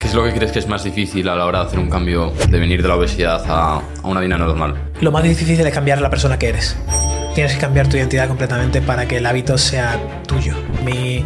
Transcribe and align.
¿Qué 0.00 0.06
es 0.06 0.14
lo 0.14 0.24
que 0.24 0.32
crees 0.32 0.50
que 0.50 0.58
es 0.58 0.66
más 0.66 0.82
difícil 0.82 1.28
a 1.28 1.36
la 1.36 1.44
hora 1.44 1.60
de 1.60 1.66
hacer 1.66 1.78
un 1.78 1.90
cambio, 1.90 2.32
de 2.48 2.58
venir 2.58 2.80
de 2.80 2.88
la 2.88 2.96
obesidad 2.96 3.44
a, 3.46 3.82
a 4.02 4.08
una 4.08 4.20
vida 4.20 4.38
normal? 4.38 4.74
Lo 5.02 5.12
más 5.12 5.22
difícil 5.22 5.60
es 5.60 5.74
cambiar 5.74 6.00
la 6.00 6.08
persona 6.08 6.38
que 6.38 6.48
eres. 6.48 6.74
Tienes 7.34 7.52
que 7.52 7.58
cambiar 7.58 7.86
tu 7.86 7.98
identidad 7.98 8.26
completamente 8.26 8.80
para 8.80 9.06
que 9.06 9.18
el 9.18 9.26
hábito 9.26 9.58
sea 9.58 10.00
tuyo. 10.26 10.54
Mi 10.86 11.22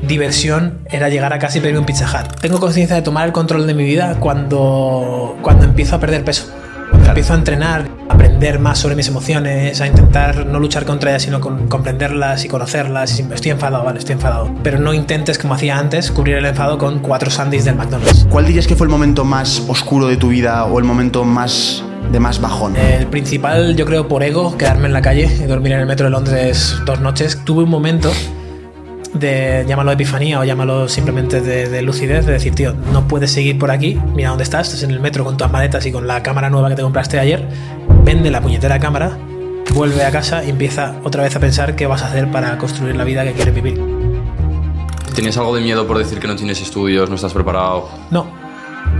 diversión 0.00 0.78
era 0.90 1.10
llegar 1.10 1.34
a 1.34 1.38
casa 1.38 1.58
y 1.58 1.60
pedirme 1.60 1.80
un 1.80 1.84
Pizza 1.84 2.06
Hut. 2.06 2.40
Tengo 2.40 2.58
conciencia 2.60 2.96
de 2.96 3.02
tomar 3.02 3.26
el 3.26 3.32
control 3.32 3.66
de 3.66 3.74
mi 3.74 3.84
vida 3.84 4.16
cuando, 4.18 5.36
cuando 5.42 5.66
empiezo 5.66 5.96
a 5.96 6.00
perder 6.00 6.24
peso. 6.24 6.50
Cuando 6.94 7.10
empiezo 7.10 7.32
a 7.32 7.36
entrenar, 7.36 7.88
a 8.08 8.14
aprender 8.14 8.58
más 8.58 8.78
sobre 8.78 8.94
mis 8.94 9.08
emociones, 9.08 9.80
a 9.80 9.86
intentar 9.86 10.46
no 10.46 10.60
luchar 10.60 10.84
contra 10.84 11.10
ellas, 11.10 11.22
sino 11.22 11.40
con, 11.40 11.68
comprenderlas 11.68 12.44
y 12.44 12.48
conocerlas. 12.48 13.18
Y 13.18 13.22
estoy 13.32 13.50
enfadado, 13.50 13.84
vale, 13.84 13.98
estoy 13.98 14.14
enfadado. 14.14 14.50
Pero 14.62 14.78
no 14.78 14.94
intentes, 14.94 15.38
como 15.38 15.54
hacía 15.54 15.78
antes, 15.78 16.10
cubrir 16.10 16.36
el 16.36 16.46
enfado 16.46 16.78
con 16.78 17.00
cuatro 17.00 17.30
sandys 17.30 17.64
del 17.64 17.74
McDonald's. 17.74 18.26
¿Cuál 18.30 18.46
dirías 18.46 18.66
que 18.66 18.76
fue 18.76 18.86
el 18.86 18.90
momento 18.90 19.24
más 19.24 19.62
oscuro 19.68 20.06
de 20.06 20.16
tu 20.16 20.28
vida 20.28 20.64
o 20.64 20.78
el 20.78 20.84
momento 20.84 21.24
más 21.24 21.82
de 22.12 22.20
más 22.20 22.40
bajón? 22.40 22.76
El 22.76 23.06
principal, 23.06 23.76
yo 23.76 23.84
creo, 23.86 24.08
por 24.08 24.22
ego, 24.22 24.56
quedarme 24.56 24.86
en 24.86 24.92
la 24.92 25.02
calle 25.02 25.24
y 25.24 25.46
dormir 25.46 25.72
en 25.72 25.80
el 25.80 25.86
metro 25.86 26.06
de 26.06 26.10
Londres 26.10 26.76
dos 26.86 27.00
noches. 27.00 27.40
Tuve 27.44 27.64
un 27.64 27.70
momento 27.70 28.12
de, 29.14 29.64
llámalo 29.66 29.92
epifanía 29.92 30.40
o 30.40 30.44
llámalo 30.44 30.88
simplemente 30.88 31.40
de, 31.40 31.68
de 31.68 31.82
lucidez, 31.82 32.26
de 32.26 32.32
decir, 32.32 32.54
tío, 32.54 32.74
no 32.92 33.08
puedes 33.08 33.30
seguir 33.30 33.58
por 33.58 33.70
aquí, 33.70 33.98
mira 34.14 34.28
dónde 34.28 34.44
estás, 34.44 34.68
estás 34.68 34.82
en 34.82 34.90
el 34.90 35.00
metro 35.00 35.24
con 35.24 35.36
tus 35.36 35.50
maletas 35.50 35.86
y 35.86 35.92
con 35.92 36.06
la 36.06 36.22
cámara 36.22 36.50
nueva 36.50 36.68
que 36.68 36.74
te 36.74 36.82
compraste 36.82 37.18
ayer, 37.18 37.48
vende 38.04 38.30
la 38.30 38.40
puñetera 38.40 38.78
cámara, 38.78 39.16
vuelve 39.74 40.04
a 40.04 40.10
casa 40.10 40.44
y 40.44 40.50
empieza 40.50 40.96
otra 41.04 41.22
vez 41.22 41.34
a 41.36 41.40
pensar 41.40 41.76
qué 41.76 41.86
vas 41.86 42.02
a 42.02 42.08
hacer 42.08 42.30
para 42.30 42.58
construir 42.58 42.96
la 42.96 43.04
vida 43.04 43.24
que 43.24 43.32
quieres 43.32 43.54
vivir. 43.54 43.80
¿Tienes 45.14 45.36
algo 45.38 45.54
de 45.54 45.62
miedo 45.62 45.86
por 45.86 45.96
decir 45.96 46.18
que 46.18 46.26
no 46.26 46.34
tienes 46.34 46.60
estudios, 46.60 47.08
no 47.08 47.14
estás 47.14 47.32
preparado? 47.32 47.88
No, 48.10 48.26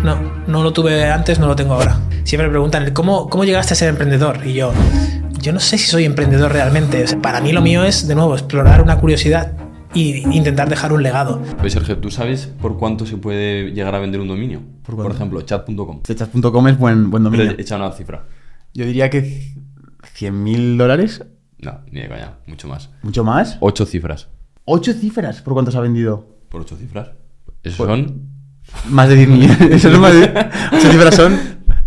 no, 0.05 0.17
no 0.47 0.63
lo 0.63 0.73
tuve 0.73 1.11
antes, 1.11 1.41
no 1.41 1.49
lo 1.49 1.57
tengo 1.57 1.75
ahora. 1.75 1.99
Siempre 2.23 2.47
me 2.47 2.53
preguntan, 2.53 2.93
¿cómo, 2.93 3.29
cómo 3.29 3.45
llegaste 3.45 3.75
a 3.75 3.77
ser 3.77 3.89
emprendedor? 3.89 4.47
Y 4.47 4.55
yo, 4.55 4.73
yo 5.41 5.53
no 5.53 5.59
sé 5.59 5.77
si 5.77 5.89
soy 5.89 6.05
emprendedor 6.05 6.53
realmente. 6.53 7.03
O 7.03 7.07
sea, 7.07 7.21
para 7.21 7.41
mí 7.41 7.53
lo 7.53 7.61
mío 7.61 7.85
es, 7.85 8.07
de 8.07 8.15
nuevo, 8.15 8.35
explorar 8.35 8.81
una 8.81 8.97
curiosidad 8.99 9.53
y 9.95 10.19
intentar 10.37 10.69
dejar 10.69 10.93
un 10.93 11.03
legado. 11.03 11.41
Oye, 11.61 11.71
Sergio, 11.71 11.99
¿tú 11.99 12.11
sabes 12.11 12.47
por 12.61 12.77
cuánto 12.79 13.07
se 13.07 13.17
puede 13.17 13.71
llegar 13.73 13.95
a 13.95 13.99
vender 14.01 14.21
un 14.21 14.29
dominio? 14.29 14.61
¿Por 14.85 15.11
ejemplo, 15.11 15.41
chat.com. 15.43 16.03
Chat.com 16.03 16.69
es 16.69 16.79
buen, 16.79 17.11
buen 17.11 17.23
Pero 17.25 17.37
dominio. 17.45 17.55
echa 17.59 17.77
una 17.77 17.91
cifra. 17.93 18.25
Yo 18.75 18.85
diría 18.87 19.09
que 19.11 19.55
100.000 20.19 20.77
dólares, 20.77 21.25
No, 21.59 21.81
ni 21.91 22.01
de 22.01 22.09
caña, 22.09 22.35
mucho 22.47 22.69
más. 22.69 22.91
mucho 23.03 23.25
más. 23.25 23.57
Ocho 23.61 23.87
cifras. 23.87 24.29
¿Ocho 24.65 24.93
cifras 24.93 25.43
por 25.43 25.55
cuánto 25.55 25.71
se 25.71 25.79
ha 25.79 25.81
vendido? 25.81 26.37
¿Por 26.49 26.63
ocho 26.63 26.77
cifras? 26.77 27.11
Eso 27.63 27.85
Pues- 27.87 27.89
son 27.89 28.35
Más 28.89 29.09
de 29.09 29.17
10 29.17 29.29
millones. 29.29 29.61
Eso 29.71 29.91
es 29.91 29.99
más 29.99 30.13
de... 30.15 30.23
Ocho 30.73 30.91
cifras 30.91 31.15
son, 31.15 31.39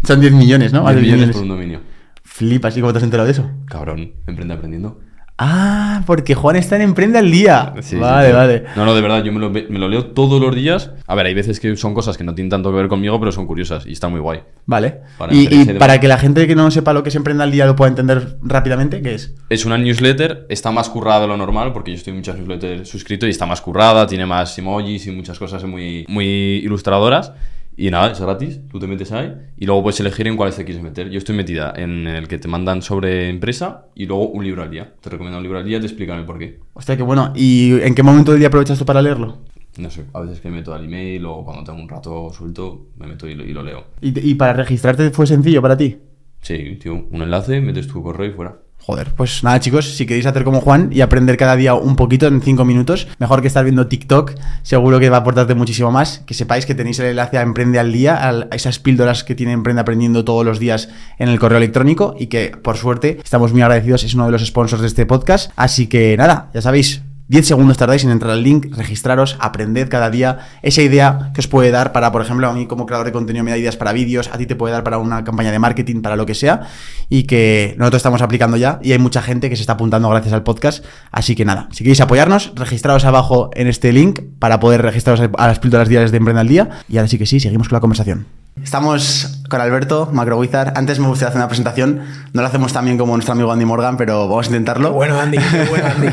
son 0.03 0.19
10 0.21 0.31
millones, 0.33 0.71
¿no? 0.73 0.83
Más 0.83 0.93
10 0.93 1.01
de 1.01 1.01
10 1.01 1.15
millones 1.15 1.27
millones. 1.27 1.35
por 1.35 1.43
un 1.43 1.49
dominio. 1.49 1.81
Flipas, 2.23 2.77
¿y 2.77 2.81
cómo 2.81 2.93
te 2.93 2.99
has 2.99 3.03
enterado 3.03 3.25
de 3.25 3.31
eso? 3.31 3.49
Cabrón, 3.65 4.13
emprende 4.27 4.53
aprendiendo. 4.53 4.99
Ah, 5.39 6.01
porque 6.07 6.33
Juan 6.33 6.55
está 6.55 6.77
en 6.77 6.81
Emprende 6.81 7.19
al 7.19 7.29
Día. 7.29 7.73
Sí, 7.81 7.95
vale, 7.95 8.29
sí. 8.29 8.33
vale. 8.33 8.63
No, 8.75 8.85
no, 8.85 8.95
de 8.95 9.01
verdad, 9.01 9.23
yo 9.23 9.31
me 9.31 9.39
lo, 9.39 9.51
ve- 9.51 9.67
me 9.69 9.77
lo 9.77 9.87
leo 9.87 10.05
todos 10.07 10.41
los 10.41 10.55
días. 10.55 10.91
A 11.05 11.13
ver, 11.13 11.27
hay 11.27 11.35
veces 11.35 11.59
que 11.59 11.75
son 11.75 11.93
cosas 11.93 12.17
que 12.17 12.23
no 12.23 12.33
tienen 12.33 12.49
tanto 12.49 12.71
que 12.71 12.77
ver 12.77 12.87
conmigo, 12.87 13.19
pero 13.19 13.31
son 13.31 13.45
curiosas 13.45 13.85
y 13.85 13.91
está 13.91 14.07
muy 14.09 14.19
guay. 14.19 14.39
Vale. 14.65 15.01
Para 15.17 15.33
y 15.33 15.45
demás. 15.45 15.75
para 15.79 15.99
que 15.99 16.07
la 16.07 16.17
gente 16.17 16.47
que 16.47 16.55
no 16.55 16.71
sepa 16.71 16.91
lo 16.91 17.03
que 17.03 17.09
es 17.09 17.15
Emprende 17.15 17.43
al 17.43 17.51
Día 17.51 17.67
lo 17.67 17.75
pueda 17.75 17.89
entender 17.89 18.37
rápidamente, 18.41 19.01
¿qué 19.03 19.13
es? 19.13 19.35
Es 19.49 19.63
una 19.65 19.77
newsletter, 19.77 20.47
está 20.49 20.71
más 20.71 20.89
currada 20.89 21.21
de 21.21 21.27
lo 21.27 21.37
normal, 21.37 21.71
porque 21.71 21.91
yo 21.91 21.97
estoy 21.97 22.11
en 22.11 22.17
muchas 22.17 22.35
newsletters 22.37 22.89
suscrito 22.89 23.27
y 23.27 23.29
está 23.29 23.45
más 23.45 23.61
currada, 23.61 24.07
tiene 24.07 24.25
más 24.25 24.57
emojis 24.57 25.05
y 25.05 25.11
muchas 25.11 25.37
cosas 25.37 25.63
muy, 25.65 26.03
muy 26.09 26.25
ilustradoras. 26.63 27.31
Y 27.79 27.91
nada, 27.91 28.11
es 28.11 28.19
gratis, 28.19 28.59
tú 28.71 28.79
te 28.79 28.87
metes 28.87 29.11
ahí 29.11 29.31
y 29.55 29.67
luego 29.67 29.83
puedes 29.83 29.99
elegir 29.99 30.27
en 30.27 30.35
cuáles 30.35 30.55
te 30.55 30.65
quieres 30.65 30.81
meter. 30.81 31.11
Yo 31.11 31.19
estoy 31.19 31.35
metida 31.35 31.71
en 31.75 32.07
el 32.07 32.27
que 32.27 32.39
te 32.39 32.47
mandan 32.47 32.81
sobre 32.81 33.29
empresa 33.29 33.85
y 33.93 34.07
luego 34.07 34.29
un 34.29 34.43
libro 34.43 34.63
al 34.63 34.71
día. 34.71 34.95
Te 34.99 35.11
recomiendo 35.11 35.37
un 35.37 35.43
libro 35.43 35.59
al 35.59 35.65
día, 35.65 35.79
te 35.79 35.85
explican 35.85 36.17
el 36.17 36.25
por 36.25 36.39
qué. 36.39 36.59
Hostia, 36.73 36.97
qué 36.97 37.03
bueno. 37.03 37.31
¿Y 37.35 37.79
en 37.81 37.93
qué 37.93 38.01
momento 38.01 38.31
del 38.31 38.39
día 38.39 38.47
aprovechas 38.47 38.79
tú 38.79 38.85
para 38.85 38.99
leerlo? 38.99 39.37
No 39.77 39.91
sé, 39.91 40.05
a 40.11 40.21
veces 40.21 40.39
que 40.39 40.49
me 40.49 40.57
meto 40.57 40.73
al 40.73 40.85
email 40.85 41.23
o 41.27 41.43
cuando 41.45 41.63
tengo 41.63 41.79
un 41.79 41.87
rato 41.87 42.33
suelto, 42.33 42.87
me 42.97 43.05
meto 43.05 43.27
y 43.27 43.35
lo, 43.35 43.45
y 43.45 43.53
lo 43.53 43.61
leo. 43.61 43.83
¿Y, 44.01 44.27
y 44.27 44.33
para 44.33 44.53
registrarte 44.53 45.11
fue 45.11 45.27
sencillo 45.27 45.61
para 45.61 45.77
ti? 45.77 45.97
Sí, 46.41 46.77
tío, 46.81 46.95
un 47.11 47.21
enlace, 47.21 47.61
metes 47.61 47.87
tu 47.87 48.01
correo 48.01 48.31
y 48.31 48.33
fuera. 48.33 48.57
Joder, 48.87 49.11
pues 49.17 49.43
nada 49.43 49.59
chicos, 49.59 49.97
si 49.97 50.05
queréis 50.05 50.27
hacer 50.27 50.45
como 50.45 50.61
Juan 50.61 50.91
y 50.93 51.01
aprender 51.01 51.35
cada 51.35 51.57
día 51.57 51.73
un 51.73 51.97
poquito 51.97 52.25
en 52.25 52.41
5 52.41 52.63
minutos, 52.63 53.09
mejor 53.19 53.41
que 53.41 53.49
estar 53.49 53.65
viendo 53.65 53.87
TikTok, 53.87 54.35
seguro 54.61 54.97
que 54.97 55.09
va 55.09 55.17
a 55.17 55.19
aportarte 55.19 55.55
muchísimo 55.55 55.91
más. 55.91 56.19
Que 56.25 56.33
sepáis 56.33 56.65
que 56.65 56.73
tenéis 56.73 56.97
el 56.99 57.07
enlace 57.07 57.37
a 57.37 57.41
Emprende 57.41 57.79
al 57.79 57.91
Día, 57.91 58.25
a 58.25 58.55
esas 58.55 58.79
píldoras 58.79 59.25
que 59.25 59.35
tiene 59.35 59.51
Emprende 59.51 59.81
aprendiendo 59.81 60.23
todos 60.23 60.45
los 60.45 60.57
días 60.57 60.87
en 61.19 61.27
el 61.27 61.37
correo 61.37 61.57
electrónico 61.57 62.15
y 62.17 62.27
que 62.27 62.51
por 62.51 62.77
suerte 62.77 63.19
estamos 63.21 63.51
muy 63.51 63.61
agradecidos, 63.61 64.05
es 64.05 64.13
uno 64.13 64.27
de 64.27 64.31
los 64.31 64.45
sponsors 64.45 64.81
de 64.81 64.87
este 64.87 65.05
podcast. 65.05 65.51
Así 65.57 65.87
que 65.87 66.15
nada, 66.15 66.49
ya 66.53 66.61
sabéis, 66.61 67.01
10 67.29 67.45
segundos 67.45 67.77
tardáis 67.77 68.05
en 68.05 68.11
entrar 68.11 68.31
al 68.31 68.43
link, 68.43 68.73
registraros, 68.75 69.37
aprended 69.41 69.89
cada 69.89 70.09
día 70.09 70.39
esa 70.61 70.81
idea 70.81 71.31
que 71.33 71.41
os 71.41 71.47
puede 71.47 71.71
dar 71.71 71.91
para, 71.91 72.11
por 72.11 72.21
ejemplo, 72.21 72.47
a 72.47 72.53
mí 72.53 72.67
como 72.67 72.85
creador 72.85 73.05
de 73.05 73.11
contenido 73.11 73.43
me 73.43 73.51
da 73.51 73.57
ideas 73.57 73.75
para 73.75 73.91
vídeos, 73.91 74.29
a 74.31 74.37
ti 74.37 74.45
te 74.45 74.55
puede 74.55 74.73
dar 74.73 74.83
para 74.83 74.97
una 74.97 75.25
campaña 75.25 75.51
de 75.51 75.59
marketing, 75.59 76.01
para 76.01 76.15
lo 76.15 76.25
que 76.25 76.35
sea, 76.35 76.61
y 77.09 77.23
que 77.23 77.75
nosotros 77.77 77.99
estamos 77.99 78.21
aplicando 78.21 78.55
ya 78.55 78.79
y 78.81 78.93
hay 78.93 78.99
mucha 78.99 79.21
gente 79.21 79.49
que 79.49 79.57
se 79.57 79.61
está 79.61 79.73
apuntando 79.73 80.09
gracias 80.09 80.33
al 80.33 80.43
podcast. 80.43 80.85
Así 81.11 81.35
que 81.35 81.43
nada, 81.43 81.67
si 81.71 81.83
queréis 81.83 81.99
apoyarnos, 81.99 82.53
registraros 82.55 83.03
abajo 83.03 83.49
en 83.55 83.67
este 83.67 83.91
link 83.91 84.21
para 84.39 84.59
poder 84.59 84.81
registraros 84.81 85.29
a 85.37 85.47
las 85.47 85.59
píldoras 85.59 85.89
diarias 85.89 86.11
de 86.11 86.17
Emprende 86.17 86.41
al 86.41 86.47
Día. 86.47 86.69
Y 86.87 86.97
ahora 86.97 87.09
sí 87.09 87.17
que 87.17 87.25
sí, 87.25 87.41
seguimos 87.41 87.67
con 87.67 87.75
la 87.75 87.81
conversación. 87.81 88.46
Estamos 88.67 89.39
con 89.47 89.61
Alberto, 89.61 90.09
Macro 90.11 90.37
Wizard. 90.37 90.73
Antes 90.77 90.99
me 90.99 91.07
gustaría 91.07 91.29
hacer 91.29 91.39
una 91.39 91.47
presentación. 91.47 92.01
No 92.33 92.41
lo 92.41 92.49
hacemos 92.49 92.73
tan 92.73 92.83
bien 92.83 92.97
como 92.97 93.13
nuestro 93.13 93.31
amigo 93.31 93.49
Andy 93.49 93.63
Morgan, 93.63 93.95
pero 93.95 94.27
vamos 94.27 94.47
a 94.47 94.49
intentarlo. 94.49 94.91
Bueno, 94.91 95.17
Andy, 95.17 95.37
qué 95.37 95.63
bueno, 95.69 95.85
Andy. 95.85 96.09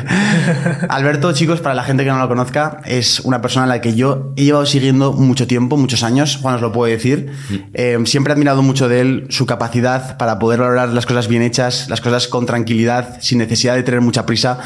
Alberto, 0.88 1.32
chicos, 1.32 1.60
para 1.60 1.74
la 1.74 1.82
gente 1.82 2.04
que 2.04 2.10
no 2.10 2.18
lo 2.18 2.28
conozca, 2.28 2.80
es 2.84 3.18
una 3.18 3.42
persona 3.42 3.64
a 3.64 3.66
la 3.66 3.80
que 3.80 3.96
yo 3.96 4.32
he 4.36 4.44
llevado 4.44 4.66
siguiendo 4.66 5.12
mucho 5.14 5.48
tiempo, 5.48 5.76
muchos 5.76 6.04
años, 6.04 6.38
Juan 6.40 6.54
os 6.54 6.60
lo 6.60 6.70
puede 6.70 6.92
decir. 6.92 7.32
Eh, 7.72 7.98
siempre 8.04 8.32
he 8.32 8.34
admirado 8.34 8.62
mucho 8.62 8.88
de 8.88 9.00
él 9.00 9.26
su 9.30 9.46
capacidad 9.46 10.16
para 10.16 10.38
poder 10.38 10.60
valorar 10.60 10.90
las 10.90 11.06
cosas 11.06 11.26
bien 11.26 11.42
hechas, 11.42 11.88
las 11.88 12.00
cosas 12.00 12.28
con 12.28 12.46
tranquilidad, 12.46 13.18
sin 13.20 13.38
necesidad 13.38 13.74
de 13.74 13.82
tener 13.82 14.00
mucha 14.00 14.26
prisa. 14.26 14.60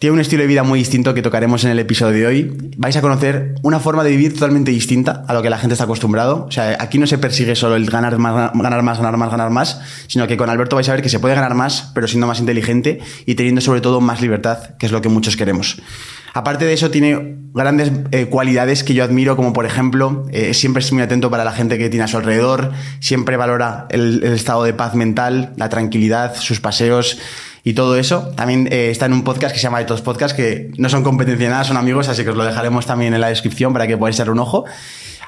Tiene 0.00 0.14
un 0.14 0.20
estilo 0.20 0.40
de 0.40 0.46
vida 0.46 0.62
muy 0.62 0.78
distinto 0.78 1.12
que 1.12 1.20
tocaremos 1.20 1.62
en 1.64 1.72
el 1.72 1.78
episodio 1.78 2.14
de 2.14 2.26
hoy. 2.26 2.56
Vais 2.78 2.96
a 2.96 3.02
conocer 3.02 3.56
una 3.62 3.80
forma 3.80 4.02
de 4.02 4.08
vivir 4.08 4.32
totalmente 4.32 4.70
distinta 4.70 5.26
a 5.28 5.34
lo 5.34 5.42
que 5.42 5.50
la 5.50 5.58
gente 5.58 5.74
está 5.74 5.84
acostumbrado. 5.84 6.46
O 6.46 6.50
sea, 6.50 6.78
aquí 6.80 6.96
no 6.96 7.06
se 7.06 7.18
persigue 7.18 7.54
solo 7.54 7.76
el 7.76 7.84
ganar 7.84 8.16
más, 8.16 8.50
ganar 8.54 8.82
más, 8.82 8.96
ganar 8.96 9.18
más, 9.18 9.30
ganar 9.30 9.50
más, 9.50 9.82
sino 10.06 10.26
que 10.26 10.38
con 10.38 10.48
Alberto 10.48 10.76
vais 10.76 10.88
a 10.88 10.92
ver 10.92 11.02
que 11.02 11.10
se 11.10 11.20
puede 11.20 11.34
ganar 11.34 11.54
más, 11.54 11.90
pero 11.94 12.08
siendo 12.08 12.26
más 12.26 12.40
inteligente 12.40 12.98
y 13.26 13.34
teniendo 13.34 13.60
sobre 13.60 13.82
todo 13.82 14.00
más 14.00 14.22
libertad, 14.22 14.74
que 14.78 14.86
es 14.86 14.92
lo 14.92 15.02
que 15.02 15.10
muchos 15.10 15.36
queremos. 15.36 15.82
Aparte 16.32 16.64
de 16.64 16.72
eso, 16.72 16.90
tiene 16.90 17.36
grandes 17.52 17.92
eh, 18.12 18.24
cualidades 18.24 18.84
que 18.84 18.94
yo 18.94 19.04
admiro, 19.04 19.36
como 19.36 19.52
por 19.52 19.66
ejemplo, 19.66 20.24
eh, 20.32 20.54
siempre 20.54 20.82
es 20.82 20.90
muy 20.92 21.02
atento 21.02 21.30
para 21.30 21.44
la 21.44 21.52
gente 21.52 21.76
que 21.76 21.90
tiene 21.90 22.04
a 22.04 22.08
su 22.08 22.16
alrededor, 22.16 22.72
siempre 23.00 23.36
valora 23.36 23.86
el, 23.90 24.24
el 24.24 24.32
estado 24.32 24.64
de 24.64 24.72
paz 24.72 24.94
mental, 24.94 25.52
la 25.56 25.68
tranquilidad, 25.68 26.36
sus 26.36 26.58
paseos 26.58 27.18
y 27.64 27.74
todo 27.74 27.96
eso. 27.96 28.32
También 28.36 28.68
eh, 28.70 28.90
está 28.90 29.06
en 29.06 29.12
un 29.12 29.24
podcast 29.24 29.52
que 29.52 29.58
se 29.58 29.64
llama 29.64 29.78
De 29.78 29.84
Todos 29.84 30.02
Podcast, 30.02 30.36
que 30.36 30.70
no 30.78 30.88
son 30.88 31.02
competencia 31.02 31.48
nada, 31.48 31.64
son 31.64 31.76
amigos, 31.76 32.08
así 32.08 32.24
que 32.24 32.30
os 32.30 32.36
lo 32.36 32.44
dejaremos 32.44 32.86
también 32.86 33.14
en 33.14 33.20
la 33.20 33.28
descripción 33.28 33.72
para 33.72 33.86
que 33.86 33.96
podáis 33.96 34.16
echar 34.16 34.30
un 34.30 34.38
ojo. 34.38 34.64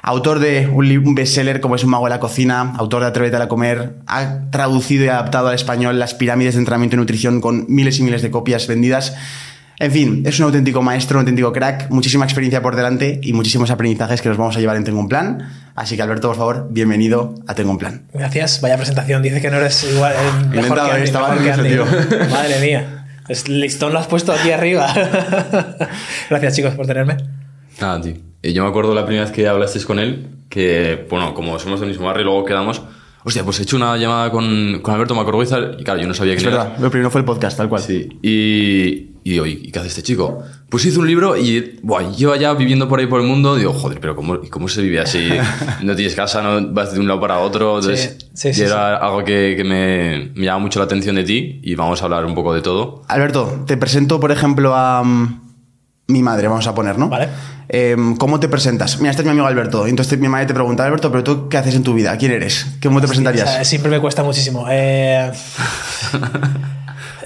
Autor 0.05 0.39
de 0.39 0.67
un 0.67 1.15
bestseller 1.15 1.61
como 1.61 1.75
es 1.75 1.83
Un 1.85 1.91
mago 1.91 2.03
de 2.03 2.09
la 2.09 2.19
cocina, 2.19 2.73
autor 2.77 3.03
de 3.03 3.07
Atrévete 3.07 3.37
a 3.37 3.47
comer, 3.47 3.99
ha 4.05 4.49
traducido 4.51 5.05
y 5.05 5.07
adaptado 5.07 5.47
al 5.47 5.55
español 5.55 5.97
las 5.97 6.13
pirámides 6.13 6.55
de 6.55 6.59
entrenamiento 6.59 6.97
y 6.97 6.99
nutrición 6.99 7.39
con 7.39 7.65
miles 7.69 7.99
y 7.99 8.03
miles 8.03 8.21
de 8.21 8.29
copias 8.29 8.67
vendidas. 8.67 9.15
En 9.79 9.91
fin, 9.91 10.23
es 10.25 10.39
un 10.39 10.45
auténtico 10.45 10.81
maestro, 10.81 11.17
un 11.17 11.21
auténtico 11.21 11.51
crack, 11.51 11.89
muchísima 11.89 12.25
experiencia 12.25 12.61
por 12.61 12.75
delante 12.75 13.19
y 13.23 13.33
muchísimos 13.33 13.71
aprendizajes 13.71 14.21
que 14.21 14.29
nos 14.29 14.37
vamos 14.37 14.55
a 14.55 14.59
llevar 14.59 14.77
en 14.77 14.83
Tengo 14.83 14.99
un 14.99 15.09
Plan. 15.09 15.51
Así 15.75 15.95
que 15.95 16.03
Alberto, 16.03 16.27
por 16.27 16.37
favor, 16.37 16.67
bienvenido 16.69 17.33
a 17.47 17.55
Tengo 17.55 17.71
un 17.71 17.79
Plan. 17.79 18.03
Gracias, 18.13 18.61
vaya 18.61 18.77
presentación. 18.77 19.23
Dice 19.23 19.41
que 19.41 19.49
no 19.49 19.57
eres 19.57 19.83
igual, 19.83 20.13
el 20.13 20.49
mejor 20.49 20.77
Inventado, 20.77 20.87
que 20.87 20.93
Andy, 20.93 21.03
estaba 21.03 21.29
mejor 21.35 21.43
que 21.43 21.51
Andy. 21.51 21.77
Madre 22.31 22.59
mía. 22.61 23.05
Es 23.27 23.47
listón 23.47 23.93
lo 23.93 23.99
has 23.99 24.07
puesto 24.07 24.31
aquí 24.31 24.51
arriba. 24.51 24.93
Gracias, 26.29 26.55
chicos, 26.55 26.75
por 26.75 26.85
tenerme. 26.85 27.17
Nada, 27.81 28.01
tío. 28.01 28.13
Eh, 28.41 28.53
yo 28.53 28.63
me 28.63 28.69
acuerdo 28.69 28.93
la 28.93 29.05
primera 29.05 29.23
vez 29.25 29.33
que 29.33 29.47
hablasteis 29.47 29.85
con 29.85 29.97
él, 29.99 30.27
que, 30.49 31.07
bueno, 31.09 31.33
como 31.33 31.57
somos 31.57 31.79
del 31.79 31.89
mismo 31.89 32.05
barrio 32.05 32.21
y 32.21 32.25
luego 32.25 32.45
quedamos, 32.45 32.81
hostia, 33.23 33.43
pues 33.43 33.59
he 33.59 33.63
hecho 33.63 33.77
una 33.77 33.95
llamada 33.97 34.29
con, 34.29 34.81
con 34.81 34.93
Alberto 34.93 35.15
Macroguiza 35.15 35.57
y 35.79 35.83
claro, 35.83 36.01
yo 36.01 36.07
no 36.07 36.13
sabía 36.13 36.33
Es 36.33 36.41
quién 36.41 36.53
era. 36.53 36.63
verdad, 36.65 36.79
lo 36.79 36.91
primero 36.91 37.09
fue 37.09 37.21
el 37.21 37.25
podcast, 37.25 37.57
tal 37.57 37.69
cual. 37.69 37.81
Sí, 37.81 38.09
y, 38.21 39.12
y 39.23 39.31
digo, 39.31 39.45
¿y 39.45 39.71
qué 39.71 39.79
hace 39.79 39.87
este 39.87 40.03
chico? 40.03 40.43
Pues 40.69 40.85
hizo 40.85 40.99
un 40.99 41.07
libro 41.07 41.37
y 41.37 41.79
buah, 41.81 42.11
lleva 42.11 42.35
ya 42.35 42.53
viviendo 42.53 42.87
por 42.89 42.99
ahí 42.99 43.07
por 43.07 43.21
el 43.21 43.27
mundo. 43.27 43.55
Digo, 43.55 43.73
joder, 43.73 43.99
pero 43.99 44.15
¿cómo, 44.15 44.39
cómo 44.49 44.67
se 44.67 44.81
vive 44.81 44.99
así? 44.99 45.29
No 45.81 45.95
tienes 45.95 46.15
casa, 46.15 46.41
no 46.41 46.73
vas 46.73 46.93
de 46.93 46.99
un 46.99 47.07
lado 47.07 47.21
para 47.21 47.39
otro. 47.39 47.77
Entonces, 47.79 48.17
Sí, 48.19 48.27
sí, 48.33 48.49
y 48.49 48.53
sí, 48.53 48.61
era 48.63 48.97
algo 48.97 49.23
que, 49.23 49.53
que 49.55 49.63
me, 49.63 50.31
me 50.35 50.45
llama 50.45 50.59
mucho 50.59 50.79
la 50.79 50.85
atención 50.85 51.15
de 51.15 51.23
ti 51.23 51.59
y 51.63 51.75
vamos 51.75 52.01
a 52.01 52.05
hablar 52.05 52.25
un 52.25 52.35
poco 52.35 52.53
de 52.53 52.61
todo. 52.61 53.03
Alberto, 53.07 53.63
te 53.65 53.77
presento, 53.77 54.19
por 54.19 54.31
ejemplo, 54.31 54.75
a 54.75 55.03
mm, 55.03 55.41
mi 56.07 56.21
madre, 56.21 56.47
vamos 56.47 56.67
a 56.67 56.75
poner, 56.75 56.97
¿no? 56.97 57.07
Vale. 57.09 57.29
Eh, 57.69 57.95
¿Cómo 58.19 58.39
te 58.39 58.49
presentas? 58.49 58.99
Mira, 58.99 59.11
este 59.11 59.21
es 59.21 59.25
mi 59.25 59.31
amigo 59.31 59.47
Alberto. 59.47 59.87
Entonces 59.87 60.19
mi 60.19 60.27
madre 60.27 60.47
te 60.47 60.53
pregunta, 60.53 60.85
Alberto, 60.85 61.11
¿pero 61.11 61.23
tú 61.23 61.49
qué 61.49 61.57
haces 61.57 61.75
en 61.75 61.83
tu 61.83 61.93
vida? 61.93 62.17
¿Quién 62.17 62.31
eres? 62.33 62.67
¿Cómo 62.81 62.99
te 62.99 63.07
presentarías? 63.07 63.49
O 63.49 63.51
sea, 63.53 63.63
siempre 63.63 63.89
me 63.89 63.99
cuesta 63.99 64.21
muchísimo. 64.21 64.65
Eh, 64.69 65.31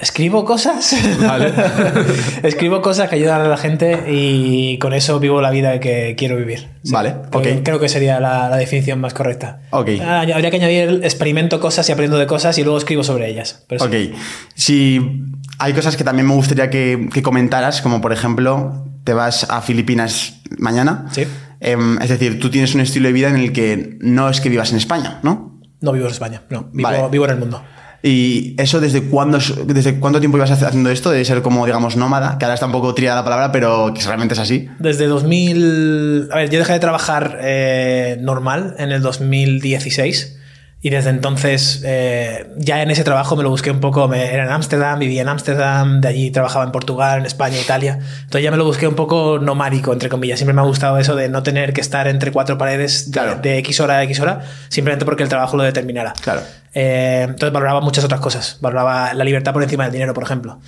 Escribo 0.02 0.46
cosas. 0.46 0.94
Escribo 2.44 2.82
cosas 2.82 3.10
que 3.10 3.16
ayudan 3.16 3.42
a 3.42 3.48
la 3.48 3.58
gente 3.58 4.06
y 4.08 4.78
con 4.80 4.94
eso 4.94 5.20
vivo 5.20 5.42
la 5.42 5.50
vida 5.52 5.80
que 5.80 6.16
quiero 6.18 6.36
vivir. 6.36 6.68
Sí. 6.84 6.94
Vale, 6.94 7.16
creo, 7.32 7.58
ok. 7.58 7.64
creo 7.64 7.80
que 7.80 7.90
sería 7.90 8.20
la, 8.20 8.50
la 8.50 8.58
definición 8.58 9.00
más 9.00 9.14
correcta. 9.14 9.62
Ok. 9.72 9.90
Ah, 10.02 10.22
habría 10.22 10.52
que 10.52 10.58
añadir 10.58 11.02
experimento 11.04 11.60
cosas 11.60 11.88
y 11.90 11.92
aprendo 11.92 12.18
de 12.18 12.28
cosas 12.28 12.58
y 12.58 12.64
luego 12.64 12.78
escribo 12.78 13.04
sobre 13.04 13.30
ellas. 13.30 13.66
Pero 13.68 13.88
sí. 13.88 14.12
Ok. 14.12 14.18
Si 14.56 15.24
hay 15.60 15.74
cosas 15.74 15.98
que 15.98 16.04
también 16.04 16.28
me 16.28 16.34
gustaría 16.34 16.70
que, 16.70 17.10
que 17.14 17.22
comentaras, 17.22 17.82
como 17.82 18.02
por 18.02 18.14
ejemplo, 18.14 18.86
te 19.04 19.14
vas 19.14 19.48
a 19.50 19.62
Filipinas 19.62 20.42
mañana. 20.58 21.06
Sí. 21.12 21.26
Em, 21.60 22.00
es 22.02 22.10
decir, 22.10 22.40
tú 22.40 22.50
tienes 22.50 22.76
un 22.76 22.82
estilo 22.82 23.08
de 23.08 23.14
vida 23.14 23.30
en 23.30 23.38
el 23.38 23.52
que 23.52 23.98
no 24.02 24.30
es 24.30 24.42
que 24.42 24.50
vivas 24.50 24.72
en 24.72 24.78
España, 24.78 25.20
¿no? 25.24 25.60
No 25.82 25.92
vivo 25.92 26.06
en 26.06 26.12
España, 26.12 26.42
no. 26.50 26.70
Vivo, 26.72 26.90
Vale. 26.90 27.08
vivo 27.10 27.26
en 27.26 27.32
el 27.32 27.38
mundo. 27.38 27.64
¿Y 28.04 28.56
eso 28.62 28.80
desde 28.80 29.04
cuándo, 29.04 29.38
es- 29.38 29.54
desde 29.68 30.00
cuánto 30.00 30.20
tiempo 30.20 30.38
ibas 30.38 30.52
haciendo 30.52 30.90
esto? 30.90 31.10
De 31.10 31.26
ser 31.26 31.42
como, 31.42 31.66
digamos, 31.66 31.98
nómada, 31.98 32.38
que 32.38 32.46
ahora 32.46 32.54
está 32.54 32.66
un 32.68 32.72
poco 32.72 32.94
triada 32.94 33.18
la 33.18 33.24
palabra, 33.24 33.52
pero 33.52 33.94
que 33.94 34.02
realmente 34.06 34.34
es 34.34 34.40
así. 34.40 34.68
Desde 34.80 35.08
2000... 35.08 36.30
A 36.32 36.36
ver, 36.38 36.50
yo 36.50 36.60
dejé 36.60 36.74
de 36.74 36.80
trabajar 36.80 37.40
eh, 37.42 38.18
normal 38.22 38.76
en 38.78 38.92
el 38.92 39.02
2016 39.02 40.37
y 40.80 40.92
desde 40.92 41.10
entonces 41.10 41.82
eh, 41.84 42.48
ya 42.58 42.82
en 42.84 42.92
ese 42.92 43.04
trabajo 43.04 43.36
me 43.36 43.44
lo 43.44 43.50
busqué 43.50 43.72
un 43.72 43.80
poco. 43.80 44.08
Me, 44.08 44.32
era 44.32 44.44
en 44.46 44.52
Ámsterdam, 44.52 45.00
vivía 45.00 45.24
en 45.24 45.28
Ámsterdam, 45.30 46.02
de 46.02 46.08
allí 46.08 46.32
trabajaba 46.32 46.66
en 46.66 46.72
Portugal, 46.72 47.20
en 47.20 47.26
España, 47.26 47.60
Italia. 47.60 48.00
Entonces 48.20 48.44
ya 48.44 48.52
me 48.52 48.58
lo 48.58 48.66
busqué 48.66 48.88
un 48.88 48.96
poco 48.96 49.40
nomádico, 49.40 49.92
entre 49.92 50.08
comillas. 50.08 50.38
Siempre 50.40 50.54
me 50.54 50.62
ha 50.62 50.66
gustado 50.66 51.00
eso 51.00 51.16
de 51.16 51.30
no 51.30 51.42
tener 51.44 51.74
que 51.74 51.82
estar 51.82 52.08
entre 52.08 52.32
cuatro 52.32 52.58
paredes 52.58 53.08
de, 53.08 53.12
Claro. 53.12 53.40
de 53.42 53.58
X 53.58 53.80
hora 53.80 53.98
a 53.98 54.04
X 54.04 54.20
hora, 54.20 54.42
simplemente 54.70 55.04
porque 55.04 55.24
el 55.24 55.30
trabajo 55.30 55.58
lo 55.58 55.64
determinara. 55.64 56.14
Claro. 56.22 56.42
Eh, 56.74 57.22
entonces 57.28 57.52
valoraba 57.52 57.82
muchas 57.82 58.04
otras 58.06 58.22
cosas. 58.22 58.58
Valoraba 58.62 59.14
la 59.16 59.24
libertad 59.24 59.54
por 59.54 59.64
encima 59.64 59.86
del 59.86 59.94
dinero, 59.94 60.14
por 60.14 60.24
ejemplo. 60.24 60.60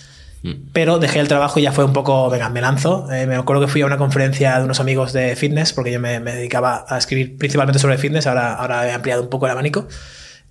Pero 0.72 1.00
dejé 1.00 1.20
el 1.20 1.28
trabajo 1.28 1.60
y 1.60 1.64
ya 1.64 1.72
fue 1.72 1.84
un 1.84 1.94
poco, 1.94 2.30
venga, 2.30 2.50
me 2.50 2.62
lanzo. 2.62 3.12
Eh, 3.12 3.26
me 3.26 3.36
acuerdo 3.36 3.66
que 3.66 3.72
fui 3.72 3.82
a 3.82 3.86
una 3.86 3.98
conferencia 3.98 4.58
de 4.58 4.64
unos 4.64 4.80
amigos 4.80 5.12
de 5.14 5.36
fitness, 5.36 5.74
porque 5.74 5.92
yo 5.92 6.00
me, 6.00 6.20
me 6.20 6.34
dedicaba 6.34 6.86
a 6.88 6.98
escribir 6.98 7.38
principalmente 7.38 7.80
sobre 7.80 7.98
fitness, 7.98 8.28
ahora, 8.28 8.54
ahora 8.54 8.88
he 8.88 8.92
ampliado 8.92 9.22
un 9.22 9.30
poco 9.30 9.46
el 9.46 9.52
abanico. 9.52 9.88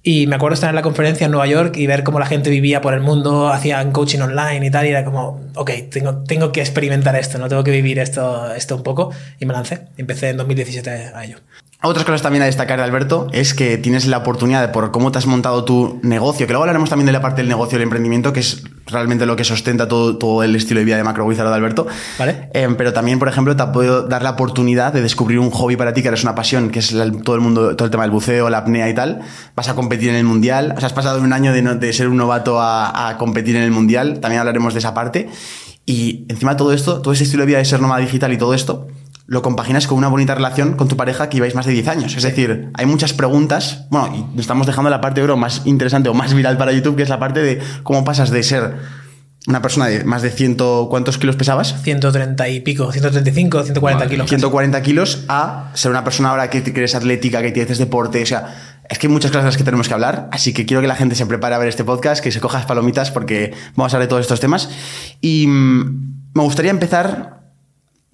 Y 0.03 0.27
me 0.27 0.37
acuerdo 0.37 0.55
estar 0.55 0.71
en 0.71 0.77
la 0.77 0.83
conferencia 0.83 1.25
en 1.25 1.33
Nueva 1.33 1.47
York 1.47 1.77
y 1.77 1.87
ver 1.87 2.05
cómo 2.05 2.21
la 2.21 2.27
gente 2.27 2.51
vivía 2.51 2.81
por 2.81 2.95
el 2.95 3.01
mundo, 3.01 3.49
hacían 3.49 3.93
coaching 3.93 4.21
online 4.21 4.65
y 4.65 4.71
tal, 4.71 4.87
y 4.87 4.91
era 4.91 5.05
como, 5.05 5.41
ok, 5.55 5.71
tengo, 5.91 6.23
tengo 6.23 6.53
que 6.53 6.61
experimentar 6.61 7.17
esto, 7.17 7.39
no 7.39 7.49
tengo 7.49 7.65
que 7.65 7.73
vivir 7.73 7.99
esto, 7.99 8.55
esto 8.55 8.77
un 8.77 8.83
poco. 8.83 9.11
Y 9.41 9.47
me 9.47 9.53
lancé. 9.53 9.89
Empecé 9.97 10.31
en 10.31 10.37
2017 10.37 10.91
a 11.15 11.25
ello. 11.25 11.39
Otras 11.81 12.05
cosas 12.05 12.23
también 12.23 12.43
a 12.43 12.47
destacar 12.47 12.79
de 12.79 12.85
Alberto 12.85 13.29
es 13.33 13.55
que 13.55 13.79
tienes 13.79 14.07
la 14.07 14.19
oportunidad 14.19 14.61
de, 14.63 14.69
por 14.73 14.91
cómo 14.91 15.13
te 15.13 15.19
has 15.19 15.27
montado 15.27 15.65
tu 15.65 16.01
negocio, 16.03 16.45
que 16.49 16.53
luego 16.53 16.65
hablaremos 16.65 16.91
también 16.91 17.07
de 17.07 17.13
la 17.13 17.21
parte 17.21 17.37
del 17.41 17.49
negocio 17.49 17.77
y 17.77 17.79
el 17.79 17.83
emprendimiento, 17.85 18.33
que 18.33 18.41
es 18.41 18.65
realmente 18.87 19.27
lo 19.27 19.37
que 19.37 19.45
sustenta 19.45 19.87
todo, 19.87 20.17
todo 20.19 20.43
el 20.43 20.57
estilo 20.57 20.81
de 20.81 20.85
vida 20.87 20.97
de 20.97 21.05
Macro 21.05 21.25
Wizard 21.25 21.47
de 21.49 21.55
Alberto. 21.55 21.87
Vale. 22.19 22.51
Eh, 22.53 22.69
pero 22.77 22.93
también, 22.93 23.21
por 23.21 23.29
ejemplo, 23.29 23.55
te 23.55 23.63
ha 23.63 23.71
podido 23.71 24.03
dar 24.09 24.25
la 24.25 24.31
oportunidad 24.31 24.93
de 24.93 25.03
descubrir 25.03 25.39
un 25.39 25.51
hobby 25.53 25.77
para 25.77 25.93
ti, 25.95 26.03
que 26.03 26.09
eres 26.09 26.25
una 26.25 26.35
pasión, 26.35 26.71
que 26.71 26.81
es 26.81 26.91
la- 26.91 27.13
todo 27.13 27.37
el 27.37 27.43
mundo, 27.43 27.77
todo 27.77 27.85
el 27.85 27.93
tema 27.93 28.03
del 28.03 28.11
buceo, 28.11 28.51
la 28.51 28.59
apnea 28.59 28.89
y 28.89 28.95
tal. 28.95 29.21
Vas 29.55 29.69
a 29.69 29.77
competir 29.77 30.09
en 30.09 30.17
el 30.17 30.25
mundial. 30.25 30.75
O 30.77 30.81
sea, 30.81 30.89
has 30.89 30.93
pasado 30.93 31.21
un 31.23 31.33
año 31.33 31.53
de, 31.53 31.63
no- 31.63 31.77
de 31.77 31.93
ser 31.93 32.09
un 32.09 32.17
novato 32.17 32.61
a, 32.61 33.09
a 33.09 33.17
competir 33.19 33.55
en 33.55 33.63
el 33.63 33.71
mundial. 33.71 34.19
También 34.19 34.41
hablaremos 34.41 34.75
de 34.75 34.81
esa 34.81 34.95
parte. 34.95 35.29
Y 35.87 36.27
encima 36.29 36.57
todo 36.57 36.73
esto, 36.73 37.01
todo 37.03 37.15
ese 37.15 37.23
estilo 37.23 37.43
de 37.43 37.47
vida 37.47 37.59
de 37.59 37.65
ser 37.65 37.81
nómada 37.81 38.01
digital 38.01 38.33
y 38.33 38.37
todo 38.37 38.53
esto, 38.53 38.89
lo 39.29 39.43
compaginas 39.43 39.87
con 39.87 39.99
una 39.99 40.09
bonita 40.09 40.35
relación 40.35 40.73
con 40.73 40.89
tu 40.89 40.97
pareja 40.97 41.29
que 41.29 41.37
lleváis 41.37 41.55
más 41.55 41.67
de 41.67 41.73
10 41.73 41.89
años. 41.89 42.17
Es 42.17 42.23
decir, 42.23 42.71
hay 42.73 42.87
muchas 42.87 43.13
preguntas. 43.13 43.87
Bueno, 43.91 44.17
y 44.17 44.21
nos 44.35 44.41
estamos 44.41 44.67
dejando 44.67 44.89
la 44.89 45.03
parte, 45.03 45.23
creo, 45.23 45.37
más 45.37 45.63
interesante 45.67 46.09
o 46.09 46.15
más 46.15 46.33
viral 46.33 46.57
para 46.57 46.73
YouTube, 46.73 46.97
que 46.97 47.03
es 47.03 47.11
la 47.11 47.19
parte 47.19 47.43
de 47.43 47.61
cómo 47.83 48.05
pasas 48.05 48.31
de 48.31 48.43
ser 48.43 48.77
una 49.47 49.61
persona 49.61 49.87
de 49.87 50.03
más 50.05 50.23
de 50.23 50.31
ciento... 50.31 50.89
¿Cuántos 50.89 51.19
kilos 51.19 51.37
pesabas? 51.37 51.75
130 51.83 52.49
y 52.49 52.61
pico, 52.61 52.91
135, 52.91 53.65
140 53.65 53.99
Madre 53.99 54.11
kilos. 54.11 54.25
casi. 54.25 54.37
140 54.37 54.83
kilos 54.83 55.25
a 55.29 55.73
ser 55.75 55.91
una 55.91 56.05
persona 56.05 56.31
ahora 56.31 56.49
que, 56.49 56.63
que 56.63 56.71
eres 56.71 56.95
atlética, 56.95 57.43
que 57.43 57.53
tienes 57.53 57.77
deporte. 57.77 58.23
O 58.23 58.27
sea, 58.27 58.81
es 58.89 58.99
que 58.99 59.09
hay 59.09 59.13
muchas 59.13 59.31
cosas 59.31 59.45
de 59.45 59.49
las 59.49 59.57
que 59.59 59.65
tenemos 59.65 59.89
que 59.89 59.95
hablar. 59.95 60.31
Así 60.33 60.55
que 60.55 60.65
quiero 60.65 60.81
que 60.81 60.89
la 60.89 60.97
gente 60.97 61.15
se 61.15 61.27
prepare 61.27 61.55
a 61.55 61.59
ver 61.59 61.69
este 61.69 61.85
podcast, 61.85 62.25
que 62.25 62.33
se 62.33 62.41
coja 62.41 62.57
las 62.61 62.67
palomitas 62.67 63.11
porque 63.11 63.53
vamos 63.77 63.93
a 63.93 63.97
hablar 63.99 64.07
de 64.07 64.09
todos 64.09 64.23
estos 64.23 64.41
temas. 64.41 64.71
Y 65.21 65.47
mm, 65.47 66.31
me 66.33 66.43
gustaría 66.43 66.71
empezar 66.71 67.39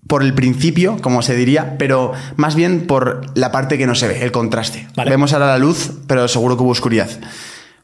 por 0.07 0.23
el 0.23 0.35
principio, 0.35 0.99
como 1.01 1.23
se 1.23 1.35
diría, 1.35 1.77
pero 1.79 2.13
más 2.37 2.55
bien 2.55 2.87
por 2.87 3.27
la 3.35 3.51
parte 3.53 3.79
que 3.79 3.87
no 3.87 3.95
se 3.95 4.09
ve, 4.09 4.23
el 4.23 4.33
contraste. 4.33 4.87
Vale. 4.97 5.11
Vemos 5.11 5.33
ahora 5.33 5.47
la 5.47 5.59
luz, 5.59 5.93
pero 6.07 6.29
seguro 6.29 6.57
que 6.57 6.63
hubo 6.63 6.71
oscuridad. 6.71 7.09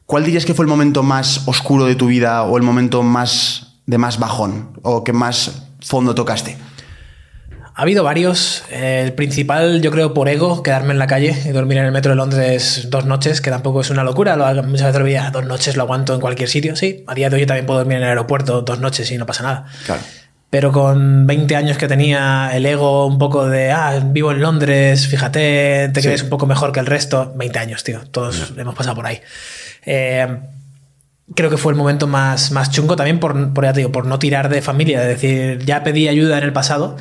¿Cuál 0.06 0.24
dirías 0.24 0.44
que 0.44 0.54
fue 0.54 0.64
el 0.64 0.68
momento 0.68 1.02
más 1.02 1.42
oscuro 1.46 1.86
de 1.86 1.94
tu 1.94 2.08
vida 2.08 2.42
o 2.42 2.56
el 2.56 2.62
momento 2.62 3.02
más 3.02 3.74
de 3.86 3.98
más 3.98 4.18
bajón 4.18 4.70
o 4.82 5.04
que 5.04 5.12
más 5.12 5.62
fondo 5.80 6.14
tocaste? 6.14 6.56
Ha 7.74 7.82
habido 7.82 8.04
varios. 8.04 8.64
Eh, 8.70 9.04
El 9.06 9.14
principal, 9.14 9.80
yo 9.80 9.90
creo, 9.90 10.12
por 10.12 10.28
ego, 10.28 10.62
quedarme 10.62 10.92
en 10.92 10.98
la 10.98 11.06
calle 11.06 11.34
y 11.46 11.48
dormir 11.50 11.78
en 11.78 11.86
el 11.86 11.92
metro 11.92 12.10
de 12.10 12.16
Londres 12.16 12.88
dos 12.90 13.06
noches, 13.06 13.40
que 13.40 13.50
tampoco 13.50 13.80
es 13.80 13.88
una 13.88 14.04
locura. 14.04 14.36
Lo, 14.36 14.62
muchas 14.64 14.88
veces 14.88 14.98
lo 14.98 15.04
veía, 15.04 15.30
dos 15.30 15.46
noches 15.46 15.76
lo 15.76 15.84
aguanto 15.84 16.14
en 16.14 16.20
cualquier 16.20 16.48
sitio. 16.50 16.76
Sí, 16.76 17.04
a 17.06 17.14
día 17.14 17.30
de 17.30 17.36
hoy 17.36 17.46
también 17.46 17.64
puedo 17.64 17.78
dormir 17.78 17.96
en 17.96 18.02
el 18.02 18.08
aeropuerto 18.10 18.60
dos 18.62 18.80
noches 18.80 19.10
y 19.12 19.16
no 19.16 19.24
pasa 19.24 19.44
nada. 19.44 19.66
Claro. 19.86 20.02
Pero 20.50 20.72
con 20.72 21.26
20 21.28 21.54
años 21.54 21.78
que 21.78 21.86
tenía 21.86 22.50
el 22.54 22.66
ego 22.66 23.06
un 23.06 23.18
poco 23.18 23.46
de, 23.48 23.70
ah, 23.70 24.00
vivo 24.04 24.32
en 24.32 24.40
Londres, 24.40 25.06
fíjate, 25.06 25.88
te 25.94 26.00
Sí. 26.00 26.08
crees 26.08 26.24
un 26.24 26.28
poco 26.28 26.46
mejor 26.46 26.72
que 26.72 26.80
el 26.80 26.86
resto. 26.86 27.32
20 27.36 27.58
años, 27.60 27.84
tío, 27.84 28.00
todos 28.10 28.52
hemos 28.56 28.74
pasado 28.74 28.96
por 28.96 29.06
ahí. 29.06 29.20
Eh, 29.86 30.26
creo 31.36 31.50
que 31.50 31.56
fue 31.56 31.72
el 31.72 31.78
momento 31.78 32.08
más, 32.08 32.50
más 32.50 32.70
chungo 32.72 32.96
también 32.96 33.20
por, 33.20 33.52
por, 33.54 33.64
ya 33.64 33.72
te 33.72 33.78
digo, 33.80 33.92
por 33.92 34.06
no 34.06 34.18
tirar 34.18 34.48
de 34.48 34.60
familia, 34.60 35.02
es 35.02 35.08
decir, 35.08 35.64
ya 35.64 35.84
pedí 35.84 36.08
ayuda 36.08 36.38
en 36.38 36.44
el 36.44 36.52
pasado 36.52 36.96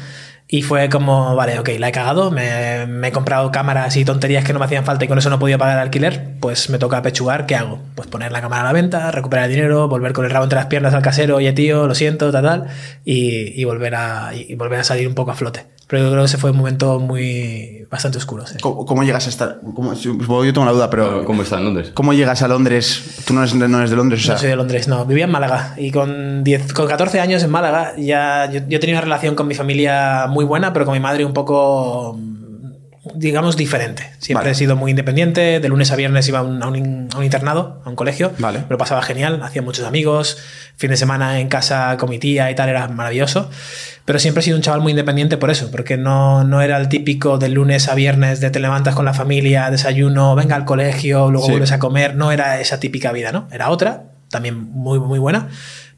y 0.51 0.63
fue 0.63 0.89
como, 0.89 1.35
vale, 1.35 1.59
ok, 1.59 1.69
la 1.77 1.89
he 1.89 1.91
cagado, 1.91 2.31
me, 2.31 2.87
me 2.87 3.09
he 3.09 3.11
comprado 3.11 3.51
cámaras 3.51 3.95
y 3.97 4.03
tonterías 4.03 4.43
que 4.43 4.51
no 4.51 4.57
me 4.57 4.65
hacían 4.65 4.83
falta 4.83 5.05
y 5.05 5.07
con 5.07 5.19
eso 5.19 5.29
no 5.29 5.37
podía 5.37 5.59
pagar 5.59 5.75
el 5.75 5.83
alquiler, 5.83 6.37
pues 6.39 6.71
me 6.71 6.79
toca 6.79 7.03
pechugar, 7.03 7.45
¿qué 7.45 7.55
hago? 7.55 7.79
Pues 7.93 8.07
poner 8.07 8.31
la 8.31 8.41
cámara 8.41 8.63
a 8.63 8.65
la 8.65 8.73
venta, 8.73 9.11
recuperar 9.11 9.45
el 9.45 9.51
dinero, 9.51 9.87
volver 9.87 10.11
con 10.11 10.25
el 10.25 10.31
rabo 10.31 10.45
entre 10.45 10.57
las 10.57 10.65
piernas 10.65 10.95
al 10.95 11.03
casero, 11.03 11.35
oye 11.35 11.53
tío, 11.53 11.85
lo 11.85 11.93
siento, 11.93 12.31
tal, 12.31 12.43
tal, 12.43 12.67
y, 13.05 13.61
y 13.61 13.63
volver, 13.63 13.93
a, 13.93 14.31
y 14.33 14.55
volver 14.55 14.79
a 14.79 14.83
salir 14.83 15.07
un 15.07 15.13
poco 15.13 15.29
a 15.29 15.35
flote. 15.35 15.67
Pero 15.89 16.03
yo 16.03 16.09
creo 16.11 16.21
que 16.21 16.27
ese 16.27 16.37
fue 16.37 16.51
un 16.51 16.57
momento 16.57 16.99
muy, 16.99 17.87
bastante 17.89 18.19
oscuro. 18.19 18.45
sí. 18.45 18.57
¿Cómo, 18.61 18.85
cómo 18.85 19.03
llegas 19.03 19.25
a 19.25 19.29
estar? 19.29 19.59
cómo- 19.75 19.93
yo 19.95 20.13
tengo 20.53 20.61
una 20.61 20.71
duda, 20.71 20.87
pero 20.91 21.25
¿Cómo 21.25 21.41
está 21.41 21.57
en 21.57 21.65
Londres? 21.65 21.91
¿cómo 21.95 22.13
llegas 22.13 22.43
a 22.43 22.47
Londres? 22.47 23.23
Tú 23.25 23.33
no 23.33 23.41
eres, 23.41 23.55
no 23.55 23.77
eres 23.79 23.89
de 23.89 23.95
Londres, 23.95 24.21
o 24.21 24.23
sea, 24.25 24.33
No 24.35 24.39
soy 24.39 24.49
de 24.49 24.55
Londres, 24.55 24.87
no. 24.87 25.03
Vivía 25.05 25.23
en 25.25 25.31
Málaga 25.31 25.73
y 25.77 25.89
con, 25.91 26.43
10, 26.43 26.73
con 26.73 26.87
14 26.87 27.19
años 27.19 27.41
en 27.41 27.49
Málaga 27.49 27.93
ya 27.97 28.47
yo, 28.51 28.59
yo 28.67 28.79
tenía 28.79 28.95
una 28.95 29.01
relación 29.01 29.33
con 29.33 29.47
mi 29.47 29.55
familia 29.55 30.27
muy 30.29 30.45
buena, 30.45 30.73
pero 30.73 30.85
con 30.85 30.93
mi 30.93 30.99
madre 30.99 31.25
un 31.25 31.33
poco, 31.33 32.19
digamos, 33.15 33.57
diferente. 33.57 34.03
Siempre 34.19 34.43
Vale. 34.45 34.51
he 34.51 34.55
sido 34.55 34.75
muy 34.75 34.91
independiente. 34.91 35.59
De 35.59 35.69
lunes 35.69 35.91
a 35.91 35.95
viernes 35.95 36.27
iba 36.27 36.39
a 36.39 36.41
un, 36.43 36.61
a 36.63 36.67
un 36.67 36.75
in- 36.75 37.09
a 37.13 37.17
un 37.17 37.23
internado, 37.23 37.81
a 37.85 37.89
un 37.89 37.95
colegio. 37.95 38.31
Vale. 38.39 38.59
Me 38.59 38.65
lo 38.69 38.77
pasaba 38.77 39.01
genial, 39.01 39.41
hacía 39.43 39.61
muchos 39.61 39.85
amigos. 39.85 40.37
Fin 40.77 40.89
de 40.91 40.97
semana 40.97 41.39
en 41.39 41.47
casa 41.49 41.97
con 41.97 42.09
mi 42.09 42.19
tía 42.19 42.49
y 42.51 42.55
tal, 42.55 42.69
era 42.69 42.87
maravilloso. 42.87 43.49
Pero 44.05 44.17
siempre 44.19 44.41
he 44.41 44.43
sido 44.43 44.55
un 44.57 44.63
chaval 44.63 44.81
muy 44.81 44.91
independiente 44.91 45.37
por 45.37 45.51
eso, 45.51 45.69
porque 45.71 45.97
no, 45.97 46.43
no 46.43 46.61
era 46.61 46.77
el 46.77 46.89
típico 46.89 47.37
de 47.37 47.49
lunes 47.49 47.87
a 47.89 47.95
viernes 47.95 48.39
de 48.39 48.49
te 48.49 48.59
levantas 48.59 48.95
con 48.95 49.05
la 49.05 49.13
familia, 49.13 49.69
desayuno, 49.69 50.33
venga 50.35 50.55
al 50.55 50.65
colegio, 50.65 51.29
luego 51.29 51.45
Sí. 51.45 51.51
vuelves 51.51 51.71
a 51.71 51.79
comer. 51.79 52.15
No 52.15 52.31
era 52.31 52.59
esa 52.59 52.79
típica 52.79 53.11
vida, 53.11 53.31
¿no? 53.31 53.47
Era 53.51 53.69
otra, 53.69 54.03
también 54.31 54.55
muy, 54.71 54.99
muy 54.99 55.19
buena, 55.19 55.49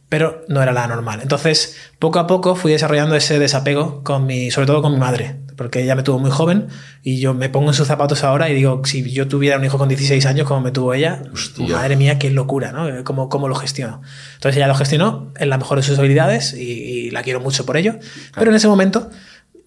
pero 0.09 0.43
no 0.49 0.61
era 0.61 0.73
la 0.73 0.87
normal. 0.87 1.19
Entonces, 1.21 1.77
poco 1.99 2.19
a 2.19 2.27
poco 2.27 2.55
fui 2.55 2.73
desarrollando 2.73 3.15
ese 3.15 3.39
desapego 3.39 4.03
con 4.03 4.25
mi, 4.25 4.51
sobre 4.51 4.67
todo 4.67 4.81
con 4.81 4.91
mi 4.91 4.99
madre, 4.99 5.37
porque 5.61 5.83
ella 5.83 5.93
me 5.93 6.01
tuvo 6.01 6.17
muy 6.17 6.31
joven 6.31 6.69
y 7.03 7.19
yo 7.19 7.35
me 7.35 7.47
pongo 7.49 7.67
en 7.69 7.75
sus 7.75 7.85
zapatos 7.87 8.23
ahora 8.23 8.49
y 8.49 8.55
digo, 8.55 8.81
si 8.83 9.11
yo 9.11 9.27
tuviera 9.27 9.57
un 9.59 9.63
hijo 9.63 9.77
con 9.77 9.87
16 9.87 10.25
años 10.25 10.47
como 10.47 10.59
me 10.61 10.71
tuvo 10.71 10.95
ella, 10.95 11.21
Hostia. 11.31 11.67
madre 11.67 11.95
mía, 11.95 12.17
qué 12.17 12.31
locura, 12.31 12.71
¿no? 12.71 13.03
¿Cómo, 13.03 13.29
cómo 13.29 13.47
lo 13.47 13.53
gestiono? 13.53 14.01
Entonces 14.33 14.57
ella 14.57 14.65
lo 14.67 14.73
gestionó 14.73 15.31
en 15.37 15.49
la 15.49 15.59
mejor 15.59 15.77
de 15.77 15.83
sus 15.83 15.99
habilidades 15.99 16.53
y, 16.55 16.61
y 16.63 17.11
la 17.11 17.21
quiero 17.21 17.39
mucho 17.41 17.63
por 17.63 17.77
ello, 17.77 17.99
pero 18.33 18.49
en 18.49 18.55
ese 18.57 18.67
momento 18.67 19.11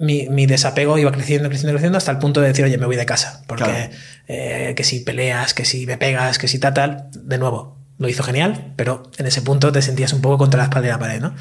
mi, 0.01 0.29
mi 0.29 0.47
desapego 0.47 0.99
iba 0.99 1.13
creciendo, 1.13 1.49
creciendo, 1.49 1.75
creciendo 1.75 1.99
hasta 1.99 2.11
el 2.11 2.19
punto 2.19 2.41
de 2.41 2.49
decir, 2.49 2.65
oye, 2.65 2.77
me 2.79 2.87
voy 2.87 2.97
de 2.97 3.07
casa. 3.07 3.45
Porque 3.47 3.63
Claro. 3.65 3.91
eh, 4.27 4.73
que 4.77 4.83
si 4.83 4.99
peleas, 5.01 5.55
que 5.55 5.65
si 5.65 5.87
me 5.87 5.97
pegas, 5.97 6.39
que 6.39 6.49
si 6.49 6.59
tal, 6.59 6.75
tal, 6.75 7.09
de 7.15 7.39
nuevo, 7.39 7.79
lo 7.99 8.09
hizo 8.09 8.25
genial, 8.25 8.73
pero 8.75 9.05
en 9.19 9.27
ese 9.27 9.41
punto 9.43 9.71
te 9.71 9.81
sentías 9.81 10.13
un 10.13 10.21
poco 10.21 10.37
contra 10.39 10.59
la 10.59 10.65
espalda 10.65 10.87
de 10.89 10.93
la 10.95 10.99
pared, 10.99 11.21
¿no? 11.21 11.33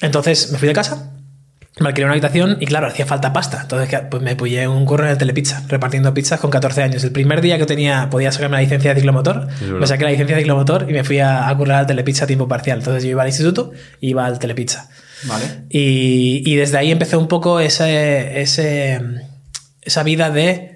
Entonces 0.00 0.50
me 0.52 0.58
fui 0.58 0.68
de 0.68 0.74
casa, 0.74 1.12
me 1.78 1.88
alquilé 1.88 2.06
una 2.06 2.12
habitación 2.14 2.56
y 2.58 2.66
claro, 2.66 2.86
hacía 2.86 3.04
falta 3.04 3.34
pasta. 3.34 3.60
Entonces 3.62 4.00
pues 4.10 4.22
me 4.22 4.34
pillé 4.34 4.66
un 4.66 4.86
curro 4.86 5.04
en 5.04 5.10
el 5.10 5.18
Telepizza, 5.18 5.62
repartiendo 5.68 6.14
pizzas 6.14 6.40
con 6.40 6.50
14 6.50 6.82
años. 6.82 7.04
El 7.04 7.12
primer 7.12 7.42
día 7.42 7.58
que 7.58 7.66
tenía, 7.66 8.08
podía 8.10 8.32
sacarme 8.32 8.56
la 8.56 8.62
licencia 8.62 8.94
de 8.94 9.00
ciclomotor, 9.00 9.48
me 9.78 9.86
saqué 9.86 10.04
la 10.04 10.10
licencia 10.10 10.36
de 10.36 10.42
ciclomotor 10.42 10.86
y 10.88 10.94
me 10.94 11.04
fui 11.04 11.18
a, 11.18 11.48
a 11.48 11.56
currar 11.56 11.80
al 11.80 11.86
Telepizza 11.86 12.24
a 12.24 12.26
tiempo 12.26 12.48
parcial. 12.48 12.78
Entonces 12.78 13.04
yo 13.04 13.10
iba 13.10 13.22
al 13.22 13.28
instituto 13.28 13.72
y 14.00 14.10
iba 14.10 14.24
al 14.24 14.38
Telepizza. 14.38 14.88
Vale. 15.24 15.44
Y, 15.68 16.42
y 16.50 16.56
desde 16.56 16.78
ahí 16.78 16.90
empecé 16.90 17.16
un 17.18 17.28
poco 17.28 17.60
ese, 17.60 18.40
ese, 18.40 19.00
esa 19.82 20.02
vida 20.02 20.30
de 20.30 20.75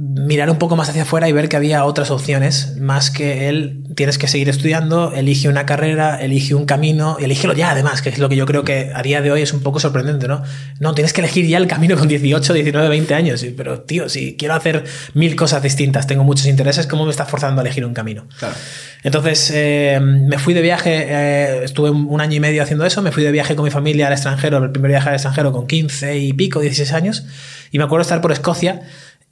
mirar 0.00 0.48
un 0.48 0.56
poco 0.56 0.76
más 0.76 0.88
hacia 0.88 1.02
afuera 1.02 1.28
y 1.28 1.32
ver 1.32 1.50
que 1.50 1.56
había 1.56 1.84
otras 1.84 2.10
opciones, 2.10 2.76
más 2.78 3.10
que 3.10 3.50
él, 3.50 3.82
tienes 3.96 4.16
que 4.16 4.28
seguir 4.28 4.48
estudiando, 4.48 5.12
elige 5.12 5.48
una 5.48 5.66
carrera, 5.66 6.22
elige 6.22 6.54
un 6.54 6.64
camino, 6.64 7.18
y 7.20 7.24
elígelo 7.24 7.52
ya 7.52 7.70
además, 7.70 8.00
que 8.00 8.08
es 8.08 8.18
lo 8.18 8.30
que 8.30 8.36
yo 8.36 8.46
creo 8.46 8.64
que 8.64 8.92
a 8.94 9.02
día 9.02 9.20
de 9.20 9.30
hoy 9.30 9.42
es 9.42 9.52
un 9.52 9.60
poco 9.60 9.78
sorprendente, 9.78 10.26
¿no? 10.26 10.42
No, 10.78 10.94
tienes 10.94 11.12
que 11.12 11.20
elegir 11.20 11.46
ya 11.46 11.58
el 11.58 11.66
camino 11.66 11.98
con 11.98 12.08
18, 12.08 12.54
19, 12.54 12.88
20 12.88 13.14
años, 13.14 13.44
pero 13.56 13.82
tío, 13.82 14.08
si 14.08 14.36
quiero 14.36 14.54
hacer 14.54 14.84
mil 15.12 15.36
cosas 15.36 15.62
distintas, 15.62 16.06
tengo 16.06 16.24
muchos 16.24 16.46
intereses, 16.46 16.86
¿cómo 16.86 17.04
me 17.04 17.10
estás 17.10 17.28
forzando 17.28 17.60
a 17.60 17.64
elegir 17.64 17.84
un 17.84 17.92
camino? 17.92 18.26
Claro. 18.38 18.54
Entonces 19.02 19.50
eh, 19.54 19.98
me 20.00 20.38
fui 20.38 20.54
de 20.54 20.62
viaje, 20.62 21.06
eh, 21.08 21.64
estuve 21.64 21.90
un 21.90 22.10
un 22.10 22.20
año 22.20 22.36
y 22.36 22.40
medio 22.40 22.62
haciendo 22.62 22.84
eso, 22.84 23.02
me 23.02 23.12
fui 23.12 23.22
de 23.22 23.30
viaje 23.30 23.54
con 23.54 23.64
mi 23.64 23.70
familia 23.70 24.08
al 24.08 24.12
extranjero, 24.12 24.58
el 24.58 24.72
primer 24.72 24.90
viaje 24.90 25.08
al 25.08 25.14
extranjero 25.14 25.52
con 25.52 25.66
15 25.66 26.18
y 26.18 26.32
pico, 26.32 26.60
16 26.60 26.92
años, 26.92 27.24
y 27.70 27.78
me 27.78 27.84
acuerdo 27.84 28.02
estar 28.02 28.20
por 28.20 28.32
Escocia 28.32 28.82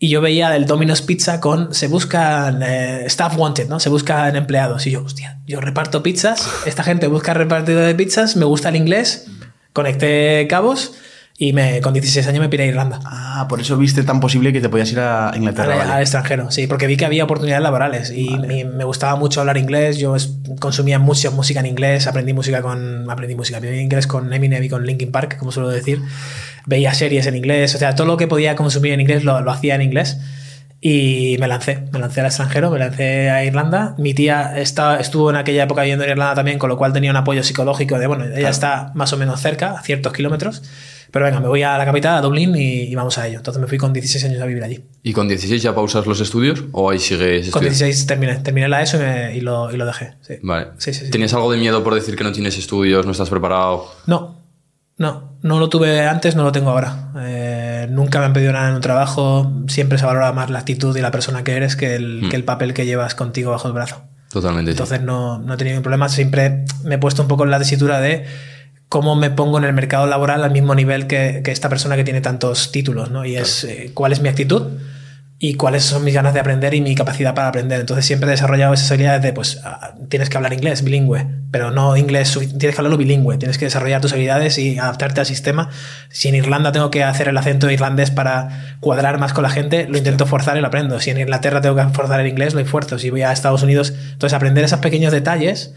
y 0.01 0.09
yo 0.11 0.21
veía 0.21 0.55
el 0.55 0.67
Domino's 0.67 1.03
Pizza 1.03 1.41
con 1.41 1.75
se 1.75 1.89
buscan 1.89 2.63
eh, 2.63 3.05
staff 3.07 3.37
wanted, 3.37 3.69
¿no? 3.69 3.81
Se 3.81 3.89
buscan 3.89 4.37
empleados. 4.37 4.87
Y 4.87 4.93
yo, 4.93 5.03
hostia, 5.03 5.39
yo 5.47 5.61
reparto 5.61 6.03
pizzas, 6.03 6.49
esta 6.67 6.83
gente 6.85 7.07
busca 7.09 7.35
repartido 7.35 7.81
de 7.81 7.95
pizzas, 7.95 8.37
me 8.37 8.45
gusta 8.45 8.69
el 8.69 8.77
inglés, 8.77 9.27
conecté 9.73 10.47
cabos 10.49 10.95
y 11.41 11.53
me, 11.53 11.81
con 11.81 11.93
16 11.95 12.27
años 12.27 12.41
me 12.41 12.49
piré 12.49 12.65
a 12.65 12.67
Irlanda. 12.67 12.99
Ah, 13.05 13.47
por 13.49 13.61
eso 13.61 13.77
viste 13.77 14.03
tan 14.03 14.19
posible 14.19 14.53
que 14.53 14.61
te 14.61 14.69
podías 14.69 14.91
ir 14.91 14.99
a 14.99 15.31
Inglaterra. 15.37 15.73
Al, 15.75 15.79
vale. 15.79 15.93
al 15.93 16.01
extranjero, 16.03 16.51
sí, 16.51 16.67
porque 16.67 16.89
vi 16.89 16.97
que 16.97 17.05
había 17.07 17.23
oportunidades 17.23 17.63
laborales 17.63 18.11
y, 18.11 18.27
y 18.29 18.65
me 18.65 18.83
gustaba 18.83 19.15
mucho 19.15 19.39
hablar 19.41 19.57
inglés. 19.57 19.99
Yo 19.99 20.17
es- 20.17 20.31
consumía 20.59 20.99
mucha 20.99 21.31
música 21.31 21.61
en 21.61 21.67
inglés, 21.67 22.09
aprendí 22.09 22.33
música 22.33 22.61
con. 22.61 23.09
Aprendí 23.09 23.37
música, 23.37 23.59
aprendí 23.59 23.79
inglés 23.79 24.09
con 24.09 24.33
Eminem 24.33 24.65
y 24.65 24.69
con 24.69 24.85
Linkin 24.85 25.13
Park, 25.13 25.37
como 25.39 25.53
suelo 25.53 25.69
decir. 25.69 26.03
Veía 26.69 26.93
series 26.95 27.27
en 27.27 27.35
inglés, 27.35 27.75
o 27.75 27.79
sea, 27.79 27.95
todo 27.95 28.07
lo 28.07 28.17
que 28.17 28.27
podía 28.29 28.55
consumir 28.55 28.93
en 28.93 29.01
inglés 29.01 29.25
lo, 29.25 29.41
lo 29.41 29.51
hacía 29.51 29.75
en 29.75 29.83
inglés. 29.83 30.19
Y 30.81 31.37
me 31.41 31.49
lancé, 31.49 31.81
me 31.93 31.99
lancé 31.99 32.21
al 32.21 32.27
extranjero, 32.27 32.71
me 32.71 32.79
lancé 32.79 33.31
a 33.31 33.45
Irlanda. 33.45 33.97
Mi 33.99 34.15
tía 34.15 34.53
está, 34.57 35.01
estuvo 35.01 35.29
en 35.29 35.35
aquella 35.37 35.65
época 35.65 35.83
viviendo 35.83 36.05
en 36.05 36.11
Irlanda 36.11 36.37
también, 36.37 36.59
con 36.61 36.69
lo 36.69 36.77
cual 36.77 36.93
tenía 36.93 37.11
un 37.11 37.17
apoyo 37.17 37.43
psicológico 37.43 37.99
de, 37.99 38.07
bueno, 38.07 38.25
ella 38.27 38.51
está 38.51 38.93
más 38.95 39.13
o 39.13 39.17
menos 39.17 39.41
cerca, 39.41 39.73
a 39.73 39.83
ciertos 39.83 40.13
kilómetros. 40.13 40.63
Pero 41.11 41.25
venga, 41.25 41.41
me 41.41 41.49
voy 41.49 41.63
a 41.63 41.77
la 41.79 41.85
capital, 41.87 42.17
a 42.19 42.21
Dublín, 42.21 42.55
y, 42.55 42.83
y 42.83 42.95
vamos 42.95 43.17
a 43.19 43.27
ello. 43.27 43.39
Entonces 43.39 43.61
me 43.61 43.67
fui 43.67 43.79
con 43.79 43.93
16 43.95 44.27
años 44.27 44.41
a 44.43 44.45
vivir 44.47 44.63
allí. 44.63 44.85
¿Y 45.03 45.13
con 45.15 45.27
16 45.27 45.61
ya 45.63 45.75
pausas 45.75 46.07
los 46.07 46.21
estudios 46.21 46.63
o 46.73 46.91
ahí 46.91 46.99
sigues 47.01 47.51
Con 47.51 47.65
estudiando? 47.65 47.71
16 47.71 48.07
terminé, 48.07 48.35
terminé 48.37 48.69
la 48.69 48.83
ESO 48.83 48.99
y, 48.99 49.01
me- 49.01 49.37
y 49.37 49.41
lo, 49.41 49.73
y 49.73 49.77
lo 49.79 49.87
dejé. 49.87 50.13
sí. 50.21 50.35
Vale. 50.43 50.67
Sí, 50.77 50.93
sí. 50.93 51.11
¿Tienes 51.11 51.33
algo 51.33 51.51
de 51.51 51.57
miedo 51.59 51.83
por 51.83 51.95
decir 51.95 52.15
que 52.15 52.23
no 52.25 52.31
tienes 52.31 52.57
estudios, 52.59 53.07
no 53.07 53.13
estás 53.13 53.31
preparado? 53.31 53.91
No, 54.07 54.38
no, 54.99 55.33
no 55.43 55.59
lo 55.59 55.69
tuve 55.69 56.07
antes, 56.07 56.37
no 56.37 56.43
lo 56.45 56.53
tengo 56.53 56.71
ahora. 56.71 57.13
Eh, 57.21 57.87
nunca 57.91 58.19
me 58.19 58.27
han 58.27 58.33
pedido 58.33 58.53
nada 58.53 58.69
en 58.69 58.75
un 58.75 58.81
trabajo, 58.81 59.51
siempre 59.69 59.97
se 59.99 60.05
valora 60.05 60.33
más 60.33 60.51
la 60.51 60.59
actitud 60.59 60.97
y 60.97 61.01
la 61.01 61.11
persona 61.11 61.45
que 61.45 61.57
eres 61.57 61.77
que 61.77 61.95
el, 61.95 62.23
Mm. 62.25 62.29
que 62.31 62.37
el 62.37 62.45
papel 62.45 62.75
que 62.75 62.85
llevas 62.85 63.15
contigo 63.15 63.51
bajo 63.53 63.69
el 63.69 63.75
brazo. 63.75 64.03
Totalmente. 64.33 64.73
sí. 64.73 64.75
Entonces 64.77 65.01
no, 65.03 65.39
no 65.39 65.55
he 65.55 65.57
tenido 65.57 65.75
ningún 65.75 65.85
problema, 65.85 66.09
siempre 66.09 66.65
me 66.85 66.97
he 66.97 66.99
puesto 66.99 67.23
un 67.23 67.29
poco 67.29 67.45
en 67.45 67.51
la 67.51 67.59
tesitura 67.59 68.01
de 68.01 68.27
cómo 68.89 69.15
me 69.17 69.31
pongo 69.31 69.59
en 69.59 69.65
el 69.65 69.73
mercado 69.73 70.07
laboral 70.07 70.43
al 70.45 70.51
mismo 70.51 70.75
nivel 70.75 71.07
que, 71.07 71.41
que 71.45 71.51
esta 71.53 71.69
persona 71.69 71.97
que 71.97 72.05
tiene 72.05 72.21
tantos 72.21 72.73
títulos, 72.73 73.11
¿no? 73.11 73.25
Y 73.25 73.37
es 73.37 73.65
eh, 73.65 73.91
cuál 73.95 74.13
es 74.13 74.21
mi 74.21 74.29
actitud 74.29 74.63
y 75.41 75.55
cuáles 75.55 75.85
son 75.85 76.03
mis 76.03 76.15
ganas 76.15 76.35
de 76.35 76.41
aprender 76.41 76.75
y 76.75 76.81
mi 76.81 76.97
capacidad 76.97 77.33
para 77.33 77.49
aprender. 77.49 77.79
Entonces 77.79 78.05
siempre 78.05 78.29
he 78.29 78.33
desarrollado 78.33 78.75
esas 78.75 78.91
habilidades 78.91 79.23
de, 79.23 79.33
pues, 79.33 79.61
ah, 79.65 79.95
tienes 80.09 80.31
que 80.31 80.37
hablar 80.37 80.53
inglés, 80.53 80.83
bilingüe, 80.83 81.27
pero 81.53 81.71
no 81.71 81.97
inglés, 81.97 82.37
tienes 82.59 82.75
que 82.75 82.81
hablarlo 82.81 82.99
bilingüe, 82.99 83.39
tienes 83.39 83.57
que 83.57 83.67
desarrollar 83.67 84.01
tus 84.01 84.13
habilidades 84.13 84.59
y 84.59 84.79
adaptarte 84.79 85.21
al 85.21 85.27
sistema. 85.27 85.71
Si 86.11 86.29
en 86.29 86.35
Irlanda 86.35 86.73
tengo 86.73 86.91
que 86.91 87.05
hacer 87.05 87.29
el 87.29 87.37
acento 87.37 87.71
irlandés 87.71 88.11
para 88.11 88.77
cuadrar 88.81 89.21
más 89.21 89.33
con 89.33 89.45
la 89.45 89.51
gente, 89.51 89.87
lo 89.89 89.97
intento 89.97 90.27
forzar 90.27 90.57
y 90.57 90.61
lo 90.61 90.67
aprendo. 90.67 90.99
Si 90.99 91.11
en 91.11 91.21
Inglaterra 91.21 91.61
tengo 91.61 91.77
que 91.77 91.85
forzar 91.95 92.19
el 92.21 92.27
inglés, 92.27 92.55
lo 92.55 92.61
esfuerzo. 92.61 92.99
Si 92.99 93.11
voy 93.11 93.23
a 93.23 93.31
Estados 93.31 93.63
Unidos, 93.63 93.95
entonces 94.13 94.35
aprender 94.35 94.65
esos 94.65 94.81
pequeños 94.81 95.13
detalles 95.13 95.73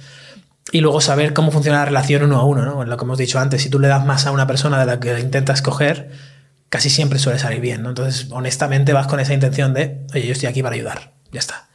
y 0.72 0.82
luego 0.82 1.02
saber 1.02 1.34
cómo 1.34 1.52
funciona 1.52 1.80
la 1.80 1.86
relación 1.86 2.24
uno 2.24 2.40
a 2.40 2.46
uno, 2.46 2.66
¿no? 2.66 2.84
Lo 2.84 2.98
que 2.98 3.04
hemos 3.04 3.20
dicho 3.20 3.38
antes, 3.38 3.62
si 3.62 3.70
tú 3.70 3.78
le 3.78 3.90
das 3.90 4.06
más 4.06 4.26
a 4.26 4.32
una 4.32 4.48
persona 4.48 4.80
de 4.80 4.86
la 4.88 5.00
que 5.00 5.20
intentas 5.20 5.62
coger, 5.62 6.10
casi 6.72 6.90
siempre 6.90 7.20
suele 7.20 7.38
salir 7.38 7.60
bien, 7.60 7.84
¿no? 7.84 7.90
Entonces, 7.90 8.28
honestamente 8.32 8.94
vas 8.94 9.06
con 9.06 9.20
esa 9.20 9.34
intención 9.34 9.74
de, 9.74 10.06
oye, 10.14 10.26
yo 10.26 10.32
estoy 10.32 10.48
aquí 10.48 10.64
para 10.64 10.74
ayudar, 10.74 11.12
ya 11.30 11.40
está. 11.40 11.68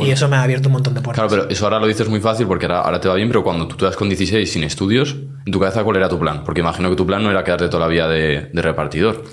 Y 0.00 0.10
eso 0.10 0.28
me 0.28 0.36
ha 0.36 0.42
abierto 0.44 0.68
un 0.68 0.74
montón 0.74 0.94
de 0.94 1.00
puertas. 1.00 1.26
Claro, 1.26 1.42
pero 1.42 1.52
eso 1.52 1.64
ahora 1.64 1.80
lo 1.80 1.88
dices 1.88 2.08
muy 2.08 2.20
fácil 2.20 2.46
porque 2.46 2.66
ahora, 2.66 2.82
ahora 2.82 3.00
te 3.00 3.08
va 3.08 3.16
bien, 3.16 3.26
pero 3.26 3.42
cuando 3.42 3.66
tú 3.66 3.76
te 3.76 3.84
vas 3.84 3.96
con 3.96 4.08
16 4.08 4.50
sin 4.50 4.62
estudios, 4.62 5.16
en 5.44 5.52
tu 5.52 5.58
cabeza, 5.58 5.82
¿cuál 5.82 5.96
era 5.96 6.08
tu 6.08 6.20
plan? 6.20 6.44
Porque 6.44 6.60
imagino 6.60 6.88
que 6.88 6.94
tu 6.94 7.04
plan 7.04 7.24
no 7.24 7.32
era 7.32 7.42
quedarte 7.42 7.66
toda 7.66 7.80
la 7.80 7.88
vida 7.88 8.06
de, 8.06 8.50
de 8.52 8.62
repartidor. 8.62 9.24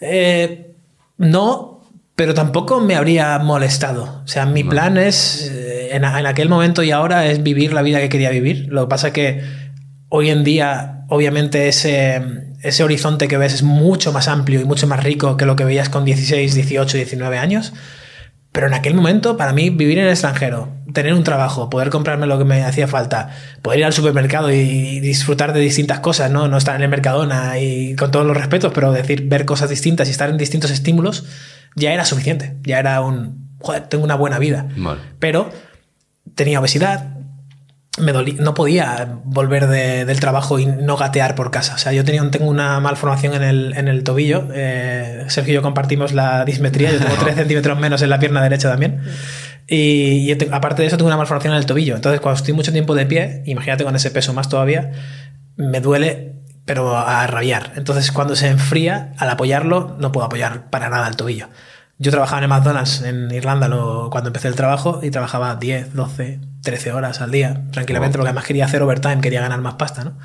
Eh, 0.00 0.74
no, 1.18 1.82
pero 2.14 2.32
tampoco 2.32 2.80
me 2.80 2.96
habría 2.96 3.38
molestado. 3.38 4.22
O 4.24 4.26
sea, 4.26 4.46
mi 4.46 4.64
plan 4.64 4.96
es, 4.96 5.52
eh, 5.52 5.94
en, 5.94 6.02
en 6.02 6.26
aquel 6.26 6.48
momento 6.48 6.82
y 6.82 6.92
ahora, 6.92 7.26
es 7.26 7.42
vivir 7.42 7.74
la 7.74 7.82
vida 7.82 8.00
que 8.00 8.08
quería 8.08 8.30
vivir. 8.30 8.68
Lo 8.70 8.86
que 8.86 8.88
pasa 8.88 9.08
es 9.08 9.12
que 9.12 9.42
hoy 10.08 10.30
en 10.30 10.44
día, 10.44 11.04
obviamente, 11.10 11.68
ese, 11.68 12.45
ese 12.62 12.84
horizonte 12.84 13.28
que 13.28 13.38
ves 13.38 13.54
es 13.54 13.62
mucho 13.62 14.12
más 14.12 14.28
amplio 14.28 14.60
y 14.60 14.64
mucho 14.64 14.86
más 14.86 15.02
rico 15.02 15.36
que 15.36 15.46
lo 15.46 15.56
que 15.56 15.64
veías 15.64 15.88
con 15.88 16.04
16, 16.04 16.54
18, 16.54 16.96
19 16.96 17.38
años. 17.38 17.72
Pero 18.52 18.68
en 18.68 18.74
aquel 18.74 18.94
momento, 18.94 19.36
para 19.36 19.52
mí, 19.52 19.68
vivir 19.68 19.98
en 19.98 20.04
el 20.06 20.10
extranjero, 20.10 20.72
tener 20.94 21.12
un 21.12 21.24
trabajo, 21.24 21.68
poder 21.68 21.90
comprarme 21.90 22.26
lo 22.26 22.38
que 22.38 22.44
me 22.44 22.64
hacía 22.64 22.88
falta, 22.88 23.28
poder 23.60 23.80
ir 23.80 23.84
al 23.84 23.92
supermercado 23.92 24.50
y 24.50 25.00
disfrutar 25.00 25.52
de 25.52 25.60
distintas 25.60 26.00
cosas, 26.00 26.30
¿no? 26.30 26.48
No 26.48 26.56
estar 26.56 26.74
en 26.74 26.82
el 26.82 26.88
Mercadona 26.88 27.58
y 27.58 27.94
con 27.96 28.10
todos 28.10 28.24
los 28.24 28.34
respetos, 28.34 28.72
pero 28.74 28.92
decir, 28.92 29.28
ver 29.28 29.44
cosas 29.44 29.68
distintas 29.68 30.08
y 30.08 30.12
estar 30.12 30.30
en 30.30 30.38
distintos 30.38 30.70
estímulos, 30.70 31.26
ya 31.74 31.92
era 31.92 32.06
suficiente. 32.06 32.56
Ya 32.62 32.78
era 32.78 33.02
un, 33.02 33.50
joder, 33.60 33.88
tengo 33.88 34.04
una 34.04 34.14
buena 34.14 34.38
vida. 34.38 34.68
Vale. 34.76 35.00
Pero 35.18 35.50
tenía 36.34 36.60
obesidad, 36.60 37.15
me 37.98 38.12
dolí- 38.12 38.36
no 38.38 38.52
podía 38.54 39.20
volver 39.24 39.66
de- 39.68 40.04
del 40.04 40.20
trabajo 40.20 40.58
y 40.58 40.66
no 40.66 40.96
gatear 40.96 41.34
por 41.34 41.50
casa. 41.50 41.74
O 41.74 41.78
sea, 41.78 41.92
yo 41.92 42.04
tenía, 42.04 42.28
tengo 42.30 42.46
una 42.50 42.78
malformación 42.80 43.34
en 43.34 43.42
el, 43.42 43.72
en 43.76 43.88
el 43.88 44.04
tobillo. 44.04 44.48
Eh, 44.52 45.24
Sergio 45.28 45.52
y 45.52 45.54
yo 45.54 45.62
compartimos 45.62 46.12
la 46.12 46.44
dismetría. 46.44 46.92
Yo 46.92 46.98
tengo 46.98 47.14
3 47.20 47.34
centímetros 47.36 47.78
menos 47.78 48.02
en 48.02 48.10
la 48.10 48.18
pierna 48.18 48.42
derecha 48.42 48.68
también. 48.70 49.00
Y, 49.68 50.30
aparte 50.52 50.82
de 50.82 50.88
eso, 50.88 50.96
tengo 50.96 51.08
una 51.08 51.16
malformación 51.16 51.54
en 51.54 51.58
el 51.58 51.66
tobillo. 51.66 51.96
Entonces, 51.96 52.20
cuando 52.20 52.36
estoy 52.36 52.54
mucho 52.54 52.72
tiempo 52.72 52.94
de 52.94 53.06
pie, 53.06 53.42
imagínate 53.46 53.82
con 53.84 53.96
ese 53.96 54.10
peso 54.10 54.32
más 54.32 54.48
todavía, 54.48 54.92
me 55.56 55.80
duele, 55.80 56.34
pero 56.64 56.96
a 56.96 57.26
rabiar. 57.26 57.72
Entonces, 57.76 58.12
cuando 58.12 58.36
se 58.36 58.48
enfría, 58.48 59.12
al 59.18 59.30
apoyarlo, 59.30 59.96
no 59.98 60.12
puedo 60.12 60.26
apoyar 60.26 60.70
para 60.70 60.88
nada 60.88 61.08
el 61.08 61.16
tobillo. 61.16 61.48
Yo 61.98 62.10
trabajaba 62.10 62.38
en 62.38 62.44
el 62.44 62.50
McDonald's 62.50 63.02
en 63.02 63.30
Irlanda 63.30 63.68
lo- 63.68 64.10
cuando 64.10 64.28
empecé 64.28 64.48
el 64.48 64.54
trabajo 64.54 65.00
y 65.02 65.10
trabajaba 65.10 65.54
10, 65.56 65.94
12, 65.94 66.40
13 66.62 66.92
horas 66.92 67.20
al 67.22 67.30
día, 67.30 67.62
tranquilamente, 67.72 68.18
porque 68.18 68.28
además 68.28 68.44
quería 68.44 68.66
hacer 68.66 68.82
overtime, 68.82 69.20
quería 69.20 69.40
ganar 69.40 69.60
más 69.60 69.74
pasta, 69.74 70.04
¿no? 70.04 70.18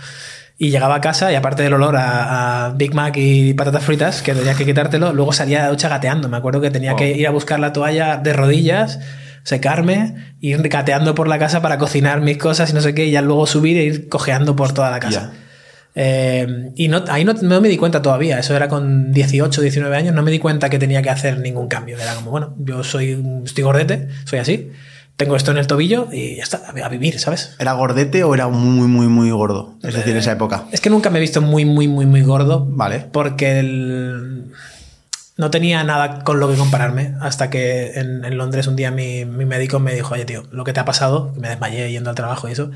Y 0.57 0.69
llegaba 0.69 0.95
a 0.95 1.01
casa 1.01 1.31
y 1.31 1.35
aparte 1.35 1.63
del 1.63 1.73
olor 1.73 1.95
a, 1.97 2.65
a 2.67 2.69
Big 2.71 2.93
Mac 2.93 3.15
y 3.17 3.53
patatas 3.53 3.83
fritas, 3.83 4.21
que 4.21 4.35
tenías 4.35 4.55
que 4.57 4.65
quitártelo, 4.65 5.11
luego 5.13 5.33
salía 5.33 5.59
de 5.59 5.63
la 5.65 5.69
ducha 5.71 5.87
gateando. 5.89 6.29
Me 6.29 6.37
acuerdo 6.37 6.61
que 6.61 6.69
tenía 6.69 6.91
que 6.97 7.11
ir 7.17 7.25
a 7.25 7.31
buscar 7.31 7.59
la 7.59 7.73
toalla 7.73 8.17
de 8.17 8.33
rodillas, 8.33 8.99
secarme, 9.43 10.35
ir 10.39 10.61
gateando 10.69 11.15
por 11.15 11.27
la 11.27 11.39
casa 11.39 11.61
para 11.61 11.77
cocinar 11.77 12.21
mis 12.21 12.37
cosas 12.37 12.69
y 12.69 12.73
no 12.73 12.81
sé 12.81 12.93
qué, 12.93 13.05
y 13.05 13.11
ya 13.11 13.21
luego 13.21 13.47
subir 13.47 13.77
e 13.77 13.83
ir 13.85 14.09
cojeando 14.09 14.55
por 14.55 14.71
toda 14.73 14.91
la 14.91 14.99
casa. 14.99 15.31
Eh, 15.95 16.71
y 16.75 16.87
no, 16.87 17.03
ahí 17.09 17.25
no, 17.25 17.33
no 17.33 17.59
me 17.61 17.67
di 17.69 17.77
cuenta 17.77 18.01
todavía, 18.01 18.39
eso 18.39 18.55
era 18.55 18.67
con 18.69 19.11
18, 19.11 19.61
19 19.61 19.95
años, 19.95 20.15
no 20.15 20.23
me 20.23 20.31
di 20.31 20.39
cuenta 20.39 20.69
que 20.69 20.79
tenía 20.79 21.01
que 21.01 21.09
hacer 21.09 21.39
ningún 21.39 21.67
cambio. 21.67 21.97
Era 21.99 22.15
como, 22.15 22.31
bueno, 22.31 22.53
yo 22.59 22.83
soy, 22.83 23.21
estoy 23.45 23.63
gordete, 23.63 24.07
soy 24.25 24.39
así, 24.39 24.71
tengo 25.17 25.35
esto 25.35 25.51
en 25.51 25.57
el 25.57 25.67
tobillo 25.67 26.07
y 26.11 26.37
ya 26.37 26.43
está, 26.43 26.61
a 26.83 26.89
vivir, 26.89 27.19
¿sabes? 27.19 27.55
¿Era 27.59 27.73
gordete 27.73 28.23
o 28.23 28.33
era 28.33 28.47
muy, 28.47 28.87
muy, 28.87 29.07
muy 29.07 29.29
gordo? 29.31 29.75
Es 29.83 29.93
decir, 29.93 30.13
en 30.13 30.17
esa 30.19 30.31
época. 30.31 30.63
Es 30.71 30.79
que 30.81 30.89
nunca 30.89 31.09
me 31.09 31.17
he 31.17 31.21
visto 31.21 31.41
muy, 31.41 31.65
muy, 31.65 31.87
muy, 31.87 32.05
muy 32.05 32.21
gordo. 32.21 32.65
Vale. 32.69 33.05
Porque 33.11 33.59
el- 33.59 34.45
no 35.37 35.49
tenía 35.51 35.83
nada 35.83 36.23
con 36.23 36.39
lo 36.39 36.49
que 36.49 36.55
compararme. 36.55 37.15
Hasta 37.19 37.49
que 37.49 37.91
en, 37.99 38.23
en 38.25 38.37
Londres 38.37 38.67
un 38.67 38.75
día 38.75 38.91
mi, 38.91 39.25
mi 39.25 39.45
médico 39.45 39.79
me 39.79 39.93
dijo, 39.93 40.13
oye, 40.13 40.25
tío, 40.25 40.43
lo 40.51 40.63
que 40.63 40.71
te 40.73 40.79
ha 40.79 40.85
pasado, 40.85 41.33
que 41.33 41.39
me 41.39 41.49
desmayé 41.49 41.91
yendo 41.91 42.09
al 42.09 42.15
trabajo 42.15 42.47
y 42.47 42.51
eso, 42.53 42.71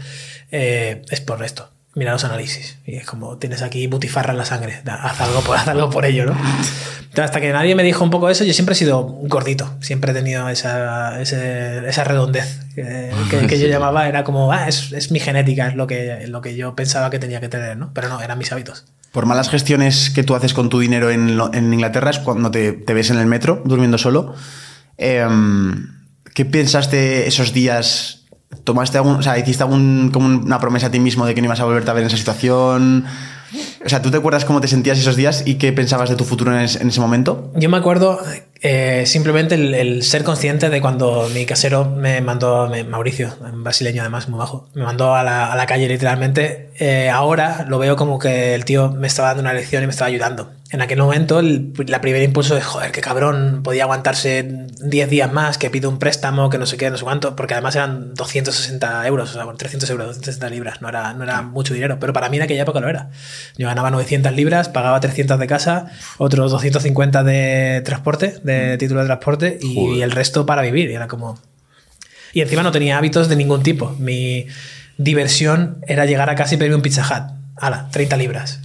eh, 0.52 1.02
es 1.10 1.22
por 1.22 1.44
esto. 1.44 1.70
Mira 1.96 2.12
los 2.12 2.24
análisis. 2.24 2.78
Y 2.86 2.96
es 2.96 3.06
como, 3.06 3.38
tienes 3.38 3.62
aquí 3.62 3.88
butifarra 3.88 4.32
en 4.34 4.38
la 4.38 4.46
sangre, 4.46 4.82
haz 4.86 5.22
algo, 5.22 5.42
por, 5.42 5.58
haz 5.58 5.68
algo 5.68 5.90
por 5.90 6.06
ello, 6.06 6.25
¿no? 6.25 6.32
Entonces, 6.34 7.25
hasta 7.25 7.40
que 7.40 7.52
nadie 7.54 7.75
me 7.75 7.84
dijo 7.84 8.04
un 8.04 8.10
poco 8.10 8.30
eso, 8.30 8.44
yo 8.44 8.54
siempre 8.54 8.74
he 8.74 8.78
sido 8.78 9.04
gordito, 9.04 9.74
siempre 9.80 10.12
he 10.12 10.14
tenido 10.14 10.50
esa, 10.50 11.22
ese- 11.22 11.88
esa 11.88 12.04
redondez 12.04 12.60
que, 12.75 13.10
que- 13.30 13.48
que 13.48 13.58
yo 13.60 13.68
llamaba, 13.68 14.08
era 14.10 14.25
como, 14.25 14.52
ah, 14.52 14.68
es, 14.68 14.92
es 14.92 15.12
mi 15.12 15.20
genética, 15.22 15.68
es 15.70 15.75
lo 15.75 15.88
que, 15.88 16.25
lo 16.28 16.42
que 16.42 16.58
yo 16.58 16.75
pensaba 16.75 17.10
que 17.10 17.18
tenía 17.20 17.40
que 17.40 17.48
tener, 17.48 17.78
¿no? 17.78 17.92
Pero 17.94 18.10
no, 18.10 18.20
eran 18.22 18.38
mis 18.38 18.52
hábitos. 18.52 18.84
Por 19.14 19.25
malas 19.25 19.50
gestiones 19.50 20.10
que 20.10 20.24
tú 20.24 20.36
haces 20.36 20.54
con 20.54 20.68
tu 20.68 20.80
dinero 20.80 21.10
en, 21.10 21.40
en 21.54 21.74
Inglaterra 21.74 22.10
es 22.12 22.20
cuando 22.20 22.52
te, 22.52 22.74
te 22.74 22.94
ves 22.94 23.10
en 23.12 23.18
el 23.18 23.28
metro 23.28 23.62
durmiendo 23.64 23.98
solo. 23.98 24.36
Em, 24.98 25.88
¿Qué 26.34 26.44
pensaste 26.44 27.28
esos 27.28 27.54
días? 27.54 28.25
¿Tomaste 28.64 28.98
algún, 28.98 29.16
o 29.18 29.22
sea, 29.22 29.38
hiciste 29.38 29.64
algún, 29.64 30.10
como 30.14 30.28
una 30.28 30.60
promesa 30.60 30.88
a 30.88 30.92
ti 30.92 31.00
mismo 31.00 31.26
de 31.26 31.36
que 31.36 31.42
no 31.42 31.46
ibas 31.46 31.60
a 31.60 31.66
volverte 31.66 31.90
a 31.92 31.94
ver 31.94 32.04
en 32.04 32.08
esa 32.08 32.18
situación? 32.18 33.06
O 33.86 33.90
sea, 33.90 34.02
¿tú 34.02 34.10
te 34.12 34.18
acuerdas 34.18 34.44
cómo 34.46 34.60
te 34.60 34.68
sentías 34.68 34.98
esos 34.98 35.16
días 35.16 35.44
y 35.46 35.56
qué 35.56 35.72
pensabas 35.72 36.10
de 36.10 36.16
tu 36.16 36.26
futuro 36.26 36.52
en, 36.54 36.60
es- 36.62 36.76
en 36.82 36.90
ese 36.90 37.00
momento? 37.00 37.52
Yo 37.56 37.70
me 37.70 37.78
acuerdo 37.78 38.20
eh, 38.62 39.04
simplemente 39.06 39.56
el, 39.56 40.02
ser 40.04 40.24
consciente 40.24 40.70
de 40.70 40.82
cuando 40.82 41.30
mi 41.34 41.46
casero 41.46 41.86
me 41.86 42.20
mandó, 42.22 42.70
Mauricio, 42.90 43.34
un 43.54 43.64
brasileño 43.64 44.02
además, 44.02 44.28
muy 44.28 44.40
bajo, 44.40 44.68
me 44.74 44.84
mandó 44.84 45.14
a 45.16 45.24
la, 45.24 45.52
a 45.54 45.56
la 45.56 45.66
calle 45.68 45.88
literalmente. 45.88 46.72
Eh, 46.80 47.10
ahora 47.10 47.66
lo 47.70 47.78
veo 47.80 47.96
como 47.96 48.18
que 48.20 48.56
el 48.56 48.66
tío 48.66 48.92
me 48.92 49.08
estaba 49.08 49.30
dando 49.30 49.42
una 49.44 49.54
lección 49.54 49.84
y 49.84 49.86
me 49.86 49.92
estaba 49.92 50.08
ayudando. 50.10 50.52
En 50.72 50.82
aquel 50.82 50.98
momento, 50.98 51.40
el, 51.40 51.74
la 51.86 52.02
primer 52.02 52.24
impulso 52.24 52.58
es, 52.58 52.66
joder, 52.66 52.92
qué 52.92 53.00
cabrón, 53.00 53.62
podía 53.64 53.84
aguantarse 53.84 54.68
10 54.82 55.10
días 55.10 55.32
más, 55.32 55.60
que 55.60 55.70
pido 55.70 55.92
un 55.92 56.00
préstamo, 56.00 56.50
que 56.50 56.58
no 56.58 56.66
sé 56.66 56.76
qué, 56.76 56.90
no 56.90 56.98
sé 56.98 57.04
cuánto, 57.04 57.36
porque 57.36 57.54
además 57.54 57.76
eran 57.76 58.16
260 58.16 59.06
euros, 59.06 59.30
o 59.30 59.34
sea, 59.34 59.44
bueno, 59.44 59.58
300 59.58 59.88
euros, 59.92 60.08
260 60.08 60.50
libras, 60.50 60.82
no 60.82 60.90
era, 60.90 61.14
no 61.14 61.24
era 61.24 61.44
mucho 61.44 61.76
dinero, 61.76 62.00
pero 62.00 62.14
para 62.14 62.30
mí 62.30 62.38
en 62.38 62.44
aquella 62.44 62.64
época 62.64 62.80
lo 62.80 62.90
era. 62.90 63.12
Yo 63.58 63.68
ganaba 63.68 63.92
900 63.92 64.34
libras, 64.34 64.68
pagaba 64.68 65.00
300 65.00 65.40
de 65.40 65.46
casa, 65.46 65.92
otros 66.18 66.52
250 66.52 67.24
de 67.24 67.82
transporte, 67.86 68.40
de 68.44 68.78
título 68.80 69.02
de 69.02 69.06
transporte, 69.06 69.60
y, 69.62 70.02
el 70.02 70.12
resto 70.12 70.48
para 70.48 70.64
vivir, 70.64 70.90
y 70.90 70.96
era 70.96 71.08
como... 71.08 71.40
Y 72.34 72.42
encima 72.42 72.64
no 72.64 72.72
tenía 72.72 72.98
hábitos 72.98 73.30
de 73.30 73.36
ningún 73.36 73.62
tipo. 73.62 73.96
Mi 74.00 74.48
diversión 74.98 75.78
era 75.88 76.06
llegar 76.06 76.30
a 76.30 76.36
casa 76.36 76.56
y 76.56 76.58
pedir 76.58 76.74
un 76.74 76.82
Pizza 76.82 77.04
Hut. 77.04 77.35
Ala, 77.58 77.88
30 77.92 78.18
libras. 78.18 78.60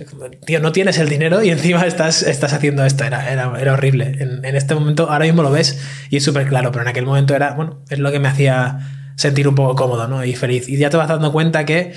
Tío, 0.45 0.61
no 0.61 0.73
tienes 0.73 0.99
el 0.99 1.09
dinero 1.09 1.43
y 1.43 1.51
encima 1.51 1.87
estás, 1.87 2.23
estás 2.23 2.53
haciendo 2.53 2.85
esto. 2.85 3.05
Era, 3.05 3.33
era, 3.33 3.53
era 3.61 3.73
horrible. 3.73 4.17
En, 4.19 4.45
en 4.45 4.57
este 4.57 4.75
momento, 4.75 5.11
ahora 5.11 5.27
mismo 5.27 5.43
lo 5.43 5.51
ves 5.51 5.81
y 6.11 6.17
es 6.17 6.25
súper 6.25 6.49
claro, 6.49 6.73
pero 6.73 6.83
en 6.83 6.89
aquel 6.89 7.07
momento 7.07 7.35
era, 7.35 7.53
bueno, 7.53 7.83
es 7.89 8.01
lo 8.01 8.11
que 8.11 8.19
me 8.19 8.29
hacía 8.29 8.81
sentir 9.21 9.47
un 9.47 9.55
poco 9.55 9.77
cómodo 9.77 10.09
¿no? 10.09 10.25
y 10.25 10.35
feliz. 10.35 10.69
Y 10.69 10.77
ya 10.77 10.91
te 10.91 10.97
vas 10.97 11.09
dando 11.09 11.31
cuenta 11.31 11.65
que 11.65 11.93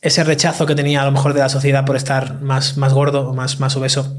ese 0.00 0.24
rechazo 0.24 0.66
que 0.66 0.74
tenía 0.74 1.02
a 1.02 1.04
lo 1.04 1.12
mejor 1.12 1.32
de 1.32 1.40
la 1.40 1.48
sociedad 1.48 1.84
por 1.84 1.96
estar 1.96 2.40
más, 2.40 2.76
más 2.76 2.92
gordo 2.92 3.28
o 3.28 3.34
más, 3.34 3.60
más 3.60 3.76
obeso, 3.76 4.16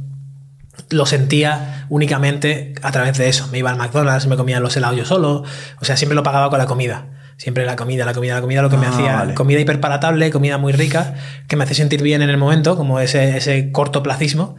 lo 0.90 1.06
sentía 1.06 1.86
únicamente 1.90 2.76
a 2.82 2.92
través 2.92 3.18
de 3.18 3.28
eso. 3.28 3.48
Me 3.52 3.58
iba 3.58 3.72
al 3.72 3.78
McDonald's, 3.78 4.28
me 4.28 4.38
comía 4.38 4.60
los 4.60 4.78
helados 4.78 4.98
yo 4.98 5.06
solo, 5.06 5.44
o 5.80 5.86
sea, 5.86 5.98
siempre 5.98 6.16
lo 6.16 6.24
pagaba 6.24 6.50
con 6.50 6.60
la 6.60 6.66
comida. 6.68 7.08
Siempre 7.38 7.66
la 7.66 7.76
comida, 7.76 8.06
la 8.06 8.14
comida, 8.14 8.36
la 8.36 8.42
comida, 8.42 8.62
lo 8.62 8.70
que 8.70 8.78
me 8.78 8.86
Ah, 8.86 8.90
hacía. 8.92 9.16
vale. 9.18 9.34
Comida 9.34 9.60
hiperpalatable, 9.60 10.32
comida 10.32 10.58
muy 10.58 10.72
rica, 10.74 11.16
que 11.48 11.56
me 11.56 11.66
hace 11.66 11.74
sentir 11.76 12.02
bien 12.02 12.22
en 12.22 12.30
el 12.30 12.38
momento, 12.38 12.76
como 12.78 13.00
ese, 13.00 13.36
ese 13.38 13.72
cortoplacismo. 13.72 14.56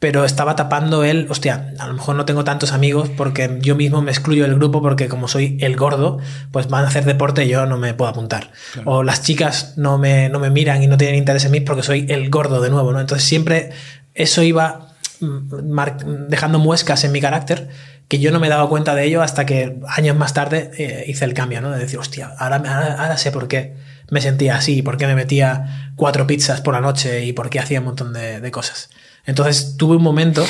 Pero 0.00 0.26
estaba 0.26 0.54
tapando 0.54 1.02
el, 1.02 1.28
hostia, 1.30 1.72
a 1.78 1.86
lo 1.86 1.94
mejor 1.94 2.14
no 2.16 2.26
tengo 2.26 2.44
tantos 2.44 2.72
amigos 2.72 3.08
porque 3.16 3.58
yo 3.62 3.74
mismo 3.74 4.02
me 4.02 4.10
excluyo 4.10 4.42
del 4.42 4.56
grupo 4.56 4.82
porque 4.82 5.08
como 5.08 5.28
soy 5.28 5.56
el 5.62 5.76
gordo, 5.76 6.18
pues 6.50 6.68
van 6.68 6.84
a 6.84 6.88
hacer 6.88 7.06
deporte 7.06 7.46
y 7.46 7.48
yo 7.48 7.64
no 7.64 7.78
me 7.78 7.94
puedo 7.94 8.10
apuntar. 8.10 8.50
O 8.84 9.02
las 9.02 9.22
chicas 9.22 9.74
no 9.78 9.96
me, 9.96 10.28
no 10.28 10.40
me 10.40 10.50
miran 10.50 10.82
y 10.82 10.88
no 10.88 10.98
tienen 10.98 11.16
interés 11.16 11.46
en 11.46 11.52
mí 11.52 11.60
porque 11.60 11.82
soy 11.82 12.04
el 12.10 12.28
gordo 12.28 12.60
de 12.60 12.68
nuevo, 12.68 12.92
¿no? 12.92 13.00
Entonces 13.00 13.26
siempre 13.26 13.70
eso 14.12 14.42
iba 14.42 14.88
mm, 15.20 16.28
dejando 16.28 16.58
muescas 16.58 17.02
en 17.04 17.12
mi 17.12 17.22
carácter 17.22 17.70
que 18.08 18.18
yo 18.18 18.30
no 18.30 18.40
me 18.40 18.48
daba 18.48 18.68
cuenta 18.68 18.94
de 18.94 19.04
ello 19.04 19.22
hasta 19.22 19.46
que 19.46 19.78
años 19.88 20.16
más 20.16 20.34
tarde 20.34 20.70
eh, 20.78 21.04
hice 21.08 21.24
el 21.24 21.34
cambio, 21.34 21.60
¿no? 21.60 21.70
De 21.70 21.78
decir, 21.78 21.98
hostia, 21.98 22.32
ahora, 22.38 22.56
ahora, 22.98 23.16
sé 23.16 23.32
por 23.32 23.48
qué 23.48 23.74
me 24.10 24.20
sentía 24.20 24.56
así, 24.56 24.82
por 24.82 24.96
qué 24.96 25.06
me 25.06 25.14
metía 25.14 25.92
cuatro 25.96 26.26
pizzas 26.26 26.60
por 26.60 26.74
la 26.74 26.80
noche 26.80 27.24
y 27.24 27.32
por 27.32 27.50
qué 27.50 27.60
hacía 27.60 27.80
un 27.80 27.86
montón 27.86 28.12
de, 28.12 28.40
de 28.40 28.50
cosas. 28.50 28.90
Entonces 29.24 29.76
tuve 29.78 29.96
un 29.96 30.02
momento 30.02 30.44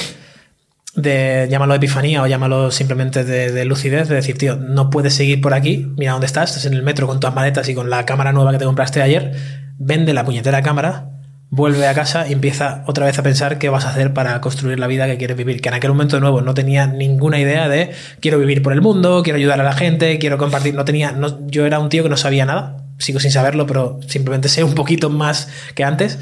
de, 0.97 1.47
llámalo 1.51 1.75
epifanía 1.75 2.23
o 2.23 2.27
llámalo 2.27 2.71
simplemente 2.71 3.25
de, 3.25 3.53
de 3.53 3.65
lucidez, 3.65 4.09
de 4.09 4.17
decir, 4.17 4.37
tío, 4.37 4.57
no 4.57 4.91
puedes 4.91 5.15
seguir 5.15 5.41
por 5.41 5.55
aquí, 5.55 5.93
mira 5.97 6.13
dónde 6.13 6.27
estás, 6.27 6.51
estás 6.51 6.67
en 6.67 6.75
el 6.75 6.83
metro 6.83 7.07
con 7.07 7.21
tus 7.21 7.33
maletas 7.33 7.69
y 7.69 7.75
con 7.75 7.91
la 7.91 8.05
cámara 8.05 8.33
nueva 8.33 8.53
que 8.53 8.59
te 8.59 8.65
compraste 8.65 9.03
ayer, 9.03 9.37
vende 9.79 10.13
la 10.13 10.25
puñetera 10.25 10.63
cámara, 10.63 11.11
vuelve 11.55 11.87
a 11.87 11.95
casa 11.95 12.27
y 12.29 12.33
empieza 12.33 12.83
otra 12.87 13.07
vez 13.07 13.17
a 13.19 13.23
pensar 13.23 13.59
qué 13.59 13.69
vas 13.69 13.85
a 13.85 13.91
hacer 13.91 14.13
para 14.13 14.41
construir 14.41 14.81
la 14.81 14.89
vida 14.89 15.07
que 15.07 15.17
quieres 15.17 15.37
vivir. 15.37 15.61
Que 15.61 15.69
en 15.69 15.77
aquel 15.77 15.91
momento 15.91 16.17
de 16.17 16.21
nuevo 16.21 16.41
no 16.41 16.53
tenía 16.53 16.87
ninguna 16.89 17.39
idea 17.39 17.69
de 17.69 17.93
quiero 18.21 18.39
vivir 18.39 18.61
por 18.61 18.73
el 18.73 18.81
mundo, 18.81 19.23
quiero 19.23 19.39
ayudar 19.39 19.61
a 19.61 19.65
la 19.65 19.73
gente, 19.73 20.19
quiero 20.19 20.37
compartir. 20.37 20.75
No 20.75 20.85
tenía, 20.85 21.13
no, 21.13 21.47
yo 21.47 21.65
era 21.65 21.79
un 21.79 21.89
tío 21.89 22.03
que 22.03 22.09
no 22.09 22.17
sabía 22.17 22.45
nada, 22.45 22.79
sigo 22.99 23.21
sin 23.21 23.31
saberlo, 23.31 23.67
pero 23.67 24.01
simplemente 24.09 24.49
sé 24.49 24.65
un 24.65 24.75
poquito 24.75 25.11
más 25.11 25.49
que 25.77 25.85
antes. 25.85 26.19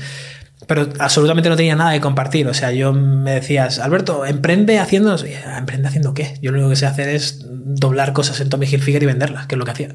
Pero 0.67 0.89
absolutamente 0.99 1.49
no 1.49 1.57
tenía 1.57 1.77
nada 1.77 1.93
que 1.93 2.01
compartir. 2.01 2.47
O 2.47 2.55
sea, 2.55 2.71
yo 2.71 2.93
me 2.93 3.33
decías, 3.33 3.79
Alberto, 3.79 4.27
emprende 4.27 4.79
haciendo. 4.79 5.17
Y, 5.27 5.33
"Ah, 5.47 5.59
¿Emprende 5.59 5.89
haciendo 5.89 6.13
qué? 6.15 6.35
Yo 6.43 6.53
lo 6.53 6.59
único 6.59 6.71
que 6.71 6.77
sé 6.77 6.87
hacer 6.87 7.09
es 7.09 7.41
doblar 7.49 8.13
cosas 8.13 8.41
en 8.41 8.49
Tommy 8.49 8.67
Hilfiger 8.67 9.03
y 9.03 9.07
venderlas, 9.07 9.47
que 9.47 9.55
es 9.55 9.59
lo 9.59 9.65
que 9.65 9.71
hacía. 9.71 9.89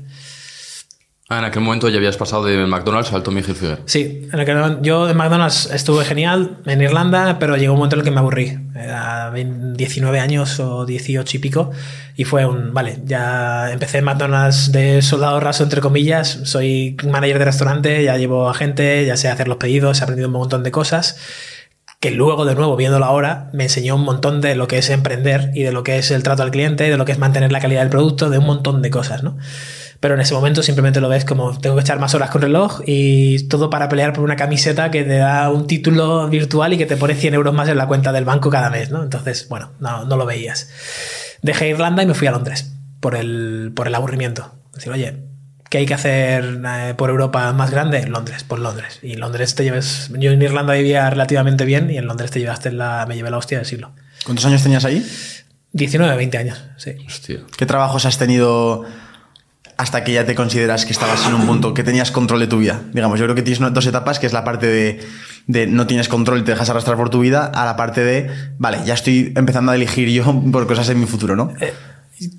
Ah, 1.30 1.40
en 1.40 1.46
aquel 1.46 1.62
momento 1.62 1.90
ya 1.90 1.98
habías 1.98 2.16
pasado 2.16 2.46
de 2.46 2.66
McDonald's 2.66 3.12
al 3.12 3.22
Tommy 3.22 3.42
Hilfiger. 3.42 3.82
Sí, 3.86 4.30
en 4.32 4.40
aquel 4.40 4.80
yo 4.82 5.10
en 5.10 5.18
McDonald's 5.18 5.70
estuve 5.74 6.06
genial 6.06 6.58
en 6.66 6.82
Irlanda, 6.82 7.38
pero 7.38 7.58
llegó 7.58 7.74
un 7.74 7.80
momento 7.80 7.96
en 7.98 8.00
el 8.00 8.06
que 8.06 8.12
me 8.12 8.20
aburrí. 8.20 8.58
Era 8.74 9.30
20 9.32 9.68
19 9.78 10.20
años 10.20 10.60
o 10.60 10.86
18 10.86 11.38
y 11.38 11.40
pico, 11.40 11.72
y 12.16 12.26
fue 12.26 12.46
un, 12.46 12.74
vale, 12.74 13.00
ya 13.06 13.72
empecé 13.72 14.00
en 14.00 14.06
McDonald's 14.06 14.72
de 14.72 15.02
soldado 15.02 15.40
raso, 15.40 15.64
entre 15.64 15.80
comillas, 15.80 16.40
soy 16.44 16.98
manager 17.06 17.40
de 17.40 17.46
restaurante, 17.46 18.04
ya 18.04 18.18
llevo 18.18 18.50
a 18.50 18.54
gente, 18.54 19.06
ya 19.06 19.16
sé 19.16 19.30
hacer 19.30 19.48
los 19.48 19.58
pedidos, 19.58 20.02
he 20.02 20.04
aprendido 20.04 20.28
un 20.28 20.34
montón 20.34 20.64
de 20.64 20.72
cosas, 20.72 21.18
que 22.00 22.12
luego, 22.12 22.46
de 22.46 22.54
nuevo, 22.56 22.76
viéndolo 22.76 23.06
ahora, 23.06 23.50
me 23.54 23.64
enseñó 23.64 23.96
un 23.96 24.04
montón 24.04 24.40
de 24.40 24.56
lo 24.56 24.68
que 24.68 24.78
es 24.78 24.90
emprender 24.90 25.52
y 25.56 25.64
de 25.64 25.72
lo 25.72 25.84
que 25.84 25.98
es 25.98 26.12
el 26.12 26.24
trato 26.24 26.44
al 26.44 26.52
cliente, 26.52 26.88
y 26.88 26.90
de 26.92 26.98
lo 26.98 27.06
que 27.06 27.12
es 27.12 27.18
mantener 27.18 27.52
la 27.52 27.60
calidad 27.60 27.82
del 27.82 27.90
producto, 27.90 28.30
de 28.30 28.38
un 28.38 28.46
montón 28.46 28.82
de 28.82 28.92
cosas, 28.92 29.24
¿no? 29.24 29.38
Pero 30.00 30.14
en 30.14 30.22
ese 30.22 30.36
momento 30.36 30.62
simplemente 30.62 31.02
lo 31.02 31.10
ves 31.10 31.26
como 31.26 31.58
tengo 31.58 31.76
que 31.76 31.82
echar 31.82 32.00
más 32.00 32.14
horas 32.14 32.30
con 32.30 32.42
reloj 32.44 32.82
y 32.86 33.48
todo 33.48 33.72
para 33.72 33.90
pelear 33.90 34.14
por 34.14 34.24
una 34.24 34.36
camiseta 34.36 34.92
que 34.92 35.04
te 35.04 35.18
da 35.18 35.50
un 35.50 35.66
título 35.66 36.28
virtual 36.30 36.74
y 36.74 36.78
que 36.78 36.86
te 36.86 36.98
pone 36.98 37.16
100 37.16 37.34
euros 37.34 37.54
más 37.54 37.68
en 37.68 37.78
la 37.78 37.88
cuenta 37.88 38.12
del 38.12 38.26
banco 38.26 38.52
cada 38.52 38.70
mes, 38.70 38.92
¿no? 38.92 39.02
Entonces, 39.02 39.48
bueno, 39.50 39.72
no, 39.80 40.06
no 40.06 40.18
lo 40.18 40.28
veías. 40.28 40.70
Dejé 41.42 41.70
Irlanda 41.70 42.04
y 42.04 42.06
me 42.06 42.14
fui 42.14 42.28
a 42.28 42.32
Londres 42.32 42.74
por 43.00 43.16
el, 43.16 43.72
por 43.76 43.88
el 43.88 43.96
aburrimiento. 43.96 44.54
Decir, 44.74 44.92
oye, 44.92 45.27
¿qué 45.70 45.80
hay 45.80 45.86
que 45.86 45.94
hacer 45.94 46.62
eh, 46.66 46.94
por 46.98 47.10
Europa 47.10 47.52
más 47.54 47.72
grande? 47.72 48.06
Londres, 48.08 48.44
por 48.44 48.60
Londres. 48.60 49.00
Y 49.02 49.14
en 49.14 49.20
Londres 49.20 49.56
te 49.56 49.64
lleves. 49.64 50.10
Yo 50.18 50.32
en 50.32 50.42
Irlanda 50.42 50.74
vivía 50.74 51.10
relativamente 51.10 51.66
bien 51.66 51.90
y 51.90 51.98
en 51.98 52.06
Londres 52.08 52.32
te 52.32 52.40
llevaste 52.40 52.72
la. 52.72 53.06
Me 53.08 53.16
llevé 53.16 53.32
la 53.32 53.38
hostia 53.38 53.58
del 53.58 53.68
siglo. 53.68 53.92
¿Cuántos 54.26 54.46
años 54.46 54.64
tenías 54.64 54.86
ahí? 54.86 55.06
19, 55.74 56.16
20 56.16 56.38
años, 56.38 56.64
sí. 56.78 56.92
Hostia. 57.06 57.42
¿Qué 57.58 57.66
trabajos 57.66 58.06
has 58.06 58.18
tenido 58.18 58.86
hasta 59.78 60.04
que 60.04 60.14
ya 60.14 60.26
te 60.26 60.34
consideras 60.34 60.86
que 60.86 60.92
estabas 60.92 61.28
en 61.28 61.36
un 61.36 61.46
punto 61.46 61.74
que 61.74 61.84
tenías 61.84 62.12
control 62.12 62.40
de 62.40 62.48
tu 62.48 62.58
vida? 62.58 62.82
Digamos, 62.94 63.20
yo 63.20 63.26
creo 63.26 63.36
que 63.36 63.44
tienes 63.44 63.74
dos 63.74 63.86
etapas, 63.86 64.18
que 64.18 64.26
es 64.26 64.34
la 64.34 64.44
parte 64.44 64.66
de, 64.66 65.00
de 65.46 65.68
no 65.68 65.86
tienes 65.86 66.08
control 66.08 66.40
y 66.40 66.44
te 66.44 66.52
dejas 66.52 66.70
arrastrar 66.70 66.98
por 66.98 67.10
tu 67.10 67.20
vida, 67.20 67.46
a 67.46 67.66
la 67.66 67.76
parte 67.76 68.04
de, 68.04 68.32
vale, 68.58 68.80
ya 68.86 68.96
estoy 68.96 69.34
empezando 69.36 69.72
a 69.72 69.76
elegir 69.76 70.10
yo 70.10 70.42
por 70.52 70.66
cosas 70.66 70.90
en 70.90 71.00
mi 71.00 71.06
futuro, 71.06 71.36
¿no? 71.36 71.54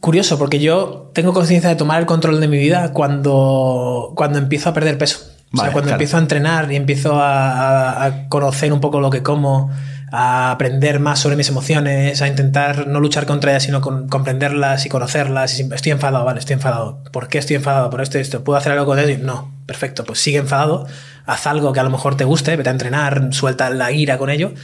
Curioso, 0.00 0.38
porque 0.38 0.58
yo 0.58 1.10
tengo 1.14 1.32
conciencia 1.32 1.70
de 1.70 1.76
tomar 1.76 2.00
el 2.00 2.06
control 2.06 2.40
de 2.40 2.48
mi 2.48 2.58
vida 2.58 2.92
cuando, 2.92 4.12
cuando 4.16 4.38
empiezo 4.38 4.70
a 4.70 4.72
perder 4.72 4.98
peso. 4.98 5.20
o 5.52 5.56
sea, 5.56 5.66
cuando 5.66 5.82
claro. 5.82 5.90
empiezo 5.92 6.16
a 6.16 6.20
entrenar 6.20 6.72
y 6.72 6.76
empiezo 6.76 7.12
a, 7.14 8.26
conocer 8.28 8.72
un 8.72 8.80
poco 8.80 9.00
lo 9.00 9.10
que 9.10 9.22
como, 9.22 9.70
a 10.10 10.50
aprender 10.50 10.98
más 10.98 11.20
sobre 11.20 11.36
mis 11.36 11.48
emociones, 11.48 12.20
a 12.22 12.26
intentar 12.26 12.88
no 12.88 12.98
luchar 12.98 13.26
contra 13.26 13.52
ellas, 13.52 13.62
sino 13.62 13.80
con- 13.80 14.08
comprenderlas 14.08 14.84
y 14.84 14.88
conocerlas. 14.88 15.60
Y 15.60 15.72
estoy 15.72 15.92
enfadado, 15.92 16.24
vale, 16.24 16.40
estoy 16.40 16.54
enfadado. 16.54 17.04
¿Por 17.12 17.28
qué 17.28 17.38
estoy 17.38 17.56
enfadado? 17.56 17.88
Por 17.88 18.00
esto 18.00 18.18
y 18.18 18.22
esto. 18.22 18.42
¿Puedo 18.42 18.58
hacer 18.58 18.72
algo 18.72 18.86
con 18.86 18.98
ello? 18.98 19.16
No, 19.22 19.52
perfecto, 19.66 20.04
pues 20.04 20.18
sigue 20.18 20.38
enfadado, 20.38 20.86
haz 21.24 21.46
algo 21.46 21.72
que 21.72 21.78
a 21.78 21.84
lo 21.84 21.90
mejor 21.90 22.16
te 22.16 22.24
guste, 22.24 22.56
vete 22.56 22.70
a 22.70 22.72
entrenar, 22.72 23.28
suelta 23.32 23.70
la 23.70 23.92
ira 23.92 24.18
con 24.18 24.30
ello. 24.30 24.54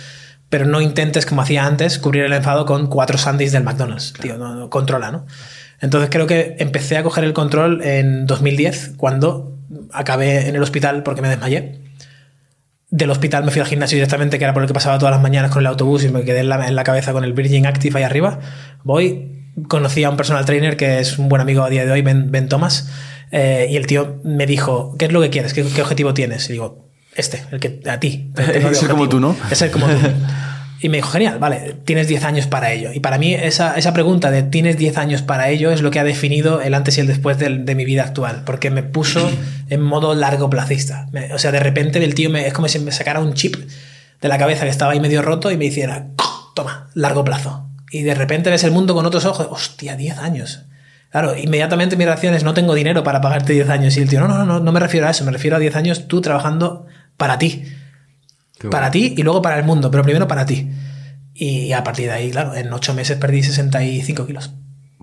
Pero 0.55 0.67
no 0.67 0.81
intentes, 0.81 1.27
como 1.27 1.43
hacía 1.43 1.67
antes, 1.67 1.99
cubrir 1.99 2.23
el 2.23 2.33
enfado 2.33 2.65
con 2.65 2.87
cuatro 2.87 3.19
sandys 3.19 3.51
del 3.51 3.65
McDonald's. 3.65 4.13
Tío, 4.13 4.39
no, 4.39 4.55
no, 4.55 4.71
controla, 4.71 5.11
¿no? 5.11 5.27
Entonces 5.81 6.11
creo 6.13 6.29
que 6.29 6.55
empecé 6.61 6.97
a 6.97 7.03
coger 7.03 7.25
el 7.25 7.33
control 7.33 7.83
en 7.83 8.25
2010, 8.25 8.93
cuando 8.97 9.59
acabé 9.93 10.49
en 10.49 10.55
el 10.55 10.63
hospital 10.63 11.03
porque 11.03 11.23
me 11.23 11.29
desmayé. 11.29 11.81
Del 12.89 13.11
hospital 13.11 13.43
me 13.43 13.51
fui 13.51 13.63
al 13.63 13.67
gimnasio 13.67 13.97
directamente, 13.97 14.39
que 14.39 14.45
era 14.45 14.55
por 14.55 14.63
el 14.63 14.69
que 14.69 14.75
pasaba 14.75 14.97
todas 14.97 15.13
las 15.13 15.21
mañanas 15.21 15.51
con 15.51 15.59
el 15.59 15.67
autobús 15.67 16.05
y 16.05 16.09
me 16.09 16.23
quedé 16.23 16.39
en 16.39 16.49
la, 16.49 16.69
en 16.69 16.77
la 16.77 16.85
cabeza 16.85 17.13
con 17.13 17.25
el 17.25 17.33
Virgin 17.33 17.67
Active 17.67 17.99
ahí 17.99 18.05
arriba. 18.05 18.39
Voy, 18.85 19.51
conocí 19.67 20.05
a 20.05 20.11
un 20.11 20.17
personal 20.17 20.45
trainer 20.45 20.77
que 20.77 21.01
es 21.01 21.19
un 21.19 21.29
buen 21.29 21.43
amigo 21.43 21.65
a 21.65 21.69
día 21.69 21.85
de 21.85 21.91
hoy, 21.91 22.03
Ben, 22.03 22.31
Ben 22.31 22.49
Thomas, 22.49 22.91
eh, 23.33 23.67
y 23.71 23.77
el 23.77 23.89
tío 23.89 24.21
me 24.23 24.47
dijo, 24.47 24.95
¿qué 25.01 25.07
es 25.07 25.13
lo 25.13 25.21
que 25.21 25.31
quieres? 25.31 25.53
¿Qué, 25.53 25.65
qué 25.65 25.83
objetivo 25.83 26.15
tienes? 26.15 26.49
Y 26.49 26.53
digo, 26.53 26.93
Este, 27.17 27.43
el 27.51 27.59
que 27.59 27.81
a 27.91 27.99
ti. 27.99 28.31
Es 28.37 28.79
ser 28.79 28.89
como 28.89 29.09
tú, 29.09 29.19
¿no? 29.19 29.37
Es 29.51 29.59
ser 29.59 29.73
como 29.73 29.89
tú. 29.89 29.97
Y 30.85 30.91
me 30.91 30.99
dijo, 30.99 31.09
genial, 31.09 31.39
vale, 31.39 31.77
tienes 31.87 32.09
10 32.09 32.25
años 32.25 32.47
para 32.47 32.71
ello. 32.71 32.93
Y 32.93 33.01
para 33.01 33.17
mí 33.17 33.33
esa, 33.33 33.75
esa 33.79 33.95
pregunta 33.95 34.31
de 34.31 34.43
tienes 34.43 34.77
10 34.77 34.99
años 34.99 35.23
para 35.23 35.49
ello 35.49 35.71
es 35.71 35.81
lo 35.81 35.91
que 35.91 35.99
ha 35.99 36.05
definido 36.05 36.61
el 36.61 36.75
antes 36.75 36.99
y 36.99 37.01
el 37.01 37.07
después 37.07 37.39
de, 37.39 37.49
de 37.61 37.75
mi 37.75 37.87
vida 37.87 38.03
actual, 38.03 38.43
porque 38.45 38.69
me 38.71 38.83
puso 38.83 39.31
en 39.71 39.81
modo 39.81 40.15
largo 40.15 40.51
placista. 40.51 41.09
Me- 41.11 41.33
o 41.33 41.39
sea, 41.39 41.53
de 41.53 41.61
repente 41.61 42.05
el 42.05 42.15
tío 42.15 42.29
me, 42.29 42.47
es 42.47 42.53
como 42.53 42.69
si 42.69 42.79
me 42.81 42.93
sacara 42.93 43.21
un 43.21 43.33
chip 43.33 43.57
de 44.21 44.29
la 44.29 44.37
cabeza 44.37 44.65
que 44.65 44.71
estaba 44.71 44.93
ahí 44.93 45.01
medio 45.01 45.23
roto 45.23 45.51
y 45.51 45.57
me 45.57 45.65
hiciera, 45.65 46.09
toma, 46.55 46.91
largo 46.93 47.25
plazo. 47.25 47.67
Y 47.91 48.03
de 48.03 48.15
repente 48.15 48.51
ves 48.51 48.65
el 48.65 48.71
mundo 48.73 48.93
con 48.95 49.07
otros 49.07 49.25
ojos, 49.25 49.47
hostia, 49.51 49.97
10 49.97 50.19
años. 50.19 50.67
Claro, 51.11 51.35
inmediatamente 51.35 51.97
mi 51.97 52.05
reacción 52.05 52.35
es 52.35 52.45
no 52.45 52.53
tengo 52.53 52.75
dinero 52.75 53.03
para 53.03 53.23
pagarte 53.23 53.55
10 53.55 53.71
años. 53.71 53.97
Y 53.97 54.01
el 54.03 54.11
tío, 54.11 54.21
no, 54.21 54.29
no, 54.29 54.45
no, 54.45 54.61
no 54.61 54.71
me 54.73 54.81
refiero 54.81 55.07
a 55.07 55.11
eso, 55.13 55.25
me 55.25 55.33
refiero 55.33 55.57
a 55.57 55.61
10 55.61 55.77
años 55.77 56.09
tú 56.09 56.21
trabajando 56.21 56.85
para 57.17 57.39
ti 57.39 57.65
Qué 58.59 58.69
para 58.69 58.89
bueno. 58.89 58.93
ti 58.93 59.15
y 59.17 59.23
luego 59.23 59.43
para 59.43 59.59
el 59.59 59.65
mundo, 59.65 59.91
pero 59.91 60.03
primero 60.03 60.27
para 60.29 60.47
ti. 60.47 60.69
Y 61.35 61.73
a 61.73 61.83
partir 61.83 62.07
de 62.07 62.13
ahí, 62.13 62.31
claro, 62.31 62.55
en 62.55 62.73
ocho 62.73 62.95
meses 62.95 63.17
perdí 63.19 63.43
65 63.43 64.27
kilos. 64.27 64.53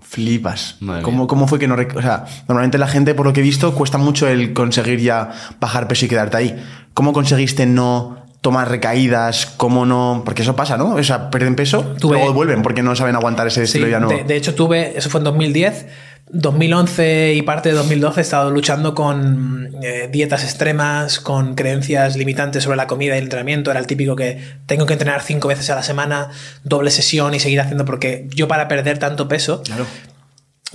Flipas. 0.00 0.76
¿Cómo. 1.02 1.26
¿Cómo 1.26 1.46
fue 1.46 1.58
que 1.58 1.68
no.? 1.68 1.76
O 1.94 2.02
sea, 2.02 2.24
normalmente 2.48 2.76
la 2.78 2.88
gente, 2.88 3.14
por 3.14 3.26
lo 3.26 3.32
que 3.32 3.40
he 3.40 3.42
visto, 3.42 3.74
cuesta 3.74 3.98
mucho 3.98 4.26
el 4.28 4.52
conseguir 4.52 4.98
ya 5.00 5.30
bajar 5.60 5.86
peso 5.88 6.06
y 6.06 6.08
quedarte 6.08 6.36
ahí. 6.36 6.64
¿Cómo 6.92 7.12
conseguiste 7.12 7.66
no 7.66 8.18
tomar 8.40 8.68
recaídas? 8.68 9.46
¿Cómo 9.56 9.86
no.? 9.86 10.22
Porque 10.24 10.42
eso 10.42 10.56
pasa, 10.56 10.76
¿no? 10.76 10.94
O 10.94 11.02
sea, 11.04 11.30
pierden 11.30 11.54
peso, 11.54 11.94
Tuve- 12.00 12.16
luego 12.18 12.32
vuelven 12.32 12.62
porque 12.62 12.82
no 12.82 12.96
saben 12.96 13.14
aguantar 13.14 13.46
ese 13.46 13.60
Sí, 13.60 13.64
estilo 13.78 13.88
ya 13.88 14.00
no. 14.00 14.08
de, 14.08 14.24
de 14.24 14.36
hecho, 14.36 14.54
tuve, 14.54 14.98
eso 14.98 15.08
fue 15.08 15.18
en 15.20 15.24
2010. 15.24 15.86
2011 16.32 17.34
y 17.34 17.42
parte 17.42 17.68
de 17.68 17.74
2012 17.74 18.20
he 18.20 18.22
estado 18.22 18.50
luchando 18.50 18.94
con 18.94 19.70
eh, 19.82 20.08
dietas 20.10 20.44
extremas, 20.44 21.20
con 21.20 21.54
creencias 21.54 22.16
limitantes 22.16 22.64
sobre 22.64 22.78
la 22.78 22.86
comida 22.86 23.14
y 23.14 23.18
el 23.18 23.24
entrenamiento. 23.24 23.70
Era 23.70 23.80
el 23.80 23.86
típico 23.86 24.16
que 24.16 24.42
tengo 24.64 24.86
que 24.86 24.94
entrenar 24.94 25.22
cinco 25.22 25.48
veces 25.48 25.68
a 25.68 25.74
la 25.74 25.82
semana, 25.82 26.30
doble 26.64 26.90
sesión 26.90 27.34
y 27.34 27.40
seguir 27.40 27.60
haciendo, 27.60 27.84
porque 27.84 28.28
yo 28.34 28.48
para 28.48 28.66
perder 28.66 28.98
tanto 28.98 29.28
peso 29.28 29.62
Claro. 29.62 29.86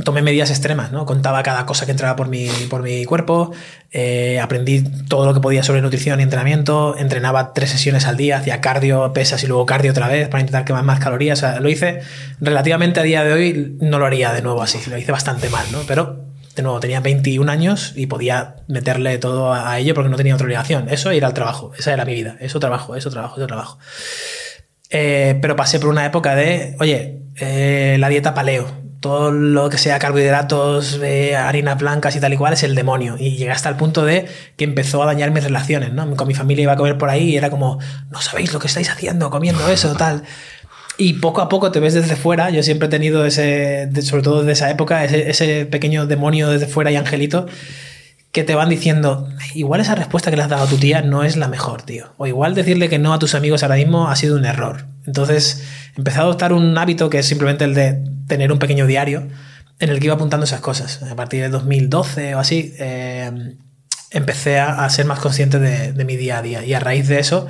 Tomé 0.03 0.21
medidas 0.21 0.49
extremas, 0.49 0.91
¿no? 0.91 1.05
Contaba 1.05 1.41
cada 1.43 1.65
cosa 1.65 1.85
que 1.85 1.91
entraba 1.91 2.15
por 2.15 2.27
mi, 2.27 2.47
por 2.69 2.83
mi 2.83 3.05
cuerpo, 3.05 3.51
eh, 3.91 4.39
aprendí 4.39 4.83
todo 5.07 5.25
lo 5.25 5.33
que 5.33 5.39
podía 5.39 5.63
sobre 5.63 5.81
nutrición 5.81 6.19
y 6.19 6.23
entrenamiento, 6.23 6.95
entrenaba 6.97 7.53
tres 7.53 7.71
sesiones 7.71 8.05
al 8.05 8.17
día, 8.17 8.37
hacía 8.37 8.61
cardio, 8.61 9.11
pesas 9.13 9.43
y 9.43 9.47
luego 9.47 9.65
cardio 9.65 9.91
otra 9.91 10.07
vez 10.07 10.27
para 10.27 10.41
intentar 10.41 10.65
quemar 10.65 10.83
más 10.83 10.99
calorías. 10.99 11.39
O 11.39 11.41
sea, 11.41 11.59
lo 11.59 11.69
hice 11.69 12.01
relativamente 12.39 12.99
a 12.99 13.03
día 13.03 13.23
de 13.23 13.33
hoy, 13.33 13.77
no 13.79 13.97
lo 13.99 14.05
haría 14.05 14.33
de 14.33 14.41
nuevo 14.41 14.61
así, 14.61 14.79
lo 14.89 14.97
hice 14.97 15.11
bastante 15.11 15.49
mal, 15.49 15.65
¿no? 15.71 15.79
Pero, 15.87 16.25
de 16.55 16.63
nuevo, 16.63 16.79
tenía 16.79 16.99
21 16.99 17.51
años 17.51 17.93
y 17.95 18.05
podía 18.07 18.57
meterle 18.67 19.17
todo 19.17 19.53
a 19.53 19.79
ello 19.79 19.93
porque 19.93 20.09
no 20.09 20.17
tenía 20.17 20.35
otra 20.35 20.45
obligación. 20.45 20.89
Eso 20.89 21.11
ir 21.11 21.25
al 21.25 21.33
trabajo, 21.33 21.71
esa 21.77 21.93
era 21.93 22.05
mi 22.05 22.13
vida, 22.13 22.37
eso 22.39 22.59
trabajo, 22.59 22.95
eso 22.95 23.09
trabajo, 23.09 23.37
eso 23.37 23.47
trabajo. 23.47 23.79
Eh, 24.89 25.37
pero 25.41 25.55
pasé 25.55 25.79
por 25.79 25.89
una 25.89 26.05
época 26.05 26.35
de, 26.35 26.75
oye, 26.79 27.19
eh, 27.35 27.97
la 27.99 28.09
dieta 28.09 28.33
paleo, 28.33 28.86
todo 28.99 29.31
lo 29.31 29.69
que 29.69 29.77
sea 29.77 29.99
carbohidratos, 29.99 30.99
eh, 31.03 31.35
harinas 31.35 31.77
blancas 31.77 32.15
y 32.15 32.19
tal 32.19 32.33
y 32.33 32.37
cual 32.37 32.53
es 32.53 32.63
el 32.63 32.75
demonio. 32.75 33.15
Y 33.19 33.37
llegué 33.37 33.51
hasta 33.51 33.69
el 33.69 33.75
punto 33.75 34.05
de 34.05 34.27
que 34.55 34.63
empezó 34.63 35.03
a 35.03 35.05
dañar 35.05 35.31
mis 35.31 35.43
relaciones, 35.43 35.93
¿no? 35.93 36.15
Con 36.15 36.27
mi 36.27 36.33
familia 36.33 36.63
iba 36.63 36.73
a 36.73 36.77
comer 36.77 36.97
por 36.97 37.09
ahí 37.09 37.29
y 37.29 37.37
era 37.37 37.49
como, 37.49 37.79
no 38.09 38.21
sabéis 38.21 38.53
lo 38.53 38.59
que 38.59 38.67
estáis 38.67 38.89
haciendo 38.89 39.29
comiendo 39.29 39.67
eso, 39.69 39.95
tal. 39.97 40.23
Y 40.97 41.13
poco 41.13 41.41
a 41.41 41.49
poco 41.49 41.71
te 41.71 41.79
ves 41.79 41.93
desde 41.93 42.15
fuera. 42.15 42.49
Yo 42.49 42.63
siempre 42.63 42.87
he 42.87 42.89
tenido 42.89 43.25
ese, 43.25 43.89
sobre 44.01 44.23
todo 44.23 44.39
desde 44.39 44.53
esa 44.53 44.71
época, 44.71 45.03
ese, 45.03 45.29
ese 45.29 45.65
pequeño 45.67 46.07
demonio 46.07 46.49
desde 46.49 46.65
fuera 46.65 46.89
y 46.91 46.95
angelito 46.95 47.45
que 48.31 48.43
te 48.43 48.55
van 48.55 48.69
diciendo, 48.69 49.29
igual 49.55 49.81
esa 49.81 49.95
respuesta 49.95 50.29
que 50.29 50.37
le 50.37 50.43
has 50.43 50.49
dado 50.49 50.65
a 50.65 50.69
tu 50.69 50.77
tía 50.77 51.01
no 51.01 51.23
es 51.23 51.37
la 51.37 51.47
mejor, 51.47 51.81
tío. 51.81 52.13
O 52.17 52.27
igual 52.27 52.55
decirle 52.55 52.89
que 52.89 52.99
no 52.99 53.13
a 53.13 53.19
tus 53.19 53.35
amigos 53.35 53.63
ahora 53.63 53.75
mismo 53.75 54.09
ha 54.09 54.15
sido 54.15 54.35
un 54.35 54.45
error. 54.45 54.85
Entonces, 55.05 55.63
empecé 55.95 56.19
a 56.19 56.23
adoptar 56.23 56.53
un 56.53 56.77
hábito 56.77 57.09
que 57.09 57.19
es 57.19 57.25
simplemente 57.25 57.63
el 57.63 57.73
de 57.73 58.03
tener 58.27 58.51
un 58.51 58.59
pequeño 58.59 58.85
diario 58.85 59.27
en 59.79 59.89
el 59.89 59.99
que 59.99 60.05
iba 60.05 60.15
apuntando 60.15 60.45
esas 60.45 60.61
cosas. 60.61 61.01
A 61.03 61.15
partir 61.15 61.41
de 61.41 61.49
2012 61.49 62.35
o 62.35 62.39
así, 62.39 62.73
eh, 62.77 63.55
empecé 64.11 64.59
a, 64.59 64.87
ser 64.89 65.05
más 65.05 65.19
consciente 65.19 65.59
de, 65.59 65.93
de 65.93 66.05
mi 66.05 66.15
día 66.15 66.39
a 66.39 66.41
día. 66.41 66.65
Y 66.65 66.73
a 66.73 66.79
raíz 66.79 67.07
de 67.07 67.19
eso, 67.19 67.47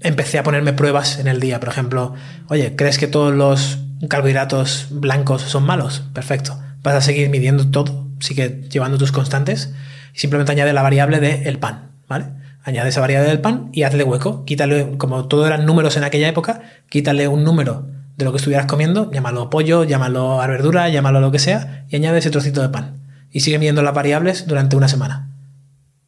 empecé 0.00 0.38
a 0.38 0.42
ponerme 0.42 0.72
pruebas 0.72 1.18
en 1.18 1.28
el 1.28 1.40
día. 1.40 1.60
Por 1.60 1.68
ejemplo, 1.68 2.14
oye, 2.48 2.76
¿crees 2.76 2.98
que 2.98 3.06
todos 3.06 3.34
los 3.34 3.78
carbohidratos 4.08 4.88
blancos 4.90 5.42
son 5.42 5.64
malos? 5.64 6.04
Perfecto. 6.12 6.58
Vas 6.82 6.94
a 6.94 7.00
seguir 7.00 7.28
midiendo 7.30 7.68
todo, 7.70 8.07
sigue 8.20 8.68
llevando 8.70 8.98
tus 8.98 9.12
constantes 9.12 9.72
y 10.14 10.18
simplemente 10.18 10.52
añade 10.52 10.72
la 10.72 10.82
variable 10.82 11.20
de 11.20 11.48
el 11.48 11.58
pan, 11.58 11.92
¿vale? 12.08 12.26
Añade 12.62 12.90
esa 12.90 13.00
variable 13.00 13.28
del 13.28 13.40
pan 13.40 13.70
y 13.72 13.84
hazle 13.84 14.04
hueco. 14.04 14.44
Quítale, 14.44 14.96
como 14.98 15.26
todo 15.26 15.46
eran 15.46 15.64
números 15.64 15.96
en 15.96 16.04
aquella 16.04 16.28
época, 16.28 16.60
quítale 16.88 17.28
un 17.28 17.44
número 17.44 17.86
de 18.16 18.24
lo 18.24 18.32
que 18.32 18.38
estuvieras 18.38 18.66
comiendo, 18.66 19.10
llámalo 19.12 19.48
pollo, 19.48 19.84
llámalo 19.84 20.42
a 20.42 20.46
verdura, 20.48 20.88
llámalo 20.88 21.20
lo 21.20 21.30
que 21.30 21.38
sea, 21.38 21.86
y 21.88 21.96
añade 21.96 22.18
ese 22.18 22.30
trocito 22.30 22.60
de 22.60 22.68
pan. 22.68 22.96
Y 23.30 23.40
sigue 23.40 23.58
midiendo 23.58 23.82
las 23.82 23.94
variables 23.94 24.46
durante 24.46 24.76
una 24.76 24.88
semana. 24.88 25.30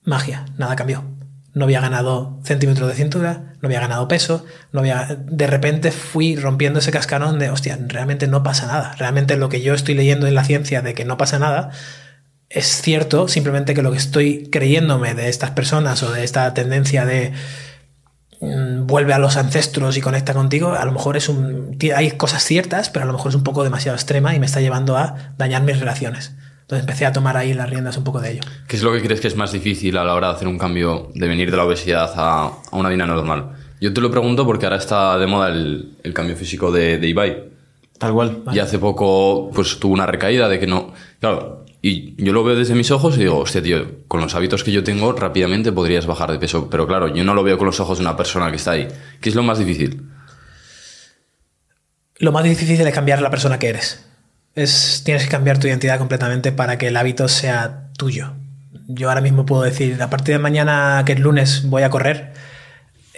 Magia, 0.02 0.46
nada 0.56 0.74
cambió. 0.74 1.19
No 1.52 1.64
había 1.64 1.80
ganado 1.80 2.38
centímetros 2.44 2.88
de 2.88 2.94
cintura, 2.94 3.54
no 3.60 3.66
había 3.66 3.80
ganado 3.80 4.06
peso, 4.08 4.44
no 4.72 4.80
había. 4.80 5.18
De 5.20 5.46
repente 5.46 5.90
fui 5.90 6.36
rompiendo 6.36 6.78
ese 6.78 6.92
cascarón 6.92 7.38
de, 7.38 7.50
hostia, 7.50 7.78
realmente 7.88 8.26
no 8.26 8.42
pasa 8.42 8.66
nada. 8.66 8.94
Realmente 8.98 9.36
lo 9.36 9.48
que 9.48 9.60
yo 9.60 9.74
estoy 9.74 9.94
leyendo 9.94 10.26
en 10.26 10.34
la 10.34 10.44
ciencia 10.44 10.82
de 10.82 10.94
que 10.94 11.04
no 11.04 11.16
pasa 11.16 11.38
nada 11.38 11.70
es 12.50 12.82
cierto, 12.82 13.28
simplemente 13.28 13.74
que 13.74 13.82
lo 13.82 13.92
que 13.92 13.98
estoy 13.98 14.48
creyéndome 14.50 15.14
de 15.14 15.28
estas 15.28 15.52
personas 15.52 16.02
o 16.02 16.10
de 16.12 16.24
esta 16.24 16.52
tendencia 16.52 17.06
de 17.06 17.32
mm, 18.40 18.86
vuelve 18.86 19.14
a 19.14 19.20
los 19.20 19.36
ancestros 19.36 19.96
y 19.96 20.00
conecta 20.00 20.34
contigo, 20.34 20.72
a 20.74 20.84
lo 20.84 20.92
mejor 20.92 21.16
es 21.16 21.28
un. 21.28 21.78
Hay 21.94 22.10
cosas 22.12 22.42
ciertas, 22.44 22.90
pero 22.90 23.04
a 23.04 23.06
lo 23.06 23.12
mejor 23.12 23.30
es 23.30 23.36
un 23.36 23.44
poco 23.44 23.62
demasiado 23.62 23.96
extrema 23.96 24.34
y 24.34 24.40
me 24.40 24.46
está 24.46 24.60
llevando 24.60 24.96
a 24.96 25.32
dañar 25.38 25.62
mis 25.62 25.78
relaciones. 25.78 26.32
Entonces 26.70 26.88
empecé 26.88 27.04
a 27.04 27.12
tomar 27.12 27.36
ahí 27.36 27.52
las 27.52 27.68
riendas 27.68 27.96
un 27.96 28.04
poco 28.04 28.20
de 28.20 28.30
ello. 28.30 28.42
¿Qué 28.68 28.76
es 28.76 28.82
lo 28.84 28.92
que 28.92 29.02
crees 29.02 29.20
que 29.20 29.26
es 29.26 29.34
más 29.34 29.50
difícil 29.50 29.98
a 29.98 30.04
la 30.04 30.14
hora 30.14 30.28
de 30.28 30.34
hacer 30.34 30.46
un 30.46 30.56
cambio 30.56 31.10
de 31.16 31.26
venir 31.26 31.50
de 31.50 31.56
la 31.56 31.64
obesidad 31.64 32.12
a, 32.14 32.44
a 32.44 32.76
una 32.76 32.88
vida 32.90 33.06
normal? 33.06 33.56
Yo 33.80 33.92
te 33.92 34.00
lo 34.00 34.08
pregunto 34.08 34.46
porque 34.46 34.66
ahora 34.66 34.76
está 34.76 35.18
de 35.18 35.26
moda 35.26 35.48
el, 35.48 35.96
el 36.04 36.14
cambio 36.14 36.36
físico 36.36 36.70
de, 36.70 36.98
de 36.98 37.08
Ibai. 37.08 37.44
Tal 37.98 38.12
cual. 38.12 38.42
Y 38.52 38.60
hace 38.60 38.78
poco 38.78 39.50
pues 39.52 39.80
tuvo 39.80 39.94
una 39.94 40.06
recaída 40.06 40.48
de 40.48 40.60
que 40.60 40.68
no... 40.68 40.92
Claro, 41.18 41.64
y 41.82 42.14
yo 42.22 42.32
lo 42.32 42.44
veo 42.44 42.54
desde 42.54 42.76
mis 42.76 42.92
ojos 42.92 43.16
y 43.16 43.22
digo, 43.22 43.38
hostia, 43.38 43.60
tío, 43.60 44.06
con 44.06 44.20
los 44.20 44.36
hábitos 44.36 44.62
que 44.62 44.70
yo 44.70 44.84
tengo 44.84 45.12
rápidamente 45.12 45.72
podrías 45.72 46.06
bajar 46.06 46.30
de 46.30 46.38
peso. 46.38 46.70
Pero 46.70 46.86
claro, 46.86 47.08
yo 47.08 47.24
no 47.24 47.34
lo 47.34 47.42
veo 47.42 47.58
con 47.58 47.66
los 47.66 47.80
ojos 47.80 47.98
de 47.98 48.04
una 48.04 48.16
persona 48.16 48.48
que 48.48 48.58
está 48.58 48.70
ahí. 48.70 48.86
¿Qué 49.20 49.28
es 49.28 49.34
lo 49.34 49.42
más 49.42 49.58
difícil? 49.58 50.08
Lo 52.18 52.30
más 52.30 52.44
difícil 52.44 52.80
es 52.80 52.94
cambiar 52.94 53.20
la 53.22 53.30
persona 53.30 53.58
que 53.58 53.70
eres. 53.70 54.06
Es, 54.54 55.02
tienes 55.04 55.24
que 55.24 55.28
cambiar 55.28 55.58
tu 55.58 55.66
identidad 55.66 55.98
completamente 55.98 56.52
para 56.52 56.78
que 56.78 56.88
el 56.88 56.96
hábito 56.96 57.28
sea 57.28 57.88
tuyo. 57.96 58.34
Yo 58.88 59.08
ahora 59.08 59.20
mismo 59.20 59.46
puedo 59.46 59.62
decir, 59.62 60.02
a 60.02 60.10
partir 60.10 60.34
de 60.34 60.38
mañana, 60.40 61.02
que 61.06 61.12
es 61.12 61.20
lunes, 61.20 61.62
voy 61.66 61.82
a 61.82 61.90
correr. 61.90 62.32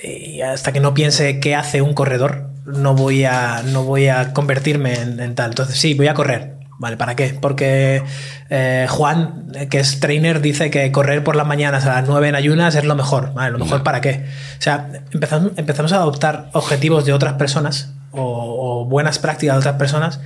Y 0.02 0.42
hasta 0.42 0.72
que 0.72 0.80
no 0.80 0.94
piense 0.94 1.40
qué 1.40 1.54
hace 1.54 1.80
un 1.80 1.94
corredor, 1.94 2.50
no 2.66 2.94
voy 2.94 3.24
a, 3.24 3.62
no 3.64 3.84
voy 3.84 4.08
a 4.08 4.32
convertirme 4.32 4.94
en, 4.94 5.20
en 5.20 5.34
tal. 5.34 5.50
Entonces, 5.50 5.76
sí, 5.78 5.94
voy 5.94 6.08
a 6.08 6.14
correr. 6.14 6.62
¿Vale? 6.78 6.96
¿Para 6.96 7.14
qué? 7.14 7.38
Porque 7.40 8.02
eh, 8.50 8.86
Juan, 8.88 9.52
que 9.70 9.78
es 9.78 10.00
trainer, 10.00 10.40
dice 10.40 10.68
que 10.68 10.90
correr 10.90 11.22
por 11.22 11.36
las 11.36 11.46
mañanas 11.46 11.86
a 11.86 11.94
las 11.94 12.08
9 12.08 12.30
en 12.30 12.34
ayunas 12.34 12.74
es 12.74 12.84
lo 12.84 12.96
mejor. 12.96 13.32
¿Vale? 13.34 13.52
¿Lo 13.52 13.58
mejor 13.58 13.84
para 13.84 14.00
qué? 14.00 14.24
O 14.58 14.62
sea, 14.62 14.88
empezamos, 15.12 15.52
empezamos 15.56 15.92
a 15.92 15.96
adoptar 15.96 16.50
objetivos 16.52 17.04
de 17.04 17.12
otras 17.12 17.34
personas 17.34 17.92
o, 18.10 18.80
o 18.82 18.84
buenas 18.84 19.20
prácticas 19.20 19.54
de 19.54 19.58
otras 19.60 19.76
personas 19.76 20.18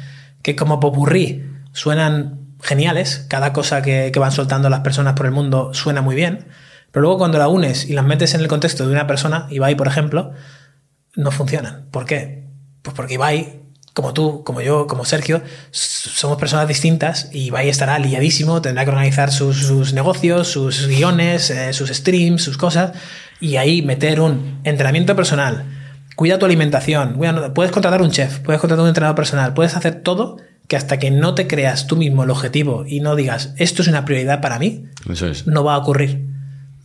que 0.42 0.56
como 0.56 0.80
popurrí 0.80 1.44
suenan 1.72 2.46
geniales. 2.62 3.26
Cada 3.28 3.52
cosa 3.52 3.82
que, 3.82 4.12
van 4.16 4.32
soltando 4.32 4.68
las 4.70 4.80
personas 4.80 5.14
por 5.14 5.26
el 5.26 5.32
mundo 5.32 5.72
suena 5.74 6.02
muy 6.02 6.14
bien. 6.14 6.46
Pero 6.90 7.02
luego 7.02 7.18
cuando 7.18 7.38
la 7.38 7.48
unes 7.48 7.88
y 7.88 7.92
las 7.92 8.04
metes 8.04 8.34
en 8.34 8.40
el 8.40 8.48
contexto 8.48 8.86
de 8.86 8.92
una 8.92 9.06
persona, 9.06 9.46
Ibai, 9.50 9.74
por 9.74 9.86
ejemplo, 9.86 10.32
no 11.14 11.30
funcionan. 11.30 11.86
¿Por 11.90 12.06
qué? 12.06 12.44
Pues 12.82 12.94
porque 12.96 13.14
Ibai, 13.14 13.60
como 13.92 14.14
tú, 14.14 14.44
como 14.44 14.60
yo, 14.60 14.86
como 14.86 15.04
Sergio, 15.04 15.42
somos 15.70 16.38
personas 16.38 16.68
distintas 16.68 17.28
y 17.32 17.46
Ibai 17.46 17.68
estará 17.68 17.98
liadísimo, 17.98 18.62
tendrá 18.62 18.84
que 18.84 18.90
organizar 18.90 19.30
sus, 19.30 19.66
sus 19.66 19.92
negocios, 19.92 20.48
sus 20.48 20.86
guiones, 20.86 21.50
eh, 21.50 21.72
sus 21.72 21.90
streams, 21.90 22.42
sus 22.42 22.56
cosas, 22.56 22.92
y 23.40 23.56
ahí 23.56 23.82
meter 23.82 24.20
un 24.20 24.60
entrenamiento 24.64 25.14
personal, 25.16 25.64
cuida 26.16 26.38
tu 26.38 26.46
alimentación, 26.46 27.14
cuida- 27.14 27.54
puedes 27.54 27.70
contratar 27.72 28.02
un 28.02 28.10
chef, 28.10 28.40
puedes 28.40 28.60
contratar 28.60 28.82
un 28.82 28.88
entrenador 28.88 29.14
personal, 29.14 29.54
puedes 29.54 29.76
hacer 29.76 30.00
todo 30.02 30.38
que 30.66 30.76
hasta 30.76 30.98
que 30.98 31.12
no 31.12 31.34
te 31.36 31.46
creas 31.46 31.86
tú 31.86 31.94
mismo 31.96 32.24
el 32.24 32.30
objetivo 32.30 32.84
y 32.86 32.98
no 33.00 33.14
digas, 33.14 33.52
esto 33.56 33.82
es 33.82 33.88
una 33.88 34.04
prioridad 34.04 34.40
para 34.40 34.58
mí, 34.58 34.86
Eso 35.08 35.28
es. 35.28 35.46
no 35.46 35.62
va 35.62 35.74
a 35.74 35.78
ocurrir. 35.78 36.34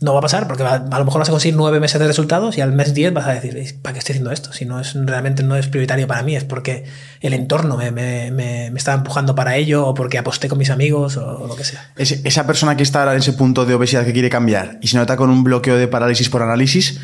No 0.00 0.12
va 0.14 0.18
a 0.18 0.22
pasar 0.22 0.48
porque 0.48 0.64
va- 0.64 0.84
a 0.90 0.98
lo 0.98 1.04
mejor 1.04 1.20
vas 1.20 1.28
a 1.28 1.30
conseguir 1.30 1.54
nueve 1.56 1.78
meses 1.78 2.00
de 2.00 2.08
resultados 2.08 2.58
y 2.58 2.60
al 2.60 2.72
mes 2.72 2.92
10 2.92 3.14
vas 3.14 3.28
a 3.28 3.34
decir, 3.34 3.56
"¿Y 3.56 3.72
¿para 3.74 3.92
qué 3.92 4.00
estoy 4.00 4.14
haciendo 4.14 4.32
esto? 4.32 4.52
Si 4.52 4.64
no 4.64 4.80
es 4.80 4.94
realmente 4.94 5.44
no 5.44 5.54
es 5.54 5.68
prioritario 5.68 6.08
para 6.08 6.24
mí, 6.24 6.34
es 6.34 6.42
porque 6.42 6.82
el 7.20 7.32
entorno 7.34 7.76
me, 7.76 7.92
me, 7.92 8.32
me, 8.32 8.70
me 8.72 8.78
está 8.78 8.94
empujando 8.94 9.36
para 9.36 9.54
ello 9.56 9.86
o 9.86 9.94
porque 9.94 10.18
aposté 10.18 10.48
con 10.48 10.58
mis 10.58 10.70
amigos 10.70 11.16
o, 11.18 11.24
o 11.42 11.46
lo 11.46 11.54
que 11.54 11.62
sea. 11.62 11.92
Es- 11.96 12.20
esa 12.24 12.48
persona 12.48 12.76
que 12.76 12.82
está 12.82 12.98
ahora 12.98 13.12
en 13.12 13.18
ese 13.20 13.32
punto 13.32 13.64
de 13.64 13.74
obesidad 13.74 14.04
que 14.04 14.12
quiere 14.12 14.28
cambiar 14.28 14.78
y 14.82 14.88
se 14.88 14.96
nota 14.96 15.16
con 15.16 15.30
un 15.30 15.44
bloqueo 15.44 15.76
de 15.76 15.86
parálisis 15.86 16.28
por 16.28 16.42
análisis, 16.42 16.98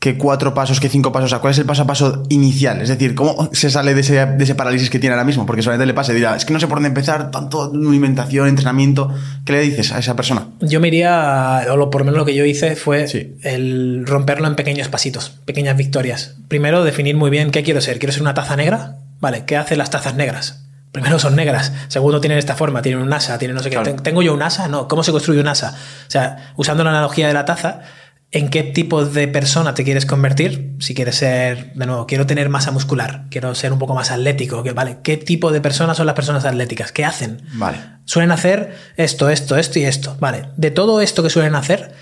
¿qué 0.00 0.16
cuatro 0.16 0.54
pasos, 0.54 0.80
qué 0.80 0.88
cinco 0.88 1.12
pasos? 1.12 1.26
O 1.26 1.28
sea, 1.28 1.38
¿Cuál 1.38 1.52
es 1.52 1.58
el 1.58 1.66
paso 1.66 1.82
a 1.82 1.86
paso 1.86 2.22
inicial? 2.30 2.80
Es 2.80 2.88
decir, 2.88 3.14
¿cómo 3.14 3.48
se 3.52 3.70
sale 3.70 3.94
de 3.94 4.00
ese, 4.00 4.26
de 4.26 4.42
ese 4.44 4.54
parálisis 4.54 4.90
que 4.90 4.98
tiene 4.98 5.14
ahora 5.14 5.24
mismo? 5.24 5.46
Porque 5.46 5.62
solamente 5.62 5.86
le 5.86 5.94
pasa 5.94 6.12
y 6.12 6.16
dirá, 6.16 6.34
es 6.36 6.44
que 6.44 6.52
no 6.52 6.58
sé 6.58 6.66
por 6.66 6.76
dónde 6.76 6.88
empezar, 6.88 7.30
tanto 7.30 7.70
alimentación, 7.72 8.48
entrenamiento. 8.48 9.14
¿Qué 9.44 9.52
le 9.52 9.60
dices 9.60 9.92
a 9.92 9.98
esa 9.98 10.16
persona? 10.16 10.46
Yo 10.60 10.80
me 10.80 10.88
iría, 10.88 11.66
o 11.70 11.76
lo, 11.76 11.90
por 11.90 12.00
lo 12.00 12.06
menos 12.06 12.18
lo 12.18 12.24
que 12.24 12.34
yo 12.34 12.44
hice 12.44 12.74
fue 12.76 13.06
Sí. 13.08 13.36
el 13.42 14.04
romperlo 14.06 14.46
en 14.48 14.56
pequeños 14.56 14.88
pasitos, 14.88 15.32
pequeñas 15.44 15.76
victorias. 15.76 16.34
Primero, 16.48 16.82
definir 16.82 17.16
muy 17.16 17.30
bien 17.30 17.50
qué 17.50 17.62
quiero 17.62 17.80
ser. 17.80 17.98
¿Quiero 17.98 18.12
ser 18.12 18.22
una 18.22 18.34
taza 18.34 18.56
negra? 18.56 18.96
Vale, 19.20 19.44
¿qué 19.44 19.56
hacen 19.58 19.76
las 19.78 19.90
tazas 19.90 20.14
negras? 20.14 20.64
Primero 20.92 21.20
son 21.20 21.36
negras, 21.36 21.72
segundo 21.86 22.20
tienen 22.20 22.36
esta 22.38 22.56
forma, 22.56 22.82
tienen 22.82 23.00
un 23.02 23.12
asa, 23.12 23.38
tienen 23.38 23.54
no 23.54 23.62
sé 23.62 23.70
qué. 23.70 23.76
Claro. 23.76 23.92
¿Ten- 23.94 24.02
¿Tengo 24.02 24.22
yo 24.22 24.34
un 24.34 24.42
asa? 24.42 24.66
No, 24.66 24.88
¿cómo 24.88 25.04
se 25.04 25.12
construye 25.12 25.40
un 25.40 25.46
asa? 25.46 25.72
O 26.08 26.10
sea, 26.10 26.52
usando 26.56 26.82
la 26.82 26.90
analogía 26.90 27.28
de 27.28 27.32
la 27.34 27.44
taza, 27.44 27.82
¿en 28.32 28.48
qué 28.48 28.62
tipo 28.62 29.04
de 29.04 29.28
persona 29.28 29.74
te 29.74 29.84
quieres 29.84 30.06
convertir? 30.06 30.76
Si 30.78 30.94
quieres 30.94 31.16
ser, 31.16 31.72
de 31.74 31.86
nuevo, 31.86 32.06
quiero 32.06 32.26
tener 32.26 32.48
masa 32.48 32.70
muscular, 32.70 33.24
quiero 33.30 33.54
ser 33.54 33.72
un 33.72 33.78
poco 33.78 33.94
más 33.94 34.10
atlético, 34.10 34.62
que, 34.62 34.72
¿vale? 34.72 34.98
¿Qué 35.02 35.16
tipo 35.16 35.50
de 35.50 35.60
personas 35.60 35.96
son 35.96 36.06
las 36.06 36.14
personas 36.14 36.44
atléticas? 36.44 36.92
¿Qué 36.92 37.04
hacen? 37.04 37.42
Vale. 37.54 37.78
Suelen 38.04 38.30
hacer 38.30 38.74
esto, 38.96 39.30
esto, 39.30 39.56
esto 39.56 39.78
y 39.78 39.84
esto. 39.84 40.16
Vale, 40.20 40.48
de 40.56 40.70
todo 40.70 41.00
esto 41.00 41.22
que 41.22 41.30
suelen 41.30 41.56
hacer, 41.56 41.92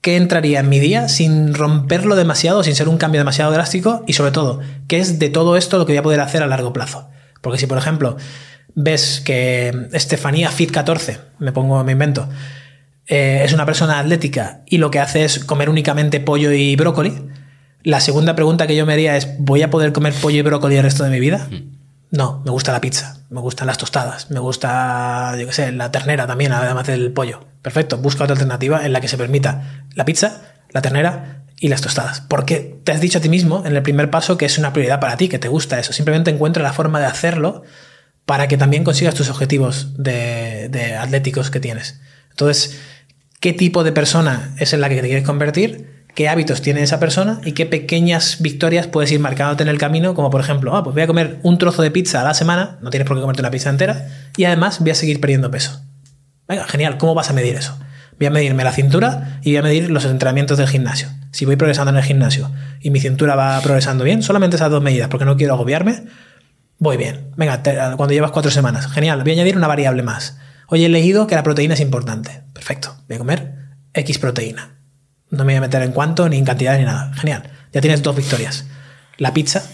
¿qué 0.00 0.16
entraría 0.16 0.60
en 0.60 0.68
mi 0.68 0.80
día 0.80 1.08
sin 1.08 1.54
romperlo 1.54 2.16
demasiado, 2.16 2.64
sin 2.64 2.74
ser 2.74 2.88
un 2.88 2.98
cambio 2.98 3.20
demasiado 3.20 3.52
drástico? 3.52 4.02
Y 4.08 4.14
sobre 4.14 4.32
todo, 4.32 4.60
¿qué 4.88 4.98
es 4.98 5.20
de 5.20 5.28
todo 5.28 5.56
esto 5.56 5.78
lo 5.78 5.86
que 5.86 5.92
voy 5.92 5.98
a 5.98 6.02
poder 6.02 6.20
hacer 6.20 6.42
a 6.42 6.46
largo 6.48 6.72
plazo? 6.72 7.08
Porque 7.40 7.58
si, 7.58 7.66
por 7.66 7.78
ejemplo, 7.78 8.16
ves 8.74 9.22
que 9.24 9.88
Estefanía 9.92 10.50
Fit 10.50 10.72
14, 10.72 11.18
me 11.38 11.52
pongo, 11.52 11.82
me 11.84 11.92
invento, 11.92 12.28
eh, 13.10 13.42
es 13.44 13.52
una 13.52 13.66
persona 13.66 13.98
atlética 13.98 14.60
y 14.66 14.78
lo 14.78 14.92
que 14.92 15.00
hace 15.00 15.24
es 15.24 15.44
comer 15.44 15.68
únicamente 15.68 16.20
pollo 16.20 16.52
y 16.52 16.76
brócoli, 16.76 17.12
la 17.82 17.98
segunda 17.98 18.36
pregunta 18.36 18.68
que 18.68 18.76
yo 18.76 18.86
me 18.86 18.92
haría 18.92 19.16
es, 19.16 19.36
¿voy 19.40 19.62
a 19.62 19.70
poder 19.70 19.92
comer 19.92 20.14
pollo 20.14 20.38
y 20.38 20.42
brócoli 20.42 20.76
el 20.76 20.84
resto 20.84 21.02
de 21.02 21.10
mi 21.10 21.18
vida? 21.18 21.48
No, 22.12 22.40
me 22.44 22.52
gusta 22.52 22.70
la 22.70 22.80
pizza, 22.80 23.18
me 23.28 23.40
gustan 23.40 23.66
las 23.66 23.78
tostadas, 23.78 24.30
me 24.30 24.38
gusta, 24.38 25.34
yo 25.36 25.44
qué 25.46 25.52
sé, 25.52 25.72
la 25.72 25.90
ternera 25.90 26.28
también, 26.28 26.52
además 26.52 26.86
del 26.86 27.10
pollo. 27.10 27.44
Perfecto, 27.62 27.98
busca 27.98 28.22
otra 28.22 28.34
alternativa 28.34 28.86
en 28.86 28.92
la 28.92 29.00
que 29.00 29.08
se 29.08 29.18
permita 29.18 29.84
la 29.96 30.04
pizza, 30.04 30.42
la 30.70 30.80
ternera 30.80 31.42
y 31.58 31.66
las 31.66 31.80
tostadas. 31.80 32.20
Porque 32.20 32.80
te 32.84 32.92
has 32.92 33.00
dicho 33.00 33.18
a 33.18 33.20
ti 33.20 33.28
mismo 33.28 33.64
en 33.66 33.74
el 33.74 33.82
primer 33.82 34.08
paso 34.10 34.38
que 34.38 34.46
es 34.46 34.56
una 34.56 34.72
prioridad 34.72 35.00
para 35.00 35.16
ti, 35.16 35.28
que 35.28 35.40
te 35.40 35.48
gusta 35.48 35.80
eso. 35.80 35.92
Simplemente 35.92 36.30
encuentra 36.30 36.62
la 36.62 36.72
forma 36.72 37.00
de 37.00 37.06
hacerlo 37.06 37.64
para 38.24 38.46
que 38.46 38.56
también 38.56 38.84
consigas 38.84 39.16
tus 39.16 39.30
objetivos 39.30 39.94
de, 39.96 40.68
de 40.68 40.94
atléticos 40.94 41.50
que 41.50 41.58
tienes. 41.58 42.00
Entonces, 42.30 42.78
¿qué 43.40 43.54
tipo 43.54 43.82
de 43.82 43.92
persona 43.92 44.54
es 44.58 44.72
en 44.72 44.80
la 44.80 44.88
que 44.88 44.96
te 44.96 45.08
quieres 45.08 45.24
convertir? 45.24 46.04
¿Qué 46.14 46.28
hábitos 46.28 46.60
tiene 46.60 46.82
esa 46.82 47.00
persona? 47.00 47.40
¿Y 47.44 47.52
qué 47.52 47.66
pequeñas 47.66 48.36
victorias 48.40 48.86
puedes 48.86 49.10
ir 49.12 49.20
marcándote 49.20 49.62
en 49.62 49.68
el 49.68 49.78
camino? 49.78 50.14
Como 50.14 50.28
por 50.30 50.40
ejemplo, 50.40 50.76
ah, 50.76 50.84
pues 50.84 50.94
voy 50.94 51.02
a 51.02 51.06
comer 51.06 51.38
un 51.42 51.56
trozo 51.56 51.82
de 51.82 51.90
pizza 51.90 52.20
a 52.20 52.24
la 52.24 52.34
semana, 52.34 52.78
no 52.82 52.90
tienes 52.90 53.08
por 53.08 53.16
qué 53.16 53.22
comerte 53.22 53.42
una 53.42 53.50
pizza 53.50 53.70
entera, 53.70 54.08
y 54.36 54.44
además 54.44 54.80
voy 54.80 54.90
a 54.90 54.94
seguir 54.94 55.20
perdiendo 55.20 55.50
peso. 55.50 55.80
Venga, 56.46 56.66
genial, 56.66 56.98
¿cómo 56.98 57.14
vas 57.14 57.30
a 57.30 57.32
medir 57.32 57.54
eso? 57.54 57.78
Voy 58.18 58.26
a 58.26 58.30
medirme 58.30 58.64
la 58.64 58.72
cintura 58.72 59.38
y 59.42 59.52
voy 59.52 59.56
a 59.58 59.62
medir 59.62 59.90
los 59.90 60.04
entrenamientos 60.04 60.58
del 60.58 60.68
gimnasio. 60.68 61.08
Si 61.32 61.46
voy 61.46 61.56
progresando 61.56 61.92
en 61.92 61.96
el 61.96 62.02
gimnasio 62.02 62.50
y 62.80 62.90
mi 62.90 63.00
cintura 63.00 63.36
va 63.36 63.60
progresando 63.60 64.04
bien, 64.04 64.22
solamente 64.22 64.56
esas 64.56 64.70
dos 64.70 64.82
medidas, 64.82 65.08
porque 65.08 65.24
no 65.24 65.36
quiero 65.36 65.54
agobiarme, 65.54 66.02
voy 66.78 66.96
bien. 66.96 67.30
Venga, 67.36 67.62
cuando 67.96 68.12
llevas 68.12 68.32
cuatro 68.32 68.50
semanas, 68.50 68.88
genial, 68.88 69.22
voy 69.22 69.30
a 69.30 69.34
añadir 69.34 69.56
una 69.56 69.68
variable 69.68 70.02
más. 70.02 70.36
Hoy 70.72 70.84
he 70.84 70.88
leído 70.88 71.26
que 71.26 71.34
la 71.34 71.42
proteína 71.42 71.74
es 71.74 71.80
importante. 71.80 72.44
Perfecto, 72.52 72.96
voy 73.08 73.16
a 73.16 73.18
comer 73.18 73.54
X 73.92 74.18
proteína. 74.18 74.76
No 75.28 75.38
me 75.38 75.52
voy 75.52 75.56
a 75.56 75.60
meter 75.62 75.82
en 75.82 75.90
cuánto, 75.90 76.28
ni 76.28 76.38
en 76.38 76.44
cantidad, 76.44 76.78
ni 76.78 76.84
nada. 76.84 77.12
Genial, 77.14 77.42
ya 77.72 77.80
tienes 77.80 78.04
dos 78.04 78.14
victorias. 78.14 78.66
La 79.16 79.34
pizza 79.34 79.68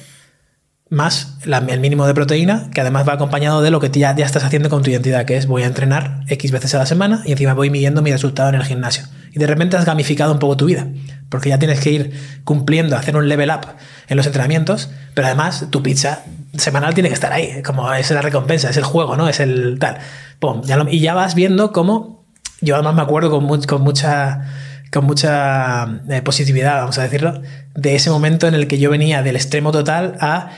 más 0.88 1.36
el 1.44 1.80
mínimo 1.80 2.06
de 2.06 2.14
proteína, 2.14 2.70
que 2.72 2.80
además 2.80 3.08
va 3.08 3.14
acompañado 3.14 3.60
de 3.60 3.70
lo 3.70 3.80
que 3.80 3.90
ya, 3.90 4.14
ya 4.14 4.24
estás 4.24 4.44
haciendo 4.44 4.70
con 4.70 4.82
tu 4.82 4.90
identidad, 4.90 5.24
que 5.24 5.36
es 5.36 5.46
voy 5.46 5.64
a 5.64 5.66
entrenar 5.66 6.20
X 6.28 6.52
veces 6.52 6.74
a 6.74 6.78
la 6.78 6.86
semana 6.86 7.22
y 7.24 7.32
encima 7.32 7.54
voy 7.54 7.70
midiendo 7.70 8.02
mi 8.02 8.12
resultado 8.12 8.48
en 8.50 8.54
el 8.54 8.62
gimnasio. 8.64 9.04
Y 9.32 9.38
de 9.38 9.46
repente 9.48 9.76
has 9.76 9.84
gamificado 9.84 10.32
un 10.32 10.38
poco 10.38 10.56
tu 10.56 10.66
vida, 10.66 10.86
porque 11.28 11.48
ya 11.48 11.58
tienes 11.58 11.80
que 11.80 11.90
ir 11.90 12.12
cumpliendo, 12.44 12.96
hacer 12.96 13.16
un 13.16 13.28
level 13.28 13.50
up 13.50 13.66
en 14.08 14.16
los 14.16 14.26
entrenamientos, 14.26 14.90
pero 15.14 15.26
además 15.26 15.66
tu 15.70 15.82
pizza 15.82 16.22
semanal 16.56 16.94
tiene 16.94 17.08
que 17.08 17.14
estar 17.14 17.32
ahí, 17.32 17.62
como 17.62 17.92
es 17.92 18.10
la 18.12 18.22
recompensa, 18.22 18.70
es 18.70 18.76
el 18.76 18.84
juego, 18.84 19.16
¿no? 19.16 19.28
Es 19.28 19.40
el 19.40 19.78
tal. 19.80 19.98
Pum, 20.38 20.62
ya 20.62 20.76
lo- 20.76 20.88
y 20.88 21.00
ya 21.00 21.14
vas 21.14 21.34
viendo 21.34 21.72
cómo, 21.72 22.24
yo 22.60 22.76
además 22.76 22.94
me 22.94 23.02
acuerdo 23.02 23.30
con, 23.30 23.60
con 23.62 23.82
mucha 23.82 24.44
con 24.92 25.04
mucha 25.04 26.00
eh, 26.08 26.22
positividad, 26.22 26.76
vamos 26.76 26.96
a 26.98 27.02
decirlo, 27.02 27.42
de 27.74 27.96
ese 27.96 28.08
momento 28.08 28.46
en 28.46 28.54
el 28.54 28.68
que 28.68 28.78
yo 28.78 28.88
venía 28.88 29.20
del 29.22 29.34
extremo 29.36 29.72
total 29.72 30.16
a 30.20 30.50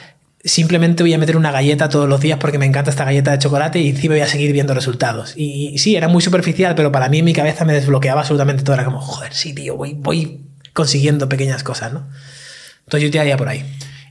simplemente 0.44 1.02
voy 1.02 1.14
a 1.14 1.18
meter 1.18 1.36
una 1.36 1.50
galleta 1.50 1.88
todos 1.88 2.08
los 2.08 2.20
días 2.20 2.38
porque 2.38 2.58
me 2.58 2.66
encanta 2.66 2.90
esta 2.90 3.04
galleta 3.04 3.32
de 3.32 3.38
chocolate 3.38 3.80
y 3.80 3.90
encima 3.90 4.14
voy 4.14 4.22
a 4.22 4.26
seguir 4.26 4.52
viendo 4.52 4.74
resultados. 4.74 5.34
Y, 5.36 5.70
y 5.74 5.78
sí, 5.78 5.96
era 5.96 6.08
muy 6.08 6.22
superficial, 6.22 6.74
pero 6.74 6.92
para 6.92 7.08
mí 7.08 7.18
en 7.18 7.24
mi 7.24 7.32
cabeza 7.32 7.64
me 7.64 7.72
desbloqueaba 7.72 8.20
absolutamente 8.20 8.62
todo. 8.62 8.74
Era 8.74 8.84
como, 8.84 9.00
joder, 9.00 9.32
sí, 9.34 9.54
tío, 9.54 9.76
voy, 9.76 9.94
voy 9.94 10.40
consiguiendo 10.72 11.28
pequeñas 11.28 11.62
cosas, 11.62 11.92
¿no? 11.92 12.06
Entonces 12.84 13.08
yo 13.08 13.10
tiraría 13.10 13.36
por 13.36 13.48
ahí. 13.48 13.64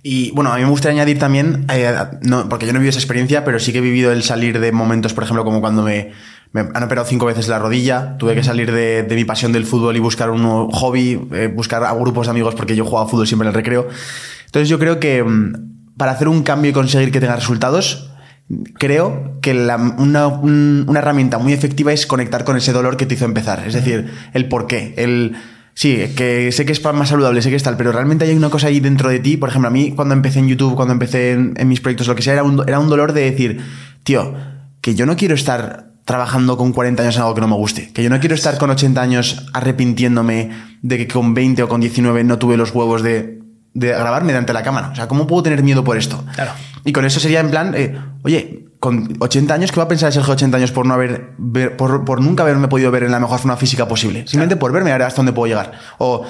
Y 0.03 0.31
bueno, 0.31 0.53
a 0.53 0.57
mí 0.57 0.63
me 0.63 0.69
gustaría 0.69 1.01
añadir 1.01 1.19
también, 1.19 1.65
eh, 1.73 1.93
no, 2.21 2.47
porque 2.47 2.65
yo 2.65 2.71
no 2.71 2.77
he 2.77 2.79
vivido 2.79 2.91
esa 2.91 2.99
experiencia, 2.99 3.43
pero 3.43 3.59
sí 3.59 3.71
que 3.71 3.79
he 3.79 3.81
vivido 3.81 4.11
el 4.11 4.23
salir 4.23 4.59
de 4.59 4.71
momentos, 4.71 5.13
por 5.13 5.23
ejemplo, 5.23 5.43
como 5.43 5.59
cuando 5.59 5.81
me, 5.81 6.11
me 6.51 6.61
han 6.61 6.83
operado 6.83 7.07
cinco 7.07 7.25
veces 7.25 7.47
la 7.47 7.59
rodilla, 7.59 8.15
tuve 8.17 8.35
que 8.35 8.43
salir 8.43 8.71
de, 8.71 9.03
de 9.03 9.15
mi 9.15 9.25
pasión 9.25 9.51
del 9.51 9.65
fútbol 9.65 9.95
y 9.95 9.99
buscar 9.99 10.29
un 10.29 10.43
nuevo 10.43 10.71
hobby, 10.71 11.19
eh, 11.33 11.51
buscar 11.53 11.83
a 11.83 11.93
grupos 11.93 12.27
de 12.27 12.31
amigos 12.31 12.55
porque 12.55 12.75
yo 12.75 12.85
jugaba 12.85 13.09
fútbol 13.09 13.27
siempre 13.27 13.47
en 13.47 13.49
el 13.49 13.55
recreo. 13.55 13.87
Entonces 14.45 14.69
yo 14.69 14.79
creo 14.79 14.99
que 14.99 15.23
mm, 15.23 15.76
para 15.97 16.12
hacer 16.13 16.27
un 16.27 16.43
cambio 16.43 16.71
y 16.71 16.73
conseguir 16.73 17.12
que 17.12 17.19
tenga 17.19 17.36
resultados, 17.36 18.12
creo 18.79 19.39
que 19.41 19.51
una, 19.53 20.27
un- 20.27 20.86
una 20.88 20.99
herramienta 20.99 21.38
muy 21.38 21.53
efectiva 21.53 21.91
es 21.93 22.05
conectar 22.05 22.43
con 22.43 22.55
ese 22.57 22.71
dolor 22.71 22.97
que 22.97 23.05
te 23.05 23.15
hizo 23.15 23.25
empezar. 23.25 23.63
Es 23.67 23.73
decir, 23.73 24.12
el 24.33 24.47
por 24.47 24.67
qué, 24.67 24.93
el... 24.97 25.36
Sí, 25.73 25.95
que 26.15 26.51
sé 26.51 26.65
que 26.65 26.71
es 26.71 26.83
más 26.83 27.10
saludable, 27.10 27.39
sé 27.43 27.51
que 27.51 27.55
es 27.55 27.62
tal, 27.62 27.77
pero 27.77 27.91
realmente 27.91 28.25
hay 28.25 28.36
una 28.36 28.49
cosa 28.49 28.65
ahí 28.65 28.79
dentro 28.79 29.10
de 29.10 29.19
ti. 29.19 29.38
Por 29.38 29.49
ejemplo, 29.49 29.67
a 29.67 29.71
mí 29.71 29.91
cuando 29.95 30.15
empecé 30.15 30.39
en 30.39 30.47
YouTube, 30.47 30.73
cuando 30.75 30.91
empecé 30.93 31.33
en, 31.33 31.53
en 31.55 31.67
mis 31.67 31.81
proyectos, 31.81 32.07
lo 32.07 32.15
que 32.15 32.23
sea, 32.23 32.33
era 32.33 32.41
un, 32.41 32.63
era 32.67 32.79
un 32.79 32.89
dolor 32.89 33.13
de 33.13 33.29
decir, 33.29 33.62
tío, 34.03 34.33
que 34.81 34.95
yo 34.95 35.05
no 35.05 35.15
quiero 35.15 35.36
estar 35.36 35.91
trabajando 36.03 36.57
con 36.57 36.73
40 36.73 37.03
años 37.03 37.15
en 37.17 37.21
algo 37.21 37.36
que 37.36 37.41
no 37.41 37.47
me 37.47 37.55
guste, 37.57 37.91
que 37.93 38.01
yo 38.01 38.10
no 38.10 38.19
quiero 38.19 38.33
estar 38.33 38.57
con 38.57 38.71
80 38.71 38.99
años 38.99 39.45
arrepintiéndome 39.53 40.49
de 40.81 40.97
que 40.97 41.07
con 41.07 41.36
20 41.36 41.62
o 41.62 41.67
con 41.69 41.79
19 41.79 42.23
no 42.23 42.39
tuve 42.39 42.57
los 42.57 42.73
huevos 42.73 43.03
de, 43.03 43.39
de 43.79 43.89
grabarme 43.89 44.33
delante 44.33 44.51
de 44.51 44.53
la 44.59 44.63
cámara. 44.63 44.89
O 44.91 44.95
sea, 44.95 45.07
¿cómo 45.07 45.27
puedo 45.27 45.43
tener 45.43 45.61
miedo 45.63 45.83
por 45.83 45.97
esto? 45.97 46.23
Claro. 46.35 46.51
Y 46.83 46.91
con 46.93 47.05
eso 47.05 47.19
sería 47.19 47.39
en 47.41 47.49
plan, 47.51 47.73
eh, 47.75 47.97
oye, 48.23 48.65
con 48.79 49.15
80 49.19 49.53
años, 49.53 49.71
¿qué 49.71 49.77
va 49.79 49.83
a 49.85 49.87
pensar 49.87 50.11
Sergio 50.11 50.33
80 50.33 50.57
años 50.57 50.71
por 50.71 50.85
no 50.85 50.93
haber, 50.93 51.31
ver- 51.37 51.77
por, 51.77 52.05
por 52.05 52.21
nunca 52.21 52.43
haberme 52.43 52.67
podido 52.67 52.89
ver 52.91 53.03
en 53.03 53.11
la 53.11 53.19
mejor 53.19 53.39
forma 53.39 53.57
física 53.57 53.87
posible? 53.87 54.21
Simplemente 54.27 54.55
por 54.55 54.71
verme 54.71 54.91
ahora 54.91 55.07
hasta 55.07 55.17
dónde 55.17 55.33
puedo 55.33 55.47
llegar. 55.47 55.71
O, 55.97 56.23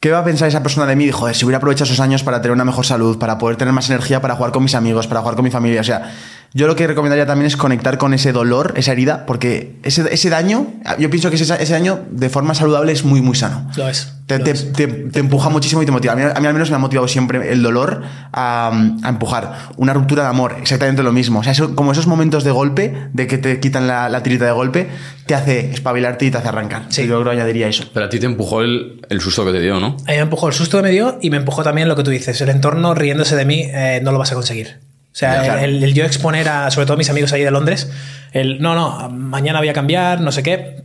¿qué 0.00 0.10
va 0.10 0.20
a 0.20 0.24
pensar 0.24 0.48
esa 0.48 0.62
persona 0.62 0.86
de 0.86 0.96
mí? 0.96 1.10
Joder, 1.10 1.34
si 1.34 1.44
hubiera 1.44 1.58
aprovechado 1.58 1.84
esos 1.84 2.00
años 2.00 2.22
para 2.22 2.40
tener 2.40 2.52
una 2.52 2.64
mejor 2.64 2.86
salud, 2.86 3.18
para 3.18 3.38
poder 3.38 3.56
tener 3.56 3.72
más 3.74 3.88
energía 3.90 4.20
para 4.20 4.36
jugar 4.36 4.52
con 4.52 4.62
mis 4.62 4.74
amigos, 4.74 5.06
para 5.06 5.20
jugar 5.20 5.34
con 5.36 5.44
mi 5.44 5.50
familia. 5.50 5.80
O 5.80 5.84
sea, 5.84 6.12
yo 6.54 6.66
lo 6.66 6.76
que 6.76 6.86
recomendaría 6.86 7.26
también 7.26 7.46
es 7.46 7.56
conectar 7.56 7.98
con 7.98 8.14
ese 8.14 8.32
dolor, 8.32 8.72
esa 8.76 8.92
herida, 8.92 9.26
porque 9.26 9.78
ese, 9.82 10.06
ese 10.12 10.30
daño, 10.30 10.66
yo 10.98 11.10
pienso 11.10 11.28
que 11.30 11.36
ese, 11.36 11.62
ese 11.62 11.72
daño 11.72 12.00
de 12.10 12.28
forma 12.30 12.54
saludable 12.54 12.92
es 12.92 13.04
muy, 13.04 13.20
muy 13.20 13.34
sano. 13.34 13.68
Lo 13.76 13.88
es. 13.88 14.12
Te, 14.26 14.38
lo 14.38 14.44
te- 14.44 14.50
es. 14.50 14.72
te- 14.72 14.86
te 14.88 15.20
empuja 15.20 15.48
muchísimo 15.50 15.82
y 15.82 15.86
te 15.86 15.92
motiva. 15.92 16.14
A 16.14 16.16
mí, 16.16 16.22
a 16.22 16.40
mí 16.40 16.46
al 16.48 16.52
menos 16.52 16.68
me 16.70 16.74
ha 16.76 16.78
motivado 16.80 17.06
siempre 17.06 17.52
el 17.52 17.62
dolor 17.62 18.02
a, 18.32 18.72
a 19.04 19.08
empujar. 19.08 19.54
Una 19.76 19.92
ruptura 19.92 20.24
de 20.24 20.28
amor, 20.30 20.56
exactamente 20.60 21.04
lo 21.04 21.12
mismo. 21.12 21.38
O 21.40 21.42
sea, 21.44 21.52
eso- 21.52 21.76
como 21.76 21.92
esos 21.92 22.08
momentos 22.08 22.42
de 22.42 22.50
golpe, 22.50 22.92
de 23.12 23.26
que 23.28 23.38
te 23.38 23.60
quitan 23.60 23.86
la, 23.86 24.08
la 24.08 24.22
tirita 24.24 24.44
de 24.44 24.50
golpe, 24.50 24.88
te 25.26 25.34
hace 25.36 25.70
espabilarte 25.70 26.24
y 26.26 26.30
te 26.32 26.38
hace 26.38 26.48
arrancar. 26.48 26.86
Sí. 26.88 27.02
Yo 27.06 27.20
creo 27.20 27.24
que 27.24 27.30
añadiría 27.30 27.68
eso. 27.68 27.84
Pero 27.94 28.06
a 28.06 28.08
ti 28.08 28.18
te 28.18 28.26
empujó 28.26 28.62
el, 28.62 29.00
el 29.08 29.20
susto 29.20 29.44
que 29.46 29.52
te 29.52 29.60
dio, 29.60 29.78
¿no? 29.78 29.96
A 30.06 30.10
mí 30.10 30.16
me 30.16 30.18
empujó 30.18 30.48
el 30.48 30.54
susto 30.54 30.78
que 30.78 30.82
me 30.82 30.90
dio 30.90 31.18
y 31.22 31.30
me 31.30 31.36
empujó 31.36 31.62
también 31.62 31.86
lo 31.88 31.94
que 31.94 32.02
tú 32.02 32.10
dices. 32.10 32.40
El 32.40 32.48
entorno 32.48 32.94
riéndose 32.96 33.36
de 33.36 33.44
mí 33.44 33.62
eh, 33.72 34.00
no 34.02 34.10
lo 34.10 34.18
vas 34.18 34.32
a 34.32 34.34
conseguir. 34.34 34.80
O 35.12 35.18
sea, 35.18 35.36
Ya, 35.36 35.42
claro. 35.44 35.60
el, 35.60 35.82
el 35.84 35.94
yo 35.94 36.04
exponer 36.04 36.48
a, 36.48 36.70
sobre 36.72 36.86
todo 36.86 36.94
a 36.94 36.98
mis 36.98 37.08
amigos 37.10 37.32
ahí 37.32 37.42
de 37.42 37.50
Londres, 37.52 37.90
el 38.32 38.60
no, 38.60 38.74
no, 38.74 39.08
mañana 39.08 39.60
voy 39.60 39.68
a 39.68 39.72
cambiar, 39.72 40.20
no 40.20 40.32
sé 40.32 40.42
qué. 40.42 40.82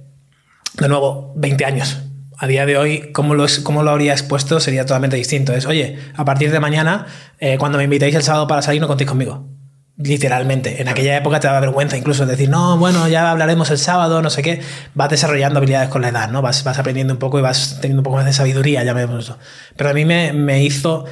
De 0.80 0.88
nuevo, 0.88 1.34
20 1.36 1.66
años. 1.66 1.98
A 2.38 2.48
día 2.48 2.66
de 2.66 2.78
hoy, 2.78 3.12
¿cómo 3.14 3.36
lo, 3.36 3.46
es- 3.46 3.60
cómo 3.60 3.84
lo 3.84 3.92
habría 3.92 4.14
expuesto? 4.14 4.60
Sería 4.60 4.86
totalmente 4.86 5.18
distinto. 5.18 5.54
Es, 5.54 5.66
oye, 5.66 6.00
a 6.16 6.26
partir 6.26 6.52
de 6.52 6.60
mañana, 6.60 7.06
eh, 7.40 7.58
cuando 7.58 7.78
me 7.78 7.84
invitéis 7.84 8.16
el 8.16 8.24
sábado 8.24 8.48
para 8.48 8.62
salir, 8.62 8.82
no 8.82 8.88
contéis 8.88 9.10
conmigo. 9.10 9.48
literalmente. 9.98 10.82
En 10.82 10.88
aquella 10.88 11.16
época 11.18 11.40
te 11.40 11.46
daba 11.48 11.60
vergüenza 11.60 11.96
incluso 11.96 12.26
decir, 12.26 12.50
no, 12.50 12.78
bueno, 12.80 13.08
ya 13.08 13.30
hablaremos 13.30 13.70
el 13.70 13.78
sábado, 13.78 14.22
no 14.24 14.32
sé 14.32 14.42
qué. 14.42 14.60
Vas 14.96 15.10
desarrollando 15.12 15.60
habilidades 15.60 15.90
con 15.90 16.02
la 16.02 16.10
edad, 16.10 16.30
¿no? 16.32 16.42
Vas, 16.42 16.64
vas 16.64 16.80
aprendiendo 16.80 17.14
un 17.14 17.20
poco 17.20 17.38
y 17.38 17.44
vas 17.44 17.78
teniendo 17.82 18.00
un 18.00 18.04
poco 18.06 18.16
más 18.16 18.26
de 18.26 18.34
sabiduría, 18.34 18.84
llamémoslo. 18.84 19.38
Pero 19.78 19.92
a 19.92 19.94
mí 19.94 20.06
me, 20.06 20.34
me 20.34 20.64
hizo 20.64 21.06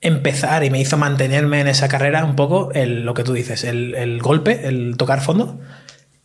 empezar 0.00 0.64
y 0.64 0.70
me 0.70 0.80
hizo 0.80 0.96
mantenerme 0.96 1.60
en 1.60 1.68
esa 1.68 1.88
carrera 1.88 2.24
un 2.24 2.34
poco 2.34 2.72
el, 2.72 3.04
lo 3.04 3.14
que 3.14 3.22
tú 3.24 3.34
dices, 3.34 3.62
el, 3.64 3.94
el 3.94 4.20
golpe, 4.20 4.66
el 4.66 4.96
tocar 4.96 5.20
fondo. 5.20 5.60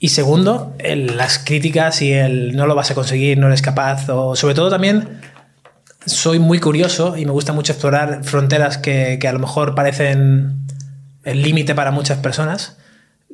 Y 0.04 0.10
segundo, 0.10 0.76
las 0.84 1.40
críticas 1.40 2.02
y 2.02 2.12
el 2.12 2.58
no 2.58 2.68
lo 2.68 2.76
vas 2.76 2.92
a 2.92 2.94
conseguir, 2.94 3.38
no 3.38 3.48
eres 3.48 3.62
capaz. 3.62 4.10
O 4.10 4.36
sobre 4.36 4.54
todo 4.54 4.70
también 4.70 5.22
soy 6.06 6.40
muy 6.40 6.60
curioso 6.60 7.16
y 7.16 7.26
me 7.26 7.32
gusta 7.32 7.54
mucho 7.54 7.72
explorar 7.72 8.22
fronteras 8.26 8.78
que, 8.78 9.18
que 9.18 9.30
a 9.30 9.32
lo 9.32 9.40
mejor 9.40 9.76
parecen 9.76 10.68
el 11.24 11.42
límite 11.42 11.74
para 11.74 11.92
muchas 11.92 12.18
personas. 12.18 12.76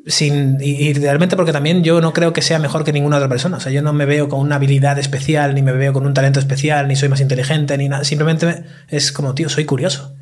Sin, 0.05 0.59
y, 0.61 0.89
y, 0.89 0.93
realmente 0.93 1.35
porque 1.35 1.51
también 1.51 1.83
yo 1.83 2.01
no 2.01 2.13
creo 2.13 2.33
que 2.33 2.43
sea 2.43 2.59
mejor 2.59 2.83
que 2.83 2.93
ninguna 2.93 3.15
otra 3.15 3.29
persona. 3.29 3.57
O 3.57 3.59
sea, 3.59 3.71
yo 3.71 3.81
no 3.81 3.91
me 3.91 4.05
veo 4.05 4.29
con 4.29 4.39
una 4.39 4.57
habilidad 4.57 4.99
especial, 4.99 5.55
ni 5.55 5.63
me 5.63 5.71
veo 5.71 5.91
con 5.91 6.05
un 6.05 6.13
talento 6.13 6.39
especial, 6.39 6.87
ni 6.87 6.95
soy 6.95 7.09
más 7.09 7.19
inteligente, 7.19 7.75
ni 7.79 7.89
nada. 7.89 8.03
Simplemente 8.03 8.63
es 8.89 9.11
como, 9.11 9.33
tío, 9.33 9.49
soy 9.49 9.65
curioso. 9.65 10.13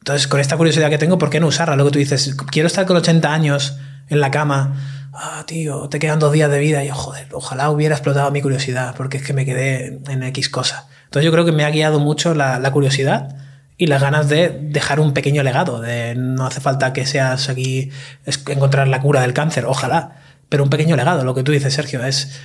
Entonces, 0.00 0.26
con 0.26 0.40
esta 0.40 0.58
curiosidad 0.58 0.90
que 0.90 0.98
tengo, 0.98 1.16
¿por 1.16 1.30
qué 1.30 1.40
no 1.40 1.46
usarla? 1.46 1.74
Luego 1.74 1.90
tú 1.90 1.98
dices, 1.98 2.36
quiero 2.50 2.66
estar 2.66 2.84
con 2.84 2.98
80 2.98 3.32
años 3.32 3.78
en 4.08 4.20
la 4.20 4.30
cama. 4.30 4.74
Ah, 5.12 5.44
tío, 5.46 5.88
te 5.88 5.98
quedan 5.98 6.18
dos 6.18 6.32
días 6.32 6.50
de 6.50 6.58
vida. 6.58 6.84
Y 6.84 6.88
yo, 6.88 6.94
joder, 6.94 7.28
ojalá 7.32 7.70
hubiera 7.70 7.94
explotado 7.94 8.30
mi 8.30 8.42
curiosidad, 8.42 8.94
porque 8.96 9.16
es 9.18 9.22
que 9.22 9.32
me 9.32 9.44
quedé 9.44 10.00
en 10.08 10.22
X 10.22 10.48
cosa. 10.48 10.88
Entonces, 11.04 11.24
yo 11.24 11.32
creo 11.32 11.44
que 11.44 11.52
me 11.52 11.64
ha 11.64 11.70
guiado 11.70 12.00
mucho 12.00 12.34
la, 12.34 12.58
la 12.58 12.72
curiosidad 12.72 13.36
y 13.78 13.86
las 13.86 14.00
ganas 14.00 14.28
de 14.28 14.48
dejar 14.48 15.00
un 15.00 15.12
pequeño 15.12 15.42
legado, 15.42 15.80
de 15.80 16.14
no 16.14 16.46
hace 16.46 16.60
falta 16.60 16.92
que 16.92 17.04
seas 17.06 17.48
aquí 17.48 17.90
encontrar 18.48 18.88
la 18.88 19.00
cura 19.02 19.20
del 19.20 19.34
cáncer, 19.34 19.66
ojalá, 19.66 20.16
pero 20.48 20.64
un 20.64 20.70
pequeño 20.70 20.96
legado, 20.96 21.24
lo 21.24 21.34
que 21.34 21.42
tú 21.42 21.52
dices, 21.52 21.74
Sergio, 21.74 22.04
es 22.04 22.40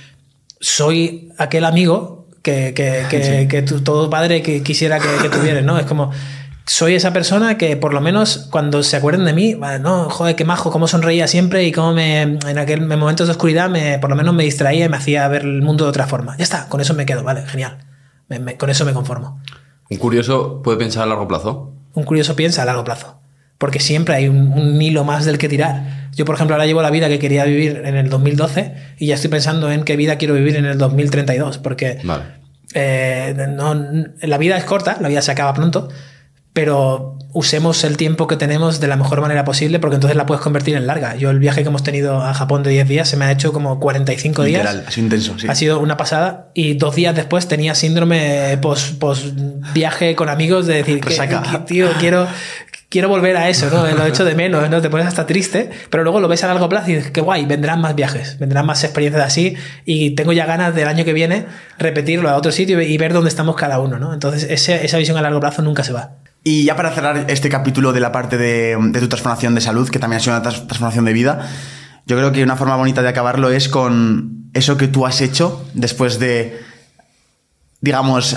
soy 0.60 1.32
aquel 1.38 1.64
amigo 1.64 2.28
que, 2.42 2.74
que, 2.74 3.06
que, 3.08 3.40
sí. 3.40 3.48
que 3.48 3.62
tu, 3.62 3.80
todo 3.80 4.10
padre 4.10 4.42
que 4.42 4.62
quisiera 4.62 4.98
que, 4.98 5.08
que 5.22 5.28
tuvieras, 5.28 5.64
¿no? 5.64 5.78
Es 5.78 5.86
como 5.86 6.10
soy 6.66 6.94
esa 6.94 7.12
persona 7.12 7.58
que 7.58 7.76
por 7.76 7.92
lo 7.92 8.00
menos 8.00 8.48
cuando 8.50 8.82
se 8.82 8.96
acuerden 8.96 9.24
de 9.24 9.32
mí, 9.32 9.56
no, 9.80 10.08
joder, 10.10 10.36
qué 10.36 10.44
majo, 10.44 10.70
cómo 10.70 10.86
sonreía 10.86 11.26
siempre 11.26 11.64
y 11.64 11.72
cómo 11.72 11.92
me, 11.92 12.22
en 12.22 12.58
aquel 12.58 12.90
en 12.90 12.98
momentos 12.98 13.26
de 13.26 13.32
oscuridad 13.32 13.68
me, 13.68 13.98
por 13.98 14.10
lo 14.10 14.16
menos 14.16 14.34
me 14.34 14.44
distraía 14.44 14.86
y 14.86 14.88
me 14.88 14.96
hacía 14.96 15.26
ver 15.28 15.42
el 15.42 15.62
mundo 15.62 15.84
de 15.84 15.90
otra 15.90 16.06
forma. 16.06 16.36
Ya 16.36 16.44
está, 16.44 16.68
con 16.68 16.80
eso 16.80 16.94
me 16.94 17.06
quedo, 17.06 17.24
vale, 17.24 17.44
genial. 17.46 17.78
Me, 18.28 18.38
me, 18.38 18.56
con 18.56 18.70
eso 18.70 18.84
me 18.84 18.92
conformo. 18.92 19.40
¿Un 19.90 19.98
curioso 19.98 20.62
puede 20.62 20.78
pensar 20.78 21.02
a 21.02 21.06
largo 21.06 21.28
plazo? 21.28 21.72
Un 21.94 22.04
curioso 22.04 22.36
piensa 22.36 22.62
a 22.62 22.64
largo 22.64 22.84
plazo. 22.84 23.18
Porque 23.58 23.78
siempre 23.78 24.14
hay 24.14 24.28
un, 24.28 24.52
un, 24.52 24.80
hilo 24.80 25.04
más 25.04 25.24
del 25.24 25.38
que 25.38 25.48
tirar. 25.48 26.08
Yo, 26.14 26.24
por 26.24 26.34
ejemplo, 26.34 26.54
ahora 26.54 26.66
llevo 26.66 26.82
la 26.82 26.90
vida 26.90 27.08
que 27.08 27.18
quería 27.18 27.44
vivir 27.44 27.82
en 27.84 27.96
el 27.96 28.08
2012 28.08 28.74
y 28.98 29.06
ya 29.06 29.14
estoy 29.14 29.30
pensando 29.30 29.70
en 29.70 29.84
qué 29.84 29.96
vida 29.96 30.16
quiero 30.16 30.34
vivir 30.34 30.56
en 30.56 30.64
el 30.64 30.78
2032. 30.78 31.58
Porque 31.58 31.98
vale. 32.02 32.24
eh, 32.74 33.34
no, 33.50 33.74
la 34.22 34.38
vida 34.38 34.56
es 34.56 34.64
corta, 34.64 34.96
la 35.00 35.08
vida 35.08 35.22
se 35.22 35.30
acaba 35.30 35.52
pronto, 35.54 35.90
pero 36.52 37.18
usemos 37.32 37.82
el 37.84 37.96
tiempo 37.96 38.26
que 38.26 38.36
tenemos 38.36 38.78
de 38.78 38.86
la 38.86 38.96
mejor 38.96 39.22
manera 39.22 39.44
posible 39.44 39.78
porque 39.78 39.94
entonces 39.94 40.16
la 40.16 40.26
puedes 40.26 40.42
convertir 40.42 40.76
en 40.76 40.86
larga. 40.86 41.16
Yo 41.16 41.30
el 41.30 41.38
viaje 41.38 41.62
que 41.62 41.68
hemos 41.68 41.82
tenido 41.82 42.22
a 42.22 42.34
Japón 42.34 42.62
de 42.62 42.70
10 42.70 42.88
días 42.88 43.08
se 43.08 43.16
me 43.16 43.24
ha 43.24 43.32
hecho 43.32 43.52
como 43.54 43.80
45 43.80 44.44
Literal, 44.44 44.76
días. 44.76 44.88
ha 44.88 44.90
sido 44.90 45.04
intenso, 45.04 45.38
sí. 45.38 45.46
Ha 45.48 45.54
sido 45.54 45.80
una 45.80 45.96
pasada 45.96 46.50
y 46.52 46.74
dos 46.74 46.94
días 46.94 47.16
después 47.16 47.48
tenía 47.48 47.74
síndrome 47.74 48.58
post, 48.60 48.98
post 48.98 49.24
viaje 49.72 50.14
con 50.14 50.28
amigos 50.28 50.66
de 50.66 50.74
decir, 50.74 51.00
que, 51.00 51.14
que, 51.14 51.58
tío, 51.66 51.88
quiero, 51.98 52.26
quiero 52.90 53.08
volver 53.08 53.38
a 53.38 53.48
eso, 53.48 53.70
¿no? 53.70 53.86
Lo 53.96 54.04
he 54.04 54.10
hecho 54.10 54.26
de 54.26 54.34
menos, 54.34 54.68
¿no? 54.68 54.82
Te 54.82 54.90
pones 54.90 55.06
hasta 55.06 55.24
triste, 55.24 55.70
pero 55.88 56.02
luego 56.02 56.20
lo 56.20 56.28
ves 56.28 56.44
a 56.44 56.48
largo 56.48 56.68
plazo 56.68 56.90
y 56.90 56.96
dices, 56.96 57.10
qué 57.10 57.22
guay, 57.22 57.46
vendrán 57.46 57.80
más 57.80 57.94
viajes, 57.94 58.38
vendrán 58.38 58.66
más 58.66 58.84
experiencias 58.84 59.24
así 59.24 59.56
y 59.86 60.10
tengo 60.10 60.34
ya 60.34 60.44
ganas 60.44 60.74
del 60.74 60.86
año 60.86 61.06
que 61.06 61.14
viene 61.14 61.46
repetirlo 61.78 62.28
a 62.28 62.36
otro 62.36 62.52
sitio 62.52 62.82
y 62.82 62.98
ver 62.98 63.14
dónde 63.14 63.30
estamos 63.30 63.56
cada 63.56 63.80
uno, 63.80 63.98
¿no? 63.98 64.12
Entonces 64.12 64.46
ese, 64.50 64.84
esa 64.84 64.98
visión 64.98 65.16
a 65.16 65.22
largo 65.22 65.40
plazo 65.40 65.62
nunca 65.62 65.82
se 65.82 65.94
va. 65.94 66.10
Y 66.44 66.64
ya 66.64 66.74
para 66.74 66.92
cerrar 66.92 67.26
este 67.28 67.48
capítulo 67.48 67.92
de 67.92 68.00
la 68.00 68.10
parte 68.10 68.36
de, 68.36 68.76
de, 68.76 69.00
tu 69.00 69.08
transformación 69.08 69.54
de 69.54 69.60
salud, 69.60 69.88
que 69.88 69.98
también 69.98 70.18
ha 70.18 70.22
sido 70.22 70.36
una 70.36 70.42
transformación 70.42 71.04
de 71.04 71.12
vida, 71.12 71.48
yo 72.06 72.16
creo 72.16 72.32
que 72.32 72.42
una 72.42 72.56
forma 72.56 72.76
bonita 72.76 73.02
de 73.02 73.08
acabarlo 73.08 73.50
es 73.50 73.68
con 73.68 74.50
eso 74.54 74.76
que 74.76 74.88
tú 74.88 75.06
has 75.06 75.20
hecho 75.20 75.64
después 75.74 76.18
de, 76.18 76.60
digamos, 77.80 78.36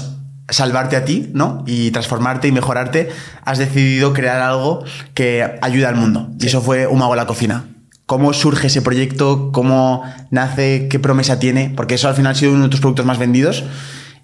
salvarte 0.50 0.96
a 0.96 1.06
ti, 1.06 1.32
¿no? 1.34 1.64
Y 1.66 1.92
transformarte 1.92 2.48
y 2.48 2.52
mejorarte, 2.52 3.10
has 3.44 3.58
decidido 3.58 4.14
crear 4.14 4.42
algo 4.42 4.84
que 5.14 5.58
ayude 5.62 5.86
al 5.86 5.96
mundo. 5.96 6.30
Sí. 6.40 6.46
Y 6.46 6.48
eso 6.48 6.62
fue 6.62 6.88
Un 6.88 7.00
Mago 7.00 7.14
en 7.14 7.18
la 7.18 7.26
Cocina. 7.26 7.66
¿Cómo 8.06 8.34
surge 8.34 8.68
ese 8.68 8.84
proyecto? 8.84 9.52
¿Cómo 9.52 10.04
nace? 10.30 10.88
¿Qué 10.90 11.00
promesa 11.00 11.40
tiene? 11.40 11.74
Porque 11.76 11.96
eso 11.96 12.08
al 12.08 12.14
final 12.14 12.34
ha 12.34 12.36
sido 12.36 12.54
uno 12.54 12.66
de 12.66 12.70
tus 12.70 12.80
productos 12.80 13.06
más 13.06 13.18
vendidos. 13.18 13.64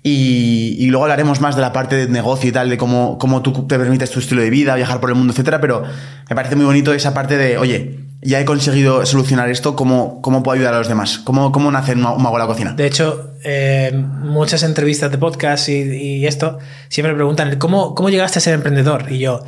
Y, 0.04 0.78
y, 0.80 0.88
luego 0.88 1.04
hablaremos 1.04 1.42
más 1.42 1.56
de 1.56 1.62
la 1.62 1.72
parte 1.72 1.96
de 1.96 2.08
negocio 2.08 2.50
y 2.50 2.52
tal, 2.52 2.70
de 2.70 2.78
cómo, 2.78 3.20
cómo 3.20 3.44
tú 3.44 3.68
te 3.68 3.78
permites 3.78 4.10
tu 4.10 4.20
estilo 4.20 4.42
de 4.42 4.50
vida, 4.50 4.74
viajar 4.76 5.00
por 5.00 5.12
el 5.12 5.16
mundo, 5.16 5.32
etcétera. 5.32 5.62
Pero 5.62 5.84
me 6.28 6.36
parece 6.36 6.56
muy 6.56 6.66
bonito 6.66 6.92
esa 6.92 7.14
parte 7.14 7.38
de, 7.38 7.60
oye, 7.60 8.00
ya 8.22 8.40
he 8.40 8.46
conseguido 8.46 9.06
solucionar 9.06 9.50
esto, 9.50 9.76
¿cómo, 9.76 10.22
cómo 10.22 10.44
puedo 10.44 10.56
ayudar 10.56 10.76
a 10.76 10.78
los 10.78 10.88
demás? 10.88 11.20
¿Cómo, 11.20 11.52
cómo 11.52 11.72
nace 11.72 11.94
un 11.94 12.02
mago 12.02 12.48
cocina? 12.48 12.74
De 12.74 12.86
hecho, 12.86 13.32
eh, 13.44 13.92
muchas 13.94 14.64
entrevistas 14.64 15.12
de 15.12 15.18
podcast 15.18 15.70
y, 15.70 15.82
y, 15.82 16.28
esto 16.28 16.60
siempre 16.88 17.14
me 17.14 17.18
preguntan, 17.18 17.58
¿cómo, 17.58 17.96
¿cómo 17.96 18.10
llegaste 18.10 18.40
a 18.40 18.42
ser 18.42 18.54
emprendedor? 18.54 19.12
Y 19.12 19.20
yo, 19.20 19.44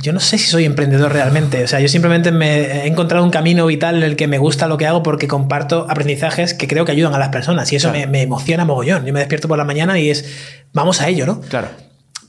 yo 0.00 0.12
no 0.12 0.20
sé 0.20 0.38
si 0.38 0.46
soy 0.46 0.64
emprendedor 0.64 1.12
realmente. 1.12 1.64
O 1.64 1.68
sea, 1.68 1.80
yo 1.80 1.88
simplemente 1.88 2.32
me 2.32 2.82
he 2.82 2.86
encontrado 2.86 3.24
un 3.24 3.30
camino 3.30 3.66
vital 3.66 3.96
en 3.96 4.02
el 4.02 4.16
que 4.16 4.26
me 4.26 4.38
gusta 4.38 4.68
lo 4.68 4.76
que 4.76 4.86
hago 4.86 5.02
porque 5.02 5.28
comparto 5.28 5.86
aprendizajes 5.88 6.54
que 6.54 6.68
creo 6.68 6.84
que 6.84 6.92
ayudan 6.92 7.14
a 7.14 7.18
las 7.18 7.30
personas. 7.30 7.72
Y 7.72 7.76
eso 7.76 7.90
claro. 7.90 8.06
me, 8.06 8.12
me, 8.12 8.22
emociona 8.22 8.64
mogollón. 8.64 9.06
Yo 9.06 9.12
me 9.12 9.20
despierto 9.20 9.48
por 9.48 9.58
la 9.58 9.64
mañana 9.64 9.98
y 9.98 10.10
es, 10.10 10.26
vamos 10.72 11.00
a 11.00 11.08
ello, 11.08 11.26
¿no? 11.26 11.40
Claro. 11.40 11.68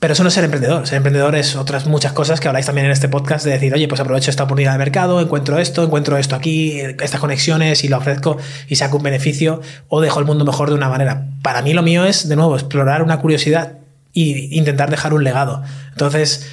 Pero 0.00 0.12
eso 0.12 0.22
no 0.22 0.28
es 0.28 0.34
ser 0.34 0.44
emprendedor. 0.44 0.86
Ser 0.86 0.98
emprendedor 0.98 1.34
es 1.34 1.56
otras 1.56 1.86
muchas 1.86 2.12
cosas 2.12 2.38
que 2.38 2.46
habláis 2.46 2.66
también 2.66 2.86
en 2.86 2.92
este 2.92 3.08
podcast 3.08 3.44
de 3.44 3.50
decir, 3.50 3.74
oye, 3.74 3.88
pues 3.88 4.00
aprovecho 4.00 4.30
esta 4.30 4.44
oportunidad 4.44 4.72
de 4.72 4.78
mercado, 4.78 5.20
encuentro 5.20 5.58
esto, 5.58 5.82
encuentro 5.82 6.16
esto 6.16 6.36
aquí, 6.36 6.78
estas 6.80 7.20
conexiones 7.20 7.82
y 7.82 7.88
lo 7.88 7.96
ofrezco 7.96 8.36
y 8.68 8.76
saco 8.76 8.98
un 8.98 9.02
beneficio 9.02 9.60
o 9.88 10.00
dejo 10.00 10.20
el 10.20 10.26
mundo 10.26 10.44
mejor 10.44 10.68
de 10.68 10.76
una 10.76 10.88
manera. 10.88 11.26
Para 11.42 11.62
mí 11.62 11.72
lo 11.72 11.82
mío 11.82 12.04
es, 12.04 12.28
de 12.28 12.36
nuevo, 12.36 12.54
explorar 12.54 13.02
una 13.02 13.18
curiosidad 13.18 13.72
e 14.14 14.48
intentar 14.52 14.88
dejar 14.88 15.14
un 15.14 15.24
legado. 15.24 15.64
Entonces, 15.90 16.48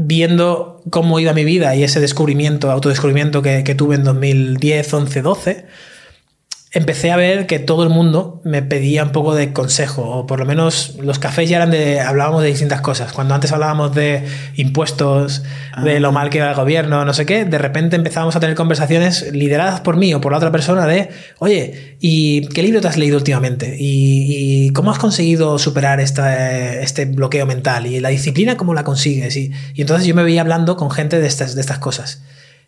viendo 0.00 0.80
cómo 0.90 1.18
iba 1.18 1.32
mi 1.32 1.42
vida 1.42 1.74
y 1.74 1.82
ese 1.82 1.98
descubrimiento, 1.98 2.70
autodescubrimiento 2.70 3.42
que, 3.42 3.64
que 3.64 3.74
tuve 3.74 3.96
en 3.96 4.04
2010, 4.04 4.94
11, 4.94 5.22
12, 5.22 5.66
empecé 6.72 7.10
a 7.10 7.16
ver 7.16 7.46
que 7.46 7.58
todo 7.58 7.82
el 7.82 7.88
mundo 7.88 8.42
me 8.44 8.62
pedía 8.62 9.02
un 9.02 9.10
poco 9.10 9.34
de 9.34 9.54
consejo, 9.54 10.02
o 10.02 10.26
por 10.26 10.38
lo 10.38 10.44
menos 10.44 10.96
los 11.00 11.18
cafés 11.18 11.48
ya 11.48 11.56
eran 11.56 11.70
de, 11.70 12.00
hablábamos 12.00 12.42
de 12.42 12.48
distintas 12.48 12.82
cosas. 12.82 13.12
Cuando 13.12 13.34
antes 13.34 13.52
hablábamos 13.52 13.94
de 13.94 14.24
impuestos, 14.56 15.42
ah. 15.72 15.82
de 15.82 15.98
lo 15.98 16.12
mal 16.12 16.28
que 16.28 16.40
va 16.40 16.50
el 16.50 16.56
gobierno, 16.56 17.06
no 17.06 17.14
sé 17.14 17.24
qué, 17.24 17.46
de 17.46 17.56
repente 17.56 17.96
empezábamos 17.96 18.36
a 18.36 18.40
tener 18.40 18.54
conversaciones 18.54 19.32
lideradas 19.32 19.80
por 19.80 19.96
mí 19.96 20.12
o 20.12 20.20
por 20.20 20.32
la 20.32 20.38
otra 20.38 20.52
persona 20.52 20.86
de, 20.86 21.08
oye, 21.38 21.96
¿y 22.00 22.46
qué 22.48 22.62
libro 22.62 22.82
te 22.82 22.88
has 22.88 22.98
leído 22.98 23.16
últimamente? 23.16 23.76
¿Y, 23.78 24.66
y 24.66 24.70
cómo 24.70 24.90
has 24.90 24.98
conseguido 24.98 25.58
superar 25.58 26.00
esta, 26.00 26.80
este 26.80 27.06
bloqueo 27.06 27.46
mental? 27.46 27.86
¿Y 27.86 28.00
la 28.00 28.10
disciplina 28.10 28.58
cómo 28.58 28.74
la 28.74 28.84
consigues? 28.84 29.36
Y, 29.38 29.52
y 29.72 29.80
entonces 29.80 30.06
yo 30.06 30.14
me 30.14 30.22
veía 30.22 30.42
hablando 30.42 30.76
con 30.76 30.90
gente 30.90 31.18
de 31.18 31.26
estas, 31.26 31.54
de 31.54 31.62
estas 31.62 31.78
cosas. 31.78 32.22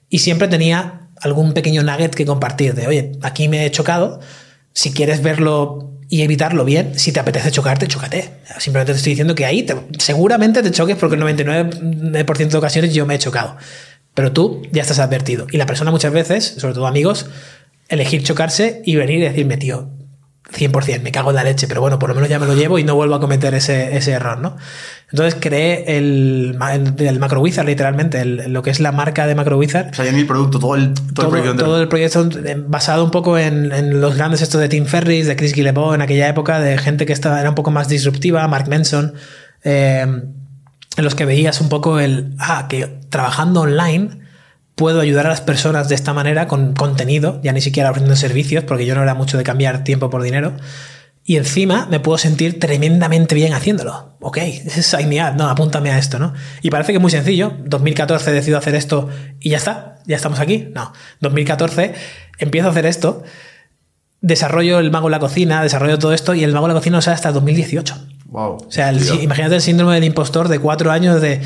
Y 0.08 0.20
siempre 0.20 0.48
tenía 0.48 1.10
algún 1.20 1.52
pequeño 1.52 1.83
nugget 1.83 2.14
que 2.14 2.26
compartir 2.26 2.74
de, 2.74 2.87
oye, 2.87 3.12
aquí 3.22 3.48
me 3.48 3.66
he 3.66 3.70
chocado, 3.70 4.20
si 4.72 4.92
quieres 4.92 5.22
verlo 5.22 5.90
y 6.09 6.22
evitarlo 6.22 6.64
bien, 6.64 6.98
si 6.98 7.12
te 7.12 7.20
apetece 7.20 7.52
chocarte, 7.52 7.87
chócate. 7.87 8.30
Simplemente 8.59 8.92
te 8.92 8.98
estoy 8.98 9.12
diciendo 9.12 9.35
que 9.35 9.46
ahí 9.46 9.62
te, 9.62 9.76
seguramente 9.98 10.62
te 10.62 10.72
choques 10.72 10.96
porque 10.96 11.16
el 11.16 11.22
99% 11.22 12.48
de 12.48 12.59
ocasiones 12.59 12.92
yo 12.92 13.06
me 13.06 13.14
he 13.14 13.18
chocado. 13.18 13.56
Pero 14.14 14.33
tú 14.33 14.62
ya 14.72 14.83
estás 14.83 14.98
advertido. 14.98 15.46
Y 15.52 15.56
la 15.56 15.66
persona 15.66 15.92
muchas 15.92 16.12
veces, 16.12 16.56
sobre 16.59 16.74
todo 16.74 16.88
amigos, 16.88 17.26
elegir 17.88 18.24
chocarse 18.24 18.83
y 18.85 18.96
venir 18.96 19.18
y 19.18 19.22
decirme, 19.22 19.56
tío, 19.56 19.88
100%, 20.52 21.02
me 21.02 21.12
cago 21.12 21.30
en 21.30 21.36
la 21.36 21.44
leche, 21.44 21.68
pero 21.68 21.80
bueno, 21.80 21.98
por 21.98 22.08
lo 22.08 22.14
menos 22.14 22.28
ya 22.28 22.38
me 22.38 22.46
lo 22.46 22.54
llevo 22.54 22.78
y 22.78 22.84
no 22.84 22.94
vuelvo 22.94 23.14
a 23.14 23.20
cometer 23.20 23.54
ese, 23.54 23.96
ese 23.96 24.12
error, 24.12 24.38
¿no? 24.38 24.56
Entonces 25.10 25.36
creé 25.40 25.96
el, 25.96 26.58
el, 26.72 27.06
el 27.06 27.18
Macro 27.18 27.40
Wizard, 27.40 27.66
literalmente, 27.66 28.20
el, 28.20 28.52
lo 28.52 28.62
que 28.62 28.70
es 28.70 28.80
la 28.80 28.92
marca 28.92 29.26
de 29.26 29.34
Macro 29.34 29.58
Wizard. 29.58 29.90
O 29.90 29.94
sea, 29.94 30.04
ya 30.04 30.12
mi 30.12 30.24
producto, 30.24 30.58
todo 30.58 30.76
el, 30.76 30.94
todo, 30.94 31.04
todo 31.14 31.26
el 31.26 31.30
proyecto. 31.30 31.64
Todo 31.64 31.82
el 31.82 31.88
proyecto 31.88 32.28
basado 32.68 33.04
un 33.04 33.10
poco 33.10 33.38
en, 33.38 33.72
en, 33.72 34.00
los 34.00 34.16
grandes 34.16 34.42
estos 34.42 34.60
de 34.60 34.68
Tim 34.68 34.86
Ferriss, 34.86 35.26
de 35.26 35.36
Chris 35.36 35.52
Guillebeau 35.52 35.94
en 35.94 36.02
aquella 36.02 36.28
época, 36.28 36.60
de 36.60 36.78
gente 36.78 37.06
que 37.06 37.12
estaba, 37.12 37.40
era 37.40 37.48
un 37.48 37.54
poco 37.54 37.70
más 37.70 37.88
disruptiva, 37.88 38.46
Mark 38.48 38.68
Manson, 38.68 39.14
eh, 39.64 40.03
en 40.03 41.05
los 41.05 41.14
que 41.14 41.24
veías 41.24 41.61
un 41.61 41.68
poco 41.68 42.01
el, 42.01 42.34
ah, 42.38 42.66
que 42.68 42.86
trabajando 43.09 43.62
online 43.62 44.30
puedo 44.81 45.01
ayudar 45.03 45.26
a 45.26 45.28
las 45.28 45.43
personas 45.43 45.91
de 45.91 45.95
esta 45.95 46.14
manera 46.14 46.49
con 46.49 46.72
contenido, 46.72 47.39
ya 47.43 47.53
ni 47.53 47.61
siquiera 47.61 47.91
ofreciendo 47.91 48.16
servicios, 48.16 48.64
porque 48.64 48.87
yo 48.87 48.95
no 48.95 49.03
era 49.03 49.12
mucho 49.12 49.37
de 49.37 49.45
cambiar 49.45 49.85
tiempo 49.85 50.09
por 50.09 50.22
dinero. 50.22 50.57
y 51.22 51.37
encima 51.37 51.87
me 51.91 52.01
puedo 52.01 52.16
sentir 52.16 52.59
tremendamente 52.59 53.35
bien 53.35 53.53
haciéndolo. 53.53 54.16
Ok, 54.20 54.39
sign 54.39 55.11
me 55.11 55.22
up, 55.22 55.37
no, 55.37 55.51
apúntame 55.51 55.91
a 55.91 55.99
esto, 55.99 56.18
¿no? 56.18 56.33
Y 56.62 56.70
parece 56.70 56.93
que 56.93 56.97
es 56.97 57.03
muy 57.03 57.11
sencillo. 57.11 57.53
2014 57.62 58.33
decido 58.33 58.57
hacer 58.57 58.74
esto 58.74 59.11
y 59.39 59.51
ya 59.51 59.59
está, 59.59 59.99
ya 60.07 60.16
estamos 60.16 60.41
aquí. 60.41 60.70
No, 60.74 60.95
2014 61.20 61.93
empiezo 62.39 62.68
a 62.68 62.70
hacer 62.70 62.87
esto, 62.87 63.22
desarrollo 64.22 64.78
el 64.78 64.91
mago 64.91 65.09
en 65.09 65.12
la 65.12 65.18
cocina, 65.18 65.62
desarrollo 65.62 65.99
todo 65.99 66.14
esto 66.14 66.33
y 66.35 66.43
el 66.43 66.55
mago 66.55 66.64
en 66.66 66.72
la 66.72 66.78
cocina 66.78 66.97
no 66.97 67.03
sale 67.03 67.16
hasta 67.16 67.33
2018. 67.33 67.97
Wow. 68.31 68.59
O 68.66 68.70
sea, 68.70 68.91
el- 68.91 69.22
imagínate 69.22 69.57
el 69.57 69.61
síndrome 69.61 69.95
del 69.95 70.05
impostor 70.05 70.49
de 70.49 70.59
cuatro 70.59 70.91
años 70.91 71.20
de. 71.20 71.41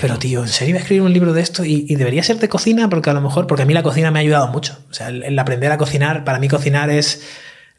Pero 0.00 0.18
tío, 0.18 0.42
¿en 0.42 0.48
serio 0.48 0.74
voy 0.74 0.78
a 0.78 0.82
escribir 0.82 1.02
un 1.02 1.12
libro 1.12 1.32
de 1.32 1.42
esto? 1.42 1.64
Y, 1.64 1.84
y 1.88 1.94
debería 1.96 2.22
ser 2.22 2.38
de 2.38 2.48
cocina, 2.48 2.88
porque 2.88 3.10
a 3.10 3.12
lo 3.12 3.20
mejor, 3.20 3.46
porque 3.46 3.62
a 3.62 3.66
mí 3.66 3.74
la 3.74 3.82
cocina 3.82 4.10
me 4.10 4.18
ha 4.18 4.22
ayudado 4.22 4.48
mucho. 4.48 4.78
O 4.90 4.94
sea, 4.94 5.08
el, 5.08 5.22
el 5.22 5.38
aprender 5.38 5.70
a 5.72 5.78
cocinar, 5.78 6.24
para 6.24 6.38
mí 6.38 6.48
cocinar 6.48 6.90
es. 6.90 7.22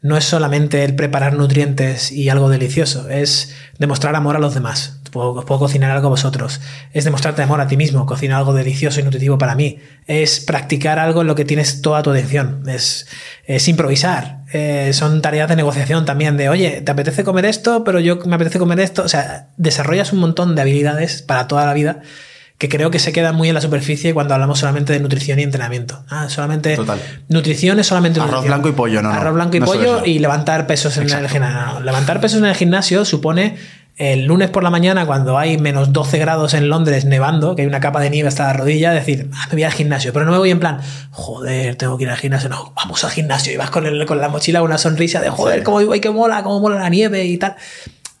No 0.00 0.16
es 0.16 0.24
solamente 0.24 0.84
el 0.84 0.94
preparar 0.94 1.32
nutrientes 1.32 2.12
y 2.12 2.28
algo 2.28 2.48
delicioso, 2.48 3.08
es 3.08 3.54
demostrar 3.78 4.14
amor 4.14 4.36
a 4.36 4.38
los 4.38 4.54
demás. 4.54 5.00
Puedo, 5.10 5.44
puedo 5.44 5.58
cocinar 5.58 5.90
algo 5.90 6.06
a 6.06 6.10
vosotros. 6.10 6.60
Es 6.92 7.04
demostrarte 7.04 7.42
amor 7.42 7.60
a 7.60 7.66
ti 7.66 7.76
mismo, 7.76 8.06
cocinar 8.06 8.38
algo 8.38 8.54
delicioso 8.54 9.00
y 9.00 9.02
nutritivo 9.02 9.38
para 9.38 9.56
mí. 9.56 9.78
Es 10.06 10.38
practicar 10.38 10.98
algo 10.98 11.22
en 11.22 11.26
lo 11.26 11.34
que 11.34 11.44
tienes 11.44 11.82
toda 11.82 12.02
tu 12.02 12.10
atención. 12.10 12.62
Es, 12.68 13.08
es 13.44 13.66
improvisar. 13.66 14.42
Eh, 14.52 14.92
son 14.92 15.20
tareas 15.20 15.48
de 15.48 15.56
negociación 15.56 16.04
también 16.04 16.36
de, 16.36 16.48
oye, 16.48 16.82
¿te 16.82 16.92
apetece 16.92 17.24
comer 17.24 17.46
esto? 17.46 17.82
Pero 17.84 17.98
yo 17.98 18.18
me 18.26 18.36
apetece 18.36 18.58
comer 18.58 18.78
esto. 18.80 19.02
O 19.02 19.08
sea, 19.08 19.48
desarrollas 19.56 20.12
un 20.12 20.20
montón 20.20 20.54
de 20.54 20.62
habilidades 20.62 21.22
para 21.22 21.48
toda 21.48 21.66
la 21.66 21.74
vida 21.74 22.02
que 22.58 22.68
creo 22.68 22.90
que 22.90 22.98
se 22.98 23.12
quedan 23.12 23.36
muy 23.36 23.48
en 23.48 23.54
la 23.54 23.60
superficie 23.60 24.12
cuando 24.12 24.34
hablamos 24.34 24.58
solamente 24.58 24.92
de 24.92 25.00
nutrición 25.00 25.38
y 25.38 25.42
entrenamiento. 25.44 26.02
Ah, 26.08 26.28
solamente 26.28 26.74
Total. 26.74 27.00
nutrición 27.28 27.78
es 27.78 27.86
solamente 27.86 28.18
Arroz 28.18 28.32
nutrición. 28.32 28.52
blanco 28.52 28.68
y 28.68 28.72
pollo, 28.72 29.00
no, 29.00 29.10
no. 29.10 29.14
Arroz 29.14 29.34
blanco 29.34 29.56
y 29.56 29.60
No 29.60 29.66
pollo 29.66 30.04
y 30.04 30.18
levantar 30.18 30.66
pesos 30.66 30.96
en 30.96 31.04
el 31.04 31.28
gimnasio. 31.28 31.40
No, 31.74 31.80
Levantar 31.80 32.20
pesos 32.20 32.40
en 32.40 32.46
el 32.46 32.56
gimnasio 32.56 33.04
supone 33.04 33.56
el 33.96 34.26
lunes 34.26 34.50
por 34.50 34.62
la 34.62 34.70
mañana 34.70 35.06
cuando 35.06 35.38
hay 35.38 35.58
menos 35.58 35.92
12 35.92 36.18
grados 36.18 36.54
en 36.54 36.68
Londres 36.68 37.04
nevando, 37.04 37.56
que 37.56 37.62
hay 37.62 37.68
una 37.68 37.80
capa 37.80 38.00
de 38.00 38.10
nieve 38.10 38.28
hasta 38.28 38.44
la 38.44 38.52
rodilla, 38.52 38.92
decir, 38.92 39.28
ah, 39.34 39.46
me 39.48 39.54
voy 39.54 39.64
al 39.64 39.72
gimnasio, 39.72 40.12
pero 40.12 40.24
no 40.24 40.30
me 40.30 40.38
voy 40.38 40.50
en 40.50 40.60
plan, 40.60 40.80
joder, 41.10 41.74
tengo 41.76 41.96
que 41.98 42.04
ir 42.04 42.10
al 42.10 42.16
gimnasio, 42.16 42.48
no, 42.48 42.72
vamos 42.76 43.02
al 43.02 43.10
gimnasio 43.10 43.52
y 43.52 43.56
vas 43.56 43.70
con, 43.70 43.86
el, 43.86 44.06
con 44.06 44.20
la 44.20 44.28
mochila 44.28 44.62
una 44.62 44.78
sonrisa 44.78 45.20
de, 45.20 45.30
joder, 45.30 45.64
cómo 45.64 45.84
voy, 45.84 46.00
qué 46.00 46.10
mola, 46.10 46.44
cómo 46.44 46.60
mola 46.60 46.78
la 46.78 46.88
nieve 46.88 47.24
y 47.24 47.38
tal. 47.38 47.56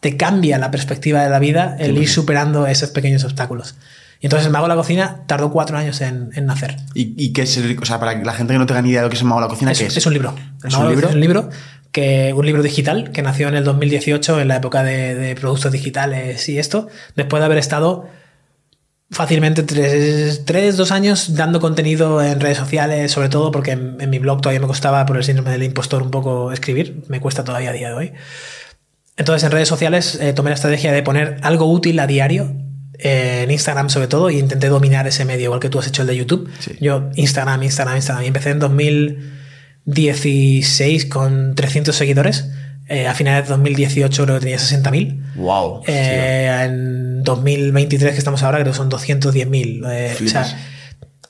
Te 0.00 0.16
cambia 0.16 0.58
la 0.58 0.70
perspectiva 0.70 1.22
de 1.22 1.30
la 1.30 1.38
vida 1.38 1.76
el 1.78 1.96
ir 1.96 2.08
superando 2.08 2.66
esos 2.66 2.90
pequeños 2.90 3.22
obstáculos. 3.24 3.76
Y 4.20 4.26
entonces 4.26 4.46
el 4.46 4.52
mago 4.52 4.64
de 4.64 4.70
la 4.70 4.76
cocina 4.76 5.22
tardó 5.26 5.50
cuatro 5.50 5.78
años 5.78 6.00
en, 6.00 6.30
en 6.34 6.46
nacer. 6.46 6.76
¿Y, 6.94 7.14
y 7.16 7.32
qué 7.32 7.42
es 7.42 7.56
el, 7.56 7.78
o 7.80 7.84
sea, 7.84 8.00
para 8.00 8.14
la 8.22 8.32
gente 8.32 8.52
que 8.52 8.58
no 8.58 8.66
tenga 8.66 8.82
ni 8.82 8.90
idea 8.90 9.00
de 9.00 9.06
lo 9.06 9.10
que 9.10 9.16
es 9.16 9.22
el 9.22 9.28
mago 9.28 9.40
de 9.40 9.46
la 9.46 9.50
cocina, 9.50 9.70
Es, 9.72 9.78
qué 9.78 9.86
es? 9.86 9.96
es 9.96 10.06
un 10.06 10.12
libro. 10.12 10.34
¿Es 10.64 10.72
No, 10.72 10.80
un 10.80 10.88
libro? 10.90 11.08
Es 11.08 11.14
un 11.14 11.20
libro, 11.20 11.50
que, 11.92 12.32
un 12.34 12.44
libro 12.44 12.62
digital 12.62 13.12
que 13.12 13.22
nació 13.22 13.48
en 13.48 13.54
el 13.54 13.64
2018, 13.64 14.40
en 14.40 14.48
la 14.48 14.56
época 14.56 14.82
de, 14.82 15.14
de 15.14 15.34
productos 15.36 15.70
digitales 15.72 16.48
y 16.48 16.58
esto, 16.58 16.88
después 17.14 17.40
de 17.40 17.46
haber 17.46 17.58
estado 17.58 18.08
fácilmente 19.10 19.62
tres, 19.62 20.44
tres, 20.44 20.76
dos 20.76 20.92
años 20.92 21.34
dando 21.34 21.60
contenido 21.60 22.22
en 22.22 22.40
redes 22.40 22.58
sociales, 22.58 23.10
sobre 23.10 23.28
todo 23.28 23.50
porque 23.50 23.70
en, 23.72 23.96
en 24.00 24.10
mi 24.10 24.18
blog 24.18 24.40
todavía 24.40 24.60
me 24.60 24.66
costaba 24.66 25.06
por 25.06 25.16
el 25.16 25.24
síndrome 25.24 25.50
del 25.50 25.62
impostor 25.62 26.02
un 26.02 26.10
poco 26.10 26.52
escribir, 26.52 27.04
me 27.08 27.20
cuesta 27.20 27.44
todavía 27.44 27.70
a 27.70 27.72
día 27.72 27.88
de 27.88 27.94
hoy. 27.94 28.12
Entonces 29.16 29.44
en 29.44 29.50
redes 29.50 29.68
sociales 29.68 30.18
eh, 30.20 30.32
tomé 30.32 30.50
la 30.50 30.54
estrategia 30.54 30.92
de 30.92 31.02
poner 31.02 31.38
algo 31.42 31.70
útil 31.70 31.98
a 32.00 32.06
diario, 32.06 32.52
eh, 32.98 33.42
en 33.44 33.50
Instagram 33.50 33.90
sobre 33.90 34.08
todo, 34.08 34.30
y 34.30 34.38
intenté 34.38 34.68
dominar 34.68 35.06
ese 35.06 35.24
medio, 35.24 35.44
igual 35.44 35.60
que 35.60 35.68
tú 35.68 35.78
has 35.78 35.86
hecho 35.86 36.02
el 36.02 36.08
de 36.08 36.16
YouTube. 36.16 36.50
Sí. 36.58 36.72
Yo 36.80 37.10
Instagram, 37.14 37.62
Instagram, 37.62 37.94
Instagram, 37.96 38.24
y 38.24 38.28
empecé 38.28 38.50
en 38.50 38.58
2016 38.58 41.06
con 41.06 41.54
300 41.54 41.94
seguidores. 41.94 42.46
Eh, 42.90 43.06
a 43.06 43.14
finales 43.14 43.44
de 43.44 43.50
2018 43.50 44.24
creo 44.24 44.36
que 44.36 44.40
tenía 44.40 44.56
60.000. 44.56 45.34
Wow. 45.36 45.82
Eh, 45.86 46.64
en 46.64 47.22
2023 47.22 48.12
que 48.12 48.18
estamos 48.18 48.42
ahora 48.42 48.60
creo 48.60 48.72
que 48.72 48.76
son 48.76 48.90
210.000. 48.90 49.86
Eh, 49.90 50.16
o 50.24 50.28
sea, 50.28 50.58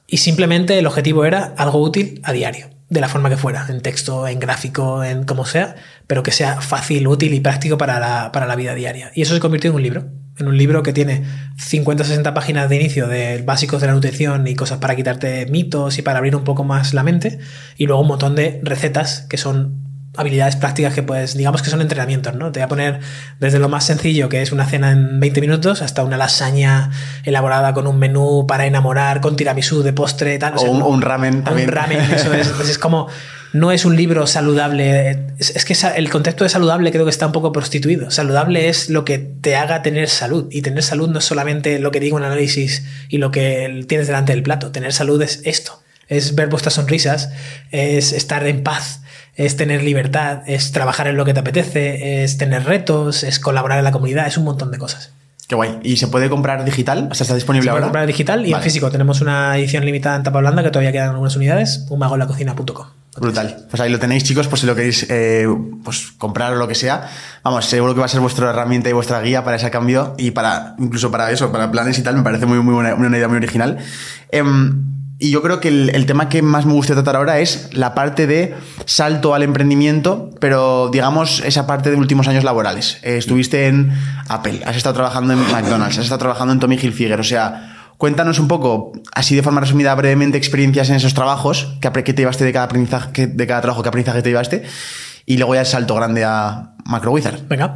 y 0.06 0.18
simplemente 0.18 0.78
el 0.78 0.86
objetivo 0.86 1.24
era 1.24 1.54
algo 1.56 1.82
útil 1.82 2.20
a 2.22 2.32
diario, 2.32 2.68
de 2.88 3.00
la 3.00 3.08
forma 3.08 3.28
que 3.28 3.36
fuera, 3.36 3.66
en 3.68 3.80
texto, 3.80 4.28
en 4.28 4.38
gráfico, 4.38 5.02
en 5.02 5.24
como 5.24 5.44
sea, 5.44 5.74
pero 6.06 6.22
que 6.22 6.30
sea 6.30 6.60
fácil, 6.60 7.08
útil 7.08 7.34
y 7.34 7.40
práctico 7.40 7.76
para 7.76 7.98
la, 7.98 8.30
para 8.30 8.46
la 8.46 8.54
vida 8.54 8.74
diaria. 8.74 9.10
Y 9.14 9.22
eso 9.22 9.34
se 9.34 9.40
convirtió 9.40 9.70
en 9.70 9.76
un 9.76 9.82
libro, 9.82 10.04
en 10.38 10.48
un 10.48 10.56
libro 10.56 10.82
que 10.82 10.92
tiene 10.92 11.24
50-60 11.56 12.32
páginas 12.34 12.68
de 12.68 12.76
inicio 12.76 13.08
de 13.08 13.42
básicos 13.42 13.80
de 13.80 13.88
la 13.88 13.94
nutrición 13.94 14.46
y 14.46 14.54
cosas 14.54 14.78
para 14.78 14.96
quitarte 14.96 15.46
mitos 15.46 15.98
y 15.98 16.02
para 16.02 16.18
abrir 16.18 16.36
un 16.36 16.44
poco 16.44 16.64
más 16.64 16.94
la 16.94 17.02
mente, 17.02 17.38
y 17.76 17.86
luego 17.86 18.02
un 18.02 18.08
montón 18.08 18.34
de 18.34 18.60
recetas 18.62 19.26
que 19.28 19.36
son 19.36 19.87
habilidades 20.18 20.56
prácticas 20.56 20.92
que 20.94 21.02
pues 21.02 21.34
digamos 21.36 21.62
que 21.62 21.70
son 21.70 21.80
entrenamientos, 21.80 22.34
¿no? 22.34 22.52
Te 22.52 22.60
voy 22.60 22.64
a 22.64 22.68
poner 22.68 23.00
desde 23.40 23.58
lo 23.58 23.68
más 23.68 23.84
sencillo, 23.86 24.28
que 24.28 24.42
es 24.42 24.52
una 24.52 24.66
cena 24.66 24.90
en 24.90 25.20
20 25.20 25.40
minutos, 25.40 25.80
hasta 25.80 26.02
una 26.04 26.16
lasaña 26.16 26.90
elaborada 27.24 27.72
con 27.72 27.86
un 27.86 27.98
menú 27.98 28.44
para 28.46 28.66
enamorar, 28.66 29.20
con 29.20 29.36
tiramisú 29.36 29.82
de 29.82 29.92
postre, 29.92 30.38
tal. 30.38 30.54
O 30.56 30.62
un- 30.62 31.00
ramen 31.02 31.44
también. 31.44 31.68
Un 31.68 31.74
ramen, 31.74 32.00
eso 32.12 32.32
es. 32.34 32.48
Es 32.68 32.78
como, 32.78 33.06
no 33.52 33.72
es 33.72 33.84
un 33.84 33.96
libro 33.96 34.26
saludable. 34.26 35.10
Es, 35.38 35.50
es 35.56 35.64
que 35.64 35.74
el 35.96 36.10
concepto 36.10 36.44
de 36.44 36.50
saludable 36.50 36.90
creo 36.90 37.04
que 37.04 37.10
está 37.10 37.26
un 37.26 37.32
poco 37.32 37.52
prostituido. 37.52 38.10
Saludable 38.10 38.68
es 38.68 38.90
lo 38.90 39.04
que 39.04 39.18
te 39.18 39.56
haga 39.56 39.82
tener 39.82 40.08
salud. 40.08 40.48
Y 40.50 40.62
tener 40.62 40.82
salud 40.82 41.08
no 41.08 41.18
es 41.20 41.24
solamente 41.24 41.78
lo 41.78 41.90
que 41.90 42.00
digo 42.00 42.18
en 42.18 42.24
análisis 42.24 42.84
y 43.08 43.18
lo 43.18 43.30
que 43.30 43.84
tienes 43.88 44.06
delante 44.06 44.32
del 44.32 44.42
plato. 44.42 44.70
Tener 44.72 44.92
salud 44.92 45.20
es 45.22 45.40
esto. 45.44 45.80
Es 46.08 46.34
ver 46.34 46.48
vuestras 46.48 46.74
sonrisas, 46.74 47.30
es 47.70 48.12
estar 48.12 48.46
en 48.46 48.62
paz, 48.62 49.02
es 49.38 49.56
tener 49.56 49.84
libertad, 49.84 50.42
es 50.46 50.72
trabajar 50.72 51.06
en 51.06 51.16
lo 51.16 51.24
que 51.24 51.32
te 51.32 51.40
apetece, 51.40 52.24
es 52.24 52.38
tener 52.38 52.64
retos, 52.64 53.22
es 53.22 53.38
colaborar 53.38 53.78
en 53.78 53.84
la 53.84 53.92
comunidad, 53.92 54.26
es 54.26 54.36
un 54.36 54.44
montón 54.44 54.72
de 54.72 54.78
cosas. 54.78 55.12
Qué 55.46 55.54
guay. 55.54 55.78
¿Y 55.84 55.96
se 55.96 56.08
puede 56.08 56.28
comprar 56.28 56.64
digital? 56.64 57.08
O 57.10 57.14
sea, 57.14 57.24
está 57.24 57.36
disponible 57.36 57.62
Se 57.64 57.70
puede 57.70 57.78
ahora. 57.78 57.86
comprar 57.86 58.06
digital 58.06 58.44
y 58.44 58.52
en 58.52 58.60
físico. 58.60 58.90
Tenemos 58.90 59.20
una 59.20 59.56
edición 59.56 59.84
limitada 59.84 60.16
en 60.16 60.24
tapa 60.24 60.40
blanda 60.40 60.62
que 60.62 60.70
todavía 60.70 60.92
quedan 60.92 61.10
algunas 61.10 61.36
unidades. 61.36 61.86
Brutal. 63.16 63.66
Pues 63.70 63.80
ahí 63.80 63.90
lo 63.90 63.98
tenéis, 63.98 64.24
chicos, 64.24 64.48
por 64.48 64.58
si 64.58 64.66
lo 64.66 64.74
queréis 64.74 65.06
eh, 65.08 65.46
pues, 65.84 66.12
comprar 66.18 66.52
o 66.52 66.56
lo 66.56 66.68
que 66.68 66.74
sea. 66.74 67.08
Vamos, 67.44 67.64
seguro 67.64 67.94
que 67.94 68.00
va 68.00 68.06
a 68.06 68.10
ser 68.10 68.20
vuestra 68.20 68.50
herramienta 68.50 68.90
y 68.90 68.92
vuestra 68.92 69.20
guía 69.20 69.44
para 69.44 69.56
ese 69.56 69.70
cambio 69.70 70.14
y 70.18 70.32
para 70.32 70.74
incluso 70.78 71.10
para 71.10 71.30
eso, 71.30 71.50
para 71.52 71.70
planes 71.70 71.98
y 71.98 72.02
tal. 72.02 72.16
Me 72.16 72.22
parece 72.22 72.44
muy, 72.44 72.58
muy 72.58 72.74
buena, 72.74 72.94
una 72.94 73.16
idea 73.16 73.28
muy 73.28 73.36
original. 73.38 73.78
Em, 74.30 74.84
y 75.18 75.30
yo 75.30 75.42
creo 75.42 75.60
que 75.60 75.68
el, 75.68 75.90
el 75.94 76.06
tema 76.06 76.28
que 76.28 76.42
más 76.42 76.66
me 76.66 76.72
gusta 76.72 76.94
tratar 76.94 77.16
ahora 77.16 77.40
es 77.40 77.70
la 77.72 77.94
parte 77.94 78.26
de 78.26 78.54
salto 78.84 79.34
al 79.34 79.42
emprendimiento, 79.42 80.30
pero 80.40 80.90
digamos 80.92 81.42
esa 81.44 81.66
parte 81.66 81.90
de 81.90 81.96
últimos 81.96 82.28
años 82.28 82.44
laborales. 82.44 82.98
Eh, 83.02 83.16
estuviste 83.16 83.66
en 83.66 83.92
Apple, 84.28 84.60
has 84.64 84.76
estado 84.76 84.94
trabajando 84.94 85.32
en 85.32 85.40
McDonald's, 85.50 85.98
has 85.98 86.04
estado 86.04 86.20
trabajando 86.20 86.52
en 86.52 86.60
Tommy 86.60 86.76
Hilfiger, 86.76 87.20
o 87.20 87.24
sea, 87.24 87.74
Cuéntanos 87.98 88.38
un 88.38 88.46
poco, 88.46 88.92
así 89.12 89.34
de 89.34 89.42
forma 89.42 89.60
resumida, 89.60 89.92
brevemente, 89.96 90.38
experiencias 90.38 90.88
en 90.88 90.94
esos 90.94 91.14
trabajos, 91.14 91.76
que, 91.80 91.90
que 91.90 92.12
te 92.12 92.22
llevaste 92.22 92.44
de 92.44 92.52
cada 92.52 92.66
aprendizaje, 92.66 93.26
de 93.26 93.46
cada 93.48 93.60
trabajo, 93.60 93.82
qué 93.82 93.88
aprendizaje 93.88 94.22
te 94.22 94.28
llevaste, 94.28 94.62
y 95.26 95.36
luego 95.36 95.56
ya 95.56 95.62
el 95.62 95.66
salto 95.66 95.96
grande 95.96 96.24
a 96.24 96.74
Macro 96.84 97.10
Wizard. 97.10 97.40
Venga. 97.48 97.74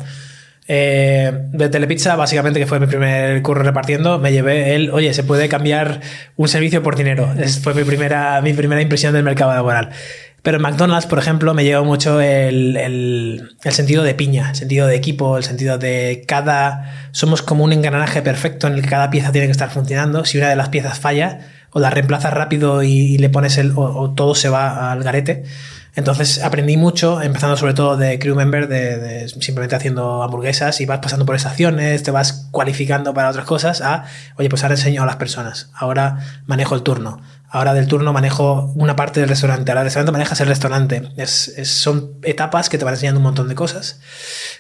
Eh, 0.69 1.33
de 1.53 1.69
Telepizza, 1.69 2.15
básicamente, 2.17 2.61
que 2.61 2.67
fue 2.67 2.79
mi 2.79 2.87
primer 2.87 3.43
curro 3.43 3.63
repartiendo, 3.63 4.19
me 4.19 4.33
llevé 4.33 4.75
el, 4.75 4.91
oye, 4.91 5.13
se 5.13 5.25
puede 5.25 5.49
cambiar 5.49 6.01
un 6.37 6.49
servicio 6.49 6.83
por 6.83 6.97
dinero. 6.97 7.33
Es, 7.39 7.59
fue 7.61 7.75
mi 7.75 7.85
primera, 7.85 8.41
mi 8.43 8.53
primera 8.53 8.81
impresión 8.81 9.13
del 9.13 9.25
mercado 9.25 9.53
laboral. 9.53 9.91
Pero 10.43 10.57
en 10.57 10.63
McDonald's, 10.63 11.07
por 11.07 11.21
ejemplo, 11.21 11.55
me 11.55 11.63
llevó 11.63 11.85
mucho 11.85 12.21
el, 12.21 12.77
el- 12.77 13.57
sentido 13.71 14.03
de 14.03 14.15
piña, 14.15 14.51
el 14.51 14.57
sentido 14.57 14.89
de 14.89 14.97
equipo, 14.97 15.37
el 15.37 15.45
sentido 15.45 15.79
de 15.79 16.25
cada... 16.27 17.09
Somos 17.13 17.43
como 17.43 17.63
un 17.63 17.73
engranaje 17.73 18.23
perfecto 18.23 18.67
en 18.67 18.75
el 18.75 18.83
que 18.83 18.89
cada 18.89 19.09
pieza 19.11 19.31
tiene 19.31 19.47
que 19.47 19.53
estar 19.53 19.71
funcionando. 19.71 20.25
Si 20.25 20.39
una 20.39 20.49
de 20.49 20.57
las 20.57 20.69
piezas 20.69 20.99
falla, 20.99 21.41
o 21.71 21.79
la 21.79 21.91
reemplazas 21.91 22.35
rápido 22.35 22.83
y, 22.83 23.19
le 23.19 23.31
pones 23.31 23.57
el... 23.57 23.73
O 23.77 24.15
todo 24.15 24.35
se 24.35 24.49
va 24.49 24.91
al 24.91 25.05
garete. 25.05 25.45
Entonces 25.95 26.43
aprendí 26.43 26.77
mucho, 26.79 27.21
empezando 27.21 27.57
sobre 27.57 27.75
todo 27.75 27.97
de 27.99 28.19
crew 28.19 28.35
member, 28.35 28.67
de, 28.67 28.97
de 28.99 29.29
simplemente 29.29 29.77
haciendo 29.77 30.23
hamburguesas 30.23 30.81
y 30.81 30.87
vas 30.87 31.01
pasando 31.01 31.27
por 31.27 31.37
estaciones, 31.37 32.03
te 32.03 32.11
vas 32.11 32.49
cualificando 32.51 33.13
para 33.13 33.29
otras 33.29 33.45
cosas, 33.45 33.83
a, 33.83 34.05
oye, 34.37 34.49
pues 34.49 34.63
ahora 34.63 34.75
enseño 34.77 35.03
a 35.03 35.07
las 35.07 35.17
personas, 35.17 35.69
ahora 35.75 36.19
manejo 36.47 36.75
el 36.75 36.83
turno, 36.83 37.21
ahora 37.51 37.75
del 37.75 37.87
turno 37.89 38.15
manejo 38.15 38.73
una 38.75 38.97
parte 38.97 39.21
del 39.21 39.29
restaurante, 39.29 39.71
ahora 39.71 39.81
del 39.83 39.87
restaurante 39.89 40.13
manejas 40.13 40.41
el 40.41 40.49
restaurante. 40.49 41.03
Es, 41.19 41.49
es- 41.59 41.69
son 41.71 42.13
etapas 42.23 42.71
que 42.71 42.79
te 42.79 42.87
van 42.87 42.95
enseñando 42.95 43.19
un 43.21 43.25
montón 43.25 43.49
de 43.51 43.55
cosas. 43.55 44.01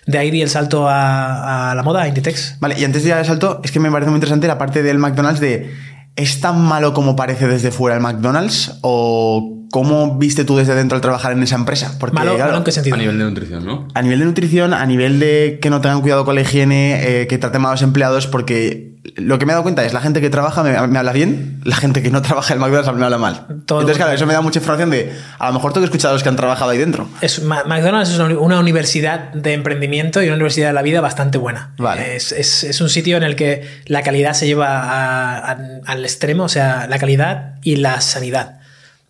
De 0.04 0.18
ahí 0.18 0.30
di 0.30 0.42
el 0.42 0.50
salto 0.50 0.86
a, 0.88 1.70
a 1.70 1.74
la 1.74 1.82
moda, 1.82 2.02
a 2.02 2.08
Inditex. 2.08 2.56
Vale, 2.60 2.78
y 2.78 2.84
antes 2.84 3.02
de 3.04 3.08
ir 3.08 3.14
al 3.14 3.24
salto, 3.24 3.62
es 3.64 3.70
que 3.72 3.80
me 3.80 3.90
parece 3.90 4.10
muy 4.10 4.16
interesante 4.18 4.46
la 4.48 4.58
parte 4.58 4.82
del 4.82 4.98
McDonald's 4.98 5.40
de 5.40 5.74
¿es 6.16 6.40
tan 6.40 6.60
malo 6.60 6.94
como 6.94 7.16
parece 7.16 7.46
desde 7.46 7.70
fuera 7.70 7.96
el 7.96 8.02
McDonald's? 8.02 8.78
¿O 8.82 9.66
cómo 9.70 10.18
viste 10.18 10.44
tú 10.44 10.56
desde 10.56 10.74
dentro 10.74 10.96
al 10.96 11.02
trabajar 11.02 11.32
en 11.32 11.42
esa 11.42 11.56
empresa? 11.56 11.96
Porque, 11.98 12.14
Malo, 12.14 12.34
claro, 12.34 12.50
malo 12.50 12.58
en 12.58 12.64
qué 12.64 12.72
sentido. 12.72 12.96
A 12.96 12.98
nivel 12.98 13.18
de 13.18 13.24
nutrición, 13.24 13.64
¿no? 13.64 13.88
a 13.94 14.02
nivel 14.02 14.18
de 14.18 14.24
nutrición, 14.26 14.74
a 14.74 14.86
nivel 14.86 15.18
de 15.18 15.58
que 15.60 15.70
no 15.70 15.80
tengan 15.80 16.00
cuidado 16.00 16.24
con 16.24 16.34
la 16.34 16.42
higiene, 16.42 17.22
eh, 17.22 17.26
que 17.26 17.38
traten 17.38 17.62
mal 17.62 17.70
a 17.70 17.74
los 17.74 17.82
empleados, 17.82 18.26
porque 18.26 18.91
lo 19.16 19.36
que 19.38 19.46
me 19.46 19.52
he 19.52 19.54
dado 19.54 19.64
cuenta 19.64 19.84
es 19.84 19.92
la 19.92 20.00
gente 20.00 20.20
que 20.20 20.30
trabaja 20.30 20.62
me, 20.62 20.70
me 20.86 20.98
habla 20.98 21.12
bien, 21.12 21.60
la 21.64 21.74
gente 21.74 22.02
que 22.02 22.10
no 22.10 22.22
trabaja 22.22 22.54
en 22.54 22.60
McDonald's 22.60 22.94
me 22.96 23.04
habla 23.04 23.18
mal. 23.18 23.46
Todo 23.66 23.80
Entonces, 23.80 23.96
claro, 23.96 24.12
eso 24.12 24.26
me 24.26 24.32
da 24.32 24.40
mucha 24.42 24.60
información 24.60 24.90
de, 24.90 25.12
a 25.40 25.48
lo 25.48 25.54
mejor 25.54 25.72
tengo 25.72 25.82
que 25.84 25.86
escuchar 25.86 26.10
a 26.10 26.12
los 26.12 26.22
que 26.22 26.28
han 26.28 26.36
trabajado 26.36 26.70
ahí 26.70 26.78
dentro. 26.78 27.08
Es, 27.20 27.42
McDonald's 27.42 28.10
es 28.10 28.18
una, 28.20 28.38
una 28.38 28.60
universidad 28.60 29.32
de 29.32 29.54
emprendimiento 29.54 30.22
y 30.22 30.26
una 30.26 30.34
universidad 30.36 30.68
de 30.68 30.74
la 30.74 30.82
vida 30.82 31.00
bastante 31.00 31.36
buena. 31.38 31.74
Vale. 31.78 32.14
Es, 32.14 32.30
es- 32.32 32.62
es 32.64 32.80
un 32.80 32.88
sitio 32.88 33.16
en 33.16 33.24
el 33.24 33.34
que 33.34 33.68
la 33.86 34.02
calidad 34.02 34.34
se 34.34 34.46
lleva 34.46 34.68
a- 34.78 35.50
a- 35.50 35.58
al 35.86 36.04
extremo, 36.04 36.44
o 36.44 36.48
sea, 36.48 36.86
la 36.88 36.98
calidad 36.98 37.54
y 37.62 37.76
la 37.76 38.00
sanidad. 38.00 38.60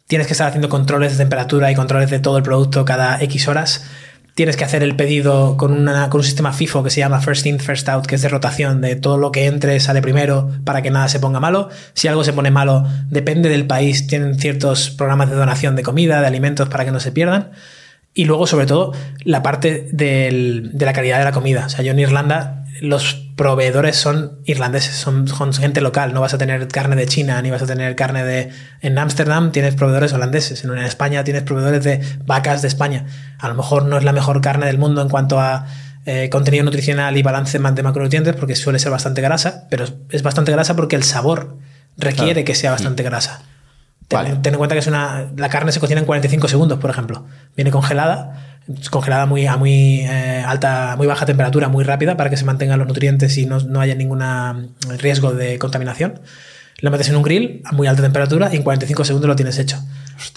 Tienes 0.07 0.27
que 0.27 0.33
estar 0.33 0.47
haciendo 0.49 0.69
controles 0.69 1.13
de 1.13 1.19
temperatura 1.19 1.71
y 1.71 1.75
controles 1.75 2.11
de 2.11 2.19
todo 2.19 2.37
el 2.39 2.43
producto 2.43 2.85
cada 2.85 3.21
X 3.23 3.47
horas. 3.49 3.85
Tienes 4.35 4.57
que 4.57 4.65
hacer 4.65 4.83
el 4.83 4.97
pedido 4.97 5.59
con, 5.59 5.87
un 5.87 6.25
sistema 6.25 6.55
FIFO 6.55 6.83
que 6.83 6.89
se 6.89 7.01
llama 7.01 7.21
First 7.21 7.45
In, 7.45 7.61
First 7.61 7.87
Out, 7.91 8.07
que 8.07 8.15
es 8.15 8.23
de 8.23 8.31
rotación, 8.31 8.81
de 8.81 8.97
todo 8.97 9.19
lo 9.19 9.31
que 9.31 9.45
entre 9.45 9.79
sale 9.79 10.01
primero 10.01 10.51
para 10.65 10.81
que 10.81 10.91
nada 10.91 11.09
se 11.09 11.21
ponga 11.21 11.39
malo. 11.39 11.69
Si 11.93 12.09
algo 12.09 12.25
se 12.25 12.33
pone 12.33 12.51
malo, 12.51 12.87
depende 13.11 13.51
del 13.51 13.67
país, 13.67 14.07
tienen 14.07 14.39
ciertos 14.39 14.89
programas 14.91 15.29
de 15.29 15.37
donación 15.37 15.77
de 15.77 15.83
comida, 15.83 16.21
de 16.23 16.27
alimentos 16.27 16.71
para 16.71 16.87
que 16.87 16.93
no 16.93 17.01
se 17.01 17.13
pierdan. 17.13 17.51
Y 18.15 18.25
luego, 18.27 18.47
sobre 18.47 18.67
todo, 18.67 18.93
la 19.25 19.43
parte 19.43 19.89
del- 19.93 20.71
de 20.75 20.85
la 20.87 20.93
calidad 20.93 21.19
de 21.19 21.25
la 21.25 21.33
comida. 21.33 21.67
O 21.67 21.69
sea, 21.71 21.83
yo 21.83 21.93
en 21.93 21.99
Irlanda, 21.99 22.65
los 22.83 23.15
proveedores 23.37 23.97
son 23.97 24.39
irlandeses, 24.45 24.95
son, 24.97 25.27
son 25.29 25.53
gente 25.55 25.81
local. 25.81 26.13
No 26.13 26.21
vas 26.21 26.35
a 26.35 26.39
tener 26.39 26.69
carne 26.69 26.97
de 26.97 27.07
China, 27.07 27.41
ni 27.41 27.51
vas 27.51 27.63
a 27.63 27.67
tener 27.67 27.97
carne 27.97 28.23
de... 28.25 28.51
En 28.83 28.99
Ámsterdam 28.99 29.51
tienes 29.53 29.75
proveedores 29.75 30.13
holandeses, 30.13 30.63
en 30.65 30.77
España 30.79 31.25
tienes 31.25 31.43
proveedores 31.43 31.85
de 31.85 32.01
vacas 32.27 32.61
de 32.61 32.69
España. 32.69 33.07
A 33.39 33.49
lo 33.49 33.55
mejor 33.55 33.85
no 33.87 33.97
es 33.97 34.05
la 34.05 34.13
mejor 34.13 34.41
carne 34.43 34.67
del 34.67 34.79
mundo 34.79 35.01
en 35.01 35.09
cuanto 35.09 35.41
a 35.41 35.67
eh, 36.05 36.29
contenido 36.31 36.65
nutricional 36.65 37.17
y 37.17 37.23
balance 37.23 37.59
de 37.59 37.83
macronutrientes, 37.83 38.35
porque 38.37 38.57
suele 38.57 38.79
ser 38.79 38.91
bastante 38.91 39.23
grasa, 39.23 39.69
pero 39.71 39.87
es 40.11 40.23
bastante 40.23 40.51
grasa 40.53 40.75
porque 40.77 40.97
el 40.97 41.05
sabor 41.05 41.57
requiere 41.97 42.33
Claro. 42.33 42.45
que 42.47 42.55
sea 42.57 42.73
bastante 42.73 43.03
grasa. 43.05 43.43
Ten, 44.13 44.25
Vale. 44.25 44.37
ten 44.43 44.53
en 44.53 44.59
cuenta 44.59 44.75
que 44.75 44.81
es 44.81 44.87
una. 44.87 45.31
La 45.37 45.49
carne 45.49 45.73
se 45.73 45.81
cocina 45.81 46.01
en 46.01 46.05
45 46.05 46.47
segundos, 46.47 46.79
por 46.79 46.91
ejemplo. 46.91 47.25
Viene 47.57 47.71
congelada, 47.71 48.59
congelada 48.91 49.25
muy, 49.25 49.47
a 49.47 49.57
muy 49.57 50.01
eh, 50.01 50.45
alta, 50.47 50.97
muy 50.99 51.07
baja 51.07 51.25
temperatura, 51.25 51.69
muy 51.69 51.83
rápida, 51.83 52.17
para 52.17 52.29
que 52.29 52.37
se 52.37 52.45
mantengan 52.45 52.79
los 52.79 52.87
nutrientes 52.87 53.39
y 53.39 53.47
no, 53.47 53.59
no 53.61 53.81
haya 53.81 53.95
ningún 53.95 54.23
riesgo 54.99 55.33
de 55.33 55.59
contaminación. 55.59 56.21
Lo 56.81 56.91
metes 56.91 57.09
en 57.09 57.17
un 57.17 57.23
grill 57.23 57.63
a 57.65 57.73
muy 57.73 57.87
alta 57.87 58.03
temperatura 58.03 58.51
y 58.53 58.57
en 58.57 58.63
45 58.63 59.05
segundos 59.05 59.29
lo 59.29 59.37
tienes 59.37 59.59
hecho. 59.59 59.79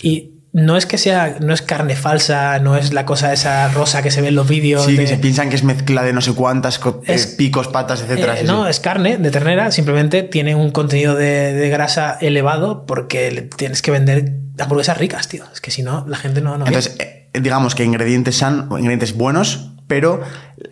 Y 0.02 0.35
no 0.58 0.78
es 0.78 0.86
que 0.86 0.98
sea, 0.98 1.36
no 1.42 1.54
es 1.54 1.62
carne 1.62 1.98
falsa, 1.98 2.60
no 2.60 2.78
es 2.78 2.94
la 2.94 3.06
cosa 3.06 3.34
esa 3.34 3.68
rosa 3.68 4.02
que 4.02 4.10
se 4.10 4.22
ve 4.22 4.30
en 4.30 4.36
los 4.36 4.48
vídeos. 4.48 4.86
Sí, 4.86 4.94
de- 4.94 5.00
que 5.04 5.08
se 5.08 5.18
piensan 5.18 5.50
que 5.50 5.58
es 5.58 5.64
mezcla 5.66 6.02
de 6.02 6.14
no 6.14 6.22
sé 6.22 6.32
cuántas, 6.34 6.80
eh, 7.08 7.18
picos, 7.38 7.68
patas, 7.68 8.02
etcétera. 8.02 8.36
eh, 8.36 8.38
sí, 8.42 8.48
no, 8.48 8.64
sí. 8.64 8.70
es 8.70 8.80
carne 8.80 9.18
de 9.18 9.32
ternera, 9.32 9.72
simplemente 9.72 10.24
tiene 10.24 10.56
un 10.56 10.72
contenido 10.72 11.14
de, 11.16 11.52
de 11.54 11.70
grasa 11.70 12.18
elevado 12.22 12.86
porque 12.86 13.30
le 13.32 13.42
tienes 13.42 13.82
que 13.82 13.92
vender 13.92 14.32
hamburguesas 14.58 14.98
ricas, 14.98 15.28
tío. 15.28 15.44
Es 15.54 15.60
que 15.60 15.72
si 15.72 15.84
no, 15.84 16.06
la 16.08 16.16
gente 16.16 16.40
no... 16.40 16.56
Entonces, 16.56 16.96
eh, 17.00 17.30
digamos 17.34 17.76
que 17.76 17.84
ingredientes 17.84 18.38
san, 18.38 18.70
ingredientes 18.72 19.14
buenos, 19.14 19.72
pero 19.88 20.22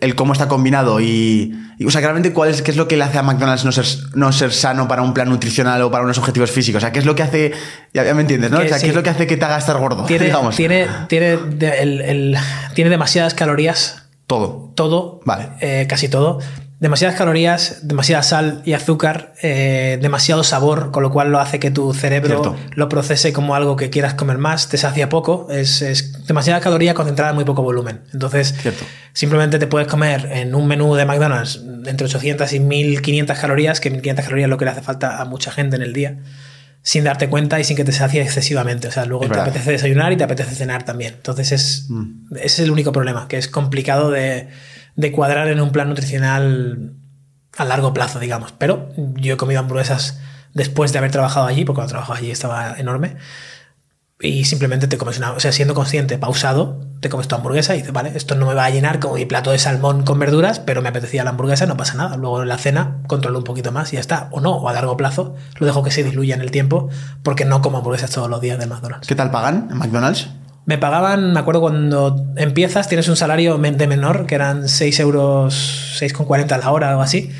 el 0.00 0.14
cómo 0.14 0.32
está 0.32 0.48
combinado 0.48 1.00
y, 1.00 1.54
y, 1.78 1.84
o 1.86 1.90
sea, 1.90 2.00
realmente 2.00 2.32
cuál 2.32 2.50
es 2.50 2.62
qué 2.62 2.70
es 2.72 2.76
lo 2.76 2.88
que 2.88 2.96
le 2.96 3.04
hace 3.04 3.18
a 3.18 3.22
McDonald's 3.22 3.64
no 3.64 3.72
ser, 3.72 3.86
no 4.14 4.32
ser 4.32 4.52
sano 4.52 4.88
para 4.88 5.02
un 5.02 5.14
plan 5.14 5.28
nutricional 5.28 5.80
o 5.82 5.90
para 5.90 6.04
unos 6.04 6.18
objetivos 6.18 6.50
físicos. 6.50 6.78
O 6.78 6.80
sea, 6.80 6.92
qué 6.92 6.98
es 6.98 7.04
lo 7.06 7.14
que 7.14 7.22
hace, 7.22 7.52
ya, 7.92 8.04
ya 8.04 8.14
me 8.14 8.22
entiendes, 8.22 8.50
¿no? 8.50 8.58
Que 8.58 8.66
o 8.66 8.68
sea, 8.68 8.78
sí. 8.78 8.84
qué 8.84 8.90
es 8.90 8.96
lo 8.96 9.02
que 9.02 9.10
hace 9.10 9.26
que 9.26 9.36
te 9.36 9.44
haga 9.44 9.58
estar 9.58 9.78
gordo, 9.78 10.04
tiene, 10.04 10.24
digamos. 10.26 10.56
tiene, 10.56 10.86
tiene, 11.08 11.36
de- 11.36 11.78
el- 11.82 12.00
el- 12.00 12.36
tiene 12.74 12.90
demasiadas 12.90 13.34
calorías, 13.34 14.02
Todo. 14.26 14.72
todo, 14.74 15.20
Vale. 15.24 15.50
eh, 15.60 15.86
casi 15.88 16.08
todo. 16.08 16.40
Demasiadas 16.84 17.16
calorías, 17.16 17.78
demasiada 17.80 18.22
sal 18.22 18.60
y 18.66 18.74
azúcar, 18.74 19.32
eh, 19.40 19.98
demasiado 20.02 20.44
sabor, 20.44 20.90
con 20.90 21.02
lo 21.02 21.10
cual 21.10 21.32
lo 21.32 21.40
hace 21.40 21.58
que 21.58 21.70
tu 21.70 21.94
cerebro 21.94 22.42
Cierto. 22.42 22.56
lo 22.76 22.90
procese 22.90 23.32
como 23.32 23.54
algo 23.54 23.74
que 23.76 23.88
quieras 23.88 24.12
comer 24.12 24.36
más, 24.36 24.68
te 24.68 24.76
sacia 24.76 25.08
poco, 25.08 25.46
es, 25.50 25.80
es 25.80 26.26
demasiada 26.26 26.60
caloría 26.60 26.92
concentrada 26.92 27.30
en 27.30 27.36
muy 27.36 27.46
poco 27.46 27.62
volumen. 27.62 28.02
Entonces, 28.12 28.54
Cierto. 28.60 28.84
simplemente 29.14 29.58
te 29.58 29.66
puedes 29.66 29.88
comer 29.88 30.28
en 30.30 30.54
un 30.54 30.66
menú 30.66 30.94
de 30.94 31.06
McDonald's 31.06 31.62
entre 31.86 32.04
800 32.06 32.52
y 32.52 32.60
1500 32.60 33.38
calorías, 33.38 33.80
que 33.80 33.88
1500 33.88 34.22
calorías 34.22 34.46
es 34.48 34.50
lo 34.50 34.58
que 34.58 34.66
le 34.66 34.70
hace 34.72 34.82
falta 34.82 35.22
a 35.22 35.24
mucha 35.24 35.50
gente 35.52 35.76
en 35.76 35.82
el 35.82 35.94
día, 35.94 36.18
sin 36.82 37.04
darte 37.04 37.30
cuenta 37.30 37.58
y 37.60 37.64
sin 37.64 37.78
que 37.78 37.84
te 37.84 37.92
sacie 37.92 38.20
excesivamente. 38.20 38.88
O 38.88 38.92
sea, 38.92 39.06
luego 39.06 39.22
Es 39.24 39.30
te 39.30 39.36
verdad. 39.36 39.48
apetece 39.48 39.72
desayunar 39.72 40.12
y 40.12 40.18
te 40.18 40.24
apetece 40.24 40.54
cenar 40.54 40.82
también. 40.82 41.14
Entonces, 41.14 41.50
es, 41.50 41.86
ese 42.32 42.44
es 42.44 42.58
el 42.58 42.70
único 42.70 42.92
problema, 42.92 43.26
que 43.26 43.38
es 43.38 43.48
complicado 43.48 44.10
de, 44.10 44.48
de 44.96 45.12
cuadrar 45.12 45.48
en 45.48 45.60
un 45.60 45.70
plan 45.70 45.88
nutricional 45.88 46.94
a 47.56 47.64
largo 47.64 47.92
plazo, 47.94 48.18
digamos. 48.18 48.52
Pero 48.52 48.90
yo 48.96 49.34
he 49.34 49.36
comido 49.36 49.60
hamburguesas 49.60 50.20
después 50.52 50.92
de 50.92 50.98
haber 50.98 51.10
trabajado 51.10 51.46
allí, 51.46 51.64
porque 51.64 51.76
cuando 51.76 51.90
trabajaba 51.90 52.18
allí 52.18 52.30
estaba 52.30 52.78
enorme. 52.78 53.16
Y 54.20 54.44
simplemente 54.44 54.86
te 54.86 54.96
comes 54.96 55.18
una, 55.18 55.32
o 55.32 55.40
sea, 55.40 55.52
siendo 55.52 55.74
consciente, 55.74 56.16
pausado, 56.18 56.80
te 57.00 57.08
comes 57.08 57.28
tu 57.28 57.34
hamburguesa 57.34 57.74
y 57.74 57.78
dices, 57.78 57.92
vale, 57.92 58.12
esto 58.14 58.36
no 58.36 58.46
me 58.46 58.54
va 58.54 58.64
a 58.64 58.70
llenar 58.70 59.00
como 59.00 59.16
mi 59.16 59.26
plato 59.26 59.50
de 59.50 59.58
salmón 59.58 60.04
con 60.04 60.18
verduras, 60.18 60.60
pero 60.60 60.80
me 60.80 60.88
apetecía 60.88 61.24
la 61.24 61.30
hamburguesa, 61.30 61.66
no 61.66 61.76
pasa 61.76 61.94
nada. 61.94 62.16
Luego 62.16 62.40
en 62.40 62.48
la 62.48 62.56
cena 62.56 63.02
controlo 63.08 63.38
un 63.38 63.44
poquito 63.44 63.72
más 63.72 63.92
y 63.92 63.96
ya 63.96 64.00
está. 64.00 64.28
O 64.30 64.40
no, 64.40 64.52
o 64.52 64.68
a 64.68 64.72
largo 64.72 64.96
plazo 64.96 65.34
lo 65.58 65.66
dejo 65.66 65.82
que 65.82 65.90
se 65.90 66.04
diluya 66.04 66.36
en 66.36 66.40
el 66.40 66.52
tiempo, 66.52 66.88
porque 67.22 67.44
no 67.44 67.60
como 67.60 67.78
hamburguesas 67.78 68.10
todos 68.10 68.30
los 68.30 68.40
días 68.40 68.58
del 68.58 68.68
McDonald's. 68.68 69.08
¿Qué 69.08 69.16
tal 69.16 69.30
pagan 69.32 69.68
en 69.70 69.78
McDonald's? 69.78 70.28
Me 70.66 70.78
pagaban, 70.78 71.32
me 71.32 71.40
acuerdo 71.40 71.60
cuando 71.60 72.24
empiezas, 72.36 72.88
tienes 72.88 73.08
un 73.08 73.16
salario 73.16 73.58
de 73.58 73.86
menor, 73.86 74.26
que 74.26 74.34
eran 74.34 74.68
6 74.68 75.00
euros, 75.00 75.98
6,40 76.00 76.52
a 76.52 76.58
la 76.58 76.70
hora, 76.70 76.90
algo 76.90 77.02
así. 77.02 77.30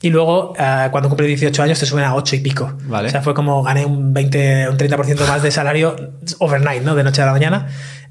Y 0.00 0.10
luego, 0.10 0.54
ah, 0.58 0.88
cuando 0.90 1.08
cumplí 1.08 1.28
18 1.28 1.62
años, 1.62 1.78
te 1.78 1.86
suben 1.86 2.04
a 2.04 2.14
8 2.16 2.36
y 2.36 2.40
pico. 2.40 2.72
Vale. 2.86 3.08
O 3.08 3.10
sea, 3.10 3.22
fue 3.22 3.34
como 3.34 3.62
gané 3.62 3.84
un 3.84 4.12
20, 4.12 4.70
un 4.70 4.76
30% 4.76 5.28
más 5.28 5.42
de 5.42 5.50
salario 5.52 5.94
overnight, 6.40 6.82
¿no? 6.82 6.96
De 6.96 7.04
noche 7.04 7.22
a 7.22 7.26
la 7.26 7.32
mañana. 7.32 7.68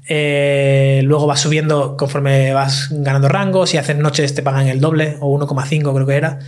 Eh, 0.08 1.02
luego 1.04 1.26
vas 1.26 1.40
subiendo 1.40 1.96
conforme 1.96 2.54
vas 2.54 2.88
ganando 2.90 3.28
rangos. 3.28 3.70
Si 3.70 3.76
haces 3.76 3.96
noches 3.96 4.34
te 4.34 4.42
pagan 4.42 4.68
el 4.68 4.80
doble, 4.80 5.18
o 5.20 5.38
1,5 5.38 5.94
creo 5.94 6.06
que 6.06 6.16
era. 6.16 6.38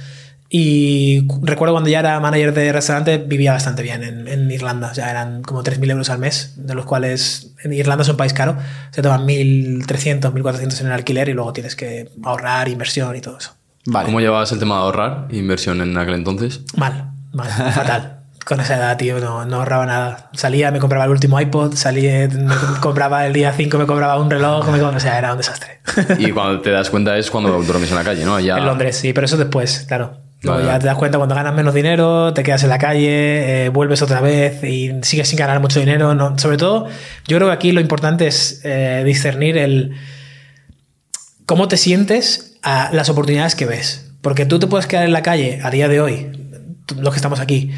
Y 0.57 1.27
cu- 1.27 1.41
recuerdo 1.45 1.75
cuando 1.75 1.91
ya 1.91 1.99
era 1.99 2.21
manager 2.21 2.55
de 2.55 2.73
restaurante, 2.73 3.19
vivía 3.19 3.51
bastante 3.53 3.83
bien 3.83 4.05
en, 4.05 4.29
en 4.29 4.49
Irlanda. 4.53 4.91
O 4.93 4.95
sea, 4.95 5.11
eran 5.11 5.43
como 5.43 5.65
3.000 5.65 5.91
euros 5.91 6.11
al 6.11 6.21
mes, 6.21 6.53
de 6.57 6.75
los 6.77 6.85
cuales 6.85 7.55
en 7.65 7.73
Irlanda 7.73 8.03
es 8.05 8.09
un 8.09 8.17
país 8.17 8.33
caro. 8.33 8.57
Se 8.93 9.03
toman 9.03 9.27
1.300, 9.27 10.33
1.400 10.33 10.81
en 10.83 10.87
el 10.87 10.93
alquiler 10.93 11.29
y 11.29 11.33
luego 11.33 11.53
tienes 11.53 11.75
que 11.75 12.09
ahorrar, 12.23 12.69
inversión 12.69 13.17
y 13.17 13.21
todo 13.21 13.37
eso. 13.39 13.51
Vale. 13.87 14.07
¿Cómo 14.07 14.21
llevabas 14.21 14.53
el 14.53 14.61
tema 14.61 14.77
de 14.77 14.81
ahorrar 14.83 15.27
inversión 15.31 15.81
en 15.81 15.99
aquel 15.99 16.15
entonces? 16.15 16.61
Mal, 16.77 17.11
mal, 17.33 17.49
fatal. 17.75 18.21
Con 18.45 18.61
esa 18.61 18.77
edad, 18.77 18.97
tío, 18.97 19.19
no, 19.19 19.45
no 19.47 19.57
ahorraba 19.57 19.87
nada. 19.87 20.31
Salía, 20.35 20.71
me 20.71 20.79
compraba 20.79 21.07
el 21.07 21.11
último 21.11 21.41
iPod, 21.41 21.75
salía, 21.75 22.29
me 22.29 22.55
compraba 22.81 23.27
el 23.27 23.33
día 23.33 23.53
5, 23.53 23.77
me 23.77 23.87
compraba 23.87 24.21
un 24.21 24.31
reloj, 24.31 24.69
me, 24.71 24.81
o 24.81 25.01
sea, 25.01 25.19
era 25.19 25.33
un 25.33 25.39
desastre. 25.39 25.81
Y 26.19 26.31
cuando 26.31 26.61
te 26.61 26.71
das 26.71 26.91
cuenta 26.91 27.19
es 27.19 27.29
cuando 27.29 27.61
duermes 27.65 27.91
en 27.91 27.97
la 27.97 28.05
calle, 28.05 28.25
¿no? 28.25 28.39
Ya... 28.39 28.57
En 28.59 28.67
Londres, 28.67 28.97
sí, 28.97 29.13
pero 29.13 29.25
eso 29.25 29.37
después, 29.37 29.85
claro. 29.89 30.21
Luego 30.45 30.59
Vale, 30.59 30.73
ya 30.73 30.79
te 30.79 30.87
das 30.87 30.97
cuenta 30.97 31.19
cuando 31.19 31.35
ganas 31.35 31.55
menos 31.55 31.75
dinero, 31.75 32.35
te 32.35 32.43
quedas 32.43 32.63
en 32.63 32.69
la 32.69 32.79
calle, 32.79 33.65
eh, 33.65 33.69
vuelves 33.71 34.03
otra 34.03 34.21
vez 34.21 34.63
y 34.63 34.93
sigues 35.03 35.29
sin 35.29 35.39
ganar 35.39 35.61
mucho 35.61 35.81
dinero. 35.81 36.15
No, 36.15 36.39
sobre 36.39 36.59
todo, 36.59 36.87
yo 37.27 37.39
creo 37.39 37.49
que 37.49 37.55
aquí 37.55 37.73
lo 37.73 37.81
importante 37.81 38.27
es 38.27 38.61
eh, 38.63 39.03
discernir 39.05 39.57
el 39.57 39.97
cómo 41.47 41.67
te 41.69 41.77
sientes 41.77 42.57
a 42.63 42.91
las 42.93 43.09
oportunidades 43.09 43.55
que 43.55 43.67
ves. 43.67 44.13
Porque 44.21 44.47
tú 44.47 44.59
te 44.59 44.67
puedes 44.67 44.87
quedar 44.87 45.05
en 45.05 45.13
la 45.13 45.23
calle 45.23 45.61
a 45.63 45.71
día 45.71 45.89
de 45.89 46.01
hoy, 46.01 46.31
los 46.97 47.13
que 47.13 47.17
estamos 47.17 47.41
aquí, 47.41 47.73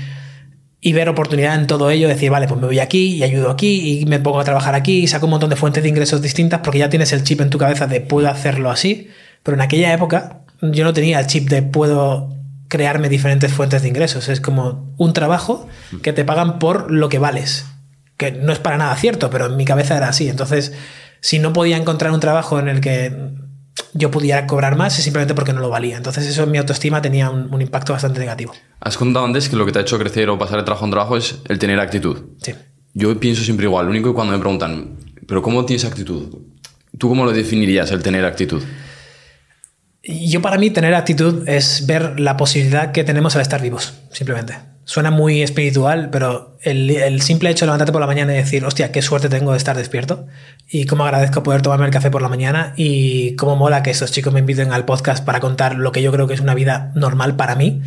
y 0.81 0.93
ver 0.93 1.09
oportunidad 1.09 1.57
en 1.57 1.67
todo 1.67 1.91
ello, 1.91 2.07
decir, 2.07 2.31
vale, 2.31 2.47
pues 2.47 2.61
me 2.61 2.67
voy 2.67 2.79
aquí 2.79 3.17
y 3.17 3.23
ayudo 3.25 3.51
aquí 3.51 4.01
y 4.01 4.07
me 4.07 4.21
pongo 4.21 4.41
a 4.41 4.45
trabajar 4.45 4.75
aquí 4.75 5.01
y 5.01 5.07
saco 5.09 5.27
un 5.27 5.31
montón 5.31 5.51
de 5.51 5.57
fuentes 5.57 5.83
de 5.83 5.89
ingresos 5.89 6.23
distintas 6.23 6.61
porque 6.63 6.79
ya 6.79 6.89
tienes 6.89 7.13
el 7.13 7.25
chip 7.25 7.41
en 7.41 7.51
tu 7.51 7.59
cabeza 7.59 7.87
de 7.87 8.01
puedo 8.01 8.29
hacerlo 8.29 8.71
así. 8.71 9.09
Pero 9.43 9.57
en 9.57 9.63
aquella 9.63 9.93
época 9.93 10.43
yo 10.63 10.85
no 10.85 10.93
tenía 10.93 11.19
el 11.19 11.27
chip 11.27 11.49
de 11.49 11.63
puedo 11.63 12.36
crearme 12.69 13.09
diferentes 13.09 13.53
fuentes 13.53 13.83
de 13.83 13.89
ingresos. 13.89 14.29
Es 14.29 14.41
como 14.41 14.95
un 14.97 15.13
trabajo 15.13 15.69
que 16.03 16.13
te 16.13 16.25
pagan 16.25 16.59
por 16.59 16.91
lo 16.91 17.09
que 17.09 17.19
vales. 17.19 17.67
Que 18.17 18.33
no 18.33 18.53
es 18.53 18.59
para 18.59 18.79
nada 18.79 18.97
cierto, 18.97 19.31
pero 19.31 19.47
en 19.47 19.57
mi 19.57 19.65
cabeza 19.65 19.97
era 19.97 20.09
así. 20.09 20.29
Entonces, 20.29 20.73
si 21.21 21.39
no 21.39 21.53
podía 21.53 21.77
encontrar 21.77 22.13
un 22.13 22.21
trabajo 22.21 22.59
en 22.59 22.69
el 22.69 22.81
que 22.81 23.35
yo 23.93 24.11
pudiera 24.11 24.47
cobrar 24.47 24.77
más, 24.77 24.99
es 24.99 25.05
simplemente 25.05 25.35
porque 25.35 25.53
no 25.53 25.61
lo 25.61 25.69
valía. 25.69 25.97
Entonces, 25.97 26.27
eso 26.27 26.45
en 26.45 26.51
mi 26.51 26.59
autoestima 26.59 27.03
tenía 27.03 27.31
un, 27.31 27.53
un 27.53 27.61
impacto 27.61 27.93
bastante 27.93 28.21
negativo. 28.21 28.53
Has 28.81 28.97
contado 28.97 29.25
antes 29.25 29.49
que 29.49 29.57
lo 29.57 29.67
que 29.67 29.73
te 29.73 29.79
ha 29.79 29.83
hecho 29.83 29.99
crecer 29.99 30.29
o 30.31 30.39
pasar 30.39 30.59
de 30.59 30.65
trabajo 30.65 30.85
en 30.85 30.91
trabajo 30.91 31.17
es 31.17 31.37
el 31.49 31.59
tener 31.59 31.79
actitud. 31.81 32.19
Sí. 32.43 32.55
Yo 32.95 33.19
pienso 33.21 33.43
siempre 33.43 33.67
igual. 33.67 33.87
Lo 33.87 33.91
único 33.91 34.11
que 34.11 34.15
cuando 34.15 34.33
me 34.33 34.39
preguntan, 34.39 34.97
¿pero 35.27 35.43
cómo 35.43 35.67
tienes 35.67 35.85
actitud? 35.85 36.39
¿Tú 36.99 37.09
cómo 37.09 37.25
lo 37.27 37.33
definirías 37.33 37.91
el 37.91 38.03
tener 38.03 38.25
actitud? 38.25 38.63
Yo 40.09 40.41
para 40.41 40.57
mí 40.57 40.71
tener 40.71 40.95
actitud 40.95 41.49
es 41.49 41.85
ver 41.87 42.21
la 42.21 42.37
posibilidad 42.37 42.93
que 42.93 43.03
tenemos 43.03 43.35
al 43.35 43.43
estar 43.43 43.61
vivos, 43.61 43.95
simplemente. 44.13 44.55
Suena 44.85 45.11
muy 45.11 45.43
espiritual, 45.43 46.11
pero 46.11 46.57
el, 46.63 46.91
el 46.91 47.21
simple 47.23 47.51
hecho 47.51 47.65
de 47.65 47.67
levantarte 47.67 47.91
por 47.91 48.01
la 48.01 48.07
mañana 48.07 48.33
y 48.33 48.37
decir, 48.37 48.65
hostia, 48.65 48.93
qué 48.93 49.03
suerte 49.03 49.29
tengo 49.29 49.51
de 49.51 49.59
estar 49.59 49.77
despierto 49.77 50.29
y 50.69 50.87
cómo 50.87 51.05
agradezco 51.05 51.43
poder 51.43 51.61
tomarme 51.61 51.87
el 51.87 51.91
café 51.91 52.13
por 52.13 52.23
la 52.23 52.29
mañana 52.29 52.73
y 52.77 53.35
cómo 53.35 53.57
mola 53.57 53.83
que 53.83 53.91
estos 53.91 54.13
chicos 54.13 54.33
me 54.33 54.39
inviten 54.39 54.73
al 54.73 54.85
podcast 54.85 55.25
para 55.25 55.41
contar 55.41 55.75
lo 55.75 55.91
que 55.91 56.03
yo 56.03 56.13
creo 56.13 56.29
que 56.29 56.35
es 56.35 56.41
una 56.41 56.55
vida 56.55 56.93
normal 56.95 57.35
para 57.35 57.57
mí, 57.57 57.83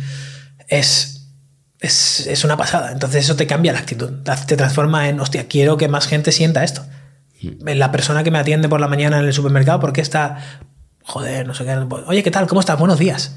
es, 0.68 1.30
es, 1.78 2.26
es 2.26 2.44
una 2.44 2.58
pasada. 2.58 2.92
Entonces 2.92 3.24
eso 3.24 3.34
te 3.34 3.46
cambia 3.46 3.72
la 3.72 3.78
actitud, 3.78 4.10
te 4.46 4.56
transforma 4.58 5.08
en, 5.08 5.20
hostia, 5.20 5.48
quiero 5.48 5.78
que 5.78 5.88
más 5.88 6.06
gente 6.06 6.32
sienta 6.32 6.64
esto. 6.64 6.84
La 7.64 7.90
persona 7.90 8.24
que 8.24 8.30
me 8.30 8.38
atiende 8.38 8.68
por 8.68 8.78
la 8.78 8.88
mañana 8.88 9.20
en 9.20 9.24
el 9.24 9.32
supermercado, 9.32 9.80
¿por 9.80 9.94
qué 9.94 10.02
está, 10.02 10.60
joder, 11.04 11.46
no 11.46 11.54
sé 11.54 11.64
qué, 11.64 11.76
oye, 12.06 12.22
¿qué 12.22 12.30
tal? 12.30 12.46
¿Cómo 12.46 12.60
estás? 12.60 12.78
Buenos 12.78 12.98
días. 12.98 13.36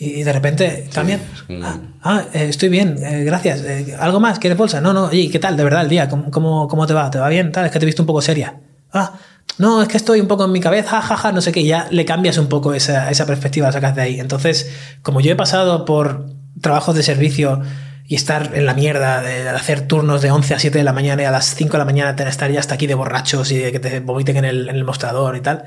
Y 0.00 0.22
de 0.22 0.32
repente 0.32 0.88
cambian. 0.92 1.20
Ah, 1.60 1.78
ah 2.02 2.24
eh, 2.32 2.46
estoy 2.48 2.68
bien, 2.68 2.96
eh, 3.02 3.24
gracias. 3.24 3.62
Eh, 3.62 3.96
¿Algo 3.98 4.20
más? 4.20 4.38
¿Quieres 4.38 4.56
bolsa? 4.56 4.80
No, 4.80 4.92
no. 4.92 5.06
Oye, 5.06 5.28
¿qué 5.28 5.40
tal? 5.40 5.56
De 5.56 5.64
verdad, 5.64 5.82
el 5.82 5.88
día. 5.88 6.08
¿Cómo, 6.08 6.30
cómo, 6.30 6.68
cómo 6.68 6.86
te 6.86 6.94
va? 6.94 7.10
¿Te 7.10 7.18
va 7.18 7.28
bien? 7.28 7.50
Tal, 7.50 7.66
es 7.66 7.72
que 7.72 7.80
te 7.80 7.84
he 7.84 7.86
visto 7.86 8.02
un 8.02 8.06
poco 8.06 8.22
seria. 8.22 8.60
Ah, 8.92 9.14
no, 9.58 9.82
es 9.82 9.88
que 9.88 9.96
estoy 9.96 10.20
un 10.20 10.28
poco 10.28 10.44
en 10.44 10.52
mi 10.52 10.60
cabeza, 10.60 11.02
jaja, 11.02 11.32
no 11.32 11.40
sé 11.40 11.50
qué. 11.50 11.64
Ya 11.64 11.88
le 11.90 12.04
cambias 12.04 12.38
un 12.38 12.46
poco 12.46 12.74
esa, 12.74 13.10
esa 13.10 13.26
perspectiva, 13.26 13.72
sacas 13.72 13.96
de 13.96 14.02
ahí. 14.02 14.20
Entonces, 14.20 14.70
como 15.02 15.20
yo 15.20 15.32
he 15.32 15.36
pasado 15.36 15.84
por 15.84 16.26
trabajos 16.60 16.94
de 16.94 17.02
servicio 17.02 17.60
y 18.06 18.14
estar 18.14 18.52
en 18.54 18.66
la 18.66 18.74
mierda, 18.74 19.20
de 19.20 19.48
hacer 19.48 19.88
turnos 19.88 20.22
de 20.22 20.30
11 20.30 20.54
a 20.54 20.58
7 20.60 20.78
de 20.78 20.84
la 20.84 20.92
mañana 20.92 21.22
y 21.22 21.24
a 21.24 21.32
las 21.32 21.56
5 21.56 21.72
de 21.72 21.78
la 21.78 21.84
mañana 21.84 22.14
estar 22.28 22.52
ya 22.52 22.60
hasta 22.60 22.74
aquí 22.74 22.86
de 22.86 22.94
borrachos 22.94 23.50
y 23.50 23.58
de 23.58 23.72
que 23.72 23.80
te 23.80 23.98
vomiten 23.98 24.36
en 24.36 24.44
el, 24.44 24.68
en 24.68 24.76
el 24.76 24.84
mostrador 24.84 25.36
y 25.36 25.40
tal. 25.40 25.64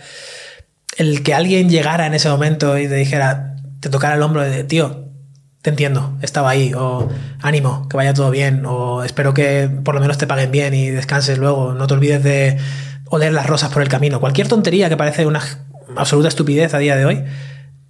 El 0.98 1.24
que 1.24 1.34
alguien 1.34 1.70
llegara 1.70 2.06
en 2.06 2.14
ese 2.14 2.30
momento 2.30 2.78
y 2.78 2.88
te 2.88 2.96
dijera, 2.96 3.56
te 3.80 3.89
tocara 3.89 4.16
el 4.16 4.22
hombro 4.22 4.42
de, 4.42 4.64
tío, 4.64 5.08
te 5.62 5.70
entiendo, 5.70 6.18
estaba 6.22 6.50
ahí, 6.50 6.74
o 6.74 7.08
ánimo, 7.42 7.88
que 7.88 7.98
vaya 7.98 8.14
todo 8.14 8.32
bien, 8.32 8.66
o 8.66 9.04
espero 9.04 9.34
que 9.34 9.70
por 9.84 9.96
lo 9.96 10.02
menos 10.02 10.18
te 10.18 10.28
paguen 10.28 10.52
bien 10.52 10.74
y 10.74 10.89
descanses 10.89 11.38
luego, 11.38 11.74
no 11.74 11.88
te 11.88 11.94
olvides 11.94 12.24
de 12.24 12.58
oler 13.06 13.34
las 13.34 13.46
rosas 13.46 13.72
por 13.72 13.82
el 13.82 13.89
camino. 13.89 14.20
Cualquier 14.20 14.48
tontería 14.48 14.89
que 14.89 14.98
parece 14.98 15.26
una 15.26 15.42
absoluta 15.96 16.30
estupidez 16.30 16.74
a 16.74 16.80
día 16.80 16.96
de 16.96 17.06
hoy, 17.06 17.24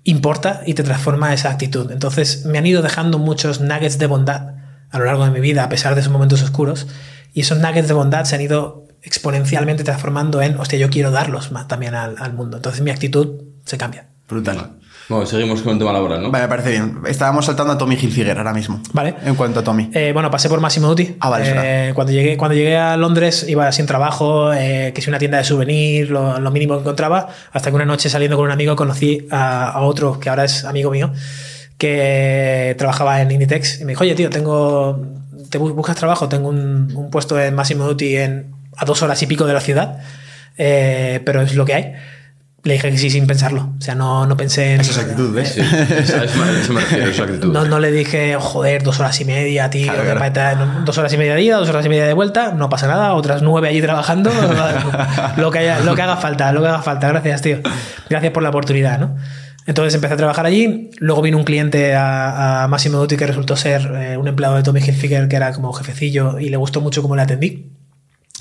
importa 0.03 0.61
y 0.65 0.73
te 0.73 0.83
transforma 0.83 1.33
esa 1.33 1.49
actitud. 1.49 1.91
Entonces 1.91 2.45
me 2.45 2.57
han 2.57 2.65
ido 2.65 2.81
dejando 2.81 3.19
muchos 3.19 3.61
nuggets 3.61 3.99
de 3.99 4.07
bondad 4.07 4.55
a 4.89 4.99
lo 4.99 5.05
largo 5.05 5.23
de 5.23 5.31
mi 5.31 5.39
vida, 5.39 5.63
a 5.63 5.69
pesar 5.69 5.95
de 5.95 6.01
esos 6.01 6.11
momentos 6.11 6.41
oscuros, 6.41 6.87
y 7.33 7.41
esos 7.41 7.59
nuggets 7.59 7.87
de 7.87 7.93
bondad 7.93 8.25
se 8.25 8.35
han 8.35 8.41
ido 8.41 8.85
exponencialmente 9.03 9.83
transformando 9.83 10.41
en, 10.41 10.57
hostia, 10.59 10.77
yo 10.77 10.89
quiero 10.89 11.11
darlos 11.11 11.51
también 11.67 11.95
al, 11.95 12.15
al 12.19 12.33
mundo. 12.33 12.57
Entonces 12.57 12.81
mi 12.81 12.91
actitud 12.91 13.41
se 13.65 13.77
cambia. 13.77 14.07
Brutal. 14.27 14.81
Bueno, 15.11 15.25
seguimos 15.25 15.61
con 15.61 15.73
el 15.73 15.79
tema 15.79 15.91
laboral, 15.91 16.21
¿no? 16.21 16.31
Vale, 16.31 16.45
me 16.45 16.47
parece 16.47 16.69
bien. 16.69 16.99
Estábamos 17.05 17.45
saltando 17.45 17.73
a 17.73 17.77
Tommy 17.77 17.95
Hilfiger 17.95 18.37
ahora 18.37 18.53
mismo. 18.53 18.81
Vale. 18.93 19.15
En 19.25 19.35
cuanto 19.35 19.59
a 19.59 19.63
Tommy. 19.63 19.89
Eh, 19.93 20.11
bueno, 20.13 20.31
pasé 20.31 20.47
por 20.47 20.61
Massimo 20.61 20.87
Dutti. 20.87 21.17
Ah, 21.19 21.29
vale, 21.29 21.89
eh, 21.89 21.93
cuando, 21.93 22.13
llegué, 22.13 22.37
cuando 22.37 22.55
llegué 22.55 22.77
a 22.77 22.95
Londres 22.95 23.45
iba 23.49 23.69
sin 23.73 23.85
trabajo, 23.85 24.53
eh, 24.53 24.93
que 24.95 25.01
si 25.01 25.09
una 25.09 25.19
tienda 25.19 25.37
de 25.37 25.43
souvenir, 25.43 26.11
lo, 26.11 26.39
lo, 26.39 26.51
mínimo 26.51 26.75
que 26.75 26.81
encontraba, 26.81 27.27
hasta 27.51 27.69
que 27.69 27.75
una 27.75 27.83
noche 27.83 28.09
saliendo 28.09 28.37
con 28.37 28.45
un 28.45 28.51
amigo 28.51 28.77
conocí 28.77 29.27
a, 29.31 29.71
a, 29.71 29.81
otro 29.81 30.17
que 30.17 30.29
ahora 30.29 30.45
es 30.45 30.63
amigo 30.63 30.91
mío, 30.91 31.11
que 31.77 32.73
trabajaba 32.77 33.21
en 33.21 33.31
Inditex 33.31 33.81
y 33.81 33.85
me 33.85 33.91
dijo, 33.91 34.03
oye, 34.03 34.15
tío, 34.15 34.29
tengo, 34.29 35.01
¿te 35.49 35.57
buscas 35.57 35.97
trabajo? 35.97 36.29
Tengo 36.29 36.47
un, 36.47 36.89
un 36.95 37.09
puesto 37.09 37.37
en 37.37 37.53
Massimo 37.53 37.85
Dutti 37.85 38.15
en, 38.15 38.60
a 38.77 38.85
dos 38.85 39.01
horas 39.01 39.21
y 39.21 39.27
pico 39.27 39.45
de 39.45 39.53
la 39.53 39.61
ciudad, 39.61 39.99
eh, 40.57 41.21
pero 41.25 41.41
es 41.41 41.55
lo 41.55 41.65
que 41.65 41.73
hay. 41.73 41.93
Le 42.63 42.73
dije 42.73 42.91
que 42.91 42.97
sí 42.97 43.09
sin 43.09 43.25
pensarlo. 43.25 43.73
O 43.79 43.81
sea, 43.81 43.95
no, 43.95 44.27
no 44.27 44.37
pensé 44.37 44.75
en. 44.75 44.81
Esa 44.81 44.91
es 44.91 44.97
actitud, 44.99 45.33
¿ves? 45.33 45.53
Sí, 45.53 45.61
esa, 45.61 46.23
eso 46.23 46.73
me 46.73 46.81
refiero, 46.81 47.09
esa 47.09 47.23
actitud. 47.23 47.51
No, 47.51 47.65
no 47.65 47.79
le 47.79 47.91
dije, 47.91 48.37
joder, 48.39 48.83
dos 48.83 48.99
horas 48.99 49.19
y 49.19 49.25
media, 49.25 49.71
tío. 49.71 49.91
Claro, 49.91 50.31
claro. 50.31 50.67
Dos 50.85 50.95
horas 50.99 51.11
y 51.11 51.17
media 51.17 51.33
de 51.33 51.41
ida, 51.41 51.57
dos 51.57 51.69
horas 51.69 51.83
y 51.87 51.89
media 51.89 52.05
de 52.05 52.13
vuelta, 52.13 52.53
no 52.53 52.69
pasa 52.69 52.87
nada. 52.87 53.15
Otras 53.15 53.41
nueve 53.41 53.67
allí 53.67 53.81
trabajando. 53.81 54.29
lo, 55.37 55.49
que 55.49 55.59
haya, 55.59 55.79
lo 55.79 55.95
que 55.95 56.03
haga 56.03 56.17
falta, 56.17 56.51
lo 56.51 56.61
que 56.61 56.67
haga 56.67 56.83
falta. 56.83 57.07
Gracias, 57.07 57.41
tío. 57.41 57.59
Gracias 58.09 58.31
por 58.31 58.43
la 58.43 58.49
oportunidad, 58.49 58.99
¿no? 58.99 59.15
Entonces 59.65 59.95
empecé 59.95 60.13
a 60.13 60.17
trabajar 60.17 60.45
allí. 60.45 60.91
Luego 60.99 61.23
vino 61.23 61.37
un 61.37 61.43
cliente 61.43 61.95
a, 61.95 62.63
a 62.63 62.67
Massimo 62.67 62.99
Dutti 62.99 63.17
que 63.17 63.25
resultó 63.25 63.55
ser 63.55 63.91
eh, 63.95 64.17
un 64.17 64.27
empleado 64.27 64.55
de 64.55 64.61
Tommy 64.61 64.81
Hilfiger 64.81 65.27
que 65.27 65.35
era 65.35 65.51
como 65.51 65.73
jefecillo 65.73 66.37
y 66.37 66.49
le 66.49 66.57
gustó 66.57 66.79
mucho 66.79 67.01
cómo 67.01 67.15
le 67.15 67.23
atendí. 67.23 67.70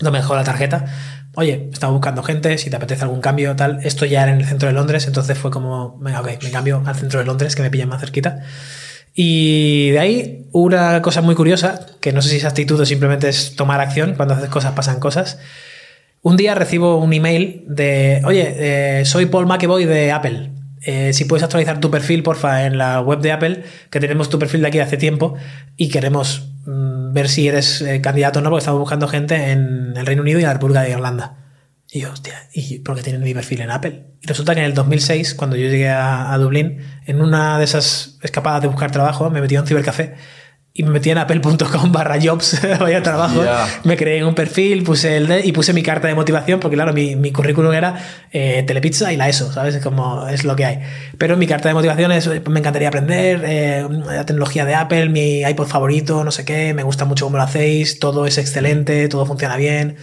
No 0.00 0.10
me 0.10 0.18
dejó 0.18 0.34
la 0.34 0.44
tarjeta 0.44 0.86
oye, 1.34 1.68
estaba 1.72 1.92
buscando 1.92 2.22
gente, 2.22 2.58
si 2.58 2.70
te 2.70 2.76
apetece 2.76 3.02
algún 3.02 3.20
cambio, 3.20 3.56
tal. 3.56 3.80
Esto 3.84 4.04
ya 4.04 4.22
era 4.22 4.32
en 4.32 4.40
el 4.40 4.46
centro 4.46 4.68
de 4.68 4.74
Londres, 4.74 5.06
entonces 5.06 5.38
fue 5.38 5.50
como, 5.50 5.98
venga, 5.98 6.20
ok, 6.20 6.42
me 6.42 6.50
cambio 6.50 6.82
al 6.84 6.96
centro 6.96 7.20
de 7.20 7.26
Londres, 7.26 7.54
que 7.54 7.62
me 7.62 7.70
pilla 7.70 7.86
más 7.86 8.00
cerquita. 8.00 8.40
Y 9.14 9.90
de 9.90 9.98
ahí, 9.98 10.48
una 10.52 11.02
cosa 11.02 11.20
muy 11.20 11.34
curiosa, 11.34 11.86
que 12.00 12.12
no 12.12 12.22
sé 12.22 12.30
si 12.30 12.36
es 12.36 12.44
actitud 12.44 12.78
o 12.80 12.86
simplemente 12.86 13.28
es 13.28 13.56
tomar 13.56 13.80
acción, 13.80 14.14
cuando 14.14 14.34
haces 14.34 14.48
cosas 14.48 14.72
pasan 14.72 15.00
cosas. 15.00 15.38
Un 16.22 16.36
día 16.36 16.54
recibo 16.54 16.98
un 16.98 17.12
email 17.12 17.64
de, 17.66 18.20
oye, 18.24 19.00
eh, 19.00 19.04
soy 19.04 19.26
Paul 19.26 19.46
McEvoy 19.46 19.86
de 19.86 20.12
Apple. 20.12 20.50
Eh, 20.82 21.12
si 21.12 21.24
puedes 21.24 21.42
actualizar 21.42 21.80
tu 21.80 21.90
perfil, 21.90 22.22
porfa, 22.22 22.66
en 22.66 22.78
la 22.78 23.00
web 23.00 23.20
de 23.20 23.32
Apple, 23.32 23.64
que 23.90 24.00
tenemos 24.00 24.30
tu 24.30 24.38
perfil 24.38 24.62
de 24.62 24.68
aquí 24.68 24.78
hace 24.80 24.96
tiempo 24.96 25.34
y 25.76 25.88
queremos 25.88 26.49
ver 26.64 27.28
si 27.28 27.48
eres 27.48 27.80
eh, 27.82 28.00
candidato 28.00 28.38
o 28.38 28.42
no, 28.42 28.50
porque 28.50 28.60
estamos 28.60 28.80
buscando 28.80 29.08
gente 29.08 29.50
en 29.50 29.94
el 29.96 30.06
Reino 30.06 30.22
Unido 30.22 30.38
y 30.38 30.42
en 30.42 30.48
la 30.48 30.54
República 30.54 30.82
de 30.82 30.90
Irlanda. 30.90 31.36
Y 31.92 32.00
yo, 32.00 32.12
hostia, 32.12 32.48
¿y 32.52 32.78
por 32.78 32.96
qué 32.96 33.02
tienen 33.02 33.22
mi 33.22 33.34
perfil 33.34 33.62
en 33.62 33.70
Apple? 33.70 34.06
Y 34.20 34.26
resulta 34.26 34.54
que 34.54 34.60
en 34.60 34.66
el 34.66 34.74
2006, 34.74 35.34
cuando 35.34 35.56
yo 35.56 35.68
llegué 35.68 35.88
a, 35.88 36.36
Dublín, 36.38 36.78
en 37.06 37.20
una 37.20 37.58
de 37.58 37.64
esas 37.64 38.18
escapadas 38.22 38.62
de 38.62 38.68
buscar 38.68 38.92
trabajo, 38.92 39.28
me 39.30 39.40
metí 39.40 39.56
a 39.56 39.62
un 39.62 39.66
cibercafé 39.66 40.14
y 40.80 40.82
me 40.82 40.92
metí 40.92 41.10
en 41.10 41.18
apple.com 41.18 41.92
barra 41.92 42.18
jobs, 42.20 42.58
vaya 42.80 43.02
trabajo. 43.02 43.42
Yeah. 43.42 43.66
Me 43.84 43.98
creé 43.98 44.24
un 44.24 44.34
perfil, 44.34 44.82
puse 44.82 45.18
el 45.18 45.26
de, 45.26 45.46
y 45.46 45.52
puse 45.52 45.74
mi 45.74 45.82
carta 45.82 46.08
de 46.08 46.14
motivación, 46.14 46.58
porque 46.58 46.74
claro, 46.76 46.94
mi, 46.94 47.16
mi 47.16 47.32
currículum 47.32 47.72
era 47.74 47.96
eh, 48.32 48.64
Telepizza 48.66 49.12
y 49.12 49.18
la 49.18 49.28
ESO, 49.28 49.52
¿sabes? 49.52 49.74
Es 49.74 49.82
como 49.82 50.26
es 50.26 50.44
lo 50.44 50.56
que 50.56 50.64
hay. 50.64 50.78
Pero 51.18 51.36
mi 51.36 51.46
carta 51.46 51.68
de 51.68 51.74
motivación 51.74 52.12
es, 52.12 52.28
me 52.48 52.60
encantaría 52.60 52.88
aprender 52.88 53.42
eh, 53.44 53.86
la 54.06 54.24
tecnología 54.24 54.64
de 54.64 54.74
Apple, 54.74 55.10
mi 55.10 55.42
iPod 55.42 55.66
favorito, 55.66 56.24
no 56.24 56.30
sé 56.30 56.46
qué, 56.46 56.72
me 56.72 56.82
gusta 56.82 57.04
mucho 57.04 57.26
cómo 57.26 57.36
lo 57.36 57.42
hacéis, 57.42 57.98
todo 57.98 58.24
es 58.24 58.38
excelente, 58.38 59.06
todo 59.08 59.26
funciona 59.26 59.58
bien, 59.58 59.96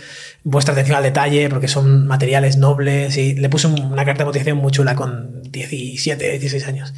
vuestra 0.44 0.74
atención 0.74 0.98
al 0.98 1.04
detalle, 1.04 1.50
porque 1.50 1.68
son 1.68 2.06
materiales 2.06 2.58
nobles, 2.58 3.18
y 3.18 3.34
le 3.34 3.50
puse 3.50 3.66
una 3.66 4.06
carta 4.06 4.20
de 4.20 4.26
motivación 4.26 4.58
muy 4.58 4.72
chula 4.72 4.94
con 4.94 5.42
17, 5.52 6.38
16 6.38 6.68
años. 6.68 6.94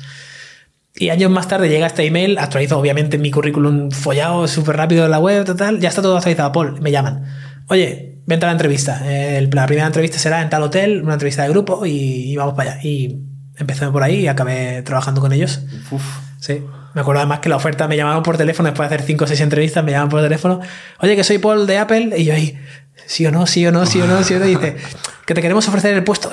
Y 1.00 1.10
años 1.12 1.32
más 1.32 1.48
tarde 1.48 1.70
llega 1.70 1.88
este 1.88 2.06
email, 2.06 2.38
actualizo 2.38 2.78
obviamente 2.78 3.18
mi 3.18 3.32
currículum 3.32 3.90
follado 3.90 4.50
súper 4.50 4.76
rápido 4.76 5.06
en 5.06 5.12
la 5.12 5.20
web, 5.20 5.46
total, 5.46 5.80
ya 5.80 5.88
está 5.88 6.02
todo 6.02 6.18
actualizado. 6.18 6.52
Paul, 6.52 6.82
me 6.82 6.92
llaman. 6.92 7.24
Oye, 7.68 8.22
vente 8.26 8.46
a 8.46 8.50
la 8.50 8.52
entrevista. 8.52 9.02
El, 9.10 9.50
la 9.50 9.66
primera 9.66 9.88
entrevista 9.88 10.20
será 10.20 10.42
en 10.42 10.50
tal 10.50 10.62
hotel, 10.62 11.02
una 11.02 11.14
entrevista 11.14 11.44
de 11.44 11.50
grupo 11.50 11.86
y, 11.86 11.92
y 12.32 12.36
vamos 12.36 12.54
para 12.54 12.74
allá. 12.74 12.82
Y 12.84 13.18
empecé 13.56 13.88
por 13.88 14.04
ahí 14.04 14.22
y 14.22 14.28
acabé 14.28 14.82
trabajando 14.82 15.22
con 15.22 15.32
ellos. 15.32 15.62
Uf. 15.90 16.04
Sí. 16.40 16.66
Me 16.94 17.02
acuerdo 17.02 17.22
además 17.22 17.40
que 17.40 17.48
la 17.48 17.56
oferta 17.56 17.88
me 17.88 17.96
llamaban 17.96 18.22
por 18.22 18.36
teléfono 18.36 18.68
después 18.68 18.90
de 18.90 18.96
hacer 18.96 19.08
5 19.08 19.24
o 19.24 19.28
6 19.28 19.40
entrevistas, 19.40 19.84
me 19.86 19.92
llamaban 19.92 20.10
por 20.10 20.22
teléfono. 20.22 20.60
Oye, 21.00 21.16
que 21.16 21.24
soy 21.24 21.38
Paul 21.38 21.66
de 21.66 21.78
Apple. 21.78 22.14
Y 22.18 22.26
yo 22.26 22.34
ahí, 22.34 22.58
sí 23.06 23.26
o 23.26 23.32
no, 23.32 23.46
sí 23.48 23.66
o 23.66 23.72
no, 23.72 23.86
sí 23.86 24.02
o 24.02 24.08
no, 24.08 24.24
sí 24.24 24.34
o 24.34 24.40
no. 24.40 24.46
Y 24.46 24.56
dice, 24.56 24.78
que 25.26 25.34
te 25.36 25.42
queremos 25.42 25.68
ofrecer 25.68 25.94
el 25.94 26.04
puesto. 26.04 26.32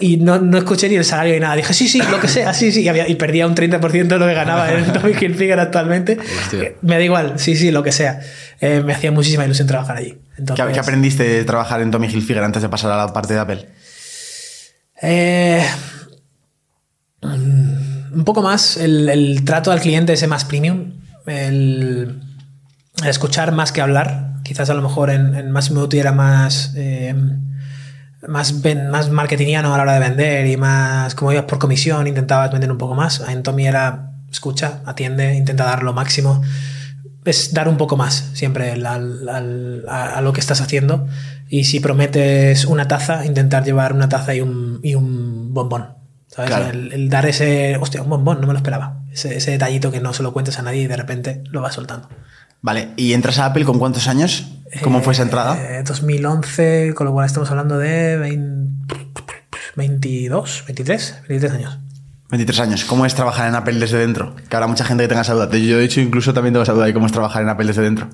Y 0.00 0.18
no, 0.18 0.38
no 0.38 0.58
escuché 0.58 0.88
ni 0.88 0.96
el 0.96 1.04
salario 1.04 1.34
ni 1.34 1.40
nada. 1.40 1.56
Dije, 1.56 1.72
sí, 1.72 1.88
sí, 1.88 2.02
lo 2.10 2.20
que 2.20 2.28
sea, 2.28 2.52
sí, 2.52 2.70
sí. 2.70 2.82
Y, 2.82 2.88
había, 2.88 3.08
y 3.08 3.14
perdía 3.14 3.46
un 3.46 3.54
30% 3.54 4.06
de 4.06 4.18
lo 4.18 4.26
que 4.26 4.34
ganaba 4.34 4.70
en 4.70 4.92
Tommy 4.92 5.12
Hilfiger 5.20 5.58
actualmente. 5.58 6.18
Hostia. 6.42 6.72
Me 6.82 6.96
da 6.96 7.02
igual, 7.02 7.38
sí, 7.38 7.56
sí, 7.56 7.70
lo 7.70 7.82
que 7.82 7.92
sea. 7.92 8.20
Eh, 8.60 8.82
me 8.84 8.92
hacía 8.92 9.10
muchísima 9.10 9.44
ilusión 9.44 9.66
trabajar 9.66 9.96
allí. 9.96 10.18
Entonces, 10.36 10.66
¿Qué, 10.66 10.72
¿Qué, 10.72 10.80
aprendiste 10.80 11.22
de 11.22 11.44
trabajar 11.44 11.80
en 11.80 11.90
Tommy 11.90 12.08
Hilfiger 12.08 12.42
antes 12.44 12.60
de 12.60 12.68
pasar 12.68 12.92
a 12.92 12.96
la 13.06 13.12
parte 13.12 13.32
de 13.32 13.40
Apple? 13.40 13.66
Eh, 15.00 15.64
un 17.22 18.24
poco 18.24 18.42
más 18.42 18.76
el, 18.76 19.08
el, 19.08 19.44
trato 19.44 19.72
al 19.72 19.80
cliente 19.80 20.12
ese 20.12 20.26
más 20.26 20.44
premium. 20.44 20.92
El, 21.26 22.20
el, 23.02 23.08
escuchar 23.08 23.52
más 23.52 23.72
que 23.72 23.80
hablar. 23.80 24.35
Quizás 24.46 24.70
a 24.70 24.74
lo 24.74 24.82
mejor 24.82 25.10
en, 25.10 25.34
en 25.34 25.50
Massimo 25.50 25.80
Dutti 25.80 25.98
era 25.98 26.12
más... 26.12 26.72
Eh, 26.76 27.14
más, 28.28 28.54
más 28.90 29.10
marketingiano 29.10 29.72
a 29.72 29.76
la 29.76 29.82
hora 29.84 29.92
de 29.94 30.00
vender 30.00 30.46
y 30.46 30.56
más 30.56 31.14
como 31.14 31.32
ibas 31.32 31.44
por 31.44 31.58
comisión, 31.58 32.06
intentabas 32.06 32.50
vender 32.50 32.72
un 32.72 32.78
poco 32.78 32.94
más. 32.94 33.20
En 33.28 33.42
Tommy 33.42 33.68
era 33.68 34.14
escucha, 34.30 34.80
atiende, 34.84 35.34
intenta 35.34 35.64
dar 35.64 35.82
lo 35.82 35.92
máximo. 35.92 36.42
Es 37.24 37.52
dar 37.52 37.68
un 37.68 37.76
poco 37.76 37.96
más 37.96 38.30
siempre 38.34 38.72
al, 38.72 38.86
al, 38.86 39.84
a, 39.88 40.18
a, 40.18 40.20
lo 40.20 40.32
que 40.32 40.40
estás 40.40 40.60
haciendo. 40.60 41.06
Y 41.48 41.64
si 41.64 41.80
prometes 41.80 42.64
una 42.64 42.88
taza, 42.88 43.26
intentar 43.26 43.64
llevar 43.64 43.92
una 43.92 44.08
taza 44.08 44.34
y 44.34 44.40
un, 44.40 44.80
y 44.82 44.94
un 44.94 45.52
bombón. 45.52 45.94
¿sabes? 46.28 46.50
Claro. 46.50 46.70
El, 46.70 46.92
el, 46.92 47.08
dar 47.08 47.26
ese, 47.26 47.76
hostia, 47.78 48.02
un 48.02 48.10
bombón, 48.10 48.40
no 48.40 48.46
me 48.46 48.52
lo 48.52 48.58
esperaba. 48.58 49.02
Ese, 49.12 49.36
ese 49.36 49.50
detallito 49.52 49.90
que 49.90 50.00
no 50.00 50.12
se 50.12 50.22
lo 50.22 50.32
cuentes 50.32 50.58
a 50.58 50.62
nadie 50.62 50.82
y 50.82 50.86
de 50.86 50.96
repente 50.96 51.42
lo 51.50 51.60
vas 51.60 51.74
soltando. 51.74 52.08
Vale, 52.62 52.90
¿y 52.96 53.12
entras 53.12 53.38
a 53.38 53.46
Apple 53.46 53.64
con 53.64 53.78
cuántos 53.78 54.08
años? 54.08 54.46
¿Cómo 54.82 55.00
fue 55.02 55.12
esa 55.12 55.22
entrada? 55.22 55.56
Eh, 55.78 55.82
2011, 55.84 56.92
con 56.94 57.06
lo 57.06 57.12
cual 57.12 57.26
estamos 57.26 57.50
hablando 57.50 57.78
de 57.78 58.16
20, 58.16 58.94
22, 59.76 60.64
23, 60.66 61.22
23 61.28 61.52
años. 61.52 61.78
23 62.30 62.60
años. 62.60 62.84
¿Cómo 62.84 63.06
es 63.06 63.14
trabajar 63.14 63.48
en 63.48 63.54
Apple 63.54 63.78
desde 63.78 63.98
dentro? 63.98 64.34
Que 64.48 64.56
habrá 64.56 64.66
mucha 64.66 64.84
gente 64.84 65.04
que 65.04 65.08
tenga 65.08 65.22
esa 65.22 65.34
duda. 65.34 65.48
Yo, 65.56 65.78
de 65.78 65.84
hecho, 65.84 66.00
incluso 66.00 66.34
también 66.34 66.54
tengo 66.54 66.64
esa 66.64 66.72
duda 66.72 66.86
de 66.86 66.94
cómo 66.94 67.06
es 67.06 67.12
trabajar 67.12 67.42
en 67.42 67.48
Apple 67.48 67.66
desde 67.66 67.82
dentro. 67.82 68.08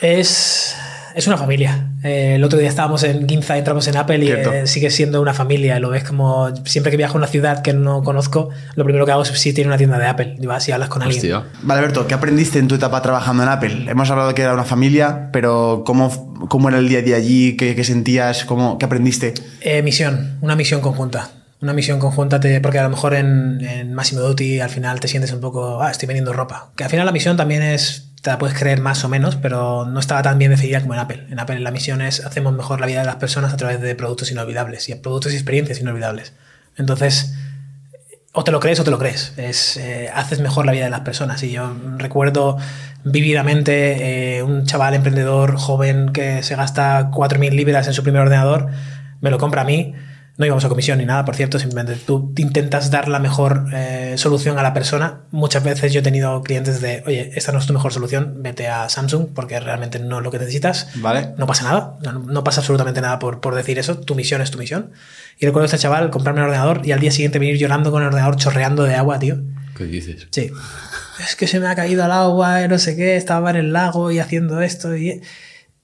Es, 0.00 0.74
Es 1.14 1.26
una 1.26 1.36
familia. 1.36 1.88
Eh, 2.02 2.34
el 2.36 2.44
otro 2.44 2.58
día 2.58 2.68
estábamos 2.68 3.02
en 3.04 3.28
Ginza, 3.28 3.56
entramos 3.58 3.86
en 3.88 3.96
Apple 3.96 4.18
y 4.24 4.30
eh, 4.30 4.66
sigue 4.66 4.90
siendo 4.90 5.20
una 5.20 5.34
familia. 5.34 5.78
Lo 5.78 5.90
ves 5.90 6.04
como 6.04 6.54
siempre 6.64 6.90
que 6.90 6.96
viajo 6.96 7.14
a 7.14 7.18
una 7.18 7.26
ciudad 7.26 7.62
que 7.62 7.72
no 7.72 8.02
conozco, 8.02 8.48
lo 8.74 8.84
primero 8.84 9.04
que 9.06 9.12
hago 9.12 9.22
es 9.22 9.28
si 9.28 9.52
tiene 9.52 9.68
una 9.68 9.76
tienda 9.78 9.98
de 9.98 10.06
Apple. 10.06 10.36
Y 10.40 10.46
vas 10.46 10.68
y 10.68 10.72
hablas 10.72 10.88
con 10.88 11.02
alguien. 11.02 11.20
Vale, 11.62 11.80
Alberto, 11.80 12.06
¿qué 12.06 12.14
aprendiste 12.14 12.58
en 12.58 12.68
tu 12.68 12.74
etapa 12.74 13.02
trabajando 13.02 13.42
en 13.42 13.48
Apple? 13.48 13.86
Hemos 13.88 14.10
hablado 14.10 14.34
que 14.34 14.42
era 14.42 14.54
una 14.54 14.64
familia, 14.64 15.28
pero 15.32 15.82
¿cómo, 15.86 16.46
cómo 16.48 16.68
era 16.68 16.78
el 16.78 16.88
día 16.88 17.00
a 17.00 17.02
día 17.02 17.16
allí? 17.16 17.56
¿Qué, 17.56 17.74
qué 17.74 17.84
sentías? 17.84 18.44
¿Cómo, 18.44 18.78
¿Qué 18.78 18.86
aprendiste? 18.86 19.34
Eh, 19.60 19.82
misión, 19.82 20.38
una 20.40 20.56
misión 20.56 20.80
conjunta. 20.80 21.30
Una 21.60 21.72
misión 21.74 22.00
conjunta, 22.00 22.40
te- 22.40 22.60
porque 22.60 22.80
a 22.80 22.82
lo 22.82 22.90
mejor 22.90 23.14
en, 23.14 23.60
en 23.64 23.94
Massimo 23.94 24.20
Dutti 24.22 24.58
al 24.58 24.68
final 24.70 24.98
te 24.98 25.06
sientes 25.06 25.32
un 25.32 25.40
poco, 25.40 25.80
ah, 25.80 25.92
estoy 25.92 26.08
vendiendo 26.08 26.32
ropa. 26.32 26.72
Que 26.76 26.82
al 26.82 26.90
final 26.90 27.06
la 27.06 27.12
misión 27.12 27.36
también 27.36 27.62
es, 27.62 28.11
te 28.22 28.30
la 28.30 28.38
puedes 28.38 28.56
creer 28.56 28.80
más 28.80 29.04
o 29.04 29.08
menos, 29.08 29.34
pero 29.34 29.84
no 29.84 29.98
estaba 29.98 30.22
tan 30.22 30.38
bien 30.38 30.52
definida 30.52 30.80
como 30.80 30.94
en 30.94 31.00
Apple. 31.00 31.26
En 31.30 31.40
Apple 31.40 31.58
la 31.58 31.72
misión 31.72 32.00
es, 32.00 32.24
hacemos 32.24 32.52
mejor 32.52 32.80
la 32.80 32.86
vida 32.86 33.00
de 33.00 33.06
las 33.06 33.16
personas 33.16 33.52
a 33.52 33.56
través 33.56 33.80
de 33.80 33.96
productos 33.96 34.30
inolvidables 34.30 34.88
y 34.88 34.94
productos 34.94 35.32
y 35.32 35.36
experiencias 35.36 35.80
inolvidables. 35.80 36.32
Entonces, 36.76 37.34
o 38.32 38.44
te 38.44 38.52
lo 38.52 38.60
crees 38.60 38.78
o 38.78 38.84
te 38.84 38.92
lo 38.92 38.98
crees. 39.00 39.34
Es, 39.36 39.76
eh, 39.76 40.08
haces 40.14 40.38
mejor 40.38 40.66
la 40.66 40.72
vida 40.72 40.84
de 40.84 40.90
las 40.90 41.00
personas. 41.00 41.42
Y 41.42 41.50
yo 41.50 41.74
recuerdo 41.98 42.58
vívidamente 43.02 44.36
eh, 44.36 44.42
un 44.44 44.66
chaval 44.66 44.94
emprendedor 44.94 45.56
joven 45.56 46.12
que 46.12 46.44
se 46.44 46.54
gasta 46.54 47.10
4.000 47.10 47.50
libras 47.50 47.88
en 47.88 47.92
su 47.92 48.04
primer 48.04 48.22
ordenador, 48.22 48.68
me 49.20 49.30
lo 49.30 49.38
compra 49.38 49.62
a 49.62 49.64
mí. 49.64 49.94
No 50.38 50.46
íbamos 50.46 50.64
a 50.64 50.70
comisión 50.70 50.98
ni 50.98 51.04
nada, 51.04 51.26
por 51.26 51.36
cierto, 51.36 51.58
simplemente 51.58 51.94
tú 52.06 52.32
intentas 52.38 52.90
dar 52.90 53.06
la 53.08 53.18
mejor 53.18 53.66
eh, 53.74 54.14
solución 54.16 54.58
a 54.58 54.62
la 54.62 54.72
persona. 54.72 55.20
Muchas 55.30 55.62
veces 55.62 55.92
yo 55.92 56.00
he 56.00 56.02
tenido 56.02 56.42
clientes 56.42 56.80
de, 56.80 57.02
oye, 57.06 57.32
esta 57.34 57.52
no 57.52 57.58
es 57.58 57.66
tu 57.66 57.74
mejor 57.74 57.92
solución, 57.92 58.36
vete 58.38 58.66
a 58.66 58.88
Samsung 58.88 59.28
porque 59.34 59.60
realmente 59.60 59.98
no 59.98 60.18
es 60.18 60.24
lo 60.24 60.30
que 60.30 60.38
necesitas. 60.38 60.88
Vale. 60.94 61.34
No 61.36 61.46
pasa 61.46 61.64
nada, 61.64 61.98
no, 62.02 62.12
no 62.12 62.44
pasa 62.44 62.60
absolutamente 62.60 63.02
nada 63.02 63.18
por, 63.18 63.40
por 63.40 63.54
decir 63.54 63.78
eso, 63.78 63.98
tu 63.98 64.14
misión 64.14 64.40
es 64.40 64.50
tu 64.50 64.58
misión. 64.58 64.92
Y 65.38 65.44
recuerdo 65.44 65.64
a 65.64 65.66
este 65.66 65.78
chaval 65.78 66.10
comprarme 66.10 66.40
un 66.40 66.46
ordenador 66.46 66.80
y 66.84 66.92
al 66.92 67.00
día 67.00 67.10
siguiente 67.10 67.38
venir 67.38 67.58
llorando 67.58 67.90
con 67.90 68.00
el 68.00 68.08
ordenador 68.08 68.36
chorreando 68.36 68.84
de 68.84 68.94
agua, 68.94 69.18
tío. 69.18 69.36
¿Qué 69.76 69.84
dices? 69.84 70.28
Sí. 70.30 70.50
Es 71.22 71.36
que 71.36 71.46
se 71.46 71.60
me 71.60 71.66
ha 71.66 71.74
caído 71.74 72.04
al 72.04 72.12
agua, 72.12 72.66
no 72.68 72.78
sé 72.78 72.96
qué, 72.96 73.16
estaba 73.16 73.50
en 73.50 73.56
el 73.56 73.72
lago 73.72 74.10
y 74.10 74.18
haciendo 74.18 74.62
esto 74.62 74.96
y, 74.96 75.20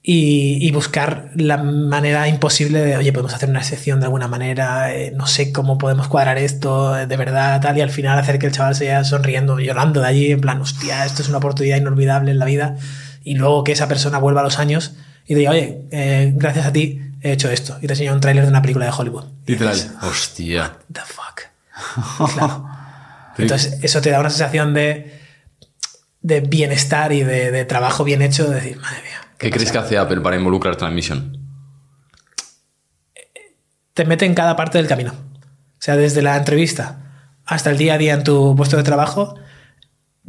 y, 0.01 0.65
y 0.65 0.71
buscar 0.71 1.29
la 1.35 1.57
manera 1.57 2.27
imposible 2.29 2.79
de, 2.79 2.95
oye, 2.97 3.11
podemos 3.11 3.33
hacer 3.33 3.49
una 3.49 3.59
excepción 3.59 3.99
de 3.99 4.05
alguna 4.05 4.27
manera, 4.29 4.93
eh, 4.95 5.11
no 5.13 5.27
sé 5.27 5.51
cómo 5.51 5.77
podemos 5.77 6.07
cuadrar 6.07 6.37
esto 6.37 6.97
eh, 6.97 7.05
de 7.05 7.17
verdad, 7.17 7.59
tal, 7.61 7.77
y 7.77 7.81
al 7.81 7.89
final 7.89 8.17
hacer 8.17 8.39
que 8.39 8.45
el 8.45 8.53
chaval 8.53 8.75
se 8.75 8.85
vaya 8.85 9.03
sonriendo, 9.03 9.59
llorando 9.59 10.01
de 10.01 10.07
allí, 10.07 10.31
en 10.31 10.39
plan, 10.41 10.61
hostia, 10.61 11.05
esto 11.05 11.21
es 11.21 11.27
una 11.27 11.39
oportunidad 11.39 11.77
inolvidable 11.77 12.31
en 12.31 12.39
la 12.39 12.45
vida, 12.45 12.77
y 13.23 13.35
luego 13.35 13.63
que 13.63 13.73
esa 13.73 13.87
persona 13.89 14.19
vuelva 14.19 14.39
a 14.41 14.43
los 14.45 14.57
años 14.57 14.93
y 15.27 15.35
diga, 15.35 15.51
oye, 15.51 15.81
eh, 15.91 16.31
gracias 16.35 16.65
a 16.65 16.71
ti 16.71 17.01
he 17.21 17.33
hecho 17.33 17.51
esto, 17.51 17.77
y 17.81 17.87
te 17.87 17.93
enseña 17.93 18.13
un 18.13 18.21
tráiler 18.21 18.45
de 18.45 18.49
una 18.49 18.61
película 18.61 18.85
de 18.85 18.91
Hollywood. 18.97 19.25
Y 19.45 19.51
Literal. 19.51 19.73
dices, 19.75 19.91
Hostia. 20.01 20.77
the 20.91 21.01
fuck. 21.05 22.31
Claro. 22.33 22.65
Entonces, 23.37 23.79
eso 23.83 24.01
te 24.01 24.09
da 24.09 24.19
una 24.19 24.29
sensación 24.29 24.73
de, 24.73 25.19
de 26.21 26.41
bienestar 26.41 27.11
y 27.11 27.23
de, 27.23 27.51
de 27.51 27.65
trabajo 27.65 28.03
bien 28.03 28.21
hecho, 28.21 28.49
de 28.49 28.55
decir, 28.55 28.77
madre 28.77 29.01
mía. 29.01 29.28
¿Qué 29.39 29.49
crees 29.49 29.71
que 29.71 29.77
hace 29.77 29.97
Apple 29.97 30.21
para 30.21 30.37
la 30.37 30.89
misión? 30.91 31.37
Te 33.93 34.05
mete 34.05 34.25
en 34.25 34.35
cada 34.35 34.55
parte 34.55 34.77
del 34.77 34.87
camino. 34.87 35.13
O 35.13 35.81
sea, 35.81 35.95
desde 35.95 36.21
la 36.21 36.37
entrevista 36.37 37.27
hasta 37.45 37.71
el 37.71 37.77
día 37.77 37.95
a 37.95 37.97
día 37.97 38.13
en 38.13 38.23
tu 38.23 38.55
puesto 38.55 38.77
de 38.77 38.83
trabajo, 38.83 39.35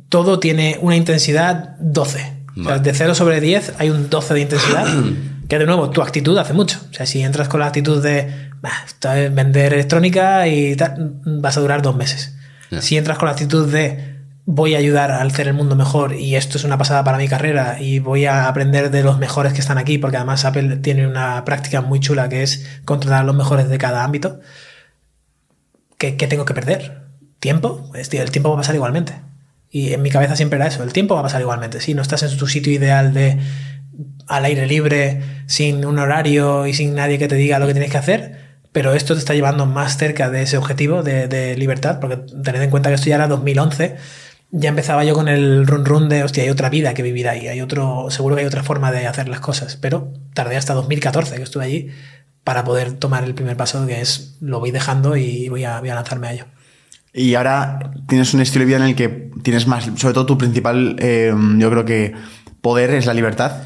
todo 0.09 0.39
tiene 0.39 0.79
una 0.81 0.97
intensidad 0.97 1.77
12. 1.81 2.37
O 2.61 2.65
sea, 2.65 2.79
de 2.79 2.95
0 2.95 3.15
sobre 3.15 3.41
10 3.41 3.75
hay 3.79 3.91
un 3.91 4.09
12 4.09 4.35
de 4.35 4.41
intensidad. 4.41 4.87
que 5.49 5.59
de 5.59 5.67
nuevo, 5.67 5.91
tu 5.91 6.01
actitud 6.01 6.39
hace 6.39 6.53
mucho. 6.53 6.79
O 6.91 6.95
sea, 6.95 7.07
si 7.07 7.21
entras 7.23 7.49
con 7.49 7.59
la 7.61 7.67
actitud 7.67 8.01
de 8.01 8.51
"Bah, 8.61 8.71
esto 8.87 9.13
es 9.13 9.35
vender 9.35 9.75
electrónica 9.75 10.47
y 10.47 10.77
tal, 10.77 11.21
vas 11.25 11.57
a 11.57 11.61
durar 11.61 11.83
dos 11.83 11.97
meses. 11.97 12.37
Si 12.79 12.97
entras 12.97 13.19
con 13.19 13.27
la 13.27 13.33
actitud 13.33 13.71
de 13.71 14.10
voy 14.53 14.75
a 14.75 14.79
ayudar 14.79 15.13
a 15.13 15.23
hacer 15.23 15.47
el 15.47 15.55
mundo 15.55 15.77
mejor 15.77 16.15
y 16.15 16.35
esto 16.35 16.59
es 16.59 16.65
una 16.65 16.77
pasada 16.77 17.05
para 17.05 17.19
mi 17.19 17.29
carrera 17.29 17.81
y 17.81 18.01
voy 18.01 18.25
a 18.25 18.49
aprender 18.49 18.91
de 18.91 19.05
los 19.05 19.17
mejores 19.17 19.53
que 19.53 19.61
están 19.61 19.79
aquí, 19.79 19.97
porque 19.97 20.17
además 20.17 20.45
Apple 20.45 20.79
tiene 20.79 21.07
una 21.07 21.45
práctica 21.45 21.83
muy 21.83 22.01
chula 22.01 22.29
que 22.29 22.43
es 22.43 22.67
contratar 22.85 23.21
a 23.21 23.25
los 23.25 23.37
mejores 23.37 23.69
de 23.69 23.79
cada 23.79 24.03
ámbito. 24.03 24.41
¿Qué, 25.99 26.17
qué 26.17 26.27
tengo 26.27 26.45
que 26.45 26.55
perder? 26.55 27.03
¿Tiempo? 27.39 27.89
Pues, 27.93 28.13
el 28.13 28.33
tiempo 28.33 28.49
va 28.51 28.57
a 28.57 28.59
pasar 28.59 28.75
igualmente. 28.75 29.15
Y 29.71 29.93
en 29.93 30.03
mi 30.03 30.11
cabeza 30.11 30.35
siempre 30.35 30.57
era 30.57 30.67
eso, 30.67 30.83
el 30.83 30.93
tiempo 30.93 31.15
va 31.15 31.21
a 31.21 31.25
pasar 31.25 31.41
igualmente. 31.41 31.81
Si 31.81 31.95
no 31.95 32.03
estás 32.03 32.25
en 32.25 32.37
tu 32.37 32.49
sitio 32.49 32.73
ideal 32.73 33.15
de 33.15 33.39
al 34.27 34.45
aire 34.45 34.67
libre, 34.67 35.23
sin 35.47 35.85
un 35.85 36.01
horario 36.01 36.67
y 36.67 36.75
sin 36.75 36.97
nadie 36.97 37.19
que 37.19 37.29
te 37.29 37.37
diga 37.37 37.61
lo 37.61 37.69
que 37.69 37.75
tienes 37.75 37.93
que 37.93 37.99
hacer, 37.99 38.59
pero 38.73 38.95
esto 38.95 39.15
te 39.15 39.21
está 39.21 39.35
llevando 39.35 39.67
más 39.67 39.97
cerca 39.97 40.29
de 40.29 40.43
ese 40.43 40.57
objetivo 40.57 41.05
de, 41.05 41.29
de 41.29 41.57
libertad, 41.57 42.01
porque 42.01 42.17
tened 42.43 42.63
en 42.63 42.71
cuenta 42.71 42.89
que 42.89 42.97
esto 42.97 43.09
ya 43.09 43.15
era 43.15 43.29
2011, 43.29 43.97
ya 44.53 44.71
empezaba 44.71 45.05
yo 45.05 45.15
con 45.15 45.29
el 45.29 45.67
run 45.67 45.85
run 45.85 46.09
de, 46.09 46.25
hostia, 46.25 46.43
hay 46.43 46.51
otra 46.51 46.71
vida 46.71 46.95
que 46.95 47.03
vivir 47.03 47.29
ahí, 47.29 47.49
hay 47.49 47.61
otro, 47.61 48.11
seguro 48.11 48.35
que 48.35 48.43
hay 48.43 48.47
otra 48.47 48.63
forma 48.63 48.91
de 48.91 49.07
hacer 49.07 49.29
las 49.29 49.41
cosas, 49.41 49.77
pero 49.77 50.13
tardé 50.35 50.57
hasta 50.57 50.75
2014 50.75 51.37
que 51.37 51.43
estuve 51.43 51.65
allí 51.65 51.89
para 52.43 52.65
poder 52.65 52.95
tomar 52.95 53.25
el 53.25 53.35
primer 53.35 53.57
paso 53.57 53.87
que 53.87 54.01
es, 54.01 54.37
lo 54.41 54.59
voy 54.61 54.71
dejando 54.71 55.17
y 55.17 55.49
voy 55.49 55.65
a, 55.65 55.81
lanzarme 55.83 56.29
a 56.29 56.33
ello. 56.33 56.47
Y 57.13 57.35
ahora 57.35 57.93
tienes 58.09 58.35
un 58.35 58.41
estilo 58.41 58.63
de 58.63 58.67
vida 58.67 58.77
en 58.79 58.83
el 58.85 58.97
que 58.97 59.31
tienes 59.43 59.67
más, 59.67 59.89
sobre 59.97 60.15
todo 60.15 60.27
tu 60.27 60.39
principal, 60.39 60.97
eh, 60.99 61.33
yo 61.59 61.71
creo 61.71 61.85
que 61.85 62.15
poder 62.61 62.91
es 62.91 63.07
la 63.07 63.15
libertad. 63.15 63.63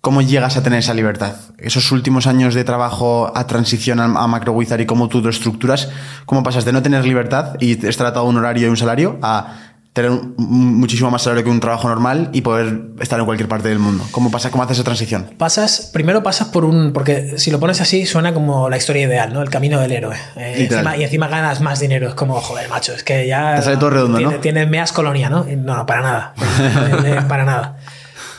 ¿Cómo 0.00 0.22
llegas 0.22 0.56
a 0.56 0.62
tener 0.62 0.78
esa 0.78 0.94
libertad? 0.94 1.36
Esos 1.58 1.92
últimos 1.92 2.26
años 2.26 2.54
de 2.54 2.64
trabajo 2.64 3.30
a 3.36 3.46
transición 3.46 4.00
a, 4.00 4.08
MacroWizard 4.08 4.80
y 4.80 4.86
cómo 4.86 5.08
tú 5.08 5.20
lo 5.20 5.28
estructuras, 5.28 5.90
¿cómo 6.24 6.42
pasas 6.42 6.64
de 6.64 6.72
no 6.72 6.82
tener 6.82 7.04
libertad 7.04 7.56
y 7.60 7.86
estar 7.86 8.06
atado 8.06 8.24
un 8.24 8.38
horario 8.38 8.66
y 8.66 8.70
un 8.70 8.78
salario 8.78 9.18
a 9.20 9.69
tener 9.92 10.12
muchísimo 10.36 11.10
más 11.10 11.22
salario 11.22 11.42
que 11.42 11.50
un 11.50 11.58
trabajo 11.58 11.88
normal 11.88 12.30
y 12.32 12.42
poder 12.42 12.80
estar 13.00 13.18
en 13.18 13.26
cualquier 13.26 13.48
parte 13.48 13.68
del 13.68 13.78
mundo? 13.80 14.04
¿Cómo 14.12 14.30
pasa, 14.30 14.50
cómo 14.50 14.62
haces 14.62 14.78
esa 14.78 14.84
transición? 14.84 15.30
Pasas, 15.36 15.90
primero 15.92 16.22
pasas 16.22 16.48
por 16.48 16.64
un. 16.64 16.92
Porque 16.92 17.38
si 17.38 17.50
lo 17.50 17.58
pones 17.58 17.80
así, 17.80 18.06
suena 18.06 18.32
como 18.32 18.70
la 18.70 18.76
historia 18.76 19.02
ideal, 19.06 19.32
¿no? 19.32 19.42
El 19.42 19.50
camino 19.50 19.80
del 19.80 19.92
héroe. 19.92 20.16
Eh, 20.36 20.54
Literal. 20.58 20.84
encima- 20.86 20.96
y 20.96 21.04
encima 21.04 21.28
ganas 21.28 21.60
más 21.60 21.80
dinero. 21.80 22.08
Es 22.08 22.14
como, 22.14 22.40
joder, 22.40 22.68
macho, 22.68 22.94
es 22.94 23.02
que 23.02 23.26
ya. 23.26 23.56
Te 23.56 23.62
sale 23.62 23.76
todo 23.78 23.90
redondo, 23.90 24.18
tiene, 24.18 24.32
¿no? 24.34 24.40
Tienes 24.40 24.68
meas 24.70 24.92
colonia, 24.92 25.28
¿no? 25.28 25.46
Y 25.50 25.56
No, 25.56 25.76
no, 25.76 25.86
para 25.86 26.02
nada. 26.02 26.34
Eh, 27.04 27.18
para 27.28 27.44
nada. 27.44 27.76